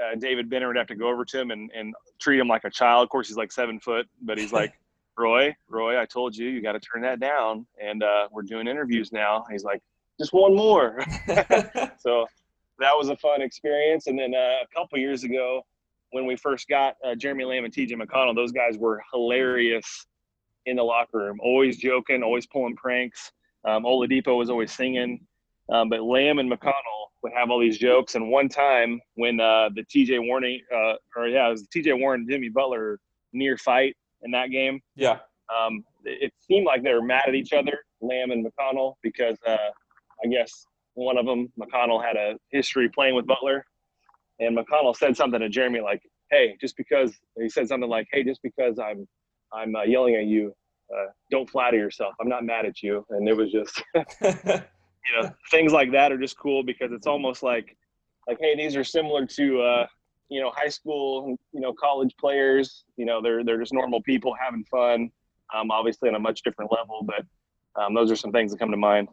uh, 0.00 0.14
David 0.18 0.48
Benner 0.48 0.68
would 0.68 0.76
have 0.76 0.86
to 0.88 0.94
go 0.94 1.08
over 1.08 1.24
to 1.24 1.40
him 1.40 1.50
and, 1.50 1.70
and 1.74 1.94
treat 2.20 2.38
him 2.38 2.48
like 2.48 2.64
a 2.64 2.70
child. 2.70 3.04
Of 3.04 3.10
course, 3.10 3.28
he's 3.28 3.36
like 3.36 3.52
seven 3.52 3.78
foot, 3.80 4.06
but 4.22 4.38
he's 4.38 4.52
like, 4.52 4.72
Roy, 5.18 5.54
Roy, 5.68 6.00
I 6.00 6.06
told 6.06 6.34
you, 6.34 6.48
you 6.48 6.62
got 6.62 6.72
to 6.72 6.80
turn 6.80 7.02
that 7.02 7.20
down. 7.20 7.66
And 7.82 8.02
uh, 8.02 8.28
we're 8.30 8.42
doing 8.42 8.66
interviews 8.66 9.12
now. 9.12 9.44
He's 9.50 9.64
like, 9.64 9.82
just 10.18 10.32
one 10.32 10.54
more. 10.54 11.04
so 11.98 12.26
that 12.78 12.96
was 12.96 13.08
a 13.08 13.16
fun 13.16 13.42
experience. 13.42 14.06
And 14.06 14.18
then 14.18 14.34
uh, 14.34 14.62
a 14.62 14.66
couple 14.74 14.98
years 14.98 15.24
ago, 15.24 15.62
when 16.12 16.26
we 16.26 16.36
first 16.36 16.68
got 16.68 16.96
uh, 17.04 17.14
Jeremy 17.14 17.44
Lamb 17.44 17.64
and 17.64 17.72
TJ 17.72 17.92
McConnell, 17.92 18.34
those 18.34 18.52
guys 18.52 18.78
were 18.78 19.02
hilarious 19.12 20.06
in 20.66 20.76
the 20.76 20.82
locker 20.82 21.18
room, 21.18 21.38
always 21.42 21.76
joking, 21.76 22.22
always 22.22 22.46
pulling 22.46 22.76
pranks. 22.76 23.32
Um, 23.64 23.84
Oladipo 23.84 24.36
was 24.36 24.50
always 24.50 24.72
singing. 24.72 25.20
Um, 25.70 25.88
but 25.88 26.02
Lamb 26.02 26.38
and 26.38 26.50
McConnell 26.50 27.10
would 27.22 27.32
have 27.32 27.50
all 27.50 27.60
these 27.60 27.78
jokes. 27.78 28.14
And 28.14 28.30
one 28.30 28.48
time 28.48 29.00
when 29.14 29.40
uh, 29.40 29.70
the 29.74 29.84
TJ 29.84 30.26
Warren, 30.26 30.60
uh, 30.74 30.94
or 31.16 31.28
yeah, 31.28 31.48
it 31.48 31.50
was 31.50 31.68
TJ 31.74 31.98
Warren, 31.98 32.26
Jimmy 32.28 32.48
Butler 32.48 32.98
near 33.32 33.56
fight 33.56 33.96
in 34.22 34.30
that 34.32 34.50
game. 34.50 34.80
Yeah. 34.96 35.18
Um, 35.54 35.84
it 36.04 36.24
it 36.24 36.32
seemed 36.40 36.66
like 36.66 36.82
they 36.82 36.92
were 36.92 37.02
mad 37.02 37.24
at 37.26 37.34
each 37.34 37.52
other, 37.52 37.78
Lamb 38.00 38.30
and 38.30 38.44
McConnell, 38.46 38.94
because 39.02 39.36
uh, 39.46 39.56
I 40.24 40.28
guess 40.28 40.64
one 40.94 41.18
of 41.18 41.26
them, 41.26 41.52
McConnell, 41.58 42.04
had 42.04 42.16
a 42.16 42.36
history 42.50 42.88
playing 42.88 43.14
with 43.14 43.26
Butler, 43.26 43.64
and 44.38 44.56
McConnell 44.56 44.96
said 44.96 45.16
something 45.16 45.40
to 45.40 45.48
Jeremy 45.48 45.80
like, 45.80 46.02
"Hey, 46.30 46.56
just 46.60 46.76
because 46.76 47.12
he 47.36 47.48
said 47.48 47.68
something 47.68 47.90
like, 47.90 48.06
hey, 48.12 48.24
just 48.24 48.42
because 48.42 48.78
I'm 48.78 49.06
I'm 49.52 49.74
uh, 49.74 49.82
yelling 49.82 50.14
at 50.14 50.26
you, 50.26 50.54
uh, 50.94 51.06
don't 51.30 51.50
flatter 51.50 51.76
yourself. 51.76 52.14
I'm 52.20 52.28
not 52.28 52.44
mad 52.44 52.64
at 52.64 52.82
you." 52.82 53.04
And 53.10 53.28
it 53.28 53.36
was 53.36 53.50
just 53.50 53.82
you 55.06 55.22
know 55.22 55.30
things 55.50 55.72
like 55.72 55.92
that 55.92 56.12
are 56.12 56.18
just 56.18 56.38
cool 56.38 56.62
because 56.62 56.92
it's 56.92 57.06
almost 57.06 57.42
like 57.42 57.76
like 58.28 58.38
hey 58.40 58.56
these 58.56 58.76
are 58.76 58.84
similar 58.84 59.26
to 59.26 59.60
uh 59.60 59.86
you 60.28 60.40
know 60.40 60.50
high 60.54 60.68
school 60.68 61.36
you 61.52 61.60
know 61.60 61.72
college 61.72 62.14
players 62.18 62.84
you 62.96 63.04
know 63.04 63.20
they're 63.22 63.44
they're 63.44 63.58
just 63.58 63.72
normal 63.72 64.02
people 64.02 64.34
having 64.40 64.64
fun 64.64 65.10
um 65.54 65.70
obviously 65.70 66.08
on 66.08 66.14
a 66.14 66.18
much 66.18 66.42
different 66.42 66.70
level 66.72 67.04
but 67.04 67.24
um, 67.76 67.94
those 67.94 68.10
are 68.10 68.16
some 68.16 68.32
things 68.32 68.50
that 68.52 68.58
come 68.58 68.70
to 68.70 68.76
mind 68.76 69.08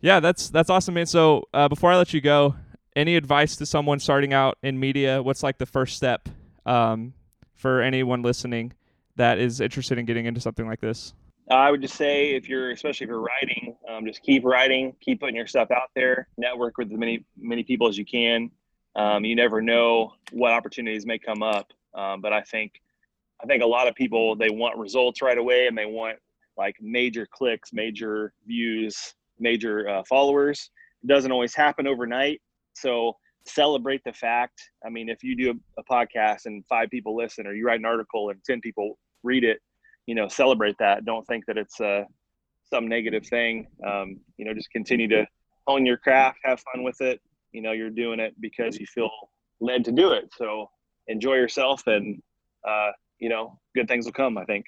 Yeah, 0.00 0.20
that's 0.20 0.50
that's 0.50 0.70
awesome, 0.70 0.94
man. 0.94 1.06
So 1.06 1.48
uh, 1.52 1.68
before 1.68 1.90
I 1.90 1.96
let 1.96 2.14
you 2.14 2.20
go, 2.20 2.54
any 2.94 3.16
advice 3.16 3.56
to 3.56 3.66
someone 3.66 3.98
starting 3.98 4.32
out 4.32 4.58
in 4.62 4.78
media? 4.78 5.22
What's 5.22 5.42
like 5.42 5.58
the 5.58 5.66
first 5.66 5.96
step 5.96 6.28
um, 6.66 7.14
for 7.54 7.80
anyone 7.80 8.22
listening 8.22 8.74
that 9.16 9.38
is 9.38 9.60
interested 9.60 9.98
in 9.98 10.04
getting 10.04 10.26
into 10.26 10.40
something 10.40 10.66
like 10.66 10.80
this? 10.80 11.14
I 11.50 11.70
would 11.70 11.80
just 11.80 11.94
say 11.94 12.34
if 12.34 12.48
you're, 12.48 12.72
especially 12.72 13.04
if 13.04 13.08
you're 13.08 13.22
writing, 13.22 13.74
um, 13.88 14.04
just 14.04 14.22
keep 14.22 14.44
writing, 14.44 14.94
keep 15.00 15.20
putting 15.20 15.36
your 15.36 15.46
stuff 15.46 15.70
out 15.70 15.90
there, 15.94 16.28
network 16.36 16.76
with 16.76 16.92
as 16.92 16.98
many 16.98 17.24
many 17.38 17.62
people 17.62 17.88
as 17.88 17.96
you 17.96 18.04
can. 18.04 18.50
Um, 18.96 19.24
you 19.24 19.34
never 19.34 19.62
know 19.62 20.12
what 20.32 20.52
opportunities 20.52 21.06
may 21.06 21.18
come 21.18 21.42
up, 21.42 21.72
um, 21.94 22.20
but 22.20 22.32
I 22.32 22.42
think 22.42 22.80
I 23.42 23.46
think 23.46 23.62
a 23.62 23.66
lot 23.66 23.88
of 23.88 23.94
people 23.94 24.36
they 24.36 24.50
want 24.50 24.76
results 24.76 25.22
right 25.22 25.38
away 25.38 25.66
and 25.66 25.78
they 25.78 25.86
want 25.86 26.18
like 26.56 26.76
major 26.80 27.26
clicks, 27.30 27.72
major 27.72 28.32
views, 28.46 29.14
major 29.38 29.88
uh, 29.88 30.02
followers. 30.04 30.70
It 31.02 31.06
doesn't 31.06 31.32
always 31.32 31.54
happen 31.54 31.86
overnight, 31.86 32.42
so 32.74 33.16
celebrate 33.44 34.02
the 34.04 34.12
fact. 34.12 34.60
I 34.84 34.90
mean, 34.90 35.08
if 35.08 35.22
you 35.22 35.34
do 35.34 35.50
a, 35.52 35.80
a 35.80 35.84
podcast 35.84 36.44
and 36.44 36.64
five 36.66 36.90
people 36.90 37.16
listen, 37.16 37.46
or 37.46 37.54
you 37.54 37.64
write 37.64 37.78
an 37.78 37.86
article 37.86 38.30
and 38.30 38.42
ten 38.44 38.60
people 38.60 38.98
read 39.22 39.44
it, 39.44 39.60
you 40.08 40.14
know 40.14 40.26
celebrate 40.26 40.76
that 40.78 41.04
don't 41.04 41.26
think 41.26 41.44
that 41.46 41.58
it's 41.58 41.78
uh, 41.80 42.02
some 42.72 42.88
negative 42.88 43.24
thing 43.26 43.66
um, 43.86 44.18
you 44.38 44.44
know 44.44 44.54
just 44.54 44.70
continue 44.70 45.06
to 45.06 45.26
hone 45.66 45.84
your 45.84 45.98
craft 45.98 46.38
have 46.44 46.58
fun 46.72 46.82
with 46.82 47.00
it 47.00 47.20
you 47.52 47.60
know 47.60 47.72
you're 47.72 47.90
doing 47.90 48.18
it 48.18 48.32
because 48.40 48.78
you 48.80 48.86
feel 48.86 49.10
led 49.60 49.84
to 49.84 49.92
do 49.92 50.12
it 50.12 50.24
so 50.36 50.68
enjoy 51.08 51.34
yourself 51.34 51.86
and 51.86 52.22
uh, 52.66 52.90
you 53.18 53.28
know 53.28 53.58
good 53.74 53.86
things 53.86 54.06
will 54.06 54.12
come 54.12 54.36
i 54.38 54.44
think 54.44 54.64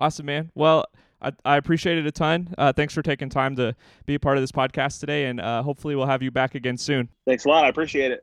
Awesome, 0.00 0.26
man. 0.26 0.52
Well, 0.54 0.84
I, 1.20 1.32
I 1.44 1.56
appreciate 1.56 1.98
it 1.98 2.06
a 2.06 2.12
ton. 2.12 2.54
Uh, 2.56 2.72
thanks 2.72 2.94
for 2.94 3.02
taking 3.02 3.28
time 3.28 3.56
to 3.56 3.74
be 4.06 4.14
a 4.14 4.20
part 4.20 4.36
of 4.36 4.44
this 4.44 4.52
podcast 4.52 5.00
today, 5.00 5.24
and 5.24 5.40
uh, 5.40 5.60
hopefully 5.60 5.96
we'll 5.96 6.06
have 6.06 6.22
you 6.22 6.30
back 6.30 6.54
again 6.54 6.76
soon. 6.76 7.08
thanks 7.26 7.44
a 7.46 7.48
lot 7.48 7.64
i 7.64 7.68
appreciate 7.68 8.12
it 8.12 8.20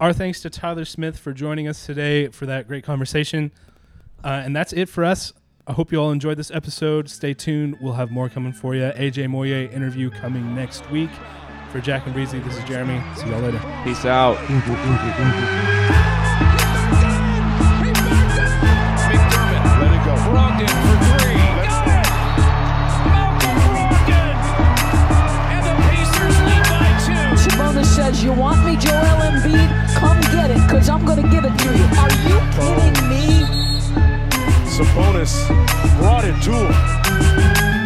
Our 0.00 0.14
thanks 0.14 0.40
to 0.42 0.48
Tyler 0.48 0.86
Smith 0.86 1.18
for 1.18 1.34
joining 1.34 1.68
us 1.68 1.84
today 1.84 2.28
for 2.28 2.46
that 2.46 2.66
great 2.68 2.84
conversation. 2.84 3.52
Uh, 4.24 4.40
and 4.44 4.56
that's 4.56 4.72
it 4.72 4.88
for 4.88 5.04
us. 5.04 5.34
I 5.64 5.74
hope 5.74 5.92
you 5.92 5.98
all 6.00 6.10
enjoyed 6.10 6.38
this 6.38 6.50
episode. 6.50 7.08
Stay 7.08 7.34
tuned. 7.34 7.78
We'll 7.80 7.92
have 7.92 8.10
more 8.10 8.28
coming 8.28 8.52
for 8.52 8.74
you. 8.74 8.90
AJ 8.96 9.30
Moye 9.30 9.68
interview 9.72 10.10
coming 10.10 10.56
next 10.56 10.90
week. 10.90 11.10
For 11.70 11.80
Jack 11.80 12.04
and 12.04 12.12
Breezy, 12.12 12.40
this 12.40 12.56
is 12.56 12.64
Jeremy. 12.64 13.00
See 13.16 13.28
y'all 13.28 13.40
later. 13.40 13.60
Peace 13.84 14.04
out. 14.04 14.36
Let. 14.48 14.58
Brogdon 20.26 20.68
for 20.68 20.96
three. 21.06 21.46
Malcolm 23.06 23.58
Brogdon! 23.70 24.34
And 25.54 25.62
the 25.64 25.74
Pacers 25.86 26.38
lead 26.42 26.64
by 26.74 26.90
two. 27.06 27.24
Sabonis 27.38 27.86
says, 27.86 28.22
You 28.24 28.32
want 28.32 28.64
me, 28.66 28.76
Joel 28.76 29.20
Embiid? 29.30 29.70
Come 29.94 30.20
get 30.32 30.50
it, 30.50 30.60
because 30.66 30.88
I'm 30.88 31.04
going 31.04 31.22
to 31.22 31.28
give 31.28 31.44
it 31.44 31.56
to 31.56 31.68
you. 31.78 31.84
Are 32.02 32.12
you 32.28 32.38
kidding 32.56 33.08
me? 33.08 33.11
Sabonis 34.72 35.48
brought 35.98 36.24
it 36.24 36.40
to 36.44 36.50
him. 36.50 37.81